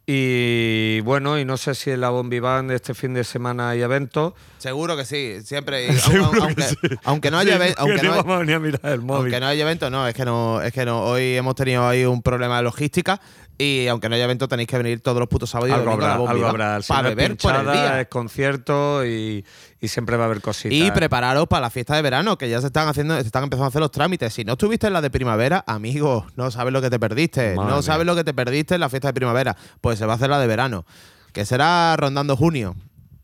Y 0.06 1.00
bueno, 1.02 1.40
y 1.40 1.46
no 1.46 1.56
sé 1.56 1.76
si 1.76 1.92
en 1.92 2.02
la 2.02 2.10
Bombi 2.10 2.40
Band 2.42 2.72
este 2.72 2.94
fin 2.94 3.14
de 3.14 3.24
semana 3.24 3.70
hay 3.70 3.82
eventos. 3.82 4.34
Seguro 4.58 4.98
que 4.98 5.06
sí, 5.06 5.38
siempre. 5.46 5.88
aunque, 6.14 6.40
aunque, 6.42 6.66
aunque 7.06 7.32
no 7.32 7.38
haya 7.38 7.56
evento, 7.56 7.76
aunque 7.80 8.02
Que 8.02 8.08
no, 8.08 8.34
a 8.34 8.60
mirar 8.60 8.92
el 8.92 9.02
móvil. 9.02 9.22
aunque 9.22 9.40
no 9.40 9.48
haya 9.48 9.62
evento, 9.62 9.90
no, 9.90 10.06
es 10.06 10.14
que 10.14 10.26
no, 10.26 10.62
es 10.62 10.74
que 10.74 10.84
no. 10.84 11.04
Hoy 11.04 11.36
hemos 11.38 11.56
tenido 11.56 11.88
ahí 11.88 12.04
un 12.04 12.22
problema 12.22 12.58
de 12.58 12.64
logística 12.64 13.22
y 13.58 13.88
aunque 13.88 14.10
no 14.10 14.16
haya 14.16 14.24
evento 14.26 14.48
tenéis 14.48 14.68
que 14.68 14.78
venir 14.78 15.02
todos 15.02 15.20
los 15.20 15.28
putos 15.28 15.50
sábados 15.50 15.70
y 15.70 15.74
algo 15.74 15.92
habrá, 15.92 16.16
algo 16.16 16.48
habrá. 16.48 16.80
Para 16.88 17.10
beber 17.10 17.38
por 17.38 17.56
el 17.56 17.72
día. 17.72 18.02
Es 18.02 18.08
concierto 18.08 19.06
y, 19.06 19.46
y 19.80 19.88
siempre 19.88 20.18
va 20.18 20.24
a 20.24 20.26
haber 20.26 20.42
cositas. 20.42 20.74
Y 20.74 20.92
prepararos 20.92 21.48
para 21.48 21.62
la 21.62 21.70
fiesta 21.70 21.96
de 21.96 22.02
verano, 22.02 22.38
que 22.38 22.50
ya 22.50 22.60
se 22.62 22.68
están 22.68 22.88
haciendo, 22.88 23.16
se 23.16 23.22
están 23.22 23.44
empezando 23.44 23.66
a 23.66 23.70
hacer 23.70 23.82
los 23.82 23.92
trámites. 23.92 24.34
Si 24.34 24.44
no 24.44 24.54
estuviste 24.54 24.88
en 24.88 24.94
la 24.94 25.02
de 25.02 25.10
primavera, 25.10 25.64
amigo, 25.68 26.26
no 26.36 26.50
sabes 26.52 26.74
lo 26.74 26.82
que 26.82 26.90
te 26.90 27.00
perdiste. 27.00 27.56
Madre 27.56 27.70
no 27.70 27.78
mía. 27.78 27.84
sabes 27.84 28.06
lo 28.08 28.16
que 28.16 28.24
te 28.24 28.34
perdiste 28.34 28.76
en 28.76 28.82
la 28.82 28.90
fiesta 28.90 29.10
de 29.10 29.14
primavera. 29.14 29.56
Pues 29.82 30.00
se 30.00 30.06
va 30.06 30.14
a 30.14 30.16
hacer 30.16 30.30
la 30.30 30.40
de 30.40 30.48
verano, 30.48 30.86
que 31.32 31.46
será 31.46 31.96
rondando 31.96 32.36
junio, 32.36 32.76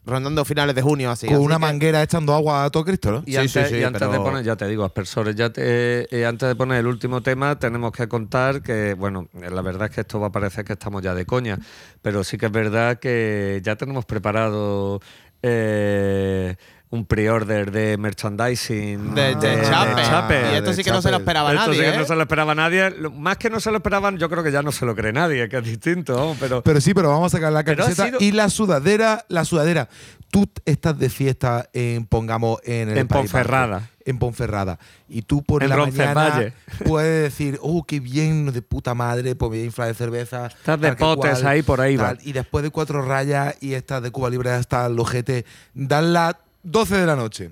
rondando 0.06 0.44
finales 0.46 0.74
de 0.76 0.82
junio, 0.82 1.12
así. 1.12 1.28
Con 1.28 1.36
Así 1.38 1.46
una 1.46 1.56
que- 1.56 1.62
manguera 1.62 2.02
echando 2.02 2.34
agua 2.34 2.64
a 2.66 2.70
todo 2.70 2.84
Cristo, 2.86 3.12
¿no? 3.12 3.24
Y 3.26 3.32
Sí, 3.32 3.38
antes, 3.38 3.68
sí, 3.68 3.76
sí, 3.76 3.80
y 3.82 3.84
antes 3.84 4.02
de 4.12 4.18
poner, 4.20 4.44
ya 4.44 4.56
te 4.56 4.68
digo, 4.68 4.84
aspersores, 4.84 5.36
ya 5.36 5.52
te- 5.52 6.08
eh, 6.16 6.26
antes 6.26 6.48
de 6.50 6.56
poner 6.56 6.80
el 6.80 6.88
último 6.88 7.22
tema, 7.22 7.60
tenemos 7.60 7.92
que 7.92 8.08
contar 8.08 8.62
que, 8.64 8.94
bueno, 8.96 9.28
eh, 9.42 9.50
la 9.52 9.62
verdad 9.62 9.90
es 9.90 9.96
que 9.96 10.02
esto 10.02 10.20
va 10.20 10.28
a 10.28 10.32
parecer 10.32 10.66
que 10.66 10.74
estamos 10.74 11.02
ya 11.04 11.14
de 11.14 11.26
coña, 11.26 11.60
pero 12.02 12.24
sí 12.24 12.38
que 12.38 12.48
es 12.48 12.52
verdad 12.52 12.98
que 13.00 13.62
ya 13.64 13.76
tenemos 13.76 14.06
preparado 14.06 15.00
eh, 15.42 16.56
un 16.92 17.06
pre-order 17.06 17.72
de 17.72 17.98
merchandising 17.98 19.14
De- 19.14 19.36
de 19.36 19.62
Chape. 19.62 20.02
Chape. 20.04 20.42
Y 20.54 20.56
esto 20.56 20.74
sí 20.74 20.84
que 20.84 20.90
no 20.92 21.02
se 21.02 21.12
lo 21.12 21.18
esperaba 21.18 21.54
Esto 21.54 21.68
nadie. 21.68 21.80
sí 21.80 21.86
que 21.86 21.96
¿eh? 21.96 22.00
no 22.00 22.06
se 22.06 22.16
lo 22.16 22.22
esperaba 22.22 22.56
nadie. 22.56 22.90
Más 23.14 23.38
que 23.38 23.50
no 23.50 23.60
se 23.60 23.70
lo 23.70 23.78
esperaban, 23.78 24.18
yo 24.18 24.30
creo 24.30 24.44
que 24.44 24.52
ya 24.52 24.62
no 24.64 24.72
se 24.72 24.86
lo 24.86 24.96
cree 24.96 25.14
nadie, 25.14 25.48
que 25.50 25.58
es 25.58 25.64
distinto, 25.64 26.16
vamos, 26.16 26.38
pero... 26.40 26.64
Pero 26.64 26.82
sí, 26.82 26.94
pero 26.94 27.10
vamos 27.10 27.32
a 27.34 27.38
sacar 27.38 27.54
la 27.54 27.64
camiseta 27.64 28.06
sido- 28.08 28.18
y 28.20 28.32
la 28.32 28.50
sudadera, 28.50 29.26
la 29.28 29.46
sudadera. 29.46 29.88
Tú 30.32 30.50
estás 30.66 30.98
de 30.98 31.10
fiesta 31.10 31.70
en, 31.74 32.06
pongamos, 32.08 32.60
en 32.64 32.90
el 32.90 32.98
En 33.00 33.08
País 33.08 33.22
Ponferrada. 33.32 33.90
En 34.06 34.18
Ponferrada. 34.18 34.80
Y 35.08 35.22
tú 35.24 35.44
por 35.44 35.62
En 35.64 35.70
la 35.70 35.78
mañana 35.78 36.54
puedes 36.86 37.24
decir, 37.32 37.60
oh, 37.62 37.84
qué 37.84 38.00
bien, 38.00 38.52
de 38.52 38.62
puta 38.64 38.96
madre, 38.96 39.36
pues 39.36 39.50
voy 39.50 39.62
a 39.62 39.66
inflar 39.66 39.88
de 39.90 39.94
cerveza. 39.94 40.48
Estás 40.48 40.82
de 40.82 40.94
potes 40.96 41.40
cual, 41.40 41.48
ahí 41.48 41.62
por 41.62 41.82
ahí, 41.82 41.98
va. 41.98 42.16
tal. 42.16 42.20
Y 42.24 42.32
después 42.32 42.64
de 42.64 42.72
cuatro 42.72 43.04
rayas 43.04 43.56
y 43.62 43.74
estás 43.76 44.02
de 44.02 44.10
Cuba 44.12 44.30
Libre 44.32 44.50
hasta 44.52 44.86
el 44.88 45.00
ojete, 45.00 45.46
dan 45.76 46.14
las 46.14 46.36
12 46.64 46.98
de 46.98 47.06
la 47.06 47.16
noche. 47.16 47.52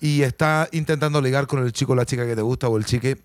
Y 0.00 0.22
estás 0.22 0.68
intentando 0.72 1.20
ligar 1.20 1.46
con 1.46 1.62
el 1.62 1.72
chico 1.72 1.92
o 1.92 1.96
la 1.96 2.06
chica 2.06 2.26
que 2.26 2.34
te 2.34 2.42
gusta 2.42 2.68
o 2.68 2.76
el 2.78 2.84
chique 2.84 3.18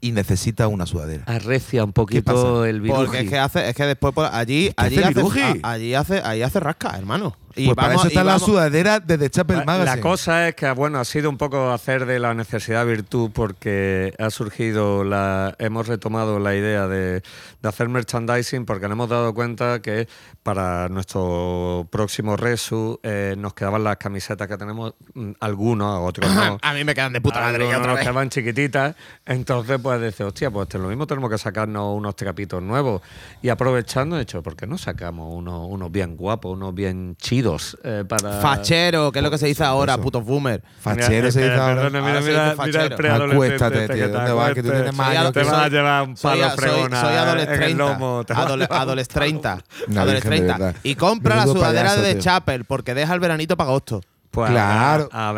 y 0.00 0.12
necesita 0.12 0.68
una 0.68 0.86
sudadera. 0.86 1.24
Arrecia 1.26 1.84
un 1.84 1.92
poquito 1.92 2.64
el 2.64 2.80
virus. 2.80 2.96
Porque 2.98 3.20
es 3.20 3.30
que 3.30 3.38
hace, 3.38 3.68
es 3.68 3.74
que 3.76 3.84
después 3.84 4.14
por 4.14 4.26
allí, 4.26 4.68
¿Qué 4.68 4.74
allí 4.76 4.96
hace 4.96 5.04
hace, 5.06 5.14
Viruji? 5.14 5.40
a- 5.62 5.70
allí 5.70 5.94
hace, 5.94 6.20
ahí 6.24 6.42
hace 6.42 6.60
rasca, 6.60 6.96
hermano. 6.96 7.36
Y 7.56 7.66
pues 7.66 7.76
para 7.76 7.88
vamos- 7.88 8.02
eso 8.02 8.08
y 8.08 8.12
está 8.16 8.24
la 8.24 8.38
sudadera 8.38 9.00
de 9.00 9.16
The 9.18 9.30
Chapel 9.30 9.64
Magazine. 9.64 9.96
La 9.96 10.00
cosa 10.02 10.48
es 10.48 10.54
que, 10.54 10.70
bueno, 10.72 10.98
ha 10.98 11.04
sido 11.04 11.30
un 11.30 11.38
poco 11.38 11.70
hacer 11.70 12.04
de 12.06 12.18
la 12.18 12.34
necesidad 12.34 12.84
virtud 12.86 13.30
porque 13.32 14.12
ha 14.18 14.30
surgido, 14.30 15.04
la, 15.04 15.54
hemos 15.58 15.86
retomado 15.86 16.38
la 16.38 16.54
idea 16.56 16.88
de, 16.88 17.22
de 17.62 17.68
hacer 17.68 17.88
merchandising 17.88 18.64
porque 18.64 18.86
nos 18.88 18.96
hemos 18.96 19.08
dado 19.08 19.34
cuenta 19.34 19.80
que 19.80 20.08
para 20.42 20.88
nuestro 20.88 21.86
próximo 21.90 22.36
Resu 22.36 22.98
eh, 23.02 23.34
nos 23.38 23.54
quedaban 23.54 23.84
las 23.84 23.96
camisetas 23.98 24.48
que 24.48 24.56
tenemos, 24.56 24.94
mm, 25.14 25.32
algunos, 25.40 26.00
otros 26.08 26.34
no. 26.34 26.58
A 26.62 26.72
mí 26.74 26.82
me 26.84 26.94
quedan 26.94 27.12
de 27.12 27.20
puta 27.20 27.40
madre. 27.40 27.64
Otra 27.66 27.78
nos 27.78 27.86
vez. 27.94 28.00
quedaban 28.00 28.30
chiquititas, 28.30 28.96
entonces 29.24 29.78
pues 29.82 30.00
dice, 30.02 30.24
hostia, 30.24 30.50
pues 30.50 30.72
lo 30.74 30.88
mismo 30.88 31.06
tenemos 31.06 31.30
que 31.30 31.38
sacarnos 31.38 31.96
unos 31.96 32.16
trapitos 32.16 32.62
nuevos 32.62 33.00
y 33.42 33.48
aprovechando, 33.48 34.16
de 34.16 34.22
hecho, 34.22 34.42
¿por 34.42 34.56
qué 34.56 34.66
no 34.66 34.76
sacamos 34.76 35.32
unos, 35.32 35.66
unos 35.68 35.92
bien 35.92 36.16
guapos, 36.16 36.52
unos 36.52 36.74
bien 36.74 37.16
chidos 37.16 37.43
eh, 37.84 38.04
para... 38.08 38.40
Fachero, 38.40 39.12
que 39.12 39.18
es 39.18 39.22
lo 39.22 39.30
que 39.30 39.38
se 39.38 39.46
dice 39.46 39.62
ahora, 39.64 39.94
eso. 39.94 40.02
putos 40.02 40.24
boomer. 40.24 40.62
Fachero 40.80 41.30
se 41.30 41.42
dice 41.42 41.54
ahora. 41.54 41.74
perdona, 41.82 42.00
mira, 42.00 42.22
se 42.22 42.28
mira, 42.28 42.54
mira 42.64 42.84
el 43.26 43.32
Acuéstate, 43.32 43.82
este 43.82 43.94
tío, 43.94 44.08
¿dónde 44.08 44.32
vas? 44.32 44.54
Que 44.54 44.62
tú 44.62 44.70
tienes 44.70 44.94
más 44.94 45.08
años 45.08 45.32
Te 45.32 45.42
vas 45.44 45.52
a 45.54 45.68
llevar 45.68 46.02
un 46.08 46.14
palo 46.16 46.50
fregona 46.50 47.00
soy 47.00 47.12
en 47.12 47.18
adoles 47.18 47.48
el 47.48 47.56
30. 47.58 47.76
lomo. 47.84 48.24
te 48.24 48.32
vas 48.32 48.42
a 48.42 48.46
Adole- 48.48 48.60
llevar 48.62 48.76
un 48.78 48.82
adoles 48.82 49.08
palo. 49.08 49.20
30. 49.20 49.58
Una 49.88 50.00
Adoles 50.02 50.14
virgen 50.24 50.30
de 50.30 50.36
30. 50.38 50.58
verdad. 50.58 50.80
Y 50.82 50.94
compra 50.94 51.36
la 51.36 51.42
sudadera 51.44 51.96
de. 51.96 52.18
Chapel 52.18 52.64
porque 52.64 52.94
deja 52.94 53.12
el 53.14 53.20
veranito 53.20 53.56
para 53.56 53.70
agosto. 53.70 54.00
Pues 54.30 54.50
Claro. 54.50 55.08
habrá, 55.12 55.28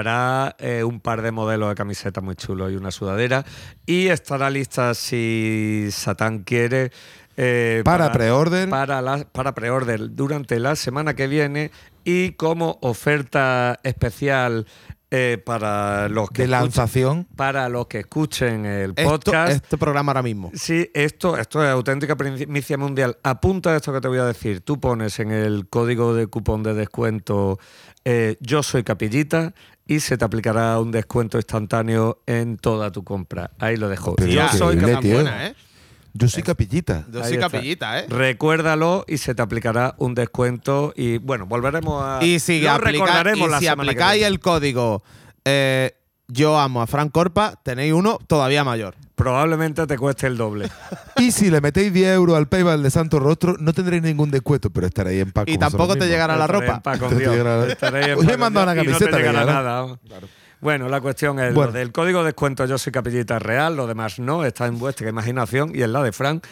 habrá, 0.46 0.56
eh, 0.58 0.82
un 0.82 1.00
par 1.00 1.20
de 1.20 1.30
modelos 1.30 1.68
de 1.68 1.74
camisetas 1.74 2.24
muy 2.24 2.34
chulos 2.34 2.72
y 2.72 2.76
una 2.76 2.90
sudadera. 2.90 3.44
Y 3.84 4.06
estará 4.08 4.48
lista 4.48 4.94
si 4.94 5.88
Satán 5.90 6.38
quiere. 6.44 6.90
eh, 7.36 7.82
Para 7.84 8.10
preorden. 8.12 8.70
Para, 8.70 9.02
la- 9.02 9.26
para 9.30 9.52
preorden 9.54 10.16
durante 10.16 10.58
la 10.60 10.74
semana 10.76 11.12
que 11.14 11.26
viene. 11.26 11.70
Y 12.08 12.32
como 12.32 12.78
oferta 12.82 13.78
especial 13.82 14.64
eh, 15.10 15.42
para 15.44 16.08
los 16.08 16.30
que 16.30 16.42
De 16.42 16.48
escuchen- 16.48 16.50
lanzación. 16.50 17.24
para 17.36 17.68
los 17.68 17.86
que 17.88 17.98
escuchen 18.00 18.64
el 18.64 18.90
Esto- 18.96 19.10
podcast. 19.10 19.52
este 19.54 19.76
programa 19.76 20.10
ahora 20.12 20.22
mismo. 20.22 20.50
Sí, 20.54 20.88
esto, 20.94 21.36
esto 21.36 21.62
es 21.64 21.70
auténtica 21.70 22.16
primicia 22.16 22.78
mundial. 22.78 23.16
Apunta 23.22 23.74
esto 23.74 23.92
que 23.92 24.00
te 24.00 24.08
voy 24.08 24.18
a 24.18 24.24
decir. 24.24 24.60
Tú 24.60 24.78
pones 24.80 25.18
en 25.20 25.30
el 25.32 25.68
código 25.68 26.14
de 26.14 26.26
cupón 26.28 26.62
de 26.62 26.74
descuento 26.74 27.58
eh, 28.04 28.36
Yo 28.40 28.62
soy 28.62 28.84
capillita 28.84 29.52
y 29.84 29.98
se 30.00 30.16
te 30.16 30.24
aplicará 30.24 30.78
un 30.78 30.92
descuento 30.92 31.38
instantáneo 31.38 32.22
en 32.26 32.56
toda 32.56 32.92
tu 32.92 33.02
compra. 33.02 33.50
Ahí 33.58 33.76
lo 33.76 33.88
dejo. 33.88 34.14
Pero 34.14 34.30
Yo 34.30 34.48
soy 34.50 34.76
capillita. 34.78 35.54
¿Eh? 36.16 36.18
Yo 36.20 36.28
soy 36.28 36.42
capillita. 36.42 37.04
Yo 37.12 37.20
Ahí 37.20 37.26
soy 37.26 37.34
está. 37.34 37.50
capillita, 37.50 38.00
¿eh? 38.00 38.06
Recuérdalo 38.08 39.04
y 39.06 39.18
se 39.18 39.34
te 39.34 39.42
aplicará 39.42 39.94
un 39.98 40.14
descuento. 40.14 40.92
Y 40.96 41.18
bueno, 41.18 41.46
volveremos 41.46 42.02
a. 42.02 42.24
Y 42.24 42.38
si, 42.40 42.60
lo 42.60 42.72
aplica- 42.72 43.04
recordaremos 43.04 43.48
y 43.48 43.50
la 43.50 43.58
si 43.58 43.64
semana 43.66 43.82
que 43.84 43.90
aplicáis 43.90 44.20
viene. 44.20 44.26
el 44.34 44.40
código 44.40 45.02
eh, 45.44 45.92
Yo 46.28 46.58
amo 46.58 46.82
a 46.82 46.86
Frank 46.86 47.12
Corpa, 47.12 47.54
tenéis 47.62 47.92
uno 47.92 48.18
todavía 48.26 48.64
mayor. 48.64 48.94
Probablemente 49.14 49.86
te 49.86 49.96
cueste 49.96 50.26
el 50.26 50.36
doble. 50.36 50.68
Y 51.18 51.30
si 51.32 51.50
le 51.50 51.62
metéis 51.62 51.90
10 51.94 52.08
euros 52.14 52.36
al 52.36 52.46
PayPal 52.48 52.82
de 52.82 52.90
Santo 52.90 53.18
Rostro, 53.18 53.56
no 53.58 53.72
tendréis 53.72 54.02
ningún 54.02 54.30
descuento, 54.30 54.68
pero 54.68 54.86
estaréis 54.86 55.22
en 55.22 55.32
paz. 55.32 55.44
Y 55.46 55.56
tampoco 55.56 55.94
te 55.94 56.00
mismos. 56.00 56.08
llegará 56.10 56.36
la 56.36 56.46
ropa. 56.46 56.74
en 56.74 56.80
paz 56.82 56.98
con 56.98 57.08
Te 57.08 57.16
Dios. 57.20 57.32
llegará- 57.34 57.66
Estaréis 57.72 58.06
en 58.08 58.12
Hoy 58.18 58.24
paz 58.26 58.26
he 58.26 58.30
con 58.32 58.40
mandado 58.40 58.66
Dios 58.66 58.74
una 58.74 58.82
y 58.82 58.86
no 58.86 58.92
camiseta 58.92 59.10
te 59.10 59.22
de 59.22 59.28
llegará 59.28 59.46
llegar. 59.46 59.64
nada. 59.64 59.98
Bueno, 60.66 60.88
la 60.88 61.00
cuestión 61.00 61.38
es 61.38 61.54
Bueno. 61.54 61.70
lo 61.70 61.78
del 61.78 61.92
código 61.92 62.18
de 62.24 62.24
descuento 62.30 62.64
Yo 62.66 62.76
soy 62.76 62.92
capillita 62.92 63.38
real, 63.38 63.76
lo 63.76 63.86
demás 63.86 64.18
no, 64.18 64.44
está 64.44 64.66
en 64.66 64.80
vuestra 64.80 65.08
imaginación 65.08 65.70
y 65.72 65.82
en 65.84 65.92
la 65.92 66.02
de 66.02 66.10
Frank. 66.10 66.44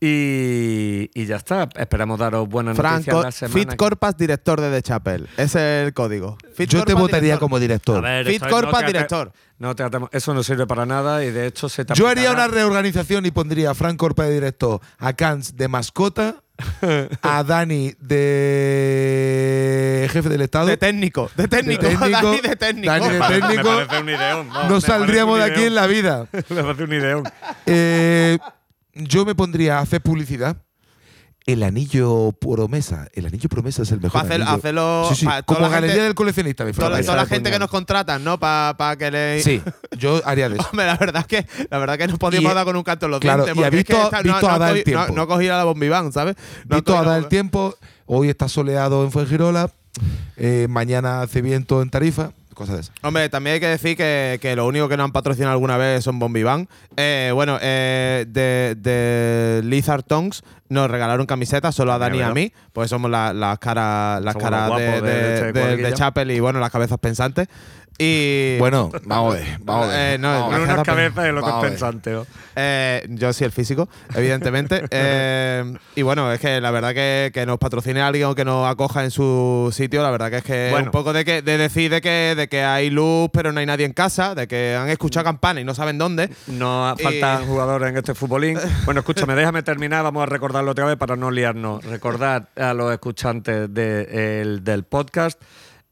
Y, 0.00 1.10
y 1.12 1.26
ya 1.26 1.36
está. 1.36 1.68
Esperamos 1.76 2.18
daros 2.18 2.48
buenas 2.48 2.74
Frank 2.74 2.92
noticias 3.06 3.22
la 3.22 3.30
semana. 3.30 3.60
Fit 3.60 3.76
Corpas, 3.76 4.16
director 4.16 4.62
de 4.62 4.70
The 4.70 4.80
Chapel. 4.82 5.28
Ese 5.36 5.80
es 5.82 5.86
el 5.88 5.92
código. 5.92 6.38
Fit 6.54 6.70
Yo 6.70 6.78
te 6.78 6.92
Corpas, 6.92 7.00
votaría 7.02 7.20
director. 7.20 7.40
como 7.40 7.56
A 7.56 7.60
director. 7.60 8.02
ver, 8.02 8.24
Fit 8.24 8.34
esto 8.36 8.46
es- 8.46 8.50
Corpa, 8.50 8.78
te 8.78 8.84
ate- 8.84 8.92
director. 8.94 9.32
No 9.58 9.76
te 9.76 9.84
atemos- 9.84 10.08
eso 10.12 10.32
no 10.32 10.42
sirve 10.42 10.66
para 10.66 10.86
nada 10.86 11.22
y 11.22 11.30
de 11.30 11.46
hecho 11.46 11.68
se 11.68 11.84
te 11.84 11.92
Yo 11.92 12.08
haría 12.08 12.32
una 12.32 12.48
reorganización 12.48 13.26
y 13.26 13.30
pondría 13.30 13.72
a 13.72 13.74
Frank 13.74 13.98
Corpa 13.98 14.24
de 14.24 14.32
director, 14.32 14.80
a 14.96 15.12
Kans 15.12 15.54
de 15.58 15.68
mascota, 15.68 16.36
a 17.22 17.42
Dani 17.44 17.94
de 18.00 20.08
jefe 20.12 20.28
del 20.28 20.40
Estado. 20.42 20.66
De 20.66 20.76
técnico, 20.76 21.30
de 21.36 21.48
técnico, 21.48 21.82
De 21.82 21.88
técnico, 21.96 22.26
Dani 22.30 22.40
de 22.40 22.56
técnico. 22.56 22.92
Dani 22.92 23.06
de 23.06 23.12
Me 23.12 23.18
parece- 23.18 23.40
técnico. 23.40 23.70
Me 23.70 23.86
parece 23.86 24.02
un 24.02 24.08
ideón. 24.08 24.48
no 24.48 24.74
me 24.74 24.80
saldríamos 24.80 25.38
de 25.38 25.44
aquí 25.44 25.62
en 25.64 25.74
la 25.74 25.86
vida. 25.86 26.26
me 26.32 26.42
parece 26.62 26.84
un 26.84 26.92
ideón. 26.92 27.24
Eh, 27.66 28.38
yo 28.94 29.24
me 29.24 29.34
pondría 29.34 29.78
a 29.78 29.82
hacer 29.82 30.00
publicidad. 30.00 30.56
El 31.46 31.62
anillo 31.62 32.32
promesa. 32.32 33.08
El 33.14 33.26
anillo 33.26 33.48
promesa 33.48 33.82
es 33.82 33.90
el 33.92 34.00
mejor. 34.00 34.20
Pa' 34.20 34.26
hacer- 34.26 34.42
anillo. 34.42 34.56
hacerlo- 34.56 35.06
Sí, 35.08 35.14
sí, 35.16 35.26
pa- 35.26 35.42
toda 35.42 35.58
como 35.58 35.70
galería 35.70 35.94
gente- 35.94 36.04
del 36.04 36.14
coleccionista, 36.14 36.64
mi 36.64 36.72
Toda, 36.72 37.00
toda 37.02 37.16
la 37.16 37.26
gente 37.26 37.50
que 37.50 37.58
nos 37.58 37.70
contratan, 37.70 38.22
¿no? 38.22 38.38
Para 38.38 38.96
que 38.96 39.10
le. 39.10 39.42
Sí, 39.42 39.62
yo 39.98 40.20
haría 40.26 40.48
de 40.48 40.56
eso. 40.58 40.68
Hombre, 40.70 40.86
la 40.86 40.96
verdad 40.96 41.22
es 41.22 41.26
que 41.26 41.46
la 41.70 41.78
verdad 41.78 41.94
es 41.96 42.02
que 42.06 42.08
nos 42.08 42.18
podíamos 42.18 42.52
Y- 42.52 42.54
dar 42.54 42.64
con 42.64 42.76
un 42.76 42.82
canto 42.82 43.06
en 43.06 43.10
los 43.12 43.20
claro, 43.20 43.44
dientes. 43.44 43.60
y 43.62 43.64
ha 43.64 43.68
porque 43.70 43.78
es 43.80 43.84
que 43.86 43.92
visto- 43.94 44.04
esta- 44.04 44.22
visto 44.22 44.40
no, 44.42 44.48
a 44.48 44.52
no 44.52 44.58
dar 44.58 44.76
el 44.76 44.84
cogi- 44.84 44.92
no- 44.92 45.04
tiempo. 45.06 45.14
No, 45.20 45.26
cogí 45.26 45.48
a 45.48 45.56
la 45.56 45.64
bombiván, 45.64 46.12
¿sabes? 46.12 46.36
No 46.68 46.76
Visto 46.76 46.96
a 46.98 47.02
dar 47.04 47.18
el 47.18 47.26
tiempo. 47.28 47.74
Hoy 48.06 48.28
está 48.28 48.48
soleado 48.48 49.02
en 49.04 49.10
Fuengirola. 49.10 49.70
eh, 50.36 50.66
mañana 50.70 51.22
hace 51.22 51.42
viento 51.42 51.82
en 51.82 51.90
Tarifa. 51.90 52.32
Cosas 52.60 52.74
de 52.76 52.80
esas. 52.82 52.94
Hombre, 53.02 53.28
también 53.30 53.54
hay 53.54 53.60
que 53.60 53.68
decir 53.68 53.96
que, 53.96 54.38
que 54.42 54.54
lo 54.54 54.66
único 54.66 54.86
que 54.86 54.98
nos 54.98 55.04
han 55.04 55.12
patrocinado 55.12 55.52
alguna 55.54 55.78
vez 55.78 56.04
son 56.04 56.18
Bombiván. 56.18 56.68
Eh, 56.98 57.30
bueno, 57.32 57.58
eh, 57.62 58.26
de, 58.28 58.76
de 58.78 59.62
Lizard 59.64 60.02
Tongues 60.02 60.42
nos 60.68 60.90
regalaron 60.90 61.24
camisetas 61.24 61.74
solo 61.74 61.92
a 61.94 61.98
Dani 61.98 62.18
y 62.18 62.20
a 62.20 62.34
mí, 62.34 62.52
pues 62.74 62.90
somos 62.90 63.10
la- 63.10 63.32
las 63.32 63.58
caras 63.58 64.22
las 64.22 64.34
Somos 64.34 64.44
caras 64.50 64.68
los 64.68 64.78
de, 64.78 64.86
guapos 64.88 65.02
de- 65.02 65.10
de- 65.10 65.22
de 65.22 65.40
de- 65.40 65.52
de 65.52 65.60
cuadrilla. 65.60 65.94
Chapel 65.94 66.30
y 66.32 66.40
bueno, 66.40 66.60
las 66.60 66.70
cabezas 66.70 66.98
pensantes. 66.98 67.48
Y 68.02 68.56
Bueno, 68.58 68.90
vamos 69.04 69.34
a 69.34 69.38
ver. 69.38 69.58
Vamos 69.62 69.86
a 69.86 69.88
ver. 69.90 70.14
Eh, 70.14 70.18
no, 70.18 70.28
Vamos 70.28 70.40
a 70.40 70.44
Con 70.44 70.52
ver. 70.52 70.60
unas 70.62 70.76
Vamos 70.76 70.86
cabezas 70.86 71.28
y 71.28 71.32
lo 71.32 71.46
a 71.46 71.60
ver. 71.60 71.70
pensante. 71.70 72.10
¿no? 72.12 72.26
Eh, 72.56 73.06
yo 73.10 73.32
sí 73.34 73.44
el 73.44 73.52
físico, 73.52 73.88
evidentemente. 74.14 74.84
Eh, 74.90 75.74
y 75.96 76.02
bueno, 76.02 76.32
es 76.32 76.40
que 76.40 76.60
la 76.60 76.70
verdad 76.70 76.94
que, 76.94 77.30
que 77.34 77.44
nos 77.44 77.58
patrocine 77.58 78.00
alguien 78.00 78.26
o 78.28 78.34
que 78.34 78.44
nos 78.44 78.68
acoja 78.70 79.04
en 79.04 79.10
su 79.10 79.70
sitio, 79.72 80.02
la 80.02 80.10
verdad 80.10 80.30
que 80.30 80.36
es 80.38 80.44
que 80.44 80.68
Bueno. 80.70 80.86
un 80.86 80.90
poco 80.92 81.12
de 81.12 81.24
que 81.24 81.42
de 81.42 81.58
decir 81.58 81.90
de 81.90 82.00
que, 82.00 82.34
de 82.36 82.48
que 82.48 82.62
hay 82.64 82.88
luz 82.90 83.28
pero 83.32 83.52
no 83.52 83.60
hay 83.60 83.66
nadie 83.66 83.84
en 83.84 83.92
casa, 83.92 84.34
de 84.34 84.48
que 84.48 84.76
han 84.76 84.88
escuchado 84.88 85.24
campana 85.24 85.60
y 85.60 85.64
no 85.64 85.74
saben 85.74 85.98
dónde. 85.98 86.30
No 86.46 86.94
faltan 87.02 87.44
jugadores 87.46 87.90
en 87.90 87.96
este 87.98 88.14
futbolín. 88.14 88.58
Bueno, 88.86 89.00
escúchame, 89.00 89.34
déjame 89.34 89.62
terminar. 89.62 90.02
Vamos 90.04 90.22
a 90.22 90.26
recordarlo 90.26 90.70
otra 90.70 90.86
vez 90.86 90.96
para 90.96 91.16
no 91.16 91.30
liarnos. 91.30 91.84
Recordad 91.84 92.48
a 92.56 92.72
los 92.72 92.92
escuchantes 92.92 93.72
de- 93.74 94.40
el- 94.40 94.64
del 94.64 94.84
podcast. 94.84 95.40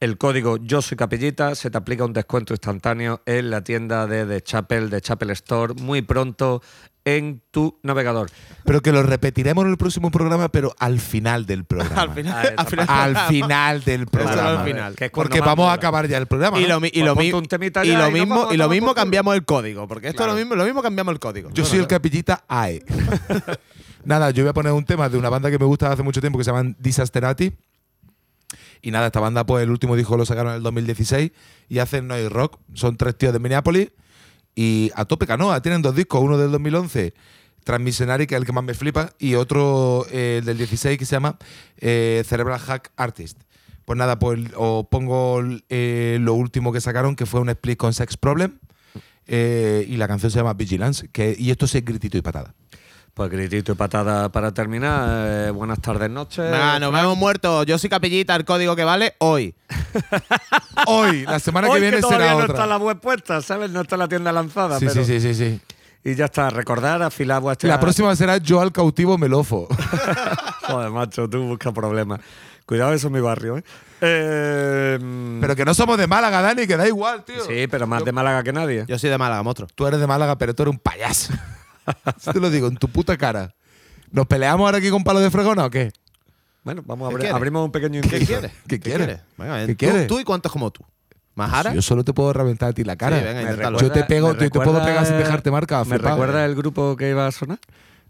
El 0.00 0.16
código 0.16 0.58
Yo 0.58 0.80
soy 0.80 0.96
Capellita 0.96 1.54
se 1.56 1.70
te 1.70 1.78
aplica 1.78 2.04
un 2.04 2.12
descuento 2.12 2.54
instantáneo 2.54 3.20
en 3.26 3.50
la 3.50 3.62
tienda 3.64 4.06
de 4.06 4.26
The 4.26 4.42
Chapel, 4.42 4.90
de 4.90 5.00
Chapel 5.00 5.30
Store, 5.30 5.74
muy 5.74 6.02
pronto 6.02 6.62
en 7.04 7.42
tu 7.50 7.80
navegador. 7.82 8.30
Pero 8.64 8.80
que 8.82 8.92
lo 8.92 9.02
repetiremos 9.02 9.64
en 9.64 9.70
el 9.70 9.76
próximo 9.78 10.10
programa, 10.10 10.50
pero 10.50 10.74
al 10.78 11.00
final 11.00 11.46
del 11.46 11.64
programa. 11.64 12.02
Al 12.02 12.14
final, 12.14 12.34
Ah, 12.36 12.54
al 12.58 12.66
final, 12.66 12.86
Al 13.16 13.28
final 13.28 13.84
del 13.84 14.06
programa. 14.06 14.60
al 14.60 14.64
final. 14.66 14.94
Que 14.94 15.06
es 15.06 15.10
cuando 15.10 15.30
Porque 15.30 15.40
vamos 15.40 15.68
a 15.68 15.72
acabar 15.72 16.06
ya 16.06 16.18
el 16.18 16.26
programa. 16.26 16.60
Y 16.60 16.66
lo, 16.66 16.76
y 16.76 16.90
Pues 16.90 17.04
lo, 17.04 17.16
mi- 17.16 17.26
y 17.28 17.92
lo 17.96 18.10
mismo, 18.10 18.52
y 18.52 18.56
lo 18.58 18.68
mismo 18.68 18.94
cambiamos 18.94 19.34
el 19.34 19.44
código, 19.44 19.88
porque 19.88 20.08
esto 20.08 20.18
Claro. 20.18 20.32
lo 20.34 20.38
mismo, 20.38 20.54
lo 20.54 20.64
mismo 20.64 20.82
cambiamos 20.82 21.12
el 21.12 21.18
código. 21.18 21.50
Yo 21.54 21.64
soy 21.64 21.78
el 21.78 21.86
capillita 21.86 22.44
AE. 22.46 22.84
nada, 24.04 24.30
yo 24.30 24.44
voy 24.44 24.50
a 24.50 24.54
poner 24.54 24.72
un 24.72 24.84
tema 24.84 25.08
de 25.08 25.16
una 25.18 25.28
banda 25.30 25.50
que 25.50 25.58
me 25.58 25.64
gusta 25.64 25.90
hace 25.90 26.02
mucho 26.02 26.20
tiempo 26.20 26.38
que 26.38 26.44
se 26.44 26.50
llaman 26.50 26.76
Disasterati. 26.78 27.52
Y 28.82 28.90
nada, 28.90 29.06
esta 29.06 29.20
banda, 29.20 29.44
pues 29.44 29.62
el 29.64 29.70
último 29.70 29.96
disco 29.96 30.16
lo 30.16 30.24
sacaron 30.24 30.52
en 30.52 30.56
el 30.58 30.62
2016 30.62 31.32
y 31.68 31.78
hacen 31.78 32.06
noise 32.06 32.28
rock. 32.28 32.58
Son 32.74 32.96
tres 32.96 33.16
tíos 33.16 33.32
de 33.32 33.38
Minneapolis 33.38 33.90
y 34.54 34.90
a 34.94 35.04
tope 35.04 35.26
canoa. 35.26 35.60
Tienen 35.62 35.82
dos 35.82 35.94
discos, 35.94 36.22
uno 36.22 36.38
del 36.38 36.50
2011, 36.52 37.14
Transmissionary, 37.64 38.26
que 38.26 38.34
es 38.34 38.40
el 38.40 38.46
que 38.46 38.52
más 38.52 38.64
me 38.64 38.74
flipa, 38.74 39.10
y 39.18 39.34
otro 39.34 40.06
eh, 40.10 40.36
el 40.38 40.44
del 40.44 40.58
16 40.58 40.98
que 40.98 41.04
se 41.04 41.12
llama 41.16 41.38
eh, 41.78 42.22
Cerebral 42.26 42.58
Hack 42.58 42.92
Artist. 42.96 43.40
Pues 43.84 43.96
nada, 43.98 44.18
pues 44.18 44.38
os 44.56 44.86
pongo 44.88 45.42
eh, 45.70 46.18
lo 46.20 46.34
último 46.34 46.72
que 46.72 46.80
sacaron, 46.80 47.16
que 47.16 47.24
fue 47.26 47.40
un 47.40 47.48
split 47.50 47.78
con 47.78 47.94
Sex 47.94 48.16
Problem. 48.16 48.58
eh, 49.26 49.84
y 49.88 49.96
la 49.96 50.08
canción 50.08 50.30
se 50.30 50.38
llama 50.38 50.54
Vigilance. 50.54 51.08
Que, 51.08 51.36
y 51.38 51.50
esto 51.50 51.66
es 51.66 51.72
gritito 51.84 52.16
y 52.18 52.22
patada. 52.22 52.54
Pues 53.18 53.32
gritito 53.32 53.72
y 53.72 53.74
patada 53.74 54.28
para 54.28 54.52
terminar. 54.52 55.08
Eh, 55.26 55.50
buenas 55.50 55.80
tardes, 55.80 56.08
noches. 56.08 56.38
Venga, 56.48 56.78
nos 56.78 56.92
vemos 56.92 57.16
muertos. 57.18 57.66
Yo 57.66 57.76
soy 57.76 57.90
capellita, 57.90 58.36
el 58.36 58.44
código 58.44 58.76
que 58.76 58.84
vale 58.84 59.16
hoy. 59.18 59.56
Hoy, 60.86 61.24
la 61.24 61.40
semana 61.40 61.66
Hoy 61.66 61.74
que 61.74 61.80
viene 61.80 62.00
todavía 62.00 62.26
será 62.28 62.38
no 62.38 62.44
otra. 62.44 62.54
está 62.54 62.66
la 62.68 62.76
web 62.76 63.00
puesta, 63.00 63.42
¿sabes? 63.42 63.70
No 63.70 63.80
está 63.80 63.96
la 63.96 64.06
tienda 64.06 64.30
lanzada. 64.30 64.78
sí, 64.78 64.86
pero- 64.86 65.04
sí, 65.04 65.20
sí, 65.20 65.34
sí, 65.34 65.34
sí. 65.34 65.60
Y 66.04 66.14
ya 66.14 66.26
está, 66.26 66.48
recordar, 66.50 67.02
afilar 67.02 67.42
vuestra. 67.42 67.68
La 67.68 67.80
próxima 67.80 68.14
será 68.14 68.36
yo 68.36 68.60
al 68.60 68.70
cautivo 68.70 69.18
melofo. 69.18 69.66
Joder, 70.68 70.90
macho, 70.92 71.28
tú 71.28 71.42
buscas 71.42 71.72
problemas. 71.72 72.20
Cuidado, 72.66 72.92
eso 72.92 73.08
es 73.08 73.12
mi 73.12 73.20
barrio, 73.20 73.58
¿eh? 73.58 73.64
Eh, 74.00 74.98
mm, 75.02 75.40
pero 75.40 75.56
que 75.56 75.64
no 75.64 75.74
somos 75.74 75.98
de 75.98 76.06
Málaga, 76.06 76.40
Dani, 76.40 76.68
que 76.68 76.76
da 76.76 76.86
igual, 76.86 77.24
tío. 77.24 77.44
sí, 77.44 77.66
pero 77.68 77.88
más 77.88 78.04
de 78.04 78.12
Málaga 78.12 78.44
que 78.44 78.52
nadie. 78.52 78.84
Yo 78.86 78.96
soy 78.96 79.10
de 79.10 79.18
Málaga, 79.18 79.42
monstruo. 79.42 79.68
Tú 79.74 79.88
eres 79.88 79.98
de 79.98 80.06
Málaga, 80.06 80.38
pero 80.38 80.54
tú 80.54 80.62
eres 80.62 80.72
un 80.74 80.78
payaso. 80.78 81.32
Eso 82.18 82.32
te 82.32 82.40
lo 82.40 82.50
digo, 82.50 82.68
en 82.68 82.76
tu 82.76 82.88
puta 82.88 83.16
cara. 83.16 83.54
¿Nos 84.10 84.26
peleamos 84.26 84.64
ahora 84.64 84.78
aquí 84.78 84.90
con 84.90 85.04
palo 85.04 85.20
de 85.20 85.30
fregona 85.30 85.66
o 85.66 85.70
qué? 85.70 85.92
Bueno, 86.64 86.82
vamos 86.86 87.06
a 87.06 87.10
¿Qué 87.10 87.14
abrir, 87.26 87.32
abrimos 87.34 87.64
un 87.64 87.72
pequeño 87.72 88.00
¿Qué 88.02 88.20
quieres? 88.24 88.52
¿Qué 88.66 88.80
quieres? 88.80 89.20
¿Qué 89.36 89.66
tú- 89.68 89.76
quieres? 89.76 90.06
Tú 90.06 90.20
y 90.20 90.24
cuántos 90.24 90.50
como 90.52 90.70
tú. 90.70 90.84
¿Majara? 91.34 91.72
Yo 91.72 91.82
solo 91.82 92.02
te 92.04 92.12
puedo 92.12 92.32
reventar 92.32 92.70
a 92.70 92.72
ti 92.72 92.82
la 92.84 92.96
cara. 92.96 93.20
Yo 93.78 93.92
te 93.92 94.04
pego, 94.04 94.34
te 94.34 94.50
puedo 94.50 94.84
pegar 94.84 95.06
sin 95.06 95.18
dejarte 95.18 95.50
marca, 95.50 95.84
¿Me 95.84 95.98
recuerda 95.98 96.44
el 96.44 96.54
grupo 96.54 96.96
que 96.96 97.10
iba 97.10 97.26
a 97.26 97.32
sonar? 97.32 97.58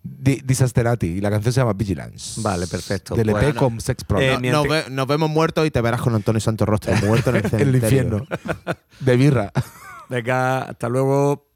Di- 0.03 0.41
Disasterati 0.45 1.07
y 1.09 1.21
la 1.21 1.29
canción 1.29 1.53
se 1.53 1.61
llama 1.61 1.73
Vigilance. 1.73 2.41
Vale, 2.41 2.67
perfecto. 2.69 3.15
Del 3.17 3.29
EP 3.31 3.35
Bueno. 3.35 3.55
con 3.59 3.81
Sex 3.81 4.05
Problem. 4.05 4.45
Eh, 4.45 4.51
nos, 4.53 4.67
ve- 4.69 4.85
nos 4.91 5.07
vemos 5.09 5.29
muertos 5.29 5.67
y 5.67 5.71
te 5.73 5.81
verás 5.81 6.01
con 6.01 6.15
Antonio 6.15 6.41
Santos 6.41 6.69
Rostro 6.69 6.95
muerto 7.05 7.31
en 7.31 7.37
el 7.37 7.43
en 7.45 7.45
el 7.53 7.59
cementerio. 7.59 7.77
infierno. 7.89 8.27
De 9.01 9.17
birra. 9.17 9.53
Venga, 10.09 10.61
hasta 10.63 10.89
luego. 10.89 11.48